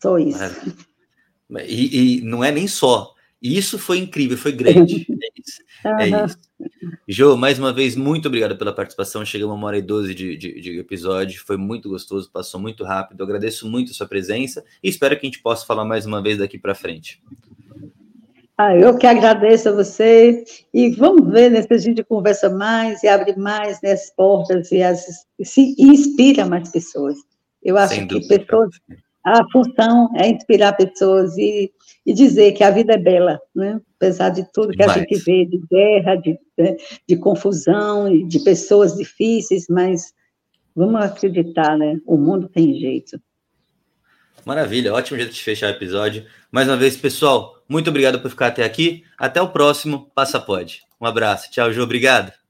Só 0.00 0.18
isso. 0.18 0.38
E, 1.66 2.18
e 2.18 2.22
não 2.22 2.42
é 2.42 2.50
nem 2.50 2.66
só. 2.66 3.13
Isso 3.44 3.78
foi 3.78 3.98
incrível, 3.98 4.38
foi 4.38 4.52
grande. 4.52 5.06
É 5.86 6.08
isso. 6.08 6.18
É 6.18 6.24
isso. 6.24 6.38
Jô, 7.06 7.36
mais 7.36 7.58
uma 7.58 7.70
vez, 7.70 7.94
muito 7.94 8.26
obrigado 8.26 8.56
pela 8.56 8.72
participação. 8.72 9.22
Chegamos 9.22 9.52
a 9.54 9.58
uma 9.58 9.66
hora 9.66 9.76
e 9.76 9.82
doze 9.82 10.14
de, 10.14 10.34
de, 10.34 10.58
de, 10.58 10.78
episódio. 10.78 11.44
Foi 11.44 11.58
muito 11.58 11.90
gostoso, 11.90 12.30
passou 12.32 12.58
muito 12.58 12.84
rápido. 12.84 13.20
Eu 13.20 13.26
agradeço 13.26 13.68
muito 13.68 13.90
a 13.90 13.94
sua 13.94 14.08
presença 14.08 14.64
e 14.82 14.88
espero 14.88 15.14
que 15.14 15.26
a 15.26 15.28
gente 15.28 15.42
possa 15.42 15.66
falar 15.66 15.84
mais 15.84 16.06
uma 16.06 16.22
vez 16.22 16.38
daqui 16.38 16.56
para 16.56 16.74
frente. 16.74 17.22
Ah, 18.56 18.74
eu 18.74 18.96
que 18.96 19.06
agradeço 19.06 19.68
a 19.68 19.72
você. 19.72 20.42
E 20.72 20.88
vamos 20.92 21.30
ver 21.30 21.50
né, 21.50 21.60
se 21.60 21.74
a 21.74 21.78
gente 21.78 22.02
conversa 22.02 22.48
mais 22.48 23.02
e 23.02 23.08
abre 23.08 23.36
mais 23.36 23.78
né, 23.82 23.92
as 23.92 24.08
portas 24.16 24.72
e, 24.72 24.82
as, 24.82 25.04
e 25.38 25.44
se 25.44 25.74
inspira 25.78 26.46
mais 26.46 26.70
pessoas. 26.70 27.18
Eu 27.62 27.76
acho 27.76 28.06
que 28.06 28.26
pessoas. 28.26 28.70
A 29.22 29.42
função 29.52 30.10
é 30.16 30.30
inspirar 30.30 30.72
pessoas 30.74 31.36
e 31.36 31.70
e 32.06 32.12
dizer 32.12 32.52
que 32.52 32.62
a 32.62 32.70
vida 32.70 32.94
é 32.94 32.98
bela, 32.98 33.40
né? 33.54 33.80
apesar 34.04 34.28
de 34.28 34.44
tudo 34.52 34.74
que 34.74 34.82
a 34.82 34.88
gente 34.88 35.16
vê, 35.24 35.46
de 35.46 35.58
guerra, 35.70 36.16
de, 36.16 36.38
né, 36.58 36.76
de 37.08 37.16
confusão, 37.16 38.26
de 38.26 38.38
pessoas 38.40 38.94
difíceis, 38.94 39.66
mas 39.68 40.12
vamos 40.76 41.00
acreditar, 41.00 41.78
né? 41.78 41.98
O 42.04 42.18
mundo 42.18 42.48
tem 42.48 42.78
jeito. 42.78 43.18
Maravilha, 44.44 44.92
ótimo 44.92 45.18
jeito 45.18 45.32
de 45.32 45.42
fechar 45.42 45.68
o 45.68 45.76
episódio. 45.76 46.26
Mais 46.52 46.68
uma 46.68 46.76
vez, 46.76 46.96
pessoal, 46.96 47.62
muito 47.66 47.88
obrigado 47.88 48.20
por 48.20 48.30
ficar 48.30 48.48
até 48.48 48.62
aqui. 48.62 49.04
Até 49.16 49.40
o 49.40 49.48
próximo 49.48 50.10
Passa 50.14 50.38
Pode. 50.38 50.82
Um 51.00 51.06
abraço. 51.06 51.50
Tchau, 51.50 51.72
Ju. 51.72 51.82
Obrigado. 51.82 52.43